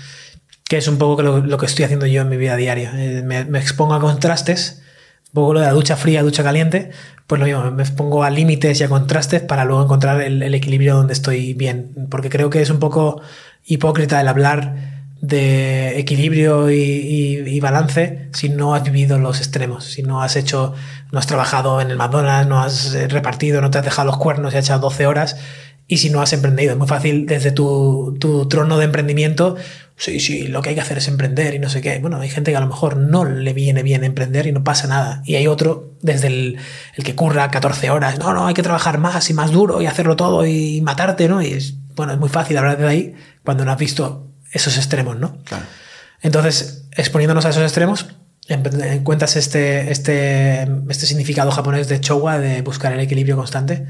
que 0.64 0.78
es 0.78 0.88
un 0.88 0.96
poco 0.96 1.20
lo, 1.22 1.58
que 1.58 1.66
estoy 1.66 1.84
haciendo 1.84 2.06
yo 2.06 2.22
en 2.22 2.30
mi 2.30 2.38
vida 2.38 2.56
diaria. 2.56 2.92
Eh, 2.96 3.22
me, 3.22 3.44
me 3.44 3.58
expongo 3.58 3.94
a 3.94 4.00
contrastes 4.00 4.80
un 5.28 5.34
poco 5.34 5.54
lo 5.54 5.60
de 5.60 5.66
la 5.66 5.72
ducha 5.72 5.96
fría, 5.96 6.22
ducha 6.22 6.42
caliente, 6.42 6.90
pues 7.26 7.38
lo 7.38 7.44
mismo, 7.44 7.70
me 7.70 7.84
pongo 7.84 8.24
a 8.24 8.30
límites 8.30 8.80
y 8.80 8.84
a 8.84 8.88
contrastes 8.88 9.42
para 9.42 9.66
luego 9.66 9.82
encontrar 9.82 10.22
el, 10.22 10.54
equilibrio 10.54 10.96
donde 10.96 11.12
estoy 11.12 11.52
bien. 11.52 12.08
Porque 12.10 12.30
creo 12.30 12.48
que 12.48 12.62
es 12.62 12.70
un 12.70 12.78
poco 12.78 13.20
hipócrita 13.66 14.18
el 14.20 14.28
hablar 14.28 14.98
de 15.20 15.98
equilibrio 15.98 16.70
y, 16.70 17.60
balance 17.60 18.28
si 18.32 18.48
no 18.48 18.74
has 18.74 18.84
vivido 18.84 19.18
los 19.18 19.38
extremos, 19.38 19.84
si 19.84 20.02
no 20.02 20.22
has 20.22 20.36
hecho, 20.36 20.74
no 21.12 21.18
has 21.18 21.26
trabajado 21.26 21.80
en 21.82 21.90
el 21.90 21.98
McDonald's, 21.98 22.48
no 22.48 22.62
has 22.62 22.94
repartido, 23.10 23.60
no 23.60 23.70
te 23.70 23.78
has 23.78 23.84
dejado 23.84 24.06
los 24.06 24.16
cuernos 24.16 24.54
y 24.54 24.56
has 24.56 24.64
echado 24.64 24.80
12 24.80 25.06
horas 25.06 25.36
y 25.86 25.98
si 25.98 26.08
no 26.08 26.22
has 26.22 26.32
emprendido. 26.32 26.72
Es 26.72 26.78
muy 26.78 26.88
fácil 26.88 27.26
desde 27.26 27.50
tu, 27.50 28.16
tu 28.18 28.48
trono 28.48 28.78
de 28.78 28.86
emprendimiento 28.86 29.56
sí, 29.98 30.20
sí, 30.20 30.46
lo 30.46 30.62
que 30.62 30.70
hay 30.70 30.74
que 30.76 30.80
hacer 30.80 30.98
es 30.98 31.08
emprender 31.08 31.54
y 31.54 31.58
no 31.58 31.68
sé 31.68 31.82
qué. 31.82 31.98
Bueno, 31.98 32.20
hay 32.20 32.30
gente 32.30 32.52
que 32.52 32.56
a 32.56 32.60
lo 32.60 32.68
mejor 32.68 32.96
no 32.96 33.24
le 33.24 33.52
viene 33.52 33.82
bien 33.82 34.04
emprender 34.04 34.46
y 34.46 34.52
no 34.52 34.64
pasa 34.64 34.86
nada. 34.86 35.22
Y 35.26 35.34
hay 35.34 35.46
otro, 35.46 35.92
desde 36.00 36.28
el, 36.28 36.56
el 36.94 37.04
que 37.04 37.14
curra 37.14 37.50
14 37.50 37.90
horas, 37.90 38.18
no, 38.18 38.32
no, 38.32 38.46
hay 38.46 38.54
que 38.54 38.62
trabajar 38.62 38.98
más 38.98 39.28
y 39.28 39.34
más 39.34 39.50
duro 39.50 39.82
y 39.82 39.86
hacerlo 39.86 40.16
todo 40.16 40.46
y 40.46 40.80
matarte, 40.80 41.28
¿no? 41.28 41.42
Y 41.42 41.52
es, 41.52 41.74
bueno, 41.94 42.12
es 42.12 42.18
muy 42.18 42.28
fácil 42.28 42.56
hablar 42.56 42.78
de 42.78 42.86
ahí 42.86 43.14
cuando 43.44 43.64
no 43.64 43.72
has 43.72 43.78
visto 43.78 44.28
esos 44.52 44.76
extremos, 44.76 45.18
¿no? 45.18 45.42
Claro. 45.44 45.64
Entonces, 46.22 46.86
exponiéndonos 46.92 47.44
a 47.44 47.50
esos 47.50 47.62
extremos, 47.62 48.06
encuentras 48.48 49.36
este, 49.36 49.90
este, 49.90 50.62
este 50.88 51.06
significado 51.06 51.50
japonés 51.50 51.88
de 51.88 52.00
chowa, 52.00 52.38
de 52.38 52.62
buscar 52.62 52.92
el 52.92 53.00
equilibrio 53.00 53.36
constante, 53.36 53.86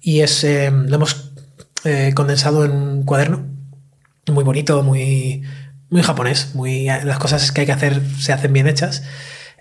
y 0.00 0.20
es, 0.20 0.42
eh, 0.44 0.70
lo 0.70 0.96
hemos 0.96 1.32
eh, 1.84 2.12
condensado 2.14 2.64
en 2.64 2.72
un 2.72 3.02
cuaderno 3.04 3.59
muy 4.26 4.44
bonito, 4.44 4.82
muy, 4.82 5.42
muy 5.88 6.02
japonés, 6.02 6.54
muy, 6.54 6.86
las 6.86 7.18
cosas 7.18 7.52
que 7.52 7.62
hay 7.62 7.66
que 7.66 7.72
hacer 7.72 8.00
se 8.18 8.32
hacen 8.32 8.52
bien 8.52 8.66
hechas, 8.66 9.02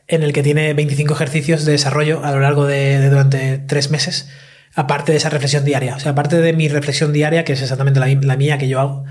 en 0.08 0.24
el 0.24 0.34
que 0.34 0.44
tiene 0.44 0.74
25 0.74 1.14
ejercicios 1.14 1.66
de 1.66 1.74
desarrollo 1.74 2.24
a 2.24 2.32
lo 2.32 2.40
largo 2.40 2.66
de, 2.66 3.10
durante 3.10 3.60
tres 3.60 3.92
meses, 3.92 4.30
aparte 4.76 5.12
de 5.12 5.18
esa 5.18 5.30
reflexión 5.30 5.66
diaria. 5.66 5.96
O 5.96 6.00
sea, 6.00 6.14
aparte 6.14 6.38
de 6.38 6.54
mi 6.54 6.68
reflexión 6.68 7.14
diaria, 7.14 7.44
que 7.44 7.54
es 7.54 7.62
exactamente 7.62 8.00
la, 8.00 8.36
mía 8.38 8.58
que 8.58 8.68
yo 8.68 8.80
hago, 8.80 9.06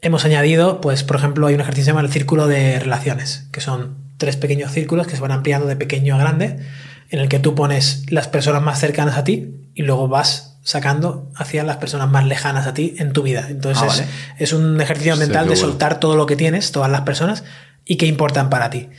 hemos 0.00 0.24
añadido, 0.24 0.80
pues, 0.80 1.02
por 1.02 1.16
ejemplo, 1.16 1.46
hay 1.46 1.54
un 1.54 1.60
ejercicio 1.60 1.82
que 1.82 1.84
se 1.84 1.90
llama 1.90 2.06
el 2.06 2.12
círculo 2.12 2.46
de 2.46 2.78
relaciones, 2.78 3.48
que 3.52 3.60
son 3.60 3.96
tres 4.18 4.36
pequeños 4.36 4.72
círculos 4.72 5.06
que 5.06 5.16
se 5.16 5.22
van 5.22 5.32
ampliando 5.32 5.66
de 5.66 5.76
pequeño 5.76 6.14
a 6.14 6.18
grande, 6.18 6.58
en 7.10 7.20
el 7.20 7.28
que 7.28 7.38
tú 7.38 7.54
pones 7.54 8.04
las 8.10 8.28
personas 8.28 8.62
más 8.62 8.80
cercanas 8.80 9.16
a 9.16 9.24
ti 9.24 9.70
y 9.74 9.82
luego 9.82 10.08
vas 10.08 10.47
sacando 10.68 11.30
hacia 11.34 11.64
las 11.64 11.78
personas 11.78 12.10
más 12.10 12.26
lejanas 12.26 12.66
a 12.66 12.74
ti 12.74 12.94
en 12.98 13.14
tu 13.14 13.22
vida. 13.22 13.46
Entonces 13.48 14.02
ah, 14.02 14.34
es, 14.36 14.52
un 14.52 14.78
ejercicio 14.82 15.16
mental 15.16 15.48
de 15.48 15.56
soltar 15.56 15.98
todo 15.98 16.14
lo 16.14 16.26
que 16.26 16.36
tienes, 16.36 16.72
todas 16.72 16.90
las 16.90 17.00
personas, 17.00 17.42
y 17.86 17.96
que 17.96 18.04
importan 18.04 18.50
para 18.50 18.68
ti. 18.68 18.90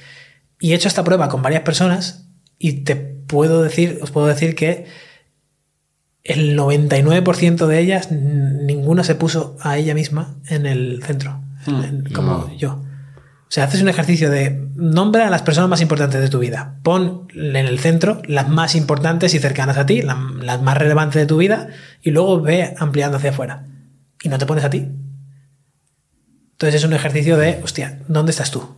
Y 0.60 0.72
he 0.72 0.76
hecho 0.76 0.88
esta 0.88 1.04
prueba 1.04 1.30
con 1.30 1.44
varias 1.44 1.62
personas 1.62 2.26
y 2.58 2.82
te 2.86 2.96
puedo 2.96 3.62
decir, 3.62 4.00
os 4.02 4.10
puedo 4.10 4.26
decir 4.26 4.56
que 4.56 4.88
el 6.24 6.58
99% 6.58 7.68
de 7.68 7.80
ellas, 7.80 8.12
ninguna 8.12 9.04
se 9.04 9.14
puso 9.14 9.56
a 9.62 9.78
ella 9.78 9.94
misma 9.94 10.38
en 10.48 10.66
el 10.66 11.04
centro, 11.04 11.40
hmm. 11.68 12.14
como 12.16 12.52
yo. 12.58 12.82
O 13.50 13.52
sea, 13.52 13.64
haces 13.64 13.82
un 13.82 13.90
ejercicio 13.90 14.30
de 14.30 14.68
nombra 14.76 15.26
a 15.26 15.32
las 15.32 15.42
personas 15.42 15.72
más 15.72 15.82
importantes 15.82 16.22
de 16.22 16.30
tu 16.30 16.38
vida. 16.38 16.76
Pon 16.84 17.28
en 17.34 17.56
el 17.56 17.80
centro 17.80 18.22
las 18.28 18.48
más 18.48 18.76
importantes 18.76 19.34
y 19.34 19.40
cercanas 19.40 19.78
a 19.78 19.88
ti, 19.88 20.04
la- 20.04 20.22
las 20.42 20.62
más 20.62 20.78
relevantes 20.78 21.20
de 21.20 21.26
tu 21.26 21.38
vida, 21.38 21.70
y 22.04 22.12
luego 22.12 22.42
ve 22.42 22.76
ampliando 22.78 23.18
hacia 23.18 23.32
afuera. 23.32 23.66
Y 24.22 24.30
no 24.30 24.38
te 24.38 24.46
pones 24.46 24.64
a 24.64 24.70
ti. 24.70 24.88
Entonces 26.52 26.76
es 26.76 26.84
un 26.84 26.94
ejercicio 26.94 27.38
de, 27.38 27.60
hostia, 27.64 28.00
¿dónde 28.08 28.32
estás 28.32 28.52
tú? 28.52 28.76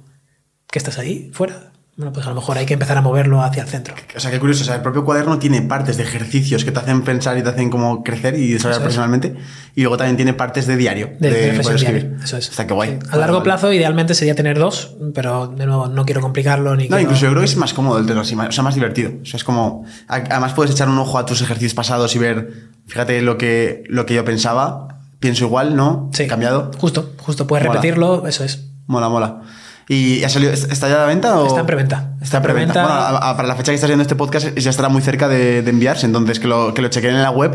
¿Que 0.71 0.79
estás 0.79 0.97
ahí? 0.99 1.29
¿Fuera? 1.33 1.73
Bueno, 1.97 2.13
pues 2.13 2.25
a 2.25 2.29
lo 2.29 2.35
mejor 2.35 2.57
hay 2.57 2.65
que 2.65 2.73
empezar 2.73 2.97
a 2.97 3.01
moverlo 3.01 3.41
hacia 3.43 3.63
el 3.63 3.69
centro. 3.69 3.93
O 4.15 4.19
sea, 4.19 4.31
qué 4.31 4.39
curioso. 4.39 4.63
O 4.63 4.65
sea, 4.65 4.75
el 4.75 4.81
propio 4.81 5.03
cuaderno 5.03 5.37
tiene 5.39 5.61
partes 5.61 5.97
de 5.97 6.03
ejercicios 6.03 6.63
que 6.63 6.71
te 6.71 6.79
hacen 6.79 7.01
pensar 7.03 7.37
y 7.37 7.43
te 7.43 7.49
hacen 7.49 7.69
como 7.69 8.01
crecer 8.03 8.35
y 8.39 8.53
desarrollar 8.53 8.81
es. 8.81 8.83
personalmente. 8.85 9.35
Y 9.75 9.81
luego 9.81 9.97
también 9.97 10.15
tiene 10.15 10.33
partes 10.33 10.67
de 10.67 10.77
diario. 10.77 11.11
De, 11.19 11.29
de 11.29 11.59
poder 11.59 11.75
escribir. 11.75 12.01
diaria. 12.09 12.23
Eso 12.25 12.37
es. 12.37 12.49
Está 12.49 12.65
que 12.65 12.73
guay. 12.73 12.97
Sí. 13.01 13.07
A 13.11 13.17
largo 13.17 13.43
plazo, 13.43 13.71
idealmente 13.73 14.15
sería 14.15 14.35
tener 14.35 14.57
dos, 14.57 14.95
pero 15.13 15.47
de 15.47 15.65
nuevo, 15.65 15.89
no 15.89 16.05
quiero 16.05 16.21
complicarlo 16.21 16.75
ni 16.75 16.83
No, 16.83 16.89
quiero- 16.89 17.01
incluso 17.03 17.21
yo 17.23 17.29
creo 17.31 17.41
que 17.41 17.45
es 17.45 17.57
más 17.57 17.73
cómodo 17.73 17.97
el 17.99 18.03
tenerlo 18.05 18.21
así, 18.21 18.35
o 18.35 18.51
sea, 18.51 18.63
más 18.63 18.73
divertido. 18.75 19.11
O 19.21 19.25
sea, 19.25 19.37
es 19.37 19.43
como. 19.43 19.85
Además, 20.07 20.53
puedes 20.53 20.71
echar 20.71 20.87
un 20.89 20.97
ojo 20.97 21.17
a 21.19 21.25
tus 21.25 21.41
ejercicios 21.41 21.73
pasados 21.73 22.15
y 22.15 22.19
ver, 22.19 22.69
fíjate 22.87 23.21
lo 23.21 23.37
que, 23.37 23.83
lo 23.89 24.05
que 24.05 24.13
yo 24.15 24.23
pensaba. 24.25 24.87
Pienso 25.19 25.45
igual, 25.45 25.75
¿no? 25.75 26.09
Sí, 26.13 26.25
Cambiado. 26.25 26.71
Justo, 26.79 27.13
justo. 27.17 27.45
Puedes 27.45 27.67
Mola. 27.67 27.79
repetirlo, 27.79 28.25
eso 28.27 28.43
es. 28.43 28.63
Mola, 28.87 29.07
mola. 29.07 29.41
¿Y 29.87 30.23
ha 30.23 30.29
salido, 30.29 30.51
está 30.53 30.87
ya 30.87 30.95
a 30.95 30.99
la 30.99 31.05
venta 31.05 31.37
o...? 31.39 31.47
Está 31.47 31.59
en 31.61 31.65
preventa. 31.65 32.11
Está 32.21 32.37
en 32.37 32.43
preventa. 32.43 32.73
Preventa. 32.73 32.81
Bueno, 32.83 33.17
a- 33.17 33.29
a- 33.31 33.35
para 33.35 33.47
la 33.47 33.55
fecha 33.55 33.71
que 33.71 33.75
estás 33.75 33.89
viendo 33.89 34.03
este 34.03 34.15
podcast 34.15 34.57
ya 34.57 34.69
estará 34.69 34.89
muy 34.89 35.01
cerca 35.01 35.27
de, 35.27 35.61
de 35.61 35.69
enviarse, 35.69 36.05
entonces 36.05 36.39
que 36.39 36.47
lo, 36.47 36.73
que 36.73 36.81
lo 36.81 36.87
chequen 36.87 37.11
en 37.15 37.21
la 37.23 37.31
web, 37.31 37.51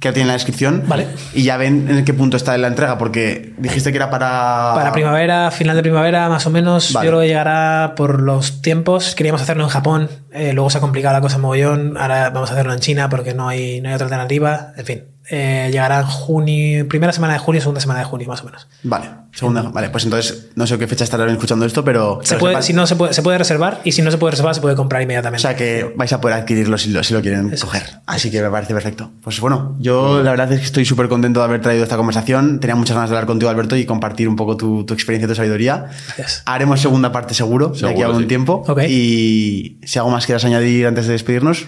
que 0.00 0.08
lo 0.08 0.14
tienen 0.14 0.22
en 0.22 0.28
la 0.28 0.32
descripción. 0.34 0.84
Vale. 0.86 1.08
Y 1.34 1.42
ya 1.42 1.56
ven 1.56 1.86
en 1.90 2.04
qué 2.04 2.14
punto 2.14 2.36
está 2.36 2.54
en 2.54 2.62
la 2.62 2.68
entrega, 2.68 2.96
porque 2.96 3.52
dijiste 3.58 3.90
que 3.90 3.96
era 3.96 4.08
para... 4.10 4.72
Para 4.74 4.92
primavera, 4.92 5.50
final 5.50 5.76
de 5.76 5.82
primavera, 5.82 6.28
más 6.28 6.46
o 6.46 6.50
menos. 6.50 6.92
Vale. 6.92 7.06
Yo 7.06 7.10
creo 7.10 7.20
que 7.22 7.26
llegará 7.28 7.94
por 7.96 8.22
los 8.22 8.62
tiempos. 8.62 9.14
Queríamos 9.14 9.42
hacerlo 9.42 9.64
en 9.64 9.70
Japón, 9.70 10.08
eh, 10.32 10.52
luego 10.54 10.70
se 10.70 10.78
ha 10.78 10.80
complicado 10.80 11.14
la 11.14 11.20
cosa 11.20 11.38
mogollón. 11.38 11.96
Ahora 11.98 12.30
vamos 12.30 12.50
a 12.50 12.54
hacerlo 12.54 12.72
en 12.72 12.80
China 12.80 13.08
porque 13.10 13.34
no 13.34 13.48
hay, 13.48 13.80
no 13.80 13.88
hay 13.88 13.94
otra 13.94 14.06
alternativa. 14.06 14.72
En 14.76 14.84
fin, 14.86 15.04
eh, 15.30 15.68
llegará 15.72 16.00
en 16.00 16.06
junio, 16.06 16.88
primera 16.88 17.12
semana 17.12 17.32
de 17.32 17.38
junio, 17.38 17.60
segunda 17.60 17.80
semana 17.80 18.00
de 18.00 18.06
junio, 18.06 18.28
más 18.28 18.42
o 18.42 18.44
menos. 18.44 18.66
Vale, 18.82 19.08
segunda. 19.32 19.62
Vale, 19.62 19.88
pues 19.90 20.04
entonces 20.04 20.48
no 20.54 20.66
sé 20.66 20.78
qué 20.78 20.86
fecha 20.86 21.04
estarán 21.04 21.30
escuchando 21.30 21.64
esto, 21.64 21.84
pero... 21.84 22.20
Se 22.22 22.36
puede, 22.36 22.60
si 22.62 22.72
no, 22.72 22.86
se 22.86 22.96
puede, 22.96 23.14
se 23.14 23.22
puede 23.22 23.38
reservar 23.38 23.80
y 23.84 23.92
si 23.92 24.02
no 24.02 24.10
se 24.10 24.18
puede 24.18 24.32
reservar, 24.32 24.54
se 24.54 24.60
puede 24.60 24.76
comprar 24.76 25.00
O 25.00 25.04
inmediatamente. 25.04 25.40
sea 25.40 25.56
que 25.56 25.92
vais 25.96 26.12
a 26.12 26.20
poder 26.20 26.36
adquirirlo 26.36 26.76
si 26.76 26.90
lo, 26.90 27.02
si 27.02 27.14
lo 27.14 27.22
quieren 27.22 27.52
Eso 27.52 27.66
coger. 27.66 28.00
Así 28.06 28.30
que 28.30 28.42
me 28.42 28.50
parece 28.50 28.74
perfecto. 28.74 29.10
Pues 29.22 29.40
bueno, 29.40 29.76
yo 29.80 30.22
la 30.22 30.30
verdad 30.30 30.52
es 30.52 30.60
que 30.60 30.66
estoy 30.66 30.84
súper 30.84 31.08
contento 31.08 31.40
de 31.40 31.44
haber 31.44 31.60
traído 31.60 31.84
esta 31.84 31.96
conversación. 31.96 32.60
Tenía 32.60 32.76
muchas 32.76 32.94
ganas 32.94 33.10
de 33.10 33.16
hablar 33.16 33.26
contigo, 33.26 33.50
Alberto, 33.50 33.76
y 33.76 33.86
compartir 33.86 34.28
un 34.28 34.36
poco 34.36 34.56
tu, 34.56 34.84
tu 34.84 34.92
experiencia 34.94 35.26
y 35.26 35.28
tu 35.28 35.34
sabiduría. 35.34 35.86
Gracias. 36.16 36.42
Haremos 36.44 36.80
segunda 36.80 37.12
parte 37.12 37.34
seguro, 37.34 37.68
de 37.68 37.88
aquí 37.88 38.02
a 38.02 38.06
algún 38.06 38.22
sí. 38.22 38.28
tiempo. 38.28 38.64
Ok. 38.68 38.82
Y 38.88 39.78
si 39.84 39.98
algo 39.98 40.10
más 40.10 40.26
quieras 40.26 40.44
añadir 40.44 40.86
antes 40.86 41.06
de 41.06 41.12
despedirnos. 41.12 41.64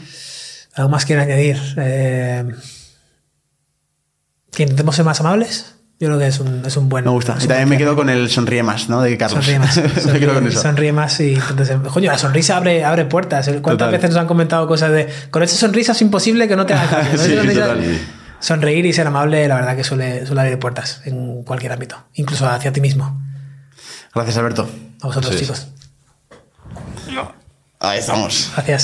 ¿Algo 0.74 0.90
más 0.90 1.06
quiero 1.06 1.22
añadir? 1.22 1.56
Eh, 1.78 2.44
que 4.56 4.62
intentemos 4.62 4.96
ser 4.96 5.04
más 5.04 5.20
amables. 5.20 5.74
Yo 6.00 6.08
creo 6.08 6.18
que 6.18 6.26
es 6.26 6.40
un, 6.40 6.62
es 6.66 6.76
un 6.76 6.88
buen. 6.88 7.04
Me 7.04 7.10
gusta. 7.10 7.36
Y 7.40 7.46
también 7.46 7.68
me 7.68 7.76
quedo 7.78 7.94
con 7.94 8.08
el 8.10 8.28
sonríe 8.30 8.62
más, 8.62 8.88
¿no? 8.88 9.00
De 9.02 9.16
Carlos. 9.18 9.44
Sonríe 9.44 9.58
más. 9.58 9.76
me 9.82 9.88
Sonríe, 10.00 10.20
quedo 10.20 10.34
con 10.34 10.46
eso. 10.46 10.60
sonríe 10.62 10.92
más 10.92 11.20
y 11.20 11.34
entonces, 11.34 11.76
coño, 11.92 12.10
la 12.10 12.18
sonrisa 12.18 12.56
abre, 12.56 12.84
abre 12.84 13.04
puertas. 13.04 13.46
¿Cuántas 13.46 13.72
Total. 13.72 13.90
veces 13.92 14.10
nos 14.10 14.18
han 14.18 14.26
comentado 14.26 14.66
cosas 14.66 14.92
de 14.92 15.08
con 15.30 15.42
esa 15.42 15.56
sonrisa 15.56 15.92
es 15.92 16.00
imposible 16.02 16.48
que 16.48 16.56
no 16.56 16.64
te 16.66 16.72
haga 16.74 16.88
caso? 16.88 17.06
Con 17.06 17.14
esa 17.14 17.24
Sí, 17.24 17.36
sonrisa- 17.36 17.60
total. 17.66 17.98
Sonreír 18.40 18.84
y 18.86 18.92
ser 18.92 19.06
amable, 19.06 19.46
la 19.48 19.54
verdad 19.56 19.76
que 19.76 19.84
suele, 19.84 20.26
suele 20.26 20.40
abrir 20.42 20.58
puertas 20.58 21.00
en 21.04 21.42
cualquier 21.44 21.72
ámbito, 21.72 21.96
incluso 22.14 22.46
hacia 22.48 22.72
ti 22.72 22.80
mismo. 22.82 23.18
Gracias, 24.14 24.36
Alberto. 24.36 24.68
A 25.02 25.06
vosotros, 25.06 25.34
Sí. 25.34 25.40
chicos. 25.40 25.68
Ahí 27.80 27.98
estamos. 27.98 28.50
Gracias. 28.54 28.82